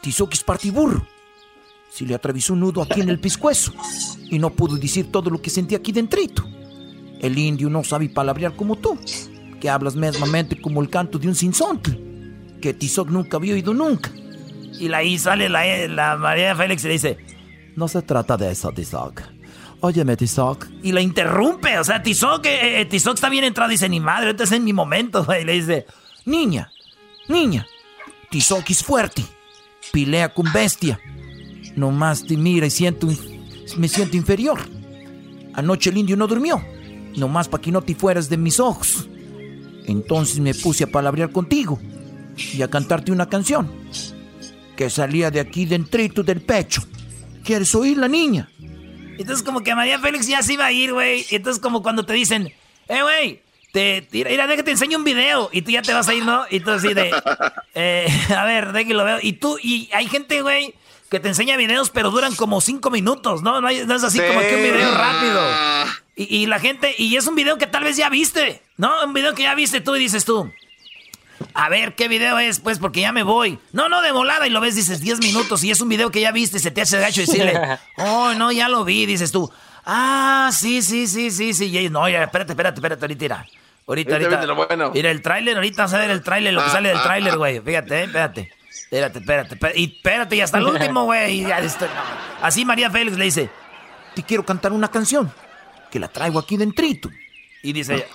Tizoc 0.00 0.32
es 0.34 0.44
partiburro. 0.44 1.06
Se 1.90 2.04
le 2.04 2.14
atravesó 2.14 2.54
un 2.54 2.60
nudo 2.60 2.82
aquí 2.82 3.00
en 3.00 3.08
el 3.10 3.18
pescuezo 3.20 3.72
y 4.30 4.38
no 4.38 4.50
pudo 4.50 4.76
decir 4.76 5.10
todo 5.12 5.30
lo 5.30 5.40
que 5.42 5.50
sentía 5.50 5.78
aquí 5.78 5.92
dentrito. 5.92 6.44
El 7.20 7.38
indio 7.38 7.68
no 7.70 7.84
sabe 7.84 8.08
palabrear 8.08 8.56
como 8.56 8.76
tú, 8.76 8.98
que 9.60 9.68
hablas 9.70 9.94
mesmamente 9.94 10.60
como 10.60 10.80
el 10.82 10.88
canto 10.88 11.18
de 11.18 11.28
un 11.28 11.34
sinsontle, 11.34 11.98
que 12.60 12.72
Tizoc 12.74 13.08
nunca 13.10 13.36
había 13.36 13.54
oído 13.54 13.74
nunca. 13.74 14.10
y 14.80 14.92
ahí 14.92 15.18
sale 15.18 15.48
la, 15.48 15.64
la 15.86 16.16
María 16.16 16.56
Félix 16.56 16.82
y 16.84 16.86
le 16.88 16.92
dice, 16.94 17.18
No 17.76 17.86
se 17.88 18.02
trata 18.02 18.36
de 18.38 18.50
eso, 18.50 18.72
Tizoc. 18.72 19.22
Óyeme, 19.82 20.16
Tizoc. 20.16 20.68
y 20.82 20.92
la 20.92 21.00
interrumpe, 21.00 21.76
o 21.76 21.84
sea, 21.84 22.02
Tizoc, 22.02 22.46
eh, 22.46 22.80
eh, 22.80 22.84
Tizoc 22.86 23.14
está 23.14 23.28
bien 23.28 23.42
entrado, 23.42 23.68
dice, 23.68 23.88
ni 23.88 23.98
madre, 23.98 24.30
este 24.30 24.44
es 24.44 24.52
en 24.52 24.62
mi 24.62 24.72
momento, 24.72 25.26
y 25.40 25.44
le 25.44 25.54
dice, 25.54 25.86
Niña, 26.24 26.70
niña, 27.28 27.66
Tizoc 28.30 28.70
es 28.70 28.84
fuerte, 28.84 29.24
pelea 29.92 30.32
con 30.32 30.50
bestia. 30.52 31.00
Nomás 31.74 32.24
te 32.24 32.36
mira 32.36 32.66
y 32.66 32.70
siento, 32.70 33.08
me 33.76 33.88
siento 33.88 34.16
inferior. 34.16 34.60
Anoche 35.54 35.90
el 35.90 35.98
indio 35.98 36.16
no 36.16 36.28
durmió, 36.28 36.62
nomás 37.16 37.48
para 37.48 37.62
que 37.62 37.72
no 37.72 37.82
te 37.82 37.96
fueras 37.96 38.28
de 38.28 38.36
mis 38.36 38.60
ojos. 38.60 39.08
Entonces 39.86 40.38
me 40.38 40.54
puse 40.54 40.84
a 40.84 40.86
palabrear 40.86 41.32
contigo 41.32 41.80
y 42.36 42.62
a 42.62 42.68
cantarte 42.68 43.10
una 43.10 43.28
canción 43.28 43.68
que 44.76 44.88
salía 44.88 45.30
de 45.30 45.40
aquí 45.40 45.66
dentrito 45.66 46.22
del 46.22 46.40
pecho. 46.40 46.82
¿Quieres 47.42 47.74
oírla, 47.74 48.06
niña? 48.06 48.48
Entonces 49.18 49.42
como 49.42 49.62
que 49.62 49.74
María 49.74 49.98
Félix 49.98 50.26
ya 50.26 50.42
se 50.42 50.54
iba 50.54 50.66
a 50.66 50.72
ir, 50.72 50.92
güey. 50.92 51.26
Entonces 51.30 51.60
como 51.62 51.82
cuando 51.82 52.04
te 52.04 52.12
dicen, 52.14 52.52
eh, 52.88 53.02
güey, 53.02 53.42
te, 53.72 54.06
mira, 54.12 54.30
mira, 54.30 54.46
déjate 54.46 54.64
te 54.64 54.70
enseño 54.72 54.98
un 54.98 55.04
video. 55.04 55.48
Y 55.52 55.62
tú 55.62 55.70
ya 55.70 55.82
te 55.82 55.92
vas 55.94 56.08
a 56.08 56.14
ir, 56.14 56.24
¿no? 56.24 56.44
Y 56.50 56.60
tú 56.60 56.70
así 56.70 56.92
de, 56.94 57.10
eh, 57.74 58.06
a 58.36 58.44
ver, 58.44 58.72
que 58.86 58.94
lo 58.94 59.04
veo. 59.04 59.18
Y 59.22 59.34
tú, 59.34 59.58
y 59.62 59.88
hay 59.92 60.06
gente, 60.08 60.42
güey, 60.42 60.74
que 61.10 61.20
te 61.20 61.28
enseña 61.28 61.56
videos, 61.56 61.90
pero 61.90 62.10
duran 62.10 62.34
como 62.34 62.60
cinco 62.60 62.90
minutos, 62.90 63.42
¿no? 63.42 63.60
No, 63.60 63.68
hay- 63.68 63.84
no 63.86 63.94
es 63.94 64.02
así 64.04 64.18
como 64.28 64.40
que 64.40 64.56
un 64.56 64.62
video 64.62 64.94
rápido. 64.94 65.40
Y, 66.16 66.36
y 66.42 66.46
la 66.46 66.58
gente, 66.58 66.94
y 66.98 67.16
es 67.16 67.26
un 67.26 67.34
video 67.34 67.58
que 67.58 67.66
tal 67.66 67.84
vez 67.84 67.96
ya 67.96 68.08
viste, 68.10 68.62
¿no? 68.76 69.04
Un 69.04 69.12
video 69.12 69.34
que 69.34 69.42
ya 69.44 69.54
viste 69.54 69.80
tú 69.80 69.94
y 69.96 70.00
dices 70.00 70.24
tú. 70.24 70.50
A 71.54 71.68
ver, 71.68 71.94
¿qué 71.94 72.08
video 72.08 72.38
es? 72.38 72.60
Pues 72.60 72.78
porque 72.78 73.00
ya 73.00 73.12
me 73.12 73.22
voy. 73.22 73.58
No, 73.72 73.88
no, 73.88 74.02
de 74.02 74.12
volada. 74.12 74.46
Y 74.46 74.50
lo 74.50 74.60
ves, 74.60 74.74
dices 74.74 75.00
10 75.00 75.20
minutos. 75.20 75.62
Y 75.64 75.70
es 75.70 75.80
un 75.80 75.88
video 75.88 76.10
que 76.10 76.20
ya 76.20 76.32
viste. 76.32 76.58
Se 76.58 76.70
te 76.70 76.82
hace 76.82 76.98
gacho 76.98 77.20
decirle, 77.20 77.58
oh, 77.98 78.32
no, 78.34 78.52
ya 78.52 78.68
lo 78.68 78.84
vi. 78.84 79.06
Dices 79.06 79.32
tú, 79.32 79.50
ah, 79.84 80.50
sí, 80.52 80.82
sí, 80.82 81.06
sí, 81.06 81.30
sí, 81.30 81.54
sí. 81.54 81.76
Y 81.78 81.88
no, 81.90 82.08
ya, 82.08 82.24
espérate, 82.24 82.52
espérate, 82.52 82.78
espérate. 82.78 83.04
Ahorita, 83.04 83.22
mira. 83.24 83.36
Ahorita, 83.36 83.52
Ahorita 83.86 84.12
ahorita. 84.14 84.28
viene 84.28 84.46
lo 84.46 84.54
bueno. 84.54 84.90
Mira 84.94 85.10
el 85.10 85.22
tráiler. 85.22 85.56
Ahorita 85.56 85.82
vas 85.82 85.94
a 85.94 85.98
ver 85.98 86.10
el 86.10 86.22
tráiler, 86.22 86.54
lo 86.54 86.60
que 86.62 86.68
Ah, 86.68 86.72
sale 86.72 86.88
del 86.90 86.98
ah, 86.98 87.02
tráiler, 87.02 87.32
ah. 87.32 87.36
güey. 87.36 87.60
Fíjate, 87.60 87.94
eh, 88.00 88.04
espérate. 88.04 88.52
Espérate, 88.68 89.18
espérate, 89.20 89.54
espérate. 89.54 89.80
Y 89.80 89.84
espérate, 89.96 90.36
y 90.36 90.40
hasta 90.40 90.58
el 90.58 90.64
último, 90.66 91.04
güey. 91.06 91.40
y. 91.42 91.46
Así 92.42 92.64
María 92.64 92.90
Félix 92.90 93.16
le 93.16 93.24
dice, 93.24 93.50
te 94.14 94.22
quiero 94.22 94.44
cantar 94.44 94.72
una 94.72 94.88
canción. 94.88 95.32
Que 95.90 95.98
la 95.98 96.08
traigo 96.08 96.38
aquí 96.38 96.56
dentrito. 96.56 97.10
Y 97.62 97.72
dice 97.72 98.06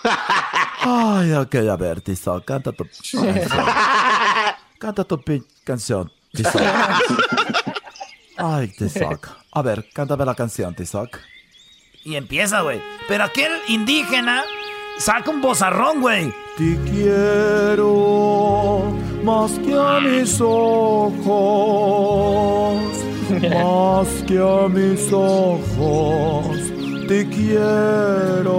Ay, 0.81 1.33
ok, 1.33 1.55
a 1.55 1.75
ver, 1.77 2.01
Tizoc, 2.01 2.45
canta 2.45 2.71
tu 2.71 2.85
canción. 2.85 3.35
Canta 4.77 5.03
tu 5.03 5.19
canción, 5.63 6.11
Tizoc. 6.31 6.61
Ay, 8.37 8.67
Tizoc. 8.67 9.29
A 9.51 9.61
ver, 9.61 9.89
cántame 9.93 10.25
la 10.25 10.35
canción, 10.35 10.75
Tizoc. 10.75 11.17
Y 12.03 12.15
empieza, 12.15 12.61
güey. 12.61 12.81
Pero 13.07 13.23
aquel 13.23 13.51
indígena 13.67 14.43
saca 14.97 15.29
un 15.31 15.41
bozarrón, 15.41 16.01
güey. 16.01 16.33
Te 16.57 16.77
quiero 16.89 18.83
más 19.23 19.51
que 19.59 19.73
a 19.73 19.99
mis 19.99 20.39
ojos, 20.39 21.25
más 23.29 24.07
que 24.27 24.37
a 24.37 24.67
mis 24.69 25.11
ojos. 25.11 26.76
Te 27.07 27.27
quiero, 27.29 28.51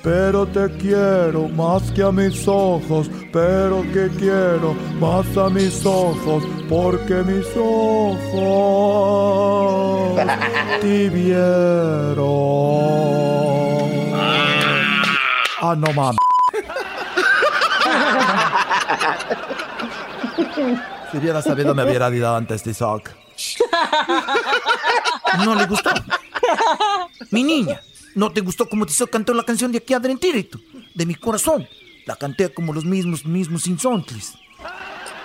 pero 0.00 0.46
te 0.46 0.70
quiero 0.78 1.48
más 1.48 1.90
que 1.90 2.04
a 2.04 2.12
mis 2.12 2.46
ojos, 2.46 3.10
pero 3.32 3.82
que 3.92 4.08
quiero 4.16 4.76
más 5.00 5.26
a 5.36 5.50
mis 5.50 5.84
ojos, 5.84 6.44
porque 6.68 7.24
mis 7.24 7.48
ojos 7.56 8.20
te 10.80 11.10
vieron. 11.10 12.20
Ah, 15.60 15.74
no 15.76 15.92
mames. 15.92 16.16
Si 21.10 21.18
hubiera 21.18 21.42
sabido 21.42 21.74
me 21.74 21.82
hubiera 21.82 22.08
dado 22.08 22.36
antes 22.36 22.62
Tizoc. 22.62 23.10
No 25.44 25.54
le 25.54 25.66
gustó. 25.66 25.90
Mi 27.30 27.42
niña, 27.44 27.80
¿no 28.14 28.30
te 28.32 28.40
gustó 28.40 28.68
como 28.68 28.86
te 28.86 28.92
hizo 28.92 29.06
cantar 29.06 29.36
la 29.36 29.44
canción 29.44 29.70
de 29.72 29.78
aquí 29.78 29.94
adentro? 29.94 30.60
De 30.94 31.06
mi 31.06 31.14
corazón. 31.14 31.66
La 32.06 32.16
canté 32.16 32.52
como 32.52 32.72
los 32.72 32.84
mismos, 32.84 33.24
mismos 33.24 33.66
insontlis. 33.66 34.34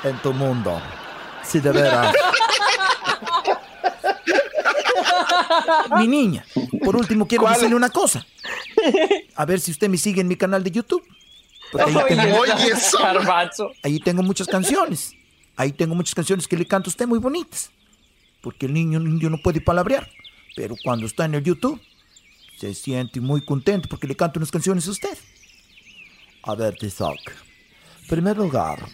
En 0.03 0.18
tu 0.19 0.34
mundo. 0.34 0.82
Si 1.44 1.60
de 1.60 1.72
veras. 1.72 2.14
Mi 5.98 6.07
niña, 6.07 6.45
por 6.84 6.95
último 6.95 7.27
quiero 7.27 7.48
decirle 7.48 7.76
una 7.76 7.90
cosa. 7.90 8.26
A 9.36 9.45
ver 9.45 9.60
si 9.60 9.72
usted 9.72 9.90
me 9.90 9.98
sigue 9.98 10.22
en 10.22 10.27
mi 10.27 10.36
canal 10.36 10.64
de 10.64 10.72
YouTube. 10.72 11.03
Porque 11.72 11.91
ahí 11.91 11.98
tengo, 12.07 12.40
Oye, 12.40 12.53
ahí 13.84 13.99
tengo 13.99 14.23
muchas 14.23 14.48
canciones. 14.48 15.14
Ahí 15.57 15.72
tengo 15.72 15.95
muchas 15.95 16.14
canciones 16.14 16.48
que 16.48 16.57
le 16.57 16.65
canto 16.65 16.90
a 16.90 16.91
usted 16.91 17.07
muy 17.07 17.19
bonitas. 17.19 17.72
Porque 18.45 18.67
el 18.67 18.73
niño, 18.73 18.99
el 18.99 19.31
no 19.31 19.39
puede 19.39 19.59
palabrear. 19.59 20.07
Pero 20.55 20.76
cuando 20.84 21.07
está 21.07 21.26
en 21.26 21.34
el 21.34 21.43
YouTube, 21.43 21.81
se 22.59 22.76
siente 22.76 23.19
muy 23.19 23.41
contento 23.41 23.89
porque 23.89 24.05
le 24.05 24.15
canto 24.15 24.38
unas 24.38 24.51
canciones 24.51 24.88
a 24.88 24.91
usted. 24.91 25.17
A 26.43 26.53
ver, 26.53 26.76
Tizoc. 26.76 27.17
En 28.01 28.07
primer 28.07 28.38
lugar, 28.38 28.88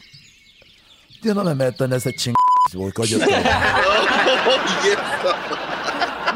yo 1.21 1.35
no 1.35 1.43
me 1.43 1.53
meto 1.53 1.83
en 1.83 1.91
ese 1.91 2.15
ching... 2.15 2.33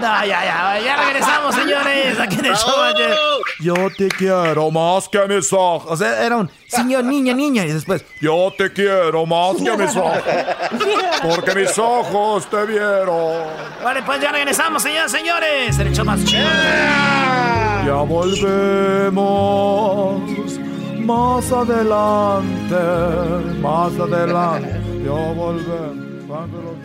No, 0.05 0.23
ya, 0.23 0.45
ya, 0.45 0.79
ya 0.79 1.03
regresamos, 1.03 1.55
señores. 1.55 2.19
Aquí 2.19 2.35
en 2.35 2.45
el 2.45 2.55
show. 2.55 2.75
Yo 3.59 3.73
te 3.97 4.07
quiero 4.07 4.69
más 4.69 5.09
que 5.09 5.17
a 5.17 5.25
mis 5.25 5.51
ojos. 5.51 5.91
O 5.91 5.97
sea, 5.97 6.23
era 6.23 6.37
un 6.37 6.47
señor, 6.67 7.05
niña, 7.05 7.33
niña. 7.33 7.65
Y 7.65 7.71
después, 7.71 8.05
Yo 8.21 8.53
te 8.55 8.71
quiero 8.71 9.25
más 9.25 9.55
que 9.55 9.67
a 9.67 9.75
mis 9.75 9.95
ojos. 9.95 10.21
Porque 11.23 11.55
mis 11.55 11.75
ojos 11.79 12.47
te 12.47 12.65
vieron. 12.67 13.47
Vale, 13.83 14.03
pues 14.03 14.21
ya 14.21 14.31
regresamos, 14.31 14.83
señores, 14.83 15.11
señores. 15.11 15.79
El 15.79 15.91
show 15.95 16.05
más 16.05 16.23
chido. 16.23 16.45
Ya 17.87 18.03
volvemos 18.07 19.11
más 20.99 21.51
adelante, 21.51 22.75
más 23.59 23.91
adelante. 23.99 24.81
Ya 25.03 25.33
volvemos. 25.33 26.84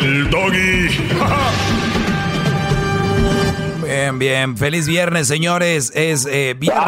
El 0.00 0.30
doggy. 0.30 0.88
Bien, 3.84 4.18
bien. 4.18 4.56
Feliz 4.56 4.88
viernes, 4.88 5.28
señores. 5.28 5.92
Es 5.94 6.26
eh, 6.26 6.54
viernes. 6.58 6.82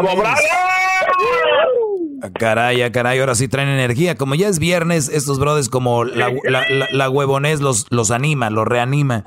Ah, 2.21 2.31
Caray, 2.39 2.83
ah, 2.83 2.91
caray, 2.91 3.21
ahora 3.21 3.35
sí 3.37 3.47
traen 3.49 3.69
energía. 3.69 4.17
Como 4.17 4.35
ya 4.35 4.49
es 4.49 4.59
viernes, 4.59 5.09
estos 5.09 5.39
brothers 5.39 5.69
como 5.69 6.05
la, 6.05 6.31
la, 6.45 6.69
la, 6.69 6.87
la 6.91 7.11
huevonés 7.11 7.61
los, 7.61 7.87
los 7.91 8.11
anima, 8.11 8.51
los 8.51 8.67
reanima. 8.67 9.25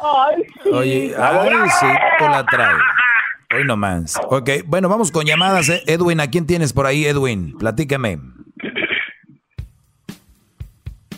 Oye, 0.72 1.16
ay, 1.18 1.49
sí, 1.80 1.88
tú 2.20 2.26
la 2.26 2.45
trae. 2.45 2.76
Hoy 3.56 3.64
nomás. 3.66 4.16
Ok, 4.30 4.49
bueno, 4.66 4.90
vamos 4.90 5.12
con 5.12 5.26
llamadas. 5.26 5.70
eh. 5.70 5.82
Edwin, 5.88 6.20
¿a 6.20 6.30
quién 6.30 6.45
tienes 6.45 6.74
por 6.74 6.86
ahí, 6.86 7.06
Edwin? 7.06 7.56
Platícame. 7.58 8.20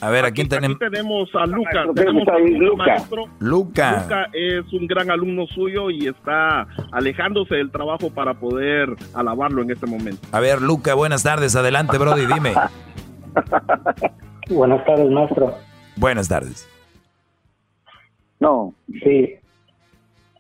A 0.04 0.10
ver, 0.10 0.26
¿a 0.26 0.32
quién 0.32 0.50
tenemos? 0.50 0.76
Aquí 0.82 0.92
tenemos 0.92 1.30
a 1.34 1.46
Luca. 1.46 1.72
Tenemos 1.72 1.96
tenemos 1.96 2.28
a 2.28 2.34
ahí 2.34 2.54
un 2.56 2.66
Luca. 2.66 2.86
maestro. 2.86 3.24
Luca. 3.40 4.02
Luca 4.02 4.30
es 4.34 4.74
un 4.74 4.86
gran 4.86 5.10
alumno 5.10 5.48
suyo 5.48 5.90
y 5.90 6.08
está 6.08 6.68
alejándose 6.92 7.56
del 7.56 7.72
trabajo 7.72 8.10
para 8.10 8.34
poder 8.34 8.90
alabarlo 9.14 9.62
en 9.62 9.72
este 9.72 9.86
momento. 9.86 10.20
A 10.34 10.42
ver, 10.42 10.62
Luca, 10.62 10.94
buenas 10.94 11.24
tardes. 11.24 11.56
Adelante, 11.56 11.98
Brody, 11.98 12.26
dime. 12.26 12.54
Buenas 14.50 14.84
tardes, 14.86 15.10
maestro. 15.10 15.56
Buenas 15.96 16.28
tardes. 16.28 16.68
No, 18.42 18.76
sí. 19.06 19.36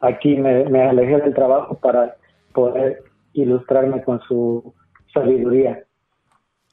Aquí 0.01 0.35
me, 0.35 0.65
me 0.65 0.83
alejé 0.89 1.19
del 1.21 1.33
trabajo 1.33 1.79
para 1.79 2.17
poder 2.53 3.01
ilustrarme 3.31 4.03
con 4.03 4.19
su 4.27 4.73
sabiduría. 5.13 5.85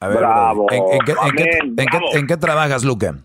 A 0.01 0.07
ver, 0.07 0.17
Bravo. 0.17 0.65
¿en, 0.71 0.83
en 0.93 0.99
qué, 1.05 1.11
en 1.11 1.35
qué- 1.35 2.17
en 2.17 2.25
bravo. 2.27 2.39
trabajas, 2.39 2.83
Luca? 2.83 3.15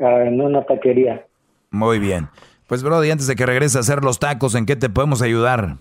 ah, 0.00 0.22
en 0.26 0.40
una 0.40 0.64
taquería. 0.64 1.24
Muy 1.70 1.98
bien. 1.98 2.28
Pues, 2.66 2.82
Brody, 2.82 3.10
antes 3.10 3.26
de 3.26 3.36
que 3.36 3.46
regreses 3.46 3.76
a 3.76 3.80
hacer 3.80 4.04
los 4.04 4.18
tacos, 4.18 4.54
¿en 4.54 4.66
qué 4.66 4.76
te 4.76 4.90
podemos 4.90 5.22
ayudar? 5.22 5.76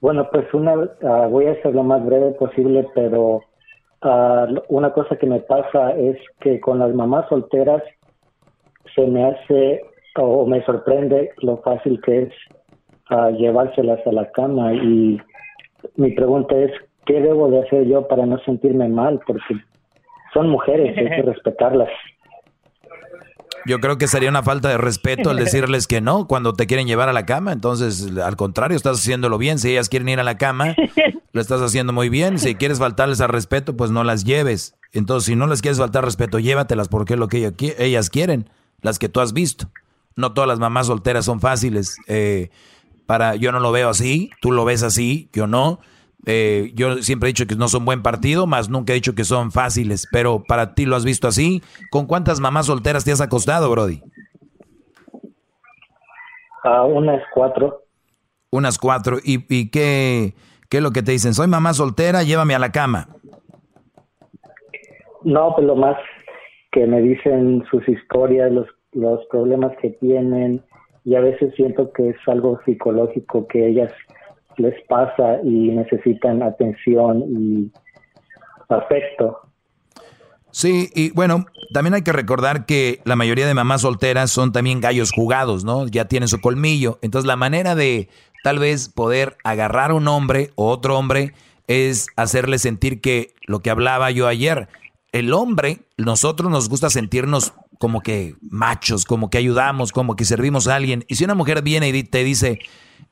Bueno, 0.00 0.28
pues 0.30 0.52
una, 0.52 0.74
ah, 1.04 1.26
voy 1.30 1.46
a 1.46 1.60
ser 1.62 1.74
lo 1.74 1.82
más 1.82 2.04
breve 2.04 2.32
posible, 2.32 2.86
pero 2.94 3.42
ah, 4.02 4.46
una 4.68 4.92
cosa 4.92 5.16
que 5.16 5.26
me 5.26 5.40
pasa 5.40 5.92
es 5.92 6.16
que 6.40 6.60
con 6.60 6.78
las 6.80 6.92
mamás 6.94 7.28
solteras 7.28 7.82
se 8.94 9.06
me 9.06 9.24
hace 9.24 9.82
o 10.16 10.46
me 10.46 10.64
sorprende 10.64 11.30
lo 11.42 11.58
fácil 11.58 12.00
que 12.04 12.22
es 12.22 12.32
ah, 13.08 13.30
llevárselas 13.30 14.06
a 14.06 14.12
la 14.12 14.30
cama 14.32 14.72
y 14.74 15.20
mi 15.96 16.12
pregunta 16.12 16.56
es, 16.56 16.72
¿qué 17.06 17.20
debo 17.20 17.48
de 17.50 17.60
hacer 17.60 17.86
yo 17.86 18.06
para 18.08 18.26
no 18.26 18.38
sentirme 18.40 18.88
mal? 18.88 19.20
Porque 19.26 19.42
son 20.34 20.48
mujeres, 20.48 20.96
hay 20.96 21.08
que 21.16 21.22
respetarlas. 21.30 21.88
Yo 23.66 23.80
creo 23.80 23.98
que 23.98 24.06
sería 24.06 24.30
una 24.30 24.44
falta 24.44 24.68
de 24.68 24.78
respeto 24.78 25.32
el 25.32 25.36
decirles 25.44 25.86
que 25.86 26.00
no 26.00 26.28
cuando 26.28 26.52
te 26.52 26.66
quieren 26.66 26.86
llevar 26.86 27.08
a 27.08 27.12
la 27.12 27.26
cama. 27.26 27.52
Entonces, 27.52 28.16
al 28.18 28.36
contrario, 28.36 28.76
estás 28.76 28.98
haciéndolo 28.98 29.38
bien. 29.38 29.58
Si 29.58 29.70
ellas 29.70 29.88
quieren 29.88 30.08
ir 30.08 30.20
a 30.20 30.24
la 30.24 30.38
cama, 30.38 30.76
lo 31.32 31.40
estás 31.40 31.60
haciendo 31.60 31.92
muy 31.92 32.08
bien. 32.08 32.38
Si 32.38 32.54
quieres 32.54 32.78
faltarles 32.78 33.20
al 33.20 33.30
respeto, 33.30 33.76
pues 33.76 33.90
no 33.90 34.04
las 34.04 34.24
lleves. 34.24 34.76
Entonces, 34.92 35.26
si 35.26 35.36
no 35.36 35.46
les 35.46 35.62
quieres 35.62 35.78
faltar 35.78 36.04
respeto, 36.04 36.38
llévatelas 36.38 36.88
porque 36.88 37.14
es 37.14 37.18
lo 37.18 37.28
que 37.28 37.52
ellas 37.78 38.08
quieren, 38.08 38.48
las 38.82 38.98
que 38.98 39.08
tú 39.08 39.20
has 39.20 39.32
visto. 39.32 39.66
No 40.14 40.32
todas 40.32 40.48
las 40.48 40.58
mamás 40.58 40.86
solteras 40.86 41.24
son 41.24 41.40
fáciles. 41.40 41.98
Eh, 42.06 42.50
para, 43.06 43.36
yo 43.36 43.52
no 43.52 43.60
lo 43.60 43.72
veo 43.72 43.88
así, 43.88 44.30
tú 44.40 44.52
lo 44.52 44.64
ves 44.64 44.82
así, 44.82 45.30
yo 45.32 45.46
no. 45.46 45.80
Eh, 46.28 46.72
yo 46.74 46.96
siempre 47.02 47.28
he 47.28 47.32
dicho 47.32 47.46
que 47.46 47.54
no 47.54 47.68
son 47.68 47.84
buen 47.84 48.02
partido, 48.02 48.48
más 48.48 48.68
nunca 48.68 48.92
he 48.92 48.96
dicho 48.96 49.14
que 49.14 49.24
son 49.24 49.52
fáciles. 49.52 50.08
Pero 50.10 50.42
para 50.42 50.74
ti 50.74 50.84
lo 50.84 50.96
has 50.96 51.04
visto 51.04 51.28
así. 51.28 51.62
¿Con 51.90 52.06
cuántas 52.06 52.40
mamás 52.40 52.66
solteras 52.66 53.04
te 53.04 53.12
has 53.12 53.20
acostado, 53.20 53.70
Brody? 53.70 54.02
A 56.64 56.82
unas 56.82 57.22
cuatro. 57.32 57.84
Unas 58.50 58.76
cuatro. 58.76 59.18
¿Y, 59.22 59.44
y 59.48 59.70
qué, 59.70 60.34
qué 60.68 60.78
es 60.78 60.82
lo 60.82 60.90
que 60.90 61.02
te 61.02 61.12
dicen? 61.12 61.32
Soy 61.32 61.46
mamá 61.46 61.74
soltera, 61.74 62.24
llévame 62.24 62.56
a 62.56 62.58
la 62.58 62.72
cama. 62.72 63.08
No, 65.22 65.52
pues 65.54 65.66
lo 65.66 65.76
más 65.76 65.96
que 66.72 66.86
me 66.86 67.00
dicen 67.00 67.64
sus 67.70 67.88
historias, 67.88 68.50
los, 68.52 68.66
los 68.92 69.24
problemas 69.26 69.72
que 69.80 69.90
tienen, 69.90 70.64
y 71.06 71.14
a 71.14 71.20
veces 71.20 71.54
siento 71.54 71.92
que 71.92 72.10
es 72.10 72.16
algo 72.26 72.60
psicológico 72.66 73.46
que 73.46 73.68
ellas 73.68 73.92
les 74.56 74.74
pasa 74.88 75.38
y 75.44 75.68
necesitan 75.68 76.42
atención 76.42 77.22
y 77.28 77.72
afecto. 78.68 79.38
Sí, 80.50 80.90
y 80.96 81.12
bueno, 81.12 81.46
también 81.72 81.94
hay 81.94 82.02
que 82.02 82.12
recordar 82.12 82.66
que 82.66 83.00
la 83.04 83.14
mayoría 83.14 83.46
de 83.46 83.54
mamás 83.54 83.82
solteras 83.82 84.32
son 84.32 84.50
también 84.50 84.80
gallos 84.80 85.12
jugados, 85.12 85.64
¿no? 85.64 85.86
Ya 85.86 86.06
tienen 86.06 86.28
su 86.28 86.40
colmillo. 86.40 86.98
Entonces 87.02 87.26
la 87.26 87.36
manera 87.36 87.76
de 87.76 88.08
tal 88.42 88.58
vez 88.58 88.88
poder 88.88 89.36
agarrar 89.44 89.92
a 89.92 89.94
un 89.94 90.08
hombre 90.08 90.50
o 90.56 90.68
otro 90.68 90.98
hombre 90.98 91.34
es 91.68 92.08
hacerle 92.16 92.58
sentir 92.58 93.00
que 93.00 93.32
lo 93.46 93.60
que 93.60 93.70
hablaba 93.70 94.10
yo 94.10 94.26
ayer, 94.26 94.68
el 95.12 95.32
hombre, 95.32 95.78
nosotros 95.96 96.50
nos 96.50 96.68
gusta 96.68 96.90
sentirnos 96.90 97.54
como 97.78 98.00
que 98.00 98.34
machos, 98.40 99.04
como 99.04 99.30
que 99.30 99.38
ayudamos, 99.38 99.92
como 99.92 100.16
que 100.16 100.24
servimos 100.24 100.66
a 100.68 100.76
alguien. 100.76 101.04
Y 101.08 101.16
si 101.16 101.24
una 101.24 101.34
mujer 101.34 101.62
viene 101.62 101.88
y 101.88 102.02
te 102.04 102.24
dice, 102.24 102.58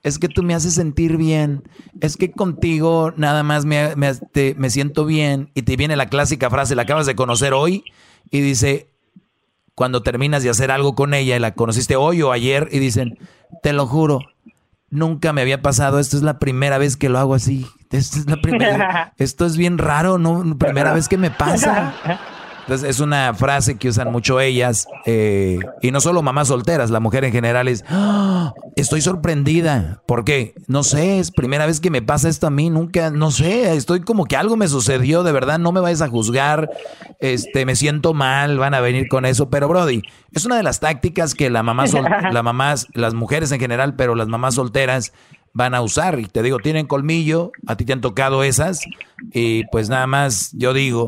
es 0.02 0.18
que 0.18 0.28
tú 0.28 0.42
me 0.42 0.54
haces 0.54 0.74
sentir 0.74 1.16
bien, 1.16 1.62
es 2.00 2.16
que 2.16 2.30
contigo 2.32 3.12
nada 3.16 3.42
más 3.42 3.64
me, 3.64 3.94
me- 3.96 4.14
te- 4.14 4.54
me 4.56 4.70
siento 4.70 5.04
bien, 5.04 5.50
y 5.54 5.62
te 5.62 5.76
viene 5.76 5.96
la 5.96 6.06
clásica 6.08 6.50
frase, 6.50 6.74
la 6.74 6.82
acabas 6.82 7.06
de 7.06 7.14
conocer 7.14 7.52
hoy, 7.52 7.84
y 8.30 8.40
dice, 8.40 8.90
cuando 9.74 10.02
terminas 10.02 10.42
de 10.42 10.50
hacer 10.50 10.70
algo 10.70 10.94
con 10.94 11.14
ella, 11.14 11.36
y 11.36 11.40
la 11.40 11.54
conociste 11.54 11.96
hoy 11.96 12.22
o 12.22 12.32
ayer, 12.32 12.68
y 12.72 12.78
dicen, 12.78 13.18
te 13.62 13.72
lo 13.72 13.86
juro, 13.86 14.20
nunca 14.90 15.32
me 15.32 15.40
había 15.40 15.62
pasado, 15.62 15.98
esto 15.98 16.16
es 16.16 16.22
la 16.22 16.38
primera 16.38 16.78
vez 16.78 16.96
que 16.96 17.08
lo 17.08 17.18
hago 17.18 17.34
así, 17.34 17.66
esto 17.90 18.18
es 18.18 18.26
la 18.26 18.40
primera, 18.40 19.12
esto 19.18 19.46
es 19.46 19.56
bien 19.56 19.78
raro, 19.78 20.18
no, 20.18 20.56
primera 20.58 20.92
vez 20.92 21.08
que 21.08 21.16
me 21.18 21.30
pasa. 21.30 21.94
Entonces 22.66 22.88
es 22.88 23.00
una 23.00 23.34
frase 23.34 23.76
que 23.76 23.88
usan 23.90 24.10
mucho 24.10 24.40
ellas, 24.40 24.86
eh, 25.04 25.58
y 25.82 25.90
no 25.90 26.00
solo 26.00 26.22
mamás 26.22 26.48
solteras, 26.48 26.88
la 26.90 26.98
mujer 26.98 27.24
en 27.24 27.32
general 27.32 27.68
es, 27.68 27.84
"Ah, 27.90 28.54
estoy 28.74 29.02
sorprendida, 29.02 30.02
¿por 30.06 30.24
qué? 30.24 30.54
No 30.66 30.82
sé, 30.82 31.18
es 31.18 31.30
primera 31.30 31.66
vez 31.66 31.80
que 31.80 31.90
me 31.90 32.00
pasa 32.00 32.28
esto 32.28 32.46
a 32.46 32.50
mí, 32.50 32.70
nunca, 32.70 33.10
no 33.10 33.30
sé, 33.30 33.74
estoy 33.76 34.00
como 34.00 34.24
que 34.24 34.36
algo 34.36 34.56
me 34.56 34.68
sucedió, 34.68 35.22
de 35.24 35.32
verdad, 35.32 35.58
no 35.58 35.72
me 35.72 35.80
vayas 35.80 36.00
a 36.00 36.08
juzgar, 36.08 36.70
este, 37.20 37.66
me 37.66 37.76
siento 37.76 38.14
mal, 38.14 38.56
van 38.58 38.72
a 38.72 38.80
venir 38.80 39.08
con 39.08 39.26
eso, 39.26 39.50
pero 39.50 39.68
Brody, 39.68 40.00
es 40.32 40.46
una 40.46 40.56
de 40.56 40.62
las 40.62 40.80
tácticas 40.80 41.34
que 41.34 41.50
la 41.50 41.62
mamá, 41.62 41.86
sol- 41.86 42.04
la 42.32 42.42
mamás, 42.42 42.86
las 42.94 43.12
mujeres 43.12 43.52
en 43.52 43.60
general, 43.60 43.94
pero 43.94 44.14
las 44.14 44.28
mamás 44.28 44.54
solteras 44.54 45.12
van 45.52 45.74
a 45.74 45.82
usar, 45.82 46.18
y 46.18 46.24
te 46.24 46.42
digo, 46.42 46.58
tienen 46.58 46.86
colmillo, 46.86 47.52
a 47.66 47.76
ti 47.76 47.84
te 47.84 47.92
han 47.92 48.00
tocado 48.00 48.42
esas, 48.42 48.80
y 49.32 49.64
pues 49.66 49.88
nada 49.90 50.06
más, 50.06 50.50
yo 50.54 50.72
digo, 50.72 51.06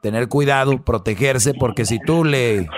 tener 0.00 0.28
cuidado, 0.28 0.82
protegerse, 0.84 1.54
porque 1.54 1.84
si 1.84 1.98
tú 1.98 2.24
le 2.24 2.68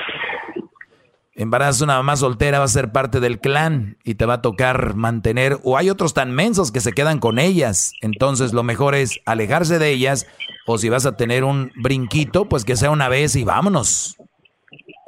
embarazas 1.35 1.81
a 1.81 1.85
una 1.85 1.97
mamá 1.97 2.17
soltera 2.17 2.59
va 2.59 2.65
a 2.65 2.69
ser 2.69 2.93
parte 2.93 3.21
del 3.21 3.41
clan 3.41 3.97
y 4.05 4.15
te 4.15 4.27
va 4.27 4.35
a 4.35 4.43
tocar 4.43 4.95
mantener, 4.95 5.59
o 5.65 5.77
hay 5.77 5.91
otros 5.91 6.15
tan 6.15 6.31
mensos 6.33 6.71
que 6.73 6.81
se 6.81 6.93
quedan 6.93 7.19
con 7.19 7.39
ellas, 7.39 7.95
entonces 8.03 8.53
lo 8.53 8.63
mejor 8.63 8.95
es 8.95 9.21
alejarse 9.25 9.79
de 9.79 9.91
ellas, 9.91 10.27
o 10.67 10.79
si 10.79 10.89
vas 10.89 11.07
a 11.07 11.17
tener 11.17 11.45
un 11.45 11.73
brinquito, 11.77 12.49
pues 12.49 12.65
que 12.65 12.77
sea 12.77 12.91
una 12.91 13.09
vez 13.09 13.35
y 13.37 13.45
vámonos, 13.45 14.17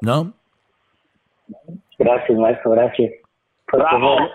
¿no? 0.01 0.33
Gracias, 1.99 2.39
maestro, 2.39 2.73
gracias. 2.73 3.13
Por 3.71 3.83
favor. 3.83 4.31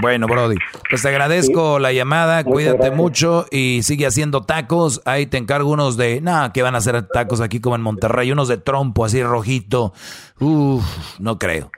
Bueno, 0.00 0.26
Brody, 0.26 0.56
pues 0.90 1.02
te 1.02 1.08
agradezco 1.08 1.78
la 1.78 1.92
llamada, 1.92 2.38
Muchas 2.38 2.52
cuídate 2.52 2.76
gracias. 2.78 2.96
mucho 2.96 3.44
y 3.52 3.82
sigue 3.84 4.06
haciendo 4.06 4.42
tacos. 4.42 5.00
Ahí 5.04 5.26
te 5.26 5.38
encargo 5.38 5.70
unos 5.70 5.96
de, 5.96 6.20
nada, 6.20 6.52
que 6.52 6.62
van 6.62 6.74
a 6.74 6.78
hacer 6.78 7.00
tacos 7.06 7.40
aquí 7.40 7.60
como 7.60 7.76
en 7.76 7.82
Monterrey, 7.82 8.32
unos 8.32 8.48
de 8.48 8.56
trompo 8.56 9.04
así 9.04 9.22
rojito. 9.22 9.92
Uf, 10.40 11.20
no 11.20 11.38
creo. 11.38 11.70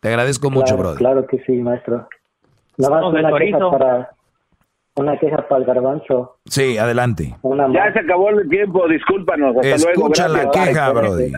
Te 0.00 0.08
agradezco 0.08 0.50
mucho, 0.50 0.76
Brody. 0.76 0.98
Claro 0.98 1.26
que 1.26 1.42
sí, 1.44 1.52
maestro. 1.54 2.08
Nada 2.76 2.94
más 2.94 3.04
una 3.12 3.38
queja 3.38 3.58
para 3.70 4.10
una 4.96 5.18
queja 5.18 5.48
para 5.48 5.60
el 5.60 5.66
garbanzo. 5.66 6.36
Sí, 6.46 6.78
adelante. 6.78 7.34
Una 7.42 7.66
Ya 7.72 7.92
se 7.92 8.00
acabó 8.00 8.30
el 8.30 8.48
tiempo, 8.48 8.86
discúlpanos. 8.86 9.56
Hasta 9.56 9.68
luego. 9.84 9.90
Escucha 9.90 10.28
la 10.28 10.48
queja. 10.50 10.92
Brody. 10.92 11.32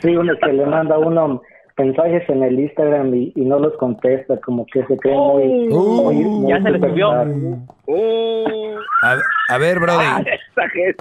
Sí, 0.00 0.14
uno 0.14 0.34
que 0.38 0.52
le 0.52 0.66
manda 0.66 0.98
uno 0.98 1.40
mensajes 1.78 2.28
en 2.28 2.42
el 2.42 2.58
Instagram 2.60 3.14
y, 3.14 3.32
y 3.36 3.40
no 3.42 3.58
los 3.58 3.76
contesta, 3.78 4.36
como 4.40 4.66
que 4.66 4.84
se 4.86 4.96
cree 4.98 5.14
muy... 5.16 5.68
muy- 5.68 6.14
muy 6.24 6.52
superstar. 7.06 7.26
A, 9.02 9.16
a 9.54 9.58
ver, 9.58 9.78
Brody. 9.80 10.04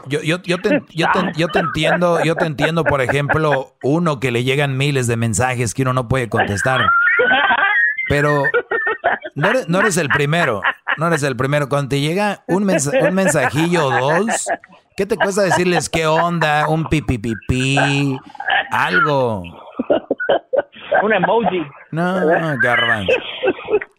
Yo, 0.07 0.21
yo, 0.21 0.37
yo, 0.43 0.57
te, 0.59 0.81
yo, 0.93 1.07
te, 1.11 1.19
yo 1.35 1.47
te 1.47 1.59
entiendo, 1.59 2.23
yo 2.23 2.35
te 2.35 2.45
entiendo, 2.45 2.83
por 2.83 3.01
ejemplo, 3.01 3.73
uno 3.83 4.19
que 4.19 4.31
le 4.31 4.43
llegan 4.43 4.77
miles 4.77 5.07
de 5.07 5.17
mensajes 5.17 5.73
que 5.73 5.81
uno 5.81 5.93
no 5.93 6.07
puede 6.07 6.29
contestar. 6.29 6.81
Pero 8.09 8.43
no 9.35 9.49
eres, 9.49 9.67
no 9.67 9.79
eres 9.79 9.97
el 9.97 10.07
primero, 10.09 10.61
no 10.97 11.07
eres 11.07 11.23
el 11.23 11.35
primero. 11.35 11.67
Cuando 11.67 11.89
te 11.89 11.99
llega 11.99 12.43
un, 12.47 12.63
mensa- 12.63 12.91
un 13.05 13.13
mensajillo 13.13 13.87
o 13.87 13.91
dos, 14.21 14.47
¿qué 14.95 15.05
te 15.05 15.17
cuesta 15.17 15.41
decirles 15.41 15.89
qué 15.89 16.07
onda? 16.07 16.67
Un 16.69 16.85
pipi 16.85 17.17
pipi, 17.17 18.17
algo. 18.71 19.43
Un 21.03 21.13
emoji. 21.13 21.65
No, 21.91 22.19
garbanzo. 22.61 23.13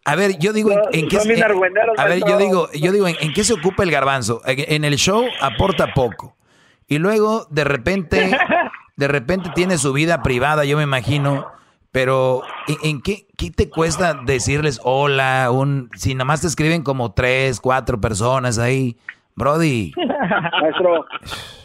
A 0.05 0.15
ver, 0.15 0.37
yo 0.39 0.53
digo, 0.53 0.71
¿en, 0.71 0.79
en 0.91 1.07
qué 1.07 1.17
argüenderos, 1.43 1.99
A 1.99 2.05
ver, 2.05 2.19
yo 2.27 2.37
digo, 2.37 2.69
yo 2.73 2.91
digo, 2.91 3.07
¿en, 3.07 3.15
en 3.21 3.33
qué 3.33 3.43
se 3.43 3.53
ocupa 3.53 3.83
el 3.83 3.91
garbanzo? 3.91 4.41
En 4.45 4.83
el 4.83 4.95
show 4.95 5.25
aporta 5.41 5.93
poco. 5.93 6.35
Y 6.87 6.97
luego, 6.97 7.45
de 7.51 7.63
repente, 7.63 8.35
de 8.95 9.07
repente 9.07 9.51
tiene 9.53 9.77
su 9.77 9.93
vida 9.93 10.23
privada, 10.23 10.65
yo 10.65 10.77
me 10.77 10.83
imagino. 10.83 11.47
Pero, 11.91 12.43
¿en, 12.67 12.77
en 12.83 13.01
qué, 13.01 13.25
qué 13.35 13.49
te 13.49 13.69
cuesta 13.69 14.13
decirles 14.13 14.79
hola? 14.83 15.49
Un, 15.51 15.89
si 15.95 16.13
nada 16.13 16.25
más 16.25 16.41
te 16.41 16.47
escriben 16.47 16.83
como 16.83 17.13
tres, 17.13 17.59
cuatro 17.59 17.99
personas 17.99 18.59
ahí. 18.59 18.95
Brody, 19.35 19.93
Maestro, 20.61 21.05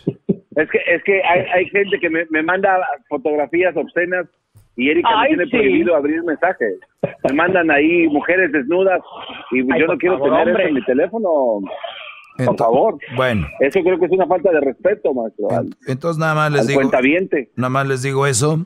es 0.06 0.70
que, 0.70 0.78
es 0.86 1.02
que 1.04 1.22
hay, 1.24 1.40
hay 1.52 1.68
gente 1.70 1.98
que 1.98 2.08
me, 2.08 2.24
me 2.30 2.42
manda 2.42 2.78
fotografías 3.08 3.76
obscenas 3.76 4.26
y 4.76 4.90
Erika 4.90 5.08
me 5.10 5.16
Ay, 5.22 5.28
tiene 5.28 5.44
sí. 5.44 5.50
prohibido 5.50 5.96
abrir 5.96 6.22
mensajes. 6.24 6.78
Me 7.28 7.32
mandan 7.34 7.70
ahí 7.70 8.08
mujeres 8.08 8.50
desnudas 8.52 9.00
y 9.52 9.60
Ay, 9.60 9.80
yo 9.80 9.86
no 9.86 9.92
por 9.92 9.98
quiero 9.98 10.18
favor, 10.18 10.30
tener 10.30 10.48
hombre. 10.48 10.62
eso 10.64 10.68
en 10.68 10.74
mi 10.74 10.84
teléfono. 10.84 11.28
Por 12.36 12.46
Ento- 12.46 12.58
favor. 12.58 12.98
bueno. 13.16 13.46
Eso 13.60 13.80
creo 13.82 13.98
que 13.98 14.06
es 14.06 14.10
una 14.12 14.26
falta 14.26 14.50
de 14.50 14.60
respeto, 14.60 15.14
maestro. 15.14 15.50
al- 15.50 15.76
Entonces 15.86 16.18
nada 16.18 16.34
más 16.34 16.50
les 16.50 16.62
al 16.62 16.66
digo, 16.66 16.80
cuentaviente. 16.80 17.50
nada 17.56 17.70
más 17.70 17.86
les 17.86 18.02
digo 18.02 18.26
eso. 18.26 18.64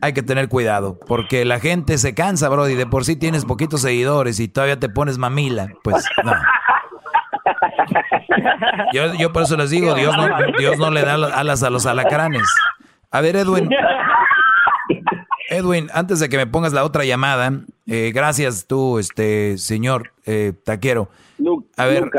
Hay 0.00 0.12
que 0.14 0.22
tener 0.22 0.48
cuidado, 0.48 0.98
porque 1.06 1.44
la 1.44 1.60
gente 1.60 1.98
se 1.98 2.14
cansa, 2.14 2.48
bro, 2.48 2.68
y 2.68 2.74
de 2.74 2.86
por 2.86 3.04
sí 3.04 3.16
tienes 3.16 3.44
poquitos 3.44 3.82
seguidores 3.82 4.40
y 4.40 4.48
todavía 4.48 4.78
te 4.80 4.88
pones 4.88 5.18
mamila, 5.18 5.68
pues 5.84 6.04
no. 6.24 6.32
Yo, 8.92 9.14
yo 9.14 9.32
por 9.32 9.42
eso 9.42 9.56
les 9.56 9.70
digo, 9.70 9.94
Dios 9.94 10.16
no, 10.16 10.26
Dios 10.58 10.78
no 10.78 10.90
le 10.90 11.02
da 11.02 11.14
alas 11.14 11.62
a 11.62 11.70
los 11.70 11.86
alacranes. 11.86 12.42
A 13.10 13.20
ver, 13.20 13.36
Edwin. 13.36 13.68
Edwin, 15.48 15.88
antes 15.92 16.20
de 16.20 16.28
que 16.28 16.36
me 16.36 16.46
pongas 16.46 16.72
la 16.72 16.84
otra 16.84 17.04
llamada, 17.04 17.64
eh, 17.86 18.12
gracias 18.14 18.66
tú, 18.66 18.98
este 18.98 19.58
señor 19.58 20.12
eh, 20.24 20.52
taquero. 20.64 21.10
A 21.76 21.86
ver, 21.86 22.10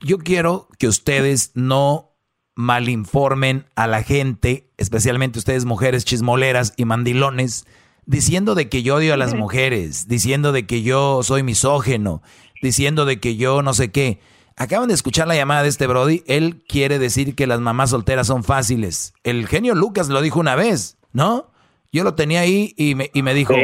yo 0.00 0.18
quiero 0.18 0.68
que 0.78 0.86
ustedes 0.86 1.52
no 1.54 2.16
malinformen 2.54 3.66
a 3.76 3.86
la 3.86 4.02
gente, 4.02 4.70
especialmente 4.76 5.38
ustedes 5.38 5.64
mujeres 5.64 6.04
chismoleras 6.04 6.74
y 6.76 6.84
mandilones, 6.84 7.66
diciendo 8.04 8.54
de 8.54 8.68
que 8.68 8.82
yo 8.82 8.96
odio 8.96 9.14
a 9.14 9.16
las 9.16 9.34
mujeres, 9.34 10.08
diciendo 10.08 10.52
de 10.52 10.66
que 10.66 10.82
yo 10.82 11.22
soy 11.22 11.42
misógeno, 11.42 12.22
diciendo 12.62 13.04
de 13.04 13.20
que 13.20 13.36
yo 13.36 13.62
no 13.62 13.74
sé 13.74 13.90
qué. 13.90 14.20
Acaban 14.56 14.88
de 14.88 14.94
escuchar 14.94 15.28
la 15.28 15.36
llamada 15.36 15.62
de 15.62 15.68
este 15.68 15.86
Brody. 15.86 16.24
Él 16.26 16.64
quiere 16.66 16.98
decir 16.98 17.36
que 17.36 17.46
las 17.46 17.60
mamás 17.60 17.90
solteras 17.90 18.26
son 18.26 18.42
fáciles. 18.42 19.14
El 19.22 19.46
genio 19.46 19.76
Lucas 19.76 20.08
lo 20.08 20.20
dijo 20.20 20.40
una 20.40 20.56
vez, 20.56 20.98
¿no? 21.12 21.52
Yo 21.92 22.04
lo 22.04 22.14
tenía 22.14 22.40
ahí 22.40 22.74
y 22.76 22.94
me, 22.94 23.10
y 23.14 23.22
me 23.22 23.32
dijo, 23.34 23.54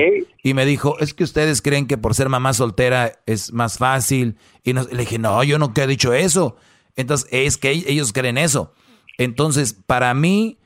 y 0.42 0.54
me 0.54 0.64
dijo, 0.64 0.98
es 0.98 1.12
que 1.14 1.24
ustedes 1.24 1.60
creen 1.60 1.86
que 1.86 1.98
por 1.98 2.14
ser 2.14 2.28
mamá 2.28 2.52
soltera 2.54 3.20
es 3.26 3.52
más 3.52 3.78
fácil. 3.78 4.36
Y 4.62 4.72
nos- 4.72 4.90
le 4.92 5.00
dije, 5.00 5.18
no, 5.18 5.42
yo 5.44 5.58
nunca 5.58 5.84
he 5.84 5.86
dicho 5.86 6.12
eso. 6.14 6.56
Entonces, 6.96 7.28
es 7.32 7.58
que 7.58 7.70
ellos 7.70 8.12
creen 8.12 8.38
eso. 8.38 8.72
Entonces, 9.18 9.74
para 9.74 10.14
mí, 10.14 10.58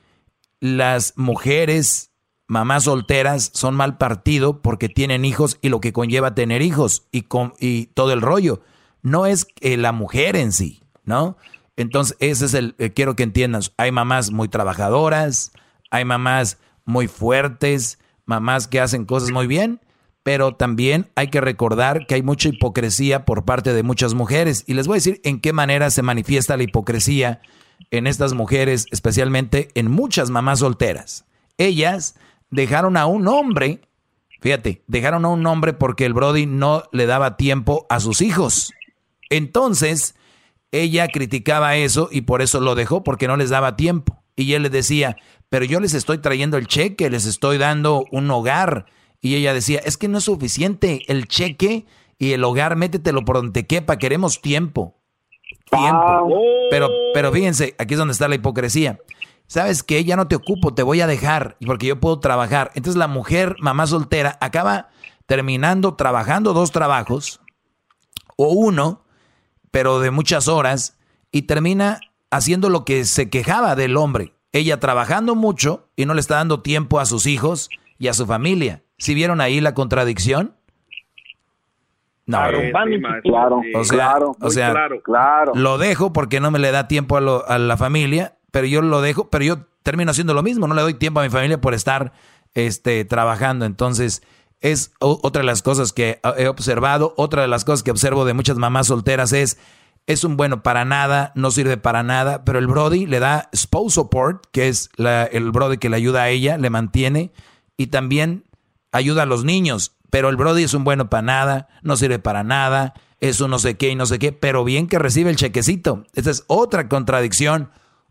las 0.60 1.14
mujeres 1.16 2.12
mamás 2.46 2.84
solteras 2.84 3.50
son 3.54 3.74
mal 3.74 3.98
partido 3.98 4.62
porque 4.62 4.88
tienen 4.88 5.24
hijos 5.24 5.58
y 5.60 5.68
lo 5.68 5.80
que 5.80 5.92
conlleva 5.92 6.34
tener 6.34 6.62
hijos 6.62 7.06
y, 7.12 7.22
con, 7.22 7.54
y 7.58 7.86
todo 7.86 8.12
el 8.12 8.20
rollo. 8.22 8.62
No 9.02 9.26
es 9.26 9.46
eh, 9.60 9.76
la 9.76 9.92
mujer 9.92 10.36
en 10.36 10.52
sí, 10.52 10.82
¿no? 11.04 11.36
Entonces, 11.76 12.16
ese 12.20 12.46
es 12.46 12.54
el, 12.54 12.74
eh, 12.78 12.90
quiero 12.90 13.14
que 13.16 13.22
entiendas, 13.22 13.72
hay 13.76 13.92
mamás 13.92 14.30
muy 14.32 14.48
trabajadoras, 14.48 15.52
hay 15.90 16.04
mamás 16.04 16.58
muy 16.88 17.06
fuertes, 17.06 17.98
mamás 18.24 18.66
que 18.66 18.80
hacen 18.80 19.04
cosas 19.04 19.30
muy 19.30 19.46
bien, 19.46 19.80
pero 20.22 20.54
también 20.54 21.10
hay 21.16 21.28
que 21.28 21.40
recordar 21.40 22.06
que 22.06 22.14
hay 22.14 22.22
mucha 22.22 22.48
hipocresía 22.48 23.24
por 23.24 23.44
parte 23.44 23.74
de 23.74 23.82
muchas 23.82 24.14
mujeres. 24.14 24.64
Y 24.66 24.74
les 24.74 24.86
voy 24.86 24.94
a 24.94 24.96
decir 24.96 25.20
en 25.22 25.40
qué 25.40 25.52
manera 25.52 25.90
se 25.90 26.02
manifiesta 26.02 26.56
la 26.56 26.62
hipocresía 26.62 27.40
en 27.90 28.06
estas 28.06 28.32
mujeres, 28.32 28.86
especialmente 28.90 29.68
en 29.74 29.90
muchas 29.90 30.30
mamás 30.30 30.60
solteras. 30.60 31.26
Ellas 31.58 32.16
dejaron 32.50 32.96
a 32.96 33.06
un 33.06 33.28
hombre, 33.28 33.82
fíjate, 34.40 34.82
dejaron 34.86 35.24
a 35.26 35.28
un 35.28 35.46
hombre 35.46 35.74
porque 35.74 36.06
el 36.06 36.14
Brody 36.14 36.46
no 36.46 36.84
le 36.90 37.06
daba 37.06 37.36
tiempo 37.36 37.86
a 37.90 38.00
sus 38.00 38.22
hijos. 38.22 38.72
Entonces, 39.28 40.14
ella 40.72 41.08
criticaba 41.08 41.76
eso 41.76 42.08
y 42.10 42.22
por 42.22 42.40
eso 42.40 42.60
lo 42.60 42.74
dejó, 42.74 43.04
porque 43.04 43.28
no 43.28 43.36
les 43.36 43.50
daba 43.50 43.76
tiempo. 43.76 44.17
Y 44.38 44.54
él 44.54 44.62
le 44.62 44.70
decía, 44.70 45.16
pero 45.48 45.64
yo 45.64 45.80
les 45.80 45.94
estoy 45.94 46.18
trayendo 46.18 46.56
el 46.58 46.68
cheque, 46.68 47.10
les 47.10 47.26
estoy 47.26 47.58
dando 47.58 48.04
un 48.12 48.30
hogar. 48.30 48.86
Y 49.20 49.34
ella 49.34 49.52
decía, 49.52 49.80
es 49.84 49.96
que 49.96 50.06
no 50.06 50.18
es 50.18 50.24
suficiente 50.24 51.02
el 51.08 51.26
cheque 51.26 51.86
y 52.18 52.32
el 52.32 52.44
hogar, 52.44 52.76
métetelo 52.76 53.24
por 53.24 53.36
donde 53.36 53.62
te 53.62 53.66
quepa, 53.66 53.98
queremos 53.98 54.40
tiempo. 54.40 54.94
Tiempo. 55.68 56.30
Pero, 56.70 56.88
pero 57.12 57.32
fíjense, 57.32 57.74
aquí 57.78 57.94
es 57.94 57.98
donde 57.98 58.12
está 58.12 58.28
la 58.28 58.36
hipocresía. 58.36 59.00
Sabes 59.48 59.82
que 59.82 60.04
ya 60.04 60.14
no 60.14 60.28
te 60.28 60.36
ocupo, 60.36 60.72
te 60.72 60.84
voy 60.84 61.00
a 61.00 61.08
dejar 61.08 61.56
porque 61.66 61.88
yo 61.88 61.98
puedo 61.98 62.20
trabajar. 62.20 62.70
Entonces 62.76 62.96
la 62.96 63.08
mujer, 63.08 63.56
mamá 63.58 63.88
soltera, 63.88 64.38
acaba 64.40 64.90
terminando 65.26 65.96
trabajando 65.96 66.52
dos 66.52 66.70
trabajos 66.70 67.40
o 68.36 68.50
uno, 68.50 69.04
pero 69.72 69.98
de 69.98 70.12
muchas 70.12 70.46
horas, 70.46 70.96
y 71.32 71.42
termina 71.42 71.98
haciendo 72.30 72.68
lo 72.68 72.84
que 72.84 73.04
se 73.04 73.30
quejaba 73.30 73.74
del 73.76 73.96
hombre. 73.96 74.34
Ella 74.52 74.80
trabajando 74.80 75.34
mucho 75.34 75.88
y 75.96 76.06
no 76.06 76.14
le 76.14 76.20
está 76.20 76.36
dando 76.36 76.60
tiempo 76.62 77.00
a 77.00 77.06
sus 77.06 77.26
hijos 77.26 77.68
y 77.98 78.08
a 78.08 78.14
su 78.14 78.26
familia. 78.26 78.82
¿Sí 78.98 79.14
vieron 79.14 79.40
ahí 79.40 79.60
la 79.60 79.74
contradicción? 79.74 80.54
No, 82.26 82.38
Claro, 83.22 83.60
o 83.74 83.84
sea, 83.84 83.96
claro, 83.96 84.36
o 84.42 84.50
sea, 84.50 84.70
claro, 84.72 85.02
claro. 85.02 85.52
lo 85.54 85.78
dejo 85.78 86.12
porque 86.12 86.40
no 86.40 86.50
me 86.50 86.58
le 86.58 86.70
da 86.72 86.86
tiempo 86.86 87.16
a, 87.16 87.20
lo- 87.22 87.48
a 87.48 87.58
la 87.58 87.78
familia, 87.78 88.36
pero 88.50 88.66
yo 88.66 88.82
lo 88.82 89.00
dejo, 89.00 89.30
pero 89.30 89.44
yo 89.44 89.60
termino 89.82 90.10
haciendo 90.10 90.34
lo 90.34 90.42
mismo, 90.42 90.66
no 90.66 90.74
le 90.74 90.82
doy 90.82 90.92
tiempo 90.94 91.20
a 91.20 91.22
mi 91.22 91.30
familia 91.30 91.58
por 91.60 91.72
estar 91.72 92.12
este, 92.52 93.06
trabajando. 93.06 93.64
Entonces, 93.64 94.22
es 94.60 94.92
otra 94.98 95.40
de 95.40 95.46
las 95.46 95.62
cosas 95.62 95.94
que 95.94 96.20
he 96.36 96.48
observado, 96.48 97.14
otra 97.16 97.42
de 97.42 97.48
las 97.48 97.64
cosas 97.64 97.82
que 97.82 97.92
observo 97.92 98.26
de 98.26 98.34
muchas 98.34 98.58
mamás 98.58 98.88
solteras 98.88 99.32
es, 99.32 99.58
es 100.08 100.24
un 100.24 100.36
bueno 100.36 100.62
para 100.64 100.84
nada, 100.84 101.30
no 101.36 101.50
sirve 101.52 101.76
para 101.76 102.02
nada, 102.02 102.44
pero 102.44 102.58
el 102.58 102.66
Brody 102.66 103.06
le 103.06 103.20
da 103.20 103.48
spouse 103.54 103.94
support, 103.94 104.46
que 104.50 104.66
es 104.68 104.90
la- 104.96 105.24
el 105.24 105.50
Brody 105.52 105.76
que 105.78 105.90
le 105.90 105.96
ayuda 105.96 106.22
a 106.22 106.28
ella, 106.30 106.56
le 106.58 106.70
mantiene, 106.70 107.30
y 107.76 107.88
también 107.88 108.44
ayuda 108.90 109.22
a 109.22 109.26
los 109.26 109.44
niños, 109.44 109.92
pero 110.10 110.30
el 110.30 110.36
Brody 110.36 110.62
es 110.64 110.72
un 110.74 110.82
bueno 110.82 111.10
para 111.10 111.22
nada, 111.22 111.68
no 111.82 111.96
sirve 111.96 112.18
para 112.18 112.42
nada, 112.42 112.94
es 113.20 113.40
un 113.42 113.50
no 113.50 113.58
sé 113.58 113.76
qué 113.76 113.90
y 113.90 113.94
no 113.96 114.06
sé 114.06 114.18
qué, 114.18 114.32
pero 114.32 114.64
bien 114.64 114.86
que 114.88 114.98
recibe 114.98 115.28
el 115.30 115.36
chequecito. 115.36 116.04
Esta 116.14 116.30
es 116.30 116.44
otra 116.46 116.88
contradicción, 116.88 117.70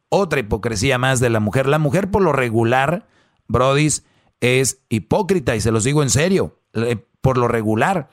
otra 0.09 0.39
hipocresía 0.39 0.97
más 0.99 1.19
de 1.19 1.29
la 1.31 1.39
mujer. 1.39 1.65
La 1.67 1.79
mujer 1.79 2.11
por 2.11 2.21
lo 2.21 2.31
regular, 2.31 3.07
Brodis, 3.47 4.05
es 4.39 4.81
hipócrita 4.89 5.55
y 5.55 5.61
se 5.61 5.71
los 5.71 5.83
digo 5.83 6.03
en 6.03 6.11
serio, 6.11 6.59
por 7.21 7.37
lo 7.39 7.47
regular. 7.47 8.09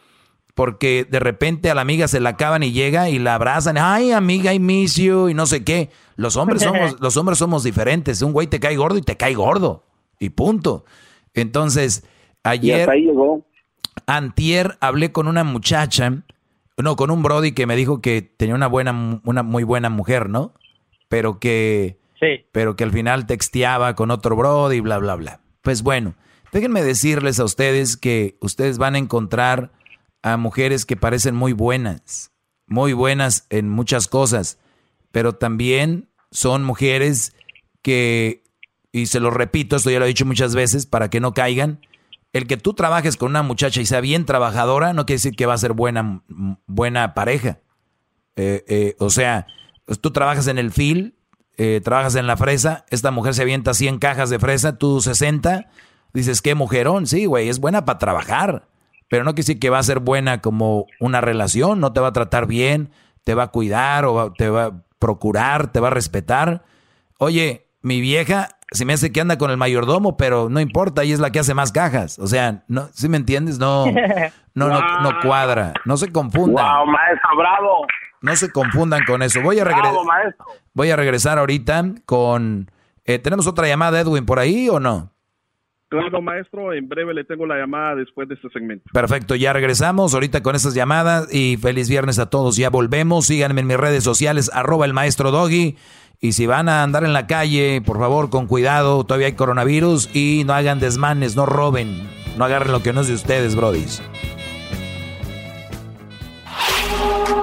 Porque 0.55 1.05
de 1.09 1.19
repente 1.19 1.71
a 1.71 1.75
la 1.75 1.81
amiga 1.81 2.07
se 2.07 2.21
la 2.21 2.31
acaban 2.31 2.63
y 2.63 2.73
llega 2.73 3.11
y 3.11 3.19
la 3.19 3.35
abrazan. 3.35 3.77
Ay, 3.77 4.13
amiga, 4.13 4.55
I 4.55 4.61
miss 4.61 4.97
you 4.97 5.29
y 5.29 5.35
no 5.35 5.47
sé 5.47 5.65
qué. 5.65 5.91
Los 6.17 6.37
hombres 6.37 6.63
somos, 6.65 7.01
los 7.01 7.17
hombres 7.17 7.39
somos 7.39 7.65
diferentes. 7.65 8.23
Un 8.23 8.33
güey 8.33 8.47
te 8.47 8.61
cae 8.61 8.77
gordo 8.77 8.99
y 8.99 9.03
te 9.03 9.17
cae 9.17 9.35
gordo. 9.35 9.85
Y 10.21 10.31
punto. 10.31 10.85
Entonces, 11.35 12.05
ayer. 12.45 12.81
hasta 12.81 12.93
ahí 12.93 13.03
llegó. 13.03 13.45
Antier 14.07 14.77
hablé 14.81 15.13
con 15.13 15.29
una 15.29 15.45
muchacha, 15.45 16.23
no, 16.77 16.97
con 16.97 17.11
un 17.11 17.23
Brody 17.23 17.53
que 17.53 17.67
me 17.67 17.77
dijo 17.77 18.01
que 18.01 18.23
tenía 18.23 18.55
una 18.55 18.67
buena, 18.67 19.21
una 19.25 19.43
muy 19.43 19.65
buena 19.65 19.89
mujer, 19.89 20.29
¿no? 20.29 20.53
Pero 21.09 21.39
que, 21.39 21.99
pero 22.53 22.77
que 22.77 22.85
al 22.85 22.91
final 22.91 23.27
texteaba 23.27 23.95
con 23.95 24.11
otro 24.11 24.37
Brody, 24.37 24.81
bla, 24.81 24.99
bla, 24.99 25.15
bla. 25.15 25.41
Pues 25.63 25.83
bueno, 25.83 26.15
déjenme 26.53 26.83
decirles 26.83 27.39
a 27.39 27.45
ustedes 27.45 27.97
que 27.97 28.37
ustedes 28.41 28.79
van 28.79 28.97
a 28.97 28.99
encontrar 28.99 29.73
a 30.25 30.39
mujeres 30.39 30.87
que 30.87 30.97
parecen 30.97 31.35
muy 31.35 31.53
buenas, 31.53 32.33
muy 32.67 32.95
buenas 32.95 33.47
en 33.51 33.69
muchas 33.69 34.09
cosas, 34.09 34.59
pero 35.13 35.35
también 35.35 36.09
son 36.31 36.65
mujeres 36.65 37.37
que, 37.83 38.43
y 38.91 39.05
se 39.05 39.21
lo 39.21 39.31
repito, 39.31 39.77
esto 39.77 39.91
ya 39.91 39.99
lo 39.99 40.07
he 40.07 40.09
dicho 40.09 40.25
muchas 40.25 40.55
veces, 40.55 40.87
para 40.87 41.11
que 41.11 41.21
no 41.21 41.35
caigan, 41.35 41.79
el 42.33 42.47
que 42.47 42.57
tú 42.57 42.73
trabajes 42.73 43.19
con 43.19 43.29
una 43.29 43.43
muchacha 43.43 43.83
y 43.83 43.87
sea 43.87 44.01
bien 44.01 44.25
trabajadora 44.25 44.95
no 44.95 45.05
quiere 45.05 45.19
decir 45.19 45.37
que 45.37 45.45
va 45.45 45.53
a 45.53 45.59
ser 45.59 45.75
buena, 45.75 46.23
buena 46.67 47.13
pareja. 47.13 47.61
Eh, 48.35 48.65
eh, 48.67 48.97
o 49.01 49.11
sea, 49.11 49.47
tú 50.01 50.11
trabajas 50.11 50.47
en 50.47 50.57
el 50.57 50.73
fil, 50.73 51.19
eh, 51.59 51.83
trabajas 51.85 52.15
en 52.15 52.27
la 52.27 52.39
fresa, 52.39 52.87
esta 52.89 53.11
mujer 53.11 53.35
se 53.35 53.43
avienta 53.43 53.75
100 53.75 53.99
cajas 53.99 54.31
de 54.31 54.39
fresa, 54.39 54.79
tú 54.79 55.03
60, 55.03 55.69
dices, 56.15 56.41
qué 56.41 56.55
mujerón, 56.55 57.07
sí, 57.07 57.27
güey, 57.27 57.51
es 57.51 57.61
buena 57.61 57.85
para 57.85 57.99
trabajar, 57.99 58.69
pero 59.09 59.25
no 59.25 59.31
quiere 59.33 59.43
decir 59.47 59.59
que 59.61 59.71
va 59.71 59.79
a 59.79 59.83
ser 59.83 60.01
buena 60.01 60.41
como 60.41 60.87
una 61.01 61.21
relación, 61.21 61.81
no 61.81 61.93
te 61.93 62.01
va 62.01 62.09
a 62.09 62.13
tratar 62.13 62.47
bien, 62.47 62.91
te 63.25 63.35
va 63.35 63.45
a 63.45 63.49
cuidar 63.49 64.05
o 64.05 64.33
te 64.33 64.49
va 64.51 64.65
a 64.65 64.73
procurar, 64.99 65.69
te 65.73 65.81
va 65.81 65.89
a 65.89 65.93
respetar. 65.93 66.63
Oye, 67.19 67.67
mi 67.83 68.01
vieja 68.01 68.49
se 68.71 68.85
me 68.85 68.93
hace 68.95 69.13
que 69.13 69.21
anda 69.21 69.39
con 69.39 69.51
el 69.51 69.57
mayordomo, 69.57 70.17
pero 70.17 70.49
no 70.49 70.59
importa, 70.61 71.03
ella 71.03 71.15
es 71.15 71.21
la 71.21 71.31
que 71.31 71.39
hace 71.39 71.55
más 71.55 71.71
cajas. 71.71 72.19
O 72.19 72.27
sea, 72.27 72.65
no, 72.67 72.89
¿sí 72.93 73.09
me 73.09 73.17
entiendes? 73.19 73.59
No, 73.59 73.87
no, 73.87 74.69
no, 74.69 75.01
no 75.01 75.11
cuadra. 75.23 75.75
No 75.85 75.97
se 75.97 76.11
confundan. 76.11 76.65
Wow, 76.65 76.87
maestro, 76.87 77.31
bravo. 77.37 77.87
No 78.23 78.35
se 78.37 78.51
confundan 78.51 79.03
con 79.07 79.23
eso. 79.23 79.41
Voy 79.43 79.59
a 79.61 79.65
regresar. 79.65 79.93
Bravo. 79.93 80.09
Voy 80.73 80.91
a 80.91 80.97
regresar 80.97 81.39
ahorita 81.39 81.85
con. 82.07 82.71
eh, 83.05 83.19
¿Tenemos 83.19 83.47
otra 83.47 83.69
llamada, 83.69 84.01
Edwin, 84.01 84.25
por 84.27 84.39
ahí 84.39 84.69
o 84.71 84.81
no? 84.81 85.13
Claro, 85.89 86.21
maestro, 86.23 86.73
en 86.73 86.89
breve 86.89 87.15
le 87.15 87.25
tengo 87.25 87.47
la 87.47 87.57
llamada 87.57 87.95
después 87.95 88.29
de 88.29 88.35
este 88.35 88.49
segmento. 88.51 88.85
Perfecto, 88.93 89.35
ya 89.35 89.53
regresamos 89.53 90.15
ahorita 90.15 90.43
con 90.43 90.57
estas 90.57 90.75
llamadas 90.75 91.33
y 91.33 91.57
feliz 91.57 91.89
viernes 91.89 92.19
a 92.19 92.31
todos. 92.31 92.57
Ya 92.57 92.71
volvemos, 92.71 93.27
síganme 93.27 93.61
en 93.61 93.67
mis 93.69 93.77
redes 93.77 94.03
sociales, 94.03 94.51
arroba 94.53 94.87
el 94.87 94.93
maestro 94.93 95.31
Doggy. 95.31 95.77
Y 96.21 96.33
si 96.33 96.47
van 96.47 96.69
a 96.69 96.83
andar 96.83 97.05
en 97.05 97.13
la 97.13 97.27
calle, 97.27 97.83
por 97.85 97.99
favor, 97.99 98.31
con 98.31 98.47
cuidado, 98.47 99.05
todavía 99.05 99.27
hay 99.27 99.35
coronavirus 99.35 100.15
y 100.15 100.43
no 100.47 100.55
hagan 100.55 100.81
desmanes, 100.81 101.37
no 101.37 101.45
roben, 101.45 102.09
no 102.39 102.45
agarren 102.45 102.73
lo 102.73 102.83
que 102.83 102.93
no 102.93 103.03
es 103.03 103.09
de 103.09 103.15
ustedes, 103.15 103.55
brodis. 103.55 104.03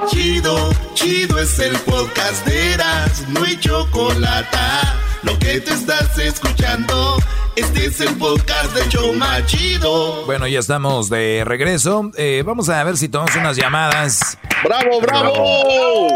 Chido, 0.07 0.71
chido 0.93 1.39
es 1.39 1.59
el 1.59 1.77
podcast 1.85 2.45
de 2.45 2.73
Eras, 2.73 3.27
no 3.29 3.43
hay 3.43 3.55
chocolate. 3.57 4.57
Lo 5.23 5.37
que 5.37 5.59
te 5.59 5.71
estás 5.71 6.17
escuchando, 6.17 7.17
este 7.55 7.85
es 7.85 8.01
el 8.01 8.15
podcast 8.15 8.73
de 8.73 8.89
Choma 8.89 9.45
Chido. 9.45 10.25
Bueno, 10.25 10.47
ya 10.47 10.57
estamos 10.59 11.09
de 11.09 11.43
regreso. 11.45 12.11
Eh, 12.17 12.41
vamos 12.43 12.69
a 12.69 12.83
ver 12.83 12.97
si 12.97 13.07
tomamos 13.07 13.35
unas 13.35 13.55
llamadas. 13.55 14.39
¡Bravo, 14.63 14.99
bravo! 14.99 16.07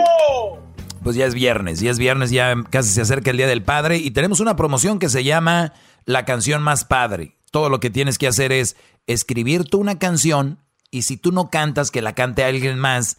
Pues 1.04 1.16
ya 1.16 1.28
es 1.28 1.36
viernes, 1.36 1.82
ya 1.82 1.92
es 1.92 2.00
viernes, 2.00 2.32
ya 2.32 2.56
casi 2.72 2.90
se 2.90 3.02
acerca 3.02 3.30
el 3.30 3.38
Día 3.38 3.46
del 3.46 3.62
Padre 3.62 3.98
y 3.98 4.10
tenemos 4.10 4.40
una 4.40 4.56
promoción 4.56 4.98
que 4.98 5.10
se 5.10 5.24
llama 5.24 5.74
La 6.06 6.26
canción 6.26 6.64
más 6.64 6.84
padre. 6.84 7.38
Todo 7.52 7.70
lo 7.70 7.80
que 7.80 7.92
tienes 7.92 8.18
que 8.18 8.28
hacer 8.28 8.52
es 8.52 8.76
escribir 9.06 9.66
tú 9.66 9.78
una 9.78 10.00
canción 10.00 10.60
y 10.90 11.04
si 11.04 11.18
tú 11.18 11.32
no 11.32 11.52
cantas, 11.52 11.92
que 11.92 12.02
la 12.02 12.16
cante 12.16 12.44
alguien 12.44 12.80
más. 12.80 13.18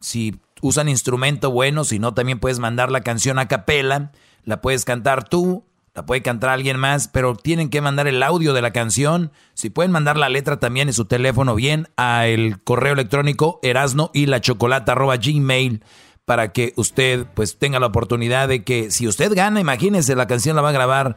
Si 0.00 0.40
usan 0.60 0.88
instrumento 0.88 1.52
bueno, 1.52 1.84
si 1.84 2.00
no, 2.00 2.14
también 2.14 2.40
puedes 2.40 2.58
mandar 2.58 2.90
la 2.90 3.02
canción 3.02 3.38
a 3.38 3.46
capela, 3.46 4.10
la 4.44 4.60
puedes 4.60 4.84
cantar 4.84 5.28
tú, 5.28 5.64
la 5.94 6.06
puede 6.06 6.22
cantar 6.22 6.50
alguien 6.50 6.78
más, 6.78 7.08
pero 7.08 7.34
tienen 7.34 7.68
que 7.68 7.80
mandar 7.80 8.06
el 8.06 8.22
audio 8.22 8.52
de 8.52 8.62
la 8.62 8.72
canción. 8.72 9.32
Si 9.54 9.70
pueden 9.70 9.90
mandar 9.90 10.16
la 10.16 10.28
letra 10.28 10.60
también 10.60 10.88
en 10.88 10.94
su 10.94 11.04
teléfono 11.04 11.54
bien 11.54 11.88
a 11.96 12.26
el 12.26 12.62
correo 12.62 12.92
electrónico 12.92 13.58
erasno 13.62 14.10
y 14.14 14.26
la 14.26 14.40
chocolata 14.40 14.92
arroba 14.92 15.16
gmail 15.16 15.82
para 16.24 16.52
que 16.52 16.72
usted 16.76 17.26
pues 17.34 17.58
tenga 17.58 17.80
la 17.80 17.86
oportunidad 17.86 18.46
de 18.46 18.62
que 18.62 18.92
si 18.92 19.08
usted 19.08 19.34
gana, 19.34 19.60
imagínese, 19.60 20.14
la 20.14 20.28
canción 20.28 20.54
la 20.54 20.62
va 20.62 20.68
a 20.68 20.72
grabar 20.72 21.16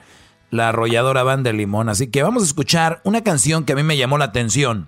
la 0.50 0.70
arrolladora 0.70 1.22
Banda 1.22 1.52
de 1.52 1.58
Limón. 1.58 1.90
Así 1.90 2.08
que 2.08 2.24
vamos 2.24 2.42
a 2.42 2.48
escuchar 2.48 3.00
una 3.04 3.22
canción 3.22 3.64
que 3.64 3.74
a 3.74 3.76
mí 3.76 3.84
me 3.84 3.98
llamó 3.98 4.18
la 4.18 4.26
atención. 4.26 4.88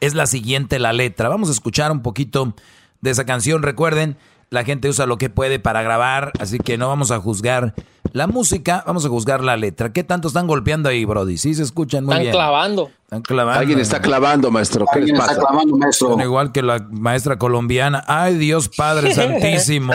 Es 0.00 0.14
la 0.14 0.26
siguiente, 0.26 0.78
la 0.78 0.92
letra. 0.92 1.30
Vamos 1.30 1.48
a 1.48 1.52
escuchar 1.52 1.90
un 1.90 2.02
poquito 2.02 2.54
de 3.00 3.10
esa 3.10 3.24
canción. 3.24 3.62
Recuerden, 3.62 4.18
la 4.50 4.64
gente 4.64 4.88
usa 4.88 5.06
lo 5.06 5.18
que 5.18 5.30
puede 5.30 5.58
para 5.58 5.82
grabar, 5.82 6.32
así 6.40 6.58
que 6.58 6.78
no 6.78 6.88
vamos 6.88 7.10
a 7.10 7.18
juzgar 7.20 7.74
la 8.12 8.26
música, 8.26 8.82
vamos 8.86 9.04
a 9.04 9.08
juzgar 9.10 9.42
la 9.44 9.56
letra. 9.58 9.92
¿Qué 9.92 10.02
tanto 10.02 10.28
están 10.28 10.46
golpeando 10.46 10.88
ahí, 10.88 11.04
Brody? 11.04 11.36
Sí 11.36 11.54
se 11.54 11.62
escuchan 11.62 12.04
muy 12.04 12.12
Están 12.14 12.22
bien. 12.22 12.32
clavando. 12.32 12.90
Están 13.04 13.20
clavando. 13.22 13.60
Alguien 13.60 13.78
está 13.80 14.00
clavando, 14.00 14.50
maestro. 14.50 14.86
¿Qué 14.92 15.00
les 15.00 15.10
Alguien 15.10 15.16
está 15.16 15.26
pasa? 15.34 15.40
clavando, 15.46 15.76
maestro. 15.76 16.08
Son 16.08 16.20
igual 16.22 16.52
que 16.52 16.62
la 16.62 16.78
maestra 16.90 17.36
colombiana. 17.38 18.02
Ay, 18.06 18.36
Dios 18.36 18.70
Padre 18.70 19.12
Santísimo. 19.14 19.92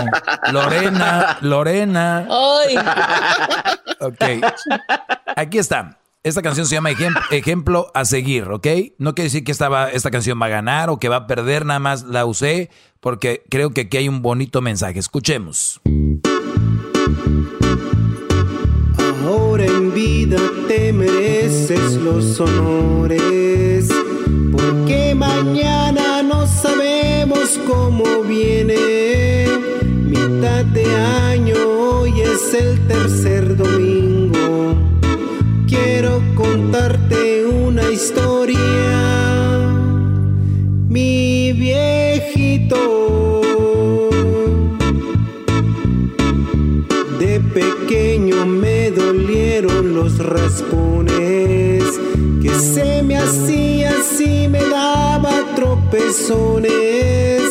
Lorena, 0.52 1.38
Lorena. 1.42 2.28
Ay. 2.30 2.76
Ok. 4.00 4.46
Aquí 5.36 5.58
está. 5.58 5.98
Esta 6.24 6.42
canción 6.42 6.66
se 6.66 6.76
llama 6.76 6.90
Ejem- 6.92 7.20
Ejemplo 7.32 7.92
a 7.94 8.06
seguir, 8.06 8.44
¿ok? 8.50 8.66
No 8.98 9.14
quiere 9.14 9.26
decir 9.28 9.44
que 9.44 9.52
esta, 9.52 9.90
esta 9.92 10.10
canción 10.10 10.42
va 10.42 10.46
a 10.46 10.50
ganar 10.50 10.90
o 10.90 10.98
que 10.98 11.10
va 11.10 11.18
a 11.18 11.28
perder, 11.28 11.66
nada 11.66 11.80
más 11.80 12.04
la 12.04 12.26
usé 12.26 12.70
porque 13.02 13.44
creo 13.50 13.72
que 13.72 13.82
aquí 13.82 13.98
hay 13.98 14.08
un 14.08 14.22
bonito 14.22 14.62
mensaje. 14.62 15.00
Escuchemos. 15.00 15.82
Ahora 19.26 19.66
en 19.66 19.94
vida 19.94 20.38
te 20.70 20.94
mereces 20.94 21.96
los 21.96 22.40
honores, 22.40 23.90
porque 24.54 25.14
mañana 25.16 26.24
no 26.24 26.48
sabemos 26.48 27.60
cómo 27.68 28.24
viene. 28.24 29.48
Mitad 30.06 30.64
de 30.66 30.86
año, 30.96 31.56
hoy 31.68 32.22
es 32.22 32.54
el 32.54 32.88
tercer 32.88 33.58
domingo. 33.58 34.13
Quiero 35.94 36.24
contarte 36.34 37.46
una 37.46 37.84
historia, 37.92 38.58
mi 40.90 41.54
viejito. 41.54 43.40
De 47.20 47.40
pequeño 47.40 48.44
me 48.44 48.90
dolieron 48.90 49.94
los 49.94 50.18
raspones 50.18 51.84
que 52.42 52.50
se 52.50 53.04
me 53.04 53.18
hacía 53.18 53.94
si 54.02 54.48
me 54.48 54.64
daba 54.64 55.54
tropezones, 55.56 57.44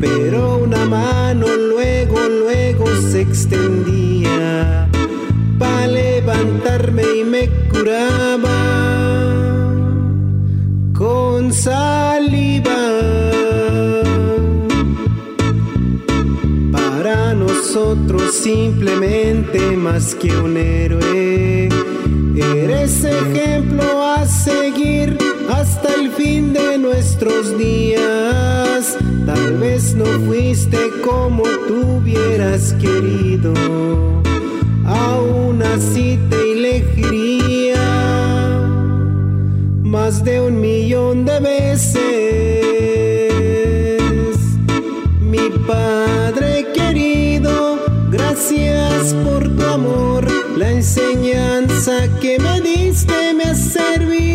pero 0.00 0.56
una 0.64 0.86
mano 0.86 1.46
luego, 1.46 2.20
luego 2.26 2.86
se 3.10 3.20
extendía 3.20 4.81
levantarme 6.42 7.02
y 7.20 7.24
me 7.24 7.48
curaba 7.70 8.50
con 10.92 11.52
saliva. 11.52 12.70
Para 16.72 17.34
nosotros 17.34 18.32
simplemente 18.32 19.76
más 19.76 20.14
que 20.14 20.36
un 20.36 20.56
héroe. 20.56 21.68
Eres 22.34 23.04
ejemplo 23.04 24.02
a 24.02 24.24
seguir 24.26 25.16
hasta 25.50 25.94
el 25.94 26.10
fin 26.10 26.52
de 26.52 26.78
nuestros 26.78 27.56
días. 27.58 28.96
Tal 29.26 29.58
vez 29.58 29.94
no 29.94 30.06
fuiste 30.26 30.78
como 31.04 31.42
tú 31.68 31.98
hubieras 31.98 32.74
querido. 32.74 34.21
Aún 35.08 35.62
así 35.62 36.18
te 36.30 36.52
elegiría 36.52 37.84
más 39.82 40.24
de 40.24 40.40
un 40.40 40.60
millón 40.60 41.24
de 41.24 41.38
veces. 41.40 42.02
Mi 45.20 45.50
Padre 45.66 46.66
querido, 46.74 47.78
gracias 48.10 49.14
por 49.24 49.42
tu 49.56 49.62
amor. 49.78 50.26
La 50.56 50.70
enseñanza 50.70 51.94
que 52.20 52.38
me 52.38 52.60
diste 52.60 53.34
me 53.34 53.44
ha 53.44 53.54
servido 53.54 54.31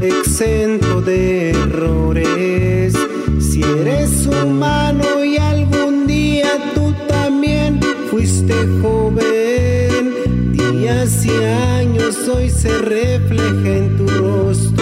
exento 0.00 1.00
de 1.00 1.50
errores. 1.50 2.94
Si 3.40 3.62
eres 3.62 4.26
humano 4.26 5.24
y 5.24 5.36
algún 5.38 6.06
día 6.06 6.48
tú 6.74 6.94
también 7.08 7.80
fuiste 8.10 8.54
joven, 8.82 10.52
días 10.52 11.24
y 11.24 11.44
años 11.76 12.16
hoy 12.28 12.50
se 12.50 12.76
refleja 12.78 13.68
en 13.68 13.96
tu 13.96 14.06
rostro. 14.06 14.77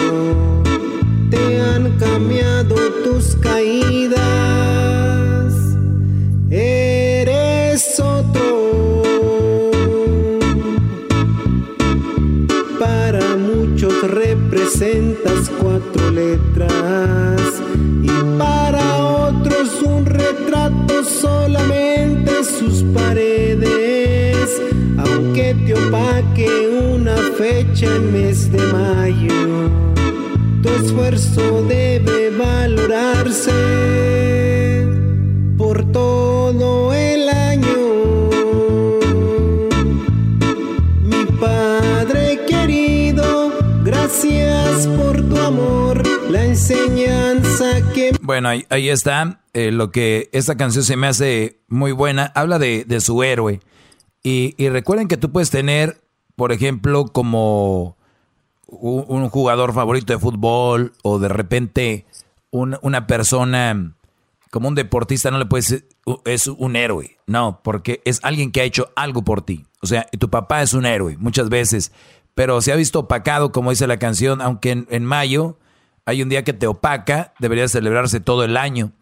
Esfuerzo 31.37 31.63
debe 31.69 32.31
valorarse 32.31 33.53
por 35.59 35.91
todo 35.93 36.93
el 36.95 37.29
año. 37.29 37.77
Mi 41.03 41.25
Padre 41.39 42.41
querido, 42.47 43.53
gracias 43.85 44.87
por 44.87 45.29
tu 45.29 45.37
amor, 45.39 46.03
la 46.31 46.45
enseñanza 46.45 47.67
que 47.95 48.13
Bueno, 48.23 48.49
ahí, 48.49 48.65
ahí 48.71 48.89
está. 48.89 49.41
eh, 49.53 49.73
lo 49.73 49.91
que 49.91 50.29
esta 50.33 50.57
canción 50.57 50.85
se 50.85 50.97
me 50.97 51.07
hace 51.07 51.61
muy 51.69 51.93
buena. 51.93 52.33
Habla 52.35 52.59
de, 52.59 52.85
de 52.85 53.01
su 53.01 53.23
héroe. 53.23 53.61
Y, 54.23 54.55
y 54.57 54.69
recuerden 54.71 55.07
que 55.09 55.17
tú 55.17 55.31
puedes 55.31 55.51
tener, 55.51 56.01
por 56.35 56.51
ejemplo, 56.53 57.07
como 57.07 57.97
un, 58.67 59.05
un 59.09 59.29
jugador 59.29 59.73
favorito 59.73 60.13
de 60.13 60.19
fútbol 60.19 60.93
o 61.03 61.19
de 61.19 61.29
repente 61.29 62.07
un- 62.51 62.79
una 62.83 63.07
persona 63.07 63.95
como 64.51 64.69
un 64.69 64.75
deportista, 64.75 65.31
no 65.31 65.39
le 65.39 65.47
puedes 65.47 65.69
decir, 65.69 65.89
"Uh, 66.07 66.17
es 66.25 66.47
un 66.47 66.77
héroe. 66.77 67.19
No, 67.27 67.61
porque 67.63 68.01
es 68.05 68.21
alguien 68.23 68.53
que 68.53 68.61
ha 68.61 68.65
hecho 68.65 68.91
algo 68.97 69.23
por 69.23 69.43
ti. 69.43 69.67
O 69.83 69.87
sea, 69.87 70.07
tu 70.19 70.31
papá 70.31 70.63
es 70.63 70.73
un 70.73 70.87
héroe 70.87 71.17
muchas 71.19 71.49
veces, 71.49 71.93
pero 72.35 72.61
se 72.61 72.73
ha 72.73 72.77
visto 72.77 73.01
opacado, 73.01 73.53
como 73.53 73.71
dice 73.71 73.87
la 73.87 73.99
canción, 73.99 74.41
aunque 74.41 74.71
en, 74.71 74.87
en 74.91 75.05
mayo 75.05 75.59
hay 76.07 76.23
un 76.23 76.29
día 76.29 76.45
que 76.45 76.53
te 76.53 76.67
opaca, 76.67 77.35
debería 77.41 77.69
celebrarse 77.69 78.21
todo 78.21 78.45
el 78.45 78.57
año. 78.57 78.93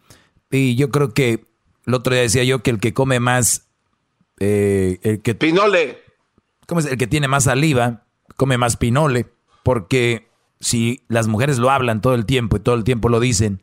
Y 0.51 0.75
yo 0.77 0.91
creo 0.91 1.13
que 1.13 1.47
el 1.87 1.95
otro 1.95 2.15
día 2.15 2.23
decía 2.23 2.45
yo 2.45 2.63
que 2.63 2.71
el 2.71 2.81
que 2.81 2.95
come 2.95 3.21
más, 3.21 3.69
eh, 4.41 4.99
el 5.03 5.21
que 5.23 5.35
pinole, 5.35 5.99
¿cómo 6.67 6.81
es? 6.81 6.87
El 6.87 6.97
que 6.99 7.07
tiene 7.07 7.29
más 7.29 7.45
saliva 7.45 8.05
come 8.37 8.57
más 8.59 8.77
pinole, 8.77 9.27
porque 9.65 10.29
si 10.61 11.03
las 11.09 11.27
mujeres 11.27 11.59
lo 11.59 11.71
hablan 11.71 12.01
todo 12.01 12.15
el 12.15 12.25
tiempo 12.25 12.57
y 12.57 12.61
todo 12.61 12.77
el 12.77 12.85
tiempo 12.85 13.09
lo 13.09 13.19
dicen, 13.19 13.61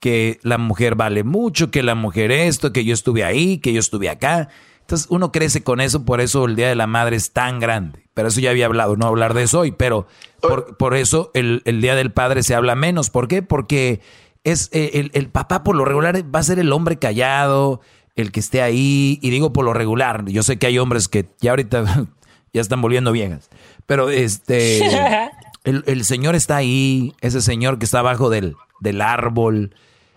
que 0.00 0.38
la 0.42 0.56
mujer 0.56 0.94
vale 0.94 1.24
mucho, 1.24 1.70
que 1.70 1.82
la 1.82 1.94
mujer 1.94 2.32
esto, 2.32 2.72
que 2.72 2.84
yo 2.84 2.94
estuve 2.94 3.24
ahí, 3.24 3.58
que 3.58 3.74
yo 3.74 3.80
estuve 3.80 4.08
acá. 4.08 4.48
Entonces 4.80 5.06
uno 5.10 5.32
crece 5.32 5.62
con 5.62 5.80
eso, 5.80 6.04
por 6.04 6.20
eso 6.20 6.46
el 6.46 6.56
Día 6.56 6.68
de 6.68 6.74
la 6.74 6.86
Madre 6.86 7.16
es 7.16 7.32
tan 7.32 7.60
grande. 7.60 8.06
Pero 8.14 8.28
eso 8.28 8.40
ya 8.40 8.50
había 8.50 8.66
hablado, 8.66 8.96
no 8.96 9.06
hablar 9.06 9.34
de 9.34 9.42
eso 9.42 9.60
hoy, 9.60 9.72
pero 9.72 10.06
por, 10.40 10.76
por 10.76 10.94
eso 10.94 11.30
el, 11.34 11.62
el 11.64 11.80
Día 11.80 11.94
del 11.94 12.12
Padre 12.12 12.42
se 12.42 12.54
habla 12.54 12.74
menos. 12.74 13.10
¿Por 13.10 13.28
qué? 13.28 13.42
Porque 13.42 14.00
es 14.44 14.68
eh, 14.72 14.90
el, 14.94 15.10
el 15.14 15.28
papá 15.28 15.64
por 15.64 15.74
lo 15.74 15.84
regular 15.84 16.22
va 16.34 16.38
a 16.38 16.44
ser 16.44 16.58
el 16.58 16.72
hombre 16.72 16.98
callado, 16.98 17.80
el 18.14 18.30
que 18.30 18.40
esté 18.40 18.62
ahí, 18.62 19.18
y 19.22 19.30
digo 19.30 19.52
por 19.52 19.64
lo 19.64 19.72
regular, 19.72 20.24
yo 20.26 20.42
sé 20.42 20.58
que 20.58 20.66
hay 20.66 20.78
hombres 20.78 21.08
que 21.08 21.26
ya 21.40 21.50
ahorita 21.50 22.06
ya 22.52 22.60
están 22.60 22.80
volviendo 22.80 23.12
viejas, 23.12 23.50
pero 23.86 24.10
este, 24.10 24.80
el, 25.64 25.84
el 25.86 26.04
señor 26.04 26.34
está 26.34 26.56
ahí, 26.56 27.14
ese 27.20 27.40
señor 27.40 27.78
que 27.78 27.84
está 27.84 28.00
abajo 28.00 28.30
del, 28.30 28.56
del 28.80 29.00
árbol. 29.00 29.74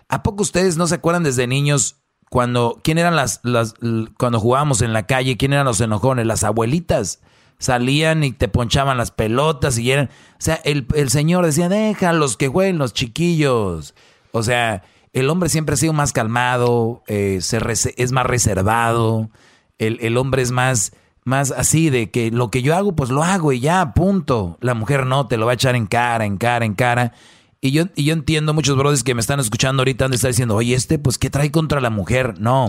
¿A 0.08 0.22
poco 0.22 0.42
ustedes 0.42 0.76
no 0.76 0.86
se 0.86 0.96
acuerdan 0.96 1.22
desde 1.22 1.46
niños 1.46 1.96
cuando, 2.30 2.80
quién 2.82 2.98
eran 2.98 3.16
las, 3.16 3.40
las, 3.42 3.74
cuando 4.18 4.40
jugábamos 4.40 4.82
en 4.82 4.92
la 4.92 5.06
calle, 5.06 5.36
quién 5.36 5.52
eran 5.52 5.66
los 5.66 5.80
enojones? 5.80 6.26
Las 6.26 6.44
abuelitas 6.44 7.20
salían 7.58 8.24
y 8.24 8.32
te 8.32 8.48
ponchaban 8.48 8.96
las 8.96 9.10
pelotas 9.10 9.78
y 9.78 9.90
eran, 9.90 10.06
o 10.06 10.40
sea, 10.40 10.60
el, 10.64 10.86
el 10.94 11.10
señor 11.10 11.44
decía, 11.44 11.68
déjalos 11.68 12.36
que 12.36 12.48
jueguen 12.48 12.78
los 12.78 12.92
chiquillos. 12.94 13.94
O 14.32 14.42
sea, 14.42 14.82
el 15.12 15.28
hombre 15.30 15.48
siempre 15.48 15.74
ha 15.74 15.78
sido 15.78 15.92
más 15.92 16.12
calmado, 16.12 17.02
eh, 17.06 17.38
se 17.40 17.58
es 17.96 18.12
más 18.12 18.26
reservado, 18.26 19.30
el, 19.78 19.98
el 20.00 20.16
hombre 20.16 20.42
es 20.42 20.50
más, 20.50 20.92
más 21.28 21.52
así 21.52 21.90
de 21.90 22.10
que 22.10 22.32
lo 22.32 22.50
que 22.50 22.62
yo 22.62 22.74
hago, 22.74 22.96
pues 22.96 23.10
lo 23.10 23.22
hago 23.22 23.52
y 23.52 23.60
ya, 23.60 23.94
punto. 23.94 24.58
La 24.60 24.74
mujer 24.74 25.06
no, 25.06 25.28
te 25.28 25.36
lo 25.36 25.46
va 25.46 25.52
a 25.52 25.54
echar 25.54 25.76
en 25.76 25.86
cara, 25.86 26.24
en 26.24 26.38
cara, 26.38 26.64
en 26.64 26.74
cara. 26.74 27.12
Y 27.60 27.70
yo, 27.70 27.84
y 27.94 28.04
yo 28.04 28.12
entiendo 28.12 28.54
muchos 28.54 28.76
brothers 28.76 29.04
que 29.04 29.14
me 29.14 29.20
están 29.20 29.38
escuchando 29.38 29.82
ahorita 29.82 30.04
han 30.04 30.10
de 30.10 30.16
estar 30.16 30.30
diciendo, 30.30 30.56
oye, 30.56 30.74
este, 30.74 30.98
pues, 30.98 31.18
¿qué 31.18 31.30
trae 31.30 31.50
contra 31.50 31.80
la 31.80 31.90
mujer? 31.90 32.40
No, 32.40 32.68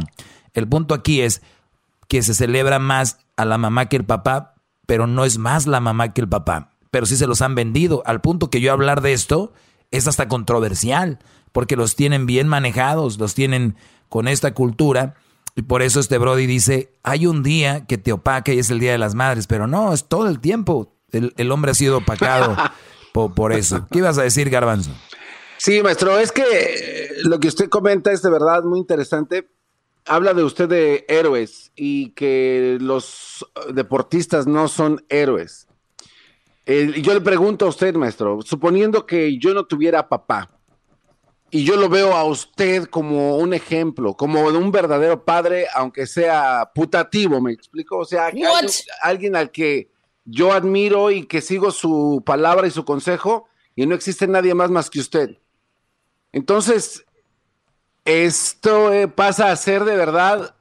el 0.54 0.68
punto 0.68 0.94
aquí 0.94 1.22
es 1.22 1.42
que 2.08 2.22
se 2.24 2.34
celebra 2.34 2.80
más 2.80 3.20
a 3.38 3.46
la 3.46 3.58
mamá 3.58 3.88
que 3.88 3.98
el 3.98 4.06
papá, 4.06 4.56
pero 4.86 5.08
no 5.08 5.26
es 5.26 5.38
más 5.38 5.68
la 5.68 5.80
mamá 5.80 6.14
que 6.14 6.22
el 6.22 6.30
papá. 6.30 6.72
Pero 6.92 7.06
sí 7.06 7.18
se 7.18 7.28
los 7.28 7.42
han 7.42 7.54
vendido, 7.56 8.02
al 8.06 8.22
punto 8.22 8.50
que 8.50 8.62
yo 8.62 8.74
hablar 8.74 9.02
de 9.02 9.14
esto 9.14 9.54
es 9.92 10.08
hasta 10.08 10.28
controversial, 10.28 11.20
porque 11.52 11.76
los 11.76 11.96
tienen 11.96 12.26
bien 12.26 12.48
manejados, 12.48 13.20
los 13.20 13.36
tienen 13.36 13.76
con 14.10 14.28
esta 14.28 14.54
cultura. 14.56 15.16
Y 15.60 15.62
por 15.62 15.82
eso 15.82 16.00
este 16.00 16.18
Brody 16.18 16.46
dice, 16.46 16.94
hay 17.04 17.28
un 17.28 17.44
día 17.44 17.86
que 17.86 17.98
te 17.98 18.14
opaca 18.14 18.54
y 18.54 18.60
es 18.60 18.70
el 18.70 18.80
Día 18.80 18.94
de 18.94 18.98
las 18.98 19.14
Madres, 19.14 19.46
pero 19.46 19.68
no, 19.68 19.92
es 19.92 20.06
todo 20.06 20.30
el 20.30 20.40
tiempo. 20.40 20.96
El, 21.12 21.34
el 21.36 21.52
hombre 21.52 21.72
ha 21.72 21.74
sido 21.74 21.98
opacado 21.98 22.56
por, 23.14 23.34
por 23.34 23.52
eso. 23.52 23.86
¿Qué 23.92 23.98
ibas 23.98 24.18
a 24.18 24.24
decir, 24.24 24.50
Garbanzo? 24.50 24.92
Sí, 25.58 25.84
maestro, 25.84 26.18
es 26.18 26.32
que 26.32 26.44
eh, 26.44 27.10
lo 27.26 27.42
que 27.42 27.50
usted 27.50 27.68
comenta 27.68 28.14
es 28.14 28.22
de 28.22 28.30
verdad 28.30 28.64
muy 28.64 28.80
interesante. 28.80 29.50
Habla 30.06 30.34
de 30.34 30.44
usted 30.44 30.70
de 30.70 31.04
héroes 31.10 31.74
y 31.76 32.12
que 32.12 32.78
los 32.80 33.46
eh, 33.56 33.74
deportistas 33.74 34.48
no 34.48 34.70
son 34.70 35.04
héroes. 35.10 35.68
Eh, 36.68 37.02
yo 37.02 37.14
le 37.14 37.20
pregunto 37.20 37.66
a 37.66 37.70
usted, 37.70 37.94
maestro, 37.96 38.40
suponiendo 38.44 39.06
que 39.06 39.38
yo 39.38 39.54
no 39.54 39.66
tuviera 39.66 40.08
papá 40.08 40.58
y 41.52 41.64
yo 41.64 41.76
lo 41.78 41.90
veo 41.90 42.14
a 42.14 42.24
usted 42.24 42.86
como 42.86 43.38
un 43.38 43.54
ejemplo, 43.54 44.14
como 44.14 44.52
de 44.52 44.58
un 44.58 44.72
verdadero 44.72 45.24
padre, 45.24 45.68
aunque 45.74 46.06
sea 46.06 46.72
putativo, 46.74 47.42
¿me 47.42 47.52
explico? 47.52 47.98
O 47.98 48.06
sea, 48.06 48.32
que 48.32 48.46
alguien, 48.46 48.72
alguien 49.02 49.36
al 49.36 49.52
que 49.52 49.90
yo 50.26 50.54
admiro 50.54 51.12
y 51.12 51.26
que 51.26 51.42
sigo 51.42 51.72
su 51.72 52.22
palabra 52.26 52.68
y 52.68 52.72
su 52.72 52.86
consejo 52.86 53.48
y 53.76 53.86
no 53.86 53.96
existe 53.96 54.28
nadie 54.28 54.54
más 54.54 54.70
más 54.70 54.90
que 54.90 55.00
usted. 55.00 55.38
Entonces, 56.32 57.06
esto 58.06 58.94
eh, 58.94 59.08
pasa 59.08 59.52
a 59.52 59.56
ser 59.56 59.84
de 59.86 59.96
verdad 59.96 60.56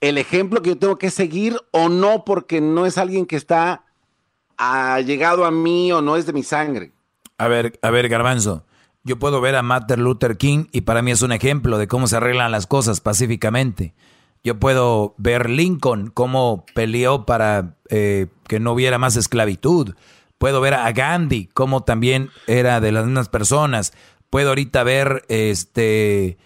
el 0.00 0.18
ejemplo 0.18 0.62
que 0.62 0.70
yo 0.70 0.78
tengo 0.78 0.98
que 0.98 1.10
seguir 1.10 1.58
o 1.70 1.88
no, 1.88 2.24
porque 2.24 2.60
no 2.60 2.86
es 2.86 2.98
alguien 2.98 3.26
que 3.26 3.36
está 3.36 3.84
ah, 4.56 5.00
llegado 5.00 5.44
a 5.44 5.50
mí 5.50 5.90
o 5.92 6.02
no 6.02 6.16
es 6.16 6.26
de 6.26 6.32
mi 6.32 6.42
sangre. 6.42 6.92
A 7.38 7.48
ver, 7.48 7.78
a 7.82 7.90
ver, 7.90 8.08
Garbanzo. 8.08 8.64
Yo 9.08 9.18
puedo 9.18 9.40
ver 9.40 9.56
a 9.56 9.62
Martin 9.62 10.04
Luther 10.04 10.36
King 10.36 10.66
y 10.70 10.82
para 10.82 11.00
mí 11.00 11.10
es 11.12 11.22
un 11.22 11.32
ejemplo 11.32 11.78
de 11.78 11.88
cómo 11.88 12.06
se 12.08 12.18
arreglan 12.18 12.52
las 12.52 12.66
cosas 12.66 13.00
pacíficamente. 13.00 13.94
Yo 14.44 14.60
puedo 14.60 15.14
ver 15.16 15.48
Lincoln, 15.48 16.10
cómo 16.10 16.66
peleó 16.74 17.24
para 17.24 17.78
eh, 17.88 18.26
que 18.46 18.60
no 18.60 18.72
hubiera 18.72 18.98
más 18.98 19.16
esclavitud. 19.16 19.94
Puedo 20.36 20.60
ver 20.60 20.74
a 20.74 20.92
Gandhi, 20.92 21.46
cómo 21.54 21.84
también 21.84 22.28
era 22.46 22.82
de 22.82 22.92
las 22.92 23.06
mismas 23.06 23.30
personas. 23.30 23.94
Puedo 24.28 24.50
ahorita 24.50 24.82
ver, 24.82 25.24
este, 25.28 26.36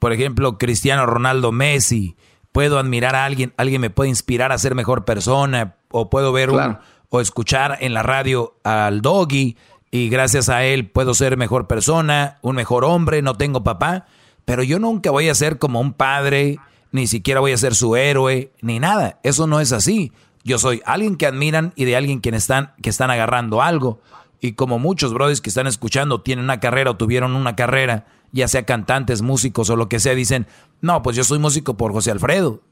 por 0.00 0.12
ejemplo, 0.12 0.58
Cristiano 0.58 1.06
Ronaldo 1.06 1.52
Messi. 1.52 2.16
Puedo 2.50 2.80
admirar 2.80 3.14
a 3.14 3.26
alguien, 3.26 3.54
alguien 3.56 3.80
me 3.80 3.90
puede 3.90 4.10
inspirar 4.10 4.50
a 4.50 4.58
ser 4.58 4.74
mejor 4.74 5.04
persona. 5.04 5.76
O 5.92 6.10
puedo 6.10 6.32
ver 6.32 6.50
un, 6.50 6.78
o 7.10 7.20
escuchar 7.20 7.78
en 7.80 7.94
la 7.94 8.02
radio 8.02 8.56
al 8.64 9.02
doggy 9.02 9.56
y 9.90 10.08
gracias 10.08 10.48
a 10.48 10.64
él 10.64 10.88
puedo 10.90 11.14
ser 11.14 11.36
mejor 11.36 11.66
persona, 11.66 12.38
un 12.42 12.56
mejor 12.56 12.84
hombre, 12.84 13.22
no 13.22 13.34
tengo 13.34 13.64
papá, 13.64 14.06
pero 14.44 14.62
yo 14.62 14.78
nunca 14.78 15.10
voy 15.10 15.28
a 15.28 15.34
ser 15.34 15.58
como 15.58 15.80
un 15.80 15.92
padre, 15.92 16.58
ni 16.92 17.06
siquiera 17.06 17.40
voy 17.40 17.52
a 17.52 17.58
ser 17.58 17.74
su 17.74 17.96
héroe, 17.96 18.52
ni 18.60 18.80
nada. 18.80 19.20
Eso 19.22 19.46
no 19.46 19.60
es 19.60 19.72
así. 19.72 20.12
Yo 20.44 20.58
soy 20.58 20.80
alguien 20.86 21.16
que 21.16 21.26
admiran 21.26 21.72
y 21.76 21.84
de 21.84 21.96
alguien 21.96 22.20
que 22.20 22.30
están, 22.30 22.72
que 22.82 22.90
están 22.90 23.10
agarrando 23.10 23.62
algo. 23.62 24.00
Y 24.40 24.52
como 24.52 24.78
muchos 24.78 25.12
brothers 25.12 25.40
que 25.40 25.50
están 25.50 25.66
escuchando 25.66 26.22
tienen 26.22 26.44
una 26.44 26.60
carrera 26.60 26.92
o 26.92 26.96
tuvieron 26.96 27.34
una 27.34 27.56
carrera, 27.56 28.06
ya 28.32 28.48
sea 28.48 28.64
cantantes, 28.64 29.22
músicos 29.22 29.68
o 29.68 29.76
lo 29.76 29.88
que 29.88 30.00
sea, 30.00 30.14
dicen, 30.14 30.46
no, 30.80 31.02
pues 31.02 31.16
yo 31.16 31.24
soy 31.24 31.38
músico 31.38 31.76
por 31.76 31.92
José 31.92 32.10
Alfredo 32.10 32.62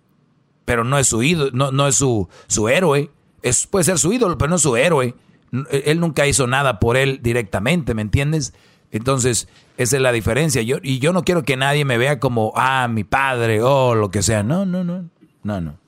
pero 0.66 0.84
no 0.84 0.98
es 0.98 1.06
su 1.06 1.22
ídolo, 1.22 1.52
no, 1.54 1.70
no 1.70 1.86
es 1.86 1.94
su, 1.94 2.28
su 2.48 2.68
héroe. 2.68 3.10
Es, 3.40 3.66
puede 3.66 3.84
ser 3.84 3.98
su 3.98 4.12
ídolo, 4.12 4.36
pero 4.36 4.50
no 4.50 4.56
es 4.56 4.62
su 4.62 4.76
héroe. 4.76 5.14
N- 5.56 5.66
Él 5.70 6.00
nunca 6.00 6.26
hizo 6.26 6.46
nada 6.46 6.78
por 6.78 6.96
él 6.96 7.20
directamente, 7.22 7.94
¿me 7.94 8.02
entiendes? 8.02 8.52
Entonces, 8.92 9.48
esa 9.76 9.96
es 9.96 10.02
la 10.02 10.12
diferencia. 10.12 10.62
Yo, 10.62 10.76
y 10.82 10.98
yo 11.00 11.12
no 11.12 11.24
quiero 11.24 11.42
que 11.42 11.56
nadie 11.56 11.84
me 11.84 11.98
vea 11.98 12.20
como, 12.20 12.52
ah, 12.56 12.88
mi 12.88 13.04
padre, 13.04 13.60
o 13.62 13.94
lo 13.94 14.10
que 14.10 14.22
sea. 14.22 14.42
No, 14.42 14.64
no, 14.64 14.84
no. 14.84 15.08
No, 15.42 15.60
no. 15.60 15.78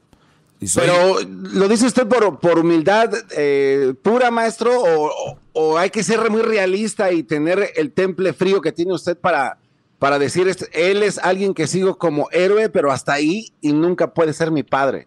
Soy- 0.67 0.83
Pero, 0.87 1.19
¿lo 1.53 1.69
dice 1.69 1.87
usted 1.87 2.07
por, 2.09 2.41
por 2.41 2.59
humildad 2.59 3.11
eh, 3.37 3.95
pura, 4.03 4.31
maestro? 4.33 4.73
O, 4.83 5.39
o- 5.53 5.79
hay 5.79 5.91
que 5.91 6.03
ser 6.03 6.29
muy 6.31 6.43
realista 6.43 7.13
y 7.13 7.23
tener 7.23 7.71
el 7.77 7.93
temple 7.93 8.33
frío 8.33 8.61
que 8.61 8.73
tiene 8.73 8.93
usted 8.93 9.17
para, 9.17 9.59
para 10.01 10.19
decir, 10.19 10.53
él 10.73 11.03
es 11.05 11.19
alguien 11.19 11.55
que 11.55 11.67
sigo 11.69 11.97
como 11.99 12.29
héroe, 12.33 12.69
pero 12.69 12.91
hasta 12.91 13.13
ahí 13.13 13.53
y 13.61 13.73
nunca 13.73 14.13
puede 14.13 14.33
ser 14.33 14.51
mi 14.51 14.65
padre? 14.65 15.07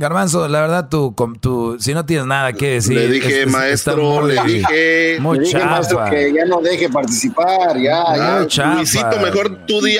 Garbanzo, 0.00 0.48
la 0.48 0.62
verdad, 0.62 0.88
tú, 0.88 1.14
tú, 1.40 1.76
si 1.78 1.92
no 1.92 2.06
tienes 2.06 2.24
nada 2.24 2.54
que 2.54 2.70
decir. 2.70 2.94
Le 2.96 3.06
dije, 3.08 3.44
maestro, 3.44 4.26
le 4.26 4.40
muy- 4.40 4.52
dije- 4.54 5.18
Muy 5.20 5.38
Le 5.38 5.44
dije, 5.44 5.58
maestro, 5.62 5.98
chafa. 5.98 6.10
que 6.10 6.32
ya 6.32 6.44
no 6.46 6.62
deje 6.62 6.88
participar, 6.88 7.76
ya, 7.78 8.02
ya. 8.16 8.36
Muy 8.38 8.46
chafa. 8.46 8.74
Luisito, 8.76 9.20
mejor 9.22 9.66
tú 9.66 9.82
di. 9.82 9.98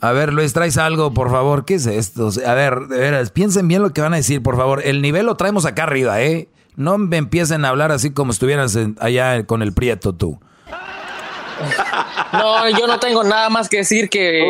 A 0.00 0.12
ver, 0.12 0.32
Luis, 0.32 0.52
traes 0.52 0.78
algo, 0.78 1.12
por 1.12 1.28
favor. 1.32 1.64
¿Qué 1.64 1.74
es 1.74 1.86
esto? 1.86 2.30
A 2.46 2.54
ver, 2.54 2.82
de 2.86 2.98
veras, 2.98 3.30
piensen 3.32 3.66
bien 3.66 3.82
lo 3.82 3.92
que 3.92 4.00
van 4.00 4.12
a 4.14 4.16
decir, 4.18 4.42
por 4.44 4.56
favor. 4.56 4.80
El 4.84 5.02
nivel 5.02 5.26
lo 5.26 5.34
traemos 5.36 5.66
acá 5.66 5.82
arriba, 5.82 6.22
¿eh? 6.22 6.48
No 6.76 6.96
me 6.96 7.16
empiecen 7.16 7.64
a 7.64 7.70
hablar 7.70 7.90
así 7.90 8.12
como 8.12 8.30
estuvieras 8.30 8.78
allá 9.00 9.44
con 9.44 9.62
el 9.62 9.72
prieto 9.72 10.14
tú. 10.14 10.38
No, 12.32 12.68
yo 12.70 12.86
no 12.86 12.98
tengo 12.98 13.22
nada 13.24 13.48
más 13.50 13.68
que 13.68 13.78
decir 13.78 14.08
que. 14.08 14.48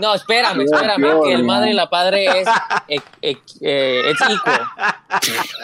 No, 0.00 0.14
espérame, 0.14 0.60
espérame, 0.62 1.22
que 1.24 1.32
el 1.32 1.44
madre 1.44 1.70
y 1.70 1.74
la 1.74 1.90
padre 1.90 2.26
es, 2.40 2.48
eh, 2.88 3.00
eh, 3.22 3.36
eh, 3.60 4.02
es 4.10 4.16
equal. 4.20 4.62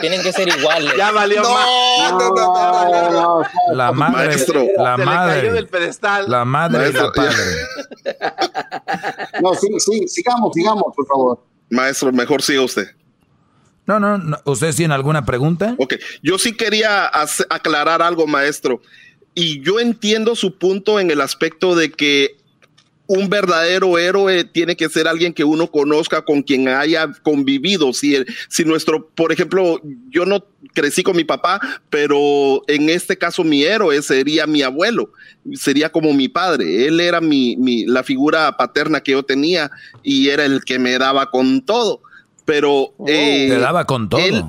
Tienen 0.01 0.23
que 0.23 0.33
ser 0.33 0.49
iguales. 0.49 0.93
Ya 0.97 1.13
valió 1.13 1.43
No, 1.43 1.55
más. 1.55 1.67
no, 2.13 2.19
no, 2.19 2.35
no, 2.35 3.11
no, 3.11 3.11
no. 3.41 3.43
La 3.75 3.93
madre, 3.93 4.27
Maestro. 4.29 4.65
la 4.77 4.97
Se 4.97 5.01
le 5.01 5.07
cayó 5.07 5.33
del 5.53 5.53
madre, 5.53 5.67
pedestal. 5.67 6.25
la 6.31 6.45
madre 6.45 6.89
y 6.89 6.93
la 6.93 7.01
Maestro, 7.03 7.13
padre. 7.15 7.35
No, 9.41 9.55
sí, 9.55 9.69
sí, 9.79 10.09
sigamos, 10.09 10.53
sigamos, 10.55 10.85
por 10.95 11.07
favor. 11.07 11.45
Maestro, 11.71 12.13
mejor 12.13 12.43
siga 12.43 12.63
usted. 12.63 12.89
No, 13.87 14.01
no, 14.01 14.17
no. 14.19 14.37
¿Ustedes 14.47 14.77
tienen 14.77 14.93
alguna 14.93 15.25
pregunta? 15.27 15.75
Ok, 15.79 15.95
yo 16.23 16.39
sí 16.39 16.57
quería 16.57 17.11
aclarar 17.51 18.01
algo, 18.03 18.27
maestro. 18.27 18.81
Y 19.35 19.61
yo 19.63 19.81
entiendo 19.81 20.35
su 20.37 20.57
punto 20.59 21.01
en 21.01 21.11
el 21.11 21.21
aspecto 21.21 21.75
de 21.75 21.91
que 21.91 22.37
un 23.07 23.29
verdadero 23.29 23.99
héroe 23.99 24.45
tiene 24.45 24.77
que 24.77 24.89
ser 24.89 25.07
alguien 25.07 25.35
que 25.35 25.45
uno 25.45 25.67
conozca, 25.71 26.25
con 26.25 26.43
quien 26.43 26.69
haya 26.69 27.11
convivido. 27.23 27.93
Si, 27.93 28.15
el- 28.15 28.27
si 28.49 28.65
nuestro, 28.65 29.09
por 29.09 29.31
ejemplo, 29.31 29.79
yo 30.09 30.25
no 30.25 30.47
crecí 30.73 31.03
con 31.03 31.15
mi 31.15 31.25
papá, 31.25 31.61
pero 31.91 32.63
en 32.67 32.89
este 32.89 33.19
caso 33.19 33.45
mi 33.45 33.63
héroe 33.63 34.01
sería 34.01 34.47
mi 34.47 34.63
abuelo, 34.63 35.11
sería 35.53 35.93
como 35.93 36.15
mi 36.15 36.29
padre. 36.29 36.87
Él 36.87 36.99
era 36.99 37.21
mi, 37.21 37.57
mi- 37.57 37.85
la 37.85 38.03
figura 38.05 38.57
paterna 38.57 39.03
que 39.03 39.13
yo 39.13 39.23
tenía 39.23 39.71
y 40.03 40.31
era 40.31 40.47
el 40.47 40.65
que 40.65 40.79
me 40.79 40.97
daba 40.99 41.31
con 41.31 41.61
todo. 41.61 42.01
Pero 42.47 42.95
eh, 43.07 43.49
Te 43.51 43.59
daba 43.59 43.85
con 43.85 44.09
todo. 44.09 44.21
él- 44.21 44.43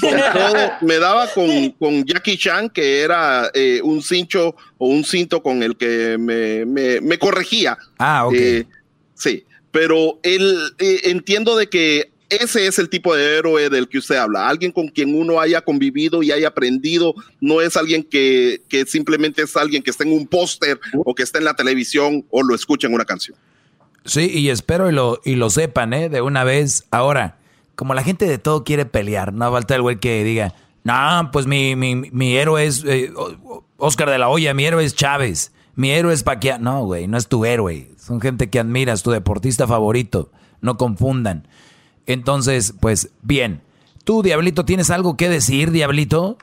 todo, 0.00 0.70
me 0.82 0.98
daba 0.98 1.26
con, 1.32 1.70
con 1.72 2.04
Jackie 2.04 2.36
Chan, 2.36 2.68
que 2.70 3.00
era 3.00 3.50
eh, 3.54 3.80
un 3.82 4.02
cincho 4.02 4.54
o 4.78 4.86
un 4.88 5.04
cinto 5.04 5.42
con 5.42 5.62
el 5.62 5.76
que 5.76 6.16
me, 6.18 6.64
me- 6.66 7.00
me 7.00 7.18
corregía. 7.18 7.76
Ah, 7.98 8.26
ok. 8.26 8.34
Eh, 8.36 8.64
sí, 9.14 9.44
pero 9.70 10.18
él 10.22 10.58
eh, 10.78 11.00
entiendo 11.04 11.56
de 11.56 11.68
que 11.68 12.10
ese 12.28 12.66
es 12.68 12.78
el 12.78 12.88
tipo 12.88 13.14
de 13.16 13.38
héroe 13.38 13.68
del 13.70 13.88
que 13.88 13.98
usted 13.98 14.14
habla, 14.14 14.48
alguien 14.48 14.70
con 14.70 14.86
quien 14.86 15.16
uno 15.20 15.40
haya 15.40 15.60
convivido 15.62 16.22
y 16.22 16.30
haya 16.30 16.46
aprendido, 16.48 17.12
no 17.40 17.60
es 17.60 17.76
alguien 17.76 18.04
que, 18.04 18.62
que 18.68 18.86
simplemente 18.86 19.42
es 19.42 19.56
alguien 19.56 19.82
que 19.82 19.90
está 19.90 20.04
en 20.04 20.12
un 20.12 20.28
póster 20.28 20.78
o 21.04 21.12
que 21.12 21.24
está 21.24 21.38
en 21.38 21.44
la 21.44 21.54
televisión 21.54 22.24
o 22.30 22.44
lo 22.44 22.54
escucha 22.54 22.86
en 22.86 22.94
una 22.94 23.04
canción. 23.04 23.36
Sí, 24.04 24.30
y 24.32 24.48
espero 24.48 24.88
y 24.88 24.92
lo, 24.92 25.20
y 25.24 25.34
lo 25.34 25.50
sepan, 25.50 25.92
¿eh? 25.92 26.08
De 26.08 26.20
una 26.22 26.44
vez. 26.44 26.84
Ahora, 26.92 27.36
como 27.80 27.94
la 27.94 28.02
gente 28.02 28.26
de 28.26 28.36
todo 28.36 28.62
quiere 28.62 28.84
pelear, 28.84 29.32
no 29.32 29.50
falta 29.50 29.74
el 29.74 29.80
güey 29.80 29.98
que 29.98 30.22
diga, 30.22 30.52
no, 30.84 31.30
pues 31.32 31.46
mi, 31.46 31.76
mi, 31.76 31.94
mi 31.94 32.36
héroe 32.36 32.66
es 32.66 32.84
eh, 32.84 33.10
Oscar 33.78 34.10
de 34.10 34.18
la 34.18 34.28
Hoya, 34.28 34.52
mi 34.52 34.66
héroe 34.66 34.84
es 34.84 34.94
Chávez, 34.94 35.50
mi 35.76 35.90
héroe 35.90 36.12
es 36.12 36.22
Paquiao. 36.22 36.58
No, 36.58 36.84
güey, 36.84 37.08
no 37.08 37.16
es 37.16 37.26
tu 37.26 37.46
héroe. 37.46 37.90
Son 37.96 38.20
gente 38.20 38.50
que 38.50 38.60
admiras, 38.60 39.02
tu 39.02 39.12
deportista 39.12 39.66
favorito. 39.66 40.30
No 40.60 40.76
confundan. 40.76 41.48
Entonces, 42.04 42.74
pues, 42.78 43.08
bien. 43.22 43.62
Tú, 44.04 44.22
Diablito, 44.22 44.66
¿tienes 44.66 44.90
algo 44.90 45.16
que 45.16 45.30
decir, 45.30 45.70
Diablito? 45.70 46.36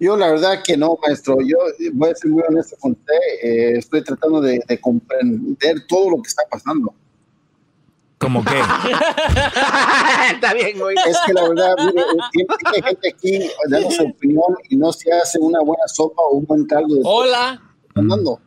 Yo 0.00 0.16
la 0.16 0.30
verdad 0.30 0.62
que 0.64 0.78
no, 0.78 0.96
maestro. 1.06 1.36
Yo 1.46 1.58
voy 1.92 2.08
a 2.08 2.14
ser 2.14 2.30
muy 2.30 2.42
honesto 2.48 2.74
con 2.80 2.92
usted. 2.92 3.14
eh, 3.42 3.72
estoy 3.76 4.02
tratando 4.02 4.40
de 4.40 4.80
comprender 4.80 5.86
todo 5.86 6.08
lo 6.08 6.22
que 6.22 6.28
está 6.28 6.44
pasando. 6.50 6.94
¿Cómo 8.18 8.44
qué? 8.44 8.58
Está 10.32 10.52
bien, 10.54 10.78
güey. 10.78 10.96
Es 11.06 11.16
que 11.26 11.32
la 11.32 11.48
verdad, 11.48 11.74
mire, 11.78 12.02
tiene, 12.32 12.48
tiene 12.72 12.88
gente 12.88 13.08
aquí 13.08 13.50
dando 13.68 13.90
su 13.92 14.02
opinión 14.04 14.56
y 14.68 14.76
no 14.76 14.92
se 14.92 15.12
hace 15.12 15.38
una 15.38 15.60
buena 15.60 15.86
sopa 15.86 16.22
o 16.30 16.36
un 16.38 16.44
buen 16.46 16.66
caldo. 16.66 16.94
De 16.96 17.00
Hola. 17.04 17.60
Fernando. 17.94 18.40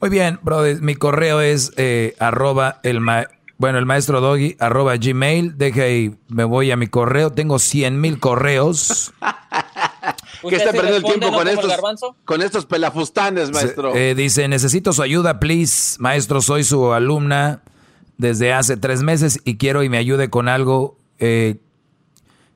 Muy 0.00 0.10
bien, 0.10 0.38
brother. 0.42 0.80
Mi 0.80 0.94
correo 0.96 1.40
es 1.40 1.72
eh, 1.76 2.16
arroba 2.18 2.80
el 2.82 3.00
ma- 3.00 3.26
bueno, 3.58 3.78
el 3.78 3.84
maestro 3.86 4.20
doggy 4.20 4.56
arroba 4.58 4.96
gmail. 4.96 5.56
Deja 5.58 5.82
ahí, 5.82 6.16
me 6.28 6.44
voy 6.44 6.70
a 6.70 6.76
mi 6.76 6.86
correo. 6.88 7.30
Tengo 7.30 7.58
100 7.58 8.00
mil 8.00 8.18
correos. 8.18 9.12
¿Qué 10.48 10.56
está 10.56 10.72
perdiendo 10.72 10.96
el 10.96 11.02
tiempo 11.04 11.30
no 11.30 11.36
con 11.36 11.48
estos, 11.48 11.72
con 12.24 12.42
estos 12.42 12.66
pelafustanes, 12.66 13.50
maestro? 13.50 13.94
Eh, 13.94 14.14
dice, 14.14 14.48
necesito 14.48 14.92
su 14.92 15.02
ayuda, 15.02 15.40
please. 15.40 15.96
Maestro, 15.98 16.40
soy 16.40 16.64
su 16.64 16.92
alumna 16.92 17.62
desde 18.18 18.52
hace 18.52 18.76
tres 18.76 19.02
meses 19.02 19.40
y 19.44 19.56
quiero 19.56 19.82
y 19.82 19.88
me 19.88 19.98
ayude 19.98 20.30
con 20.30 20.48
algo. 20.48 20.98
Eh, 21.18 21.56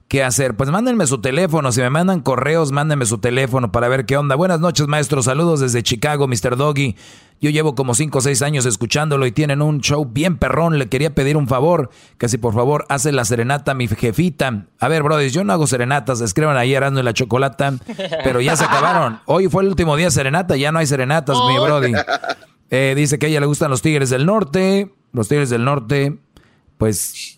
¿Qué 0.09 0.22
hacer? 0.22 0.55
Pues 0.55 0.70
mándenme 0.70 1.06
su 1.06 1.20
teléfono. 1.20 1.72
Si 1.72 1.81
me 1.81 1.90
mandan 1.90 2.20
correos, 2.20 2.72
mándenme 2.72 3.06
su 3.06 3.18
teléfono 3.18 3.72
para 3.72 3.89
ver 3.89 4.05
qué 4.05 4.16
onda. 4.16 4.36
Buenas 4.36 4.60
noches, 4.60 4.86
maestro. 4.86 5.22
Saludos 5.22 5.60
desde 5.60 5.82
Chicago, 5.82 6.28
Mr. 6.28 6.56
Doggy. 6.56 6.94
Yo 7.40 7.51
llevo 7.51 7.74
como 7.74 7.94
cinco 7.94 8.18
o 8.18 8.20
seis 8.20 8.43
años 8.43 8.64
escuchándolo 8.66 9.26
y 9.26 9.32
tienen 9.32 9.60
un 9.60 9.81
show 9.81 10.05
bien 10.05 10.36
perrón. 10.36 10.78
Le 10.78 10.89
quería 10.89 11.14
pedir 11.14 11.36
un 11.36 11.48
favor, 11.48 11.90
que 12.18 12.28
si 12.28 12.39
por 12.39 12.55
favor 12.55 12.85
hace 12.89 13.12
la 13.12 13.24
serenata 13.24 13.72
a 13.72 13.74
mi 13.74 13.89
jefita. 13.89 14.66
A 14.78 14.89
ver, 14.89 15.02
brothers, 15.02 15.32
yo 15.32 15.43
no 15.43 15.52
hago 15.52 15.66
serenatas. 15.66 16.20
Escriban 16.20 16.56
ahí 16.56 16.74
Arando 16.74 17.01
y 17.01 17.02
la 17.02 17.14
Chocolata, 17.14 17.74
pero 18.22 18.40
ya 18.40 18.56
se 18.56 18.64
acabaron. 18.64 19.20
Hoy 19.24 19.48
fue 19.48 19.62
el 19.62 19.70
último 19.70 19.97
día 19.97 20.06
de 20.06 20.12
serenata, 20.12 20.56
ya 20.56 20.70
no 20.70 20.78
hay 20.78 20.86
serenatas, 20.86 21.36
mi 21.48 21.59
brody. 21.59 21.93
Eh, 22.70 22.94
dice 22.97 23.18
que 23.18 23.26
a 23.26 23.28
ella 23.28 23.40
le 23.40 23.47
gustan 23.47 23.70
los 23.70 23.82
Tigres 23.82 24.10
del 24.10 24.26
Norte. 24.26 24.93
Los 25.12 25.28
Tigres 25.28 25.48
del 25.51 25.64
Norte, 25.64 26.18
pues 26.76 27.34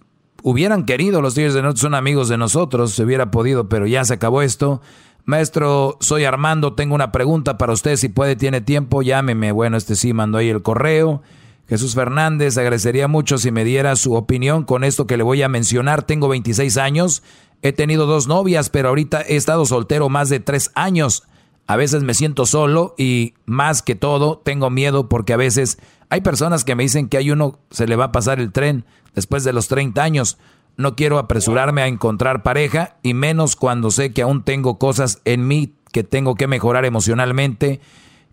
hubieran 0.47 0.85
querido, 0.85 1.23
los 1.23 1.35
Tigres 1.35 1.55
del 1.55 1.65
Norte 1.65 1.81
son 1.81 1.97
amigos 1.97 2.29
de 2.29 2.39
nosotros, 2.39 2.93
se 2.93 3.03
hubiera 3.03 3.33
podido, 3.33 3.69
pero 3.69 3.89
ya 3.89 4.05
se 4.05 4.15
acabó 4.15 4.43
esto. 4.43 4.81
Maestro, 5.25 5.97
soy 5.99 6.23
Armando, 6.23 6.75
tengo 6.75 6.95
una 6.95 7.11
pregunta 7.11 7.59
para 7.59 7.73
usted, 7.73 7.97
si 7.97 8.09
puede, 8.09 8.37
tiene 8.37 8.61
tiempo, 8.61 9.03
llámeme. 9.03 9.51
Bueno, 9.51 9.77
este 9.77 9.97
sí 9.97 10.13
mandó 10.13 10.39
ahí 10.39 10.49
el 10.49 10.63
correo. 10.63 11.21
Jesús 11.69 11.97
Fernández, 11.97 12.57
agradecería 12.59 13.09
mucho 13.09 13.39
si 13.39 13.51
me 13.51 13.65
diera 13.65 13.97
su 13.97 14.15
opinión 14.15 14.63
con 14.63 14.85
esto 14.85 15.09
que 15.09 15.17
le 15.17 15.25
voy 15.25 15.43
a 15.43 15.49
mencionar. 15.49 16.05
Tengo 16.05 16.29
26 16.29 16.77
años, 16.77 17.25
he 17.63 17.73
tenido 17.73 18.07
dos 18.07 18.29
novias, 18.29 18.71
pero 18.71 18.91
ahorita 18.91 19.23
he 19.23 19.35
estado 19.35 19.67
soltero 19.67 20.09
más 20.09 20.29
de 20.29 20.39
tres 20.39 20.71
años. 20.77 21.25
A 21.67 21.75
veces 21.75 22.05
me 22.05 22.15
siento 22.15 22.47
solo 22.47 22.95
y 22.97 23.35
más 23.47 23.83
que 23.83 23.97
todo 23.97 24.39
tengo 24.45 24.71
miedo 24.71 25.09
porque 25.09 25.33
a 25.33 25.37
veces 25.39 25.79
hay 26.09 26.21
personas 26.21 26.65
que 26.65 26.75
me 26.75 26.85
dicen 26.85 27.09
que 27.09 27.17
hay 27.17 27.31
uno 27.31 27.59
se 27.71 27.87
le 27.87 27.97
va 27.97 28.07
a 28.07 28.13
pasar 28.13 28.39
el 28.41 28.53
tren 28.53 28.85
después 29.15 29.45
de 29.45 29.53
los 29.53 29.69
30 29.69 30.03
años. 30.03 30.39
No 30.77 30.95
quiero 30.95 31.19
apresurarme 31.19 31.83
a 31.83 31.87
encontrar 31.87 32.43
pareja 32.43 32.97
y 33.03 33.15
menos 33.15 33.57
cuando 33.57 33.91
sé 33.91 34.13
que 34.13 34.23
aún 34.23 34.45
tengo 34.45 34.79
cosas 34.79 35.21
en 35.25 35.49
mí 35.49 35.75
que 35.93 36.05
tengo 36.05 36.35
que 36.35 36.47
mejorar 36.47 36.85
emocionalmente 36.85 37.81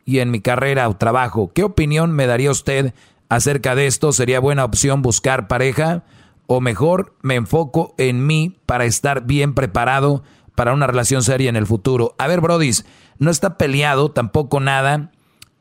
y 0.05 0.19
en 0.19 0.29
mi 0.29 0.41
carrera 0.41 0.89
o 0.89 0.97
trabajo. 0.97 1.51
¿Qué 1.53 1.63
opinión 1.63 2.11
me 2.11 2.27
daría 2.27 2.51
usted 2.51 2.93
acerca 3.29 3.75
de 3.75 3.87
esto? 3.87 4.11
¿Sería 4.11 4.39
buena 4.39 4.65
opción 4.65 5.01
buscar 5.01 5.47
pareja? 5.47 6.03
¿O 6.45 6.59
mejor 6.59 7.15
me 7.21 7.35
enfoco 7.35 7.95
en 7.97 8.27
mí 8.27 8.57
para 8.65 8.85
estar 8.85 9.25
bien 9.25 9.53
preparado 9.53 10.23
para 10.55 10.73
una 10.73 10.87
relación 10.87 11.23
seria 11.23 11.49
en 11.49 11.55
el 11.55 11.65
futuro? 11.65 12.13
A 12.17 12.27
ver, 12.27 12.41
Brodis, 12.41 12.85
no 13.17 13.31
está 13.31 13.57
peleado 13.57 14.11
tampoco 14.11 14.59
nada 14.59 15.12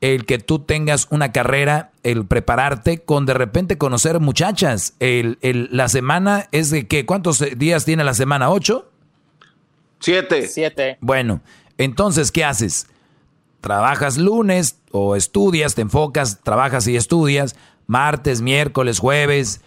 el 0.03 0.27
que 0.27 0.39
tú 0.39 0.59
tengas 0.59 1.07
una 1.11 1.33
carrera, 1.33 1.93
el 2.03 2.27
prepararte 2.27 2.99
con 2.99 3.25
de 3.25 3.33
repente 3.35 3.79
conocer 3.79 4.21
muchachas. 4.21 4.95
El, 4.99 5.39
el- 5.41 5.69
la 5.73 5.89
semana 5.89 6.49
es 6.53 6.69
de 6.71 6.87
qué? 6.87 7.07
¿Cuántos 7.07 7.43
días 7.57 7.85
tiene 7.87 8.05
la 8.05 8.13
semana? 8.13 8.51
¿Ocho? 8.51 8.91
Siete. 10.01 10.49
Siete. 10.49 10.99
Bueno, 11.01 11.41
entonces, 11.79 12.33
¿qué 12.33 12.45
haces? 12.45 12.89
Trabajas 13.61 14.19
lunes 14.19 14.81
o 14.91 15.15
estudias, 15.15 15.77
te 15.77 15.83
enfocas, 15.83 16.41
trabajas 16.43 16.89
y 16.89 16.97
estudias, 16.97 17.55
martes, 17.87 18.43
miércoles, 18.43 18.99
jueves, 18.99 19.61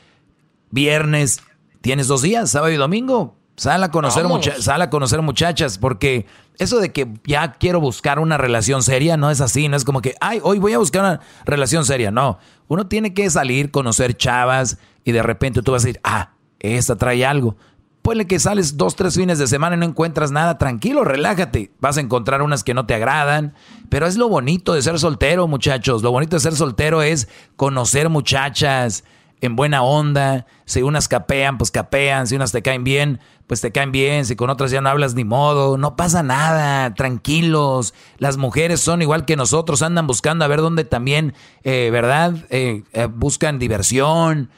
viernes, 0.69 1.39
tienes 1.79 2.07
dos 2.07 2.21
días, 2.21 2.51
sábado 2.51 2.73
y 2.73 2.77
domingo. 2.77 3.37
Sal 3.57 3.81
a 3.83 3.89
conocer, 3.91 4.23
Vamos. 4.23 4.39
mucha- 4.39 4.61
sal 4.61 4.81
a 4.81 4.89
conocer 4.89 5.21
muchachas, 5.21 5.77
porque 5.77 6.25
eso 6.57 6.79
de 6.79 6.91
que 6.91 7.07
ya 7.25 7.53
quiero 7.53 7.79
buscar 7.79 8.19
una 8.19 8.37
relación 8.37 8.83
seria 8.83 9.15
no 9.15 9.29
es 9.31 9.39
así, 9.39 9.69
no 9.69 9.77
es 9.77 9.85
como 9.85 10.01
que, 10.01 10.15
ay, 10.19 10.39
hoy 10.43 10.59
voy 10.59 10.73
a 10.73 10.77
buscar 10.77 11.01
una 11.03 11.21
relación 11.45 11.85
seria. 11.85 12.11
No, 12.11 12.37
uno 12.67 12.87
tiene 12.87 13.13
que 13.13 13.29
salir, 13.29 13.71
conocer 13.71 14.17
chavas 14.17 14.77
y 15.05 15.13
de 15.13 15.23
repente 15.23 15.61
tú 15.61 15.71
vas 15.71 15.83
a 15.83 15.87
decir, 15.87 16.01
ah, 16.03 16.31
esta 16.59 16.97
trae 16.97 17.25
algo. 17.25 17.55
Ponle 18.01 18.27
que 18.27 18.37
sales 18.39 18.77
dos, 18.77 18.95
tres 18.95 19.15
fines 19.15 19.39
de 19.39 19.47
semana 19.47 19.75
y 19.75 19.79
no 19.79 19.85
encuentras 19.85 20.31
nada, 20.31 20.57
tranquilo, 20.59 21.03
relájate. 21.03 21.71
Vas 21.79 21.97
a 21.97 22.01
encontrar 22.01 22.41
unas 22.43 22.63
que 22.63 22.73
no 22.75 22.85
te 22.85 22.93
agradan, 22.93 23.55
pero 23.89 24.05
es 24.05 24.15
lo 24.17 24.29
bonito 24.29 24.73
de 24.73 24.81
ser 24.83 24.99
soltero, 24.99 25.47
muchachos. 25.47 26.03
Lo 26.03 26.11
bonito 26.11 26.35
de 26.35 26.39
ser 26.41 26.55
soltero 26.55 27.01
es 27.01 27.27
conocer 27.55 28.09
muchachas 28.09 29.05
en 29.41 29.55
buena 29.55 29.83
onda. 29.83 30.45
Si 30.65 30.81
unas 30.81 31.07
capean, 31.07 31.57
pues 31.57 31.71
capean. 31.71 32.27
Si 32.27 32.35
unas 32.35 32.51
te 32.51 32.61
caen 32.61 32.83
bien, 32.83 33.19
pues 33.47 33.61
te 33.61 33.71
caen 33.71 33.91
bien. 33.91 34.25
Si 34.25 34.35
con 34.35 34.49
otras 34.49 34.71
ya 34.71 34.81
no 34.81 34.89
hablas 34.89 35.13
ni 35.13 35.23
modo, 35.23 35.77
no 35.77 35.95
pasa 35.95 36.23
nada, 36.23 36.93
tranquilos. 36.93 37.93
Las 38.17 38.37
mujeres 38.37 38.81
son 38.81 39.01
igual 39.01 39.25
que 39.25 39.35
nosotros, 39.35 39.81
andan 39.81 40.07
buscando 40.07 40.45
a 40.45 40.47
ver 40.47 40.61
dónde 40.61 40.83
también, 40.83 41.33
eh, 41.63 41.89
¿verdad? 41.91 42.33
Eh, 42.49 42.83
eh, 42.93 43.07
buscan 43.11 43.59
diversión. 43.59 44.49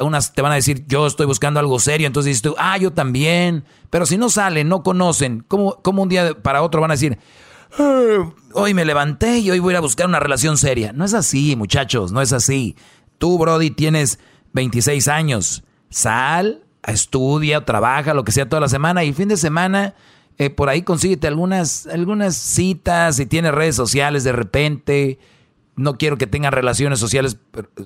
Unas 0.00 0.34
te 0.34 0.42
van 0.42 0.52
a 0.52 0.56
decir, 0.56 0.84
yo 0.86 1.06
estoy 1.06 1.24
buscando 1.24 1.58
algo 1.58 1.78
serio, 1.78 2.06
entonces 2.06 2.28
dices 2.28 2.42
tú, 2.42 2.54
ah, 2.58 2.76
yo 2.76 2.92
también. 2.92 3.64
Pero 3.88 4.04
si 4.04 4.18
no 4.18 4.28
salen, 4.28 4.68
no 4.68 4.82
conocen, 4.82 5.42
¿cómo, 5.48 5.80
cómo 5.80 6.02
un 6.02 6.10
día 6.10 6.34
para 6.42 6.62
otro 6.62 6.82
van 6.82 6.90
a 6.90 6.94
decir, 6.94 7.18
"Ah, 7.78 8.30
hoy 8.52 8.74
me 8.74 8.84
levanté 8.84 9.38
y 9.38 9.50
hoy 9.50 9.60
voy 9.60 9.70
a 9.70 9.74
ir 9.74 9.76
a 9.78 9.80
buscar 9.80 10.06
una 10.06 10.20
relación 10.20 10.58
seria? 10.58 10.92
No 10.92 11.06
es 11.06 11.14
así, 11.14 11.56
muchachos, 11.56 12.12
no 12.12 12.20
es 12.20 12.34
así. 12.34 12.76
Tú, 13.22 13.38
Brody, 13.38 13.70
tienes 13.70 14.18
26 14.52 15.06
años. 15.06 15.62
Sal, 15.90 16.64
estudia, 16.84 17.64
trabaja, 17.64 18.14
lo 18.14 18.24
que 18.24 18.32
sea 18.32 18.48
toda 18.48 18.58
la 18.58 18.68
semana 18.68 19.04
y 19.04 19.12
fin 19.12 19.28
de 19.28 19.36
semana 19.36 19.94
eh, 20.38 20.50
por 20.50 20.68
ahí 20.68 20.82
consíguete 20.82 21.28
algunas, 21.28 21.86
algunas 21.86 22.34
citas 22.34 23.20
y 23.20 23.26
tienes 23.26 23.52
redes 23.52 23.76
sociales 23.76 24.24
de 24.24 24.32
repente. 24.32 25.20
No 25.76 25.98
quiero 25.98 26.18
que 26.18 26.26
tengan 26.26 26.50
relaciones 26.50 26.98
sociales, 26.98 27.38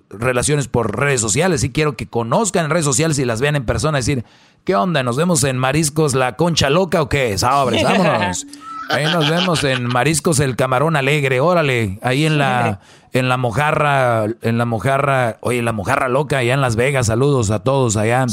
relaciones 0.08 0.68
por 0.68 0.98
redes 0.98 1.20
sociales. 1.20 1.60
Sí 1.60 1.68
quiero 1.68 1.98
que 1.98 2.06
conozcan 2.06 2.64
en 2.64 2.70
redes 2.70 2.86
sociales 2.86 3.18
y 3.18 3.26
las 3.26 3.42
vean 3.42 3.56
en 3.56 3.66
persona. 3.66 3.98
Decir, 3.98 4.24
¿qué 4.64 4.74
onda? 4.74 5.02
¿Nos 5.02 5.18
vemos 5.18 5.44
en 5.44 5.58
Mariscos 5.58 6.14
la 6.14 6.36
Concha 6.36 6.70
Loca 6.70 7.02
o 7.02 7.10
qué? 7.10 7.36
Sabres, 7.36 7.82
vámonos. 7.84 8.46
Ahí 8.88 9.04
nos 9.06 9.28
vemos 9.28 9.64
en 9.64 9.84
Mariscos 9.86 10.38
el 10.40 10.56
Camarón 10.56 10.96
Alegre. 10.96 11.40
Órale, 11.40 11.98
ahí 12.02 12.24
en 12.26 12.38
la, 12.38 12.80
en 13.12 13.28
la 13.28 13.36
mojarra, 13.36 14.26
en 14.42 14.58
la 14.58 14.64
mojarra, 14.64 15.38
oye, 15.40 15.62
la 15.62 15.72
mojarra 15.72 16.08
loca 16.08 16.38
allá 16.38 16.54
en 16.54 16.60
Las 16.60 16.76
Vegas. 16.76 17.06
Saludos 17.06 17.50
a 17.50 17.60
todos 17.64 17.96
allá. 17.96 18.26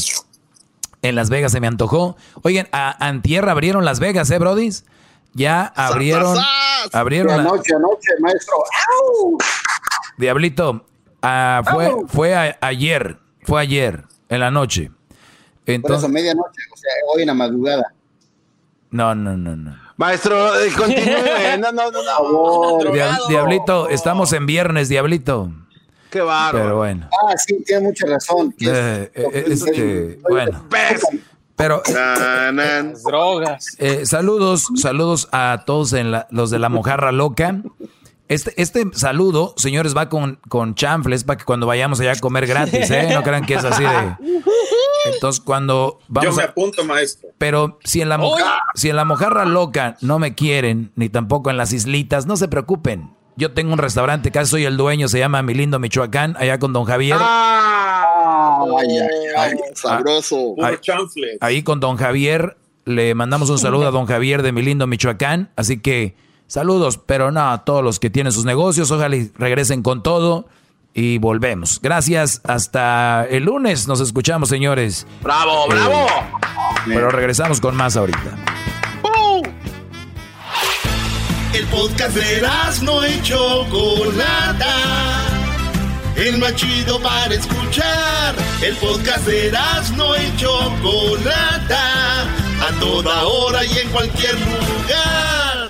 En 1.01 1.15
Las 1.15 1.29
Vegas 1.29 1.51
se 1.51 1.59
me 1.59 1.67
antojó. 1.67 2.15
Oigan, 2.43 2.67
a 2.71 3.07
Antierra 3.07 3.51
abrieron 3.51 3.83
Las 3.83 3.99
Vegas, 3.99 4.29
¿eh, 4.31 4.39
brodis? 4.39 4.85
Ya 5.33 5.65
abrieron, 5.75 6.37
abrieron. 6.93 7.35
la- 7.35 7.41
Anoche, 7.43 7.73
anoche, 7.75 8.09
maestro. 8.19 8.55
¡Au! 9.01 9.37
Diablito, 10.17 10.85
ah, 11.23 11.61
fue, 11.71 11.91
fue 12.07 12.35
a- 12.35 12.57
ayer, 12.61 13.17
fue 13.41 13.59
ayer, 13.61 14.03
en 14.29 14.39
la 14.39 14.51
noche. 14.51 14.89
Por 14.89 15.15
eso, 15.15 15.75
Entonces, 15.75 16.09
medianoche, 16.09 16.61
o 16.71 16.77
sea, 16.77 16.91
hoy 17.13 17.21
en 17.23 17.27
la 17.27 17.33
madrugada. 17.33 17.93
no, 18.91 19.15
no, 19.15 19.35
no, 19.35 19.55
no. 19.55 19.82
Maestro, 19.97 20.59
eh, 20.59 20.71
continúe. 20.75 21.13
No, 21.59 21.71
no, 21.71 21.91
no, 21.91 22.01
no. 22.83 22.91
Dia- 22.93 23.17
Diablito, 23.29 23.89
estamos 23.89 24.33
en 24.33 24.45
viernes, 24.45 24.89
Diablito. 24.89 25.51
Qué 26.09 26.21
bárbaro. 26.21 26.63
Pero 26.65 26.77
bueno. 26.77 27.09
Ah, 27.27 27.33
sí, 27.37 27.63
tiene 27.65 27.83
mucha 27.87 28.05
razón. 28.07 28.53
Eh, 28.59 29.11
eh, 29.13 29.43
este, 29.47 30.19
bueno. 30.29 30.65
Pero 31.55 31.81
Drogas. 33.05 33.75
eh, 33.79 34.05
saludos, 34.05 34.67
saludos 34.75 35.29
a 35.31 35.63
todos 35.65 35.93
en 35.93 36.11
la- 36.11 36.27
los 36.31 36.49
de 36.49 36.59
la 36.59 36.69
mojarra 36.69 37.11
loca. 37.11 37.61
Este, 38.29 38.53
este 38.61 38.85
saludo, 38.93 39.53
señores, 39.57 39.95
va 39.95 40.09
con, 40.09 40.39
con 40.49 40.75
chanfles 40.75 41.23
para 41.23 41.37
que 41.37 41.45
cuando 41.45 41.67
vayamos 41.67 41.99
allá 41.99 42.13
a 42.13 42.19
comer 42.19 42.47
gratis, 42.47 42.89
¿eh? 42.89 43.09
No 43.13 43.21
crean 43.21 43.45
que 43.45 43.53
es 43.55 43.63
así 43.63 43.83
de... 43.83 43.89
Entonces, 45.11 45.41
cuando 45.43 45.99
vamos 46.07 46.31
Yo 46.31 46.35
me 46.37 46.43
a- 46.43 46.47
apunto, 46.47 46.83
maestro. 46.85 47.29
Pero 47.37 47.79
si 47.83 48.01
en, 48.01 48.09
la 48.09 48.17
mo- 48.17 48.29
Oiga. 48.31 48.61
si 48.75 48.89
en 48.89 48.95
la 48.95 49.05
mojarra 49.05 49.45
loca 49.45 49.97
no 50.01 50.19
me 50.19 50.33
quieren, 50.35 50.91
ni 50.95 51.09
tampoco 51.09 51.49
en 51.49 51.57
las 51.57 51.73
islitas, 51.73 52.25
no 52.25 52.37
se 52.37 52.47
preocupen. 52.47 53.11
Yo 53.35 53.51
tengo 53.53 53.73
un 53.73 53.79
restaurante, 53.79 54.29
casi 54.31 54.51
soy 54.51 54.65
el 54.65 54.77
dueño, 54.77 55.07
se 55.07 55.17
llama 55.19 55.41
Mi 55.41 55.53
Lindo 55.55 55.79
Michoacán, 55.79 56.35
allá 56.37 56.59
con 56.59 56.71
Don 56.71 56.85
Javier. 56.85 57.17
Ay, 57.19 58.97
ay, 58.99 59.07
ay, 59.37 59.57
sabroso. 59.75 60.55
Ahí, 60.63 60.75
ahí 61.41 61.63
con 61.63 61.79
Don 61.79 61.97
Javier, 61.97 62.57
le 62.85 63.15
mandamos 63.15 63.49
un 63.49 63.57
saludo 63.57 63.87
a 63.87 63.91
Don 63.91 64.05
Javier 64.05 64.41
de 64.43 64.51
Mi 64.51 64.61
Lindo 64.61 64.87
Michoacán. 64.87 65.49
Así 65.55 65.79
que 65.79 66.15
saludos, 66.47 66.97
pero 67.03 67.31
no 67.31 67.49
a 67.51 67.65
todos 67.65 67.83
los 67.83 67.99
que 67.99 68.09
tienen 68.09 68.31
sus 68.31 68.45
negocios, 68.45 68.91
ojalá 68.91 69.15
y 69.15 69.31
regresen 69.35 69.81
con 69.81 70.03
todo 70.03 70.45
y 70.93 71.17
volvemos. 71.17 71.79
Gracias, 71.81 72.41
hasta 72.43 73.25
el 73.25 73.43
lunes 73.43 73.87
nos 73.87 73.99
escuchamos, 73.99 74.49
señores. 74.49 75.07
¡Bravo, 75.21 75.65
Eh, 75.65 75.75
bravo! 75.75 76.07
Pero 76.85 77.09
regresamos 77.09 77.59
con 77.59 77.75
más 77.75 77.95
ahorita. 77.97 78.37
El 81.53 81.65
podcast 81.67 82.15
de 82.15 82.41
no 82.81 83.07
y 83.07 83.21
Chocolata. 83.21 84.75
El 86.15 86.39
más 86.39 86.55
chido 86.55 86.99
para 86.99 87.33
escuchar. 87.33 88.35
El 88.61 88.75
podcast 88.77 89.25
de 89.27 89.51
no 89.95 90.15
y 90.15 90.35
Chocolata. 90.37 92.23
A 92.23 92.79
toda 92.79 93.23
hora 93.23 93.63
y 93.65 93.77
en 93.77 93.89
cualquier 93.89 94.33
lugar. 94.39 95.69